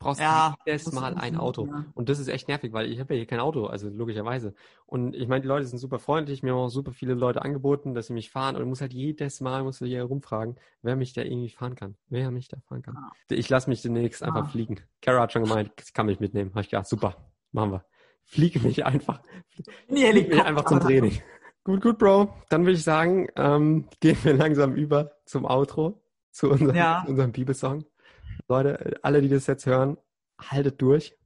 brauchst 0.00 0.20
ja, 0.20 0.56
jedes 0.66 0.90
Mal 0.92 1.14
ein 1.14 1.36
Auto. 1.36 1.66
Ja. 1.66 1.84
Und 1.94 2.08
das 2.08 2.18
ist 2.18 2.28
echt 2.28 2.48
nervig, 2.48 2.72
weil 2.72 2.90
ich 2.90 2.98
habe 2.98 3.14
ja 3.14 3.18
hier 3.18 3.26
kein 3.26 3.38
Auto, 3.38 3.66
also 3.66 3.88
logischerweise. 3.88 4.54
Und 4.86 5.14
ich 5.14 5.28
meine, 5.28 5.42
die 5.42 5.46
Leute 5.46 5.66
sind 5.66 5.78
super 5.78 6.00
freundlich, 6.00 6.42
mir 6.42 6.52
haben 6.52 6.58
auch 6.58 6.68
super 6.70 6.92
viele 6.92 7.14
Leute 7.14 7.42
angeboten, 7.42 7.94
dass 7.94 8.08
sie 8.08 8.14
mich 8.14 8.30
fahren. 8.30 8.56
Und 8.56 8.62
ich 8.62 8.68
muss 8.68 8.80
halt 8.80 8.92
jedes 8.92 9.40
Mal 9.40 9.62
muss 9.62 9.78
hier 9.78 10.02
rumfragen, 10.02 10.56
wer 10.82 10.96
mich 10.96 11.12
da 11.12 11.22
irgendwie 11.22 11.50
fahren 11.50 11.76
kann. 11.76 11.96
Wer 12.08 12.30
mich 12.30 12.48
da 12.48 12.58
fahren 12.66 12.82
kann. 12.82 12.94
Ja. 12.94 13.36
Ich 13.36 13.48
lasse 13.50 13.70
mich 13.70 13.82
demnächst 13.82 14.22
einfach 14.22 14.50
fliegen. 14.50 14.80
Kara 15.02 15.20
hat 15.20 15.32
schon 15.32 15.44
gemeint, 15.44 15.70
kann 15.94 16.06
mich 16.06 16.18
mitnehmen. 16.18 16.50
Habe 16.50 16.62
ich 16.62 16.70
gedacht, 16.70 16.86
super, 16.86 17.14
machen 17.52 17.72
wir. 17.72 17.84
Fliege 18.30 18.60
mich 18.60 18.86
einfach. 18.86 19.20
Fliege 19.88 20.28
mich 20.28 20.44
einfach 20.44 20.64
zum 20.66 20.78
Training. 20.78 21.20
Gut, 21.64 21.82
gut, 21.82 21.98
Bro. 21.98 22.32
Dann 22.48 22.62
würde 22.62 22.76
ich 22.76 22.84
sagen, 22.84 23.26
ähm, 23.34 23.88
gehen 23.98 24.16
wir 24.22 24.34
langsam 24.34 24.74
über 24.76 25.16
zum 25.26 25.44
Outro, 25.44 26.00
zu 26.30 26.48
unserem, 26.48 26.76
ja. 26.76 27.04
unserem 27.08 27.32
Bibelsong. 27.32 27.84
Leute, 28.46 29.00
alle, 29.02 29.20
die 29.20 29.28
das 29.28 29.48
jetzt 29.48 29.66
hören, 29.66 29.98
haltet 30.40 30.80
durch. 30.80 31.18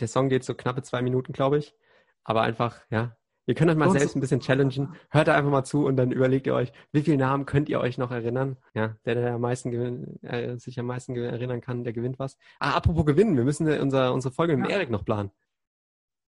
Der 0.00 0.08
Song 0.08 0.28
geht 0.28 0.42
so 0.42 0.54
knappe 0.54 0.82
zwei 0.82 1.02
Minuten, 1.02 1.32
glaube 1.32 1.58
ich. 1.58 1.76
Aber 2.24 2.42
einfach, 2.42 2.80
ja, 2.90 3.16
ihr 3.46 3.54
könnt 3.54 3.70
euch 3.70 3.76
mal 3.76 3.90
selbst 3.90 4.16
ein 4.16 4.20
bisschen 4.20 4.40
challengen. 4.40 4.96
Hört 5.10 5.28
da 5.28 5.36
einfach 5.36 5.52
mal 5.52 5.62
zu 5.62 5.86
und 5.86 5.96
dann 5.96 6.10
überlegt 6.10 6.48
ihr 6.48 6.54
euch, 6.54 6.72
wie 6.90 7.02
viele 7.02 7.18
Namen 7.18 7.46
könnt 7.46 7.68
ihr 7.68 7.78
euch 7.78 7.96
noch 7.96 8.10
erinnern? 8.10 8.56
Ja, 8.74 8.96
der, 9.04 9.14
der 9.14 9.34
am 9.34 9.40
meisten 9.40 9.70
gewinn, 9.70 10.20
äh, 10.24 10.58
sich 10.58 10.80
am 10.80 10.86
meisten 10.86 11.14
erinnern 11.14 11.60
kann, 11.60 11.84
der 11.84 11.92
gewinnt 11.92 12.18
was. 12.18 12.36
Ah, 12.58 12.72
apropos 12.72 13.06
gewinnen, 13.06 13.36
wir 13.36 13.44
müssen 13.44 13.68
unser, 13.80 14.12
unsere 14.12 14.34
Folge 14.34 14.56
mit 14.56 14.68
ja. 14.68 14.78
Erik 14.78 14.90
noch 14.90 15.04
planen. 15.04 15.30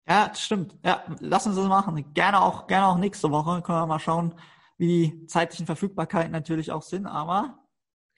Ja, 0.09 0.29
das 0.29 0.41
stimmt. 0.41 0.77
Ja, 0.85 1.05
lass 1.21 1.47
uns 1.47 1.57
das 1.57 1.67
machen. 1.67 2.13
Gerne 2.15 2.41
auch, 2.41 2.67
gerne 2.67 2.87
auch 2.87 2.99
nächste 2.99 3.31
Woche. 3.31 3.63
Können 3.63 3.79
wir 3.79 3.87
mal 3.87 3.99
schauen, 3.99 4.35
wie 4.79 4.87
die 4.87 5.27
zeitlichen 5.27 5.67
Verfügbarkeiten 5.67 6.33
natürlich 6.33 6.73
auch 6.73 6.83
sind, 6.83 7.07
aber 7.07 7.61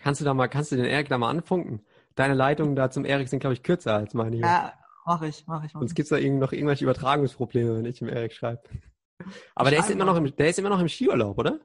Kannst 0.03 0.20
du 0.20 0.24
da 0.24 0.35
mal, 0.35 0.49
kannst 0.49 0.72
du 0.72 0.76
den 0.76 0.85
Erik 0.85 1.09
da 1.09 1.16
mal 1.16 1.30
anfunken? 1.30 1.80
Deine 2.16 2.35
Leitungen 2.35 2.74
da 2.74 2.91
zum 2.91 3.05
Erik 3.05 3.28
sind, 3.28 3.39
glaube 3.39 3.55
ich, 3.55 3.62
kürzer 3.62 3.95
als 3.95 4.14
meine 4.14 4.37
hier. 4.37 4.45
Ja, 4.45 4.72
mach 5.07 5.22
ich, 5.22 5.45
mach 5.47 5.64
ich. 5.64 5.72
Mach 5.74 5.80
Sonst 5.80 5.95
gibt 5.95 6.07
es 6.07 6.11
da 6.11 6.16
irgend, 6.16 6.41
noch 6.41 6.53
irgendwelche 6.53 6.85
Übertragungsprobleme, 6.85 7.76
wenn 7.76 7.85
ich 7.85 8.01
dem 8.01 8.09
Erik 8.09 8.33
schreibe. 8.33 8.62
Aber 9.55 9.70
der 9.70 9.78
ist, 9.78 9.91
immer 9.91 10.05
noch 10.05 10.16
im, 10.16 10.35
der 10.35 10.49
ist 10.49 10.59
immer 10.59 10.68
noch 10.68 10.80
im 10.80 10.89
Skiurlaub, 10.89 11.39
oder? 11.39 11.61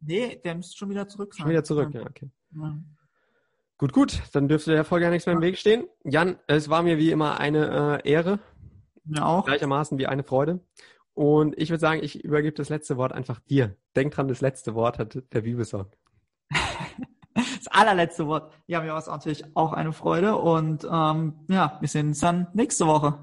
Nee, 0.00 0.40
der 0.44 0.56
müsste 0.56 0.76
schon 0.76 0.90
wieder 0.90 1.06
zurück 1.08 1.32
sein. 1.32 1.42
Schon 1.42 1.50
wieder 1.50 1.62
zurück, 1.62 1.94
ja, 1.94 2.02
okay. 2.02 2.28
Ja. 2.50 2.76
Gut, 3.78 3.92
gut, 3.92 4.22
dann 4.32 4.48
dürfte 4.48 4.72
der 4.72 4.84
Folge 4.84 5.04
ja 5.04 5.10
nichts 5.10 5.26
mehr 5.26 5.36
im 5.36 5.42
Weg 5.42 5.56
stehen. 5.56 5.86
Jan, 6.02 6.38
es 6.48 6.68
war 6.68 6.82
mir 6.82 6.98
wie 6.98 7.12
immer 7.12 7.38
eine 7.38 8.02
äh, 8.04 8.10
Ehre. 8.10 8.40
Mir 9.06 9.24
auch. 9.24 9.46
Gleichermaßen 9.46 9.98
wie 9.98 10.06
eine 10.06 10.22
Freude. 10.22 10.60
Und 11.14 11.58
ich 11.58 11.70
würde 11.70 11.80
sagen, 11.80 12.00
ich 12.02 12.24
übergebe 12.24 12.54
das 12.54 12.68
letzte 12.68 12.96
Wort 12.98 13.12
einfach 13.12 13.40
dir. 13.40 13.74
Denk 13.94 14.12
dran, 14.12 14.28
das 14.28 14.42
letzte 14.42 14.74
Wort 14.74 14.98
hat 14.98 15.22
der 15.32 15.40
Bibelsong. 15.40 15.86
das 17.34 17.68
allerletzte 17.70 18.26
Wort. 18.26 18.52
Ja, 18.66 18.80
mir 18.82 18.92
war 18.92 18.98
es 18.98 19.06
natürlich 19.06 19.44
auch 19.54 19.72
eine 19.72 19.92
Freude 19.92 20.36
und 20.36 20.84
ähm, 20.84 21.34
ja, 21.48 21.78
wir 21.80 21.88
sehen 21.88 22.08
uns 22.08 22.20
dann 22.20 22.48
nächste 22.52 22.86
Woche. 22.86 23.18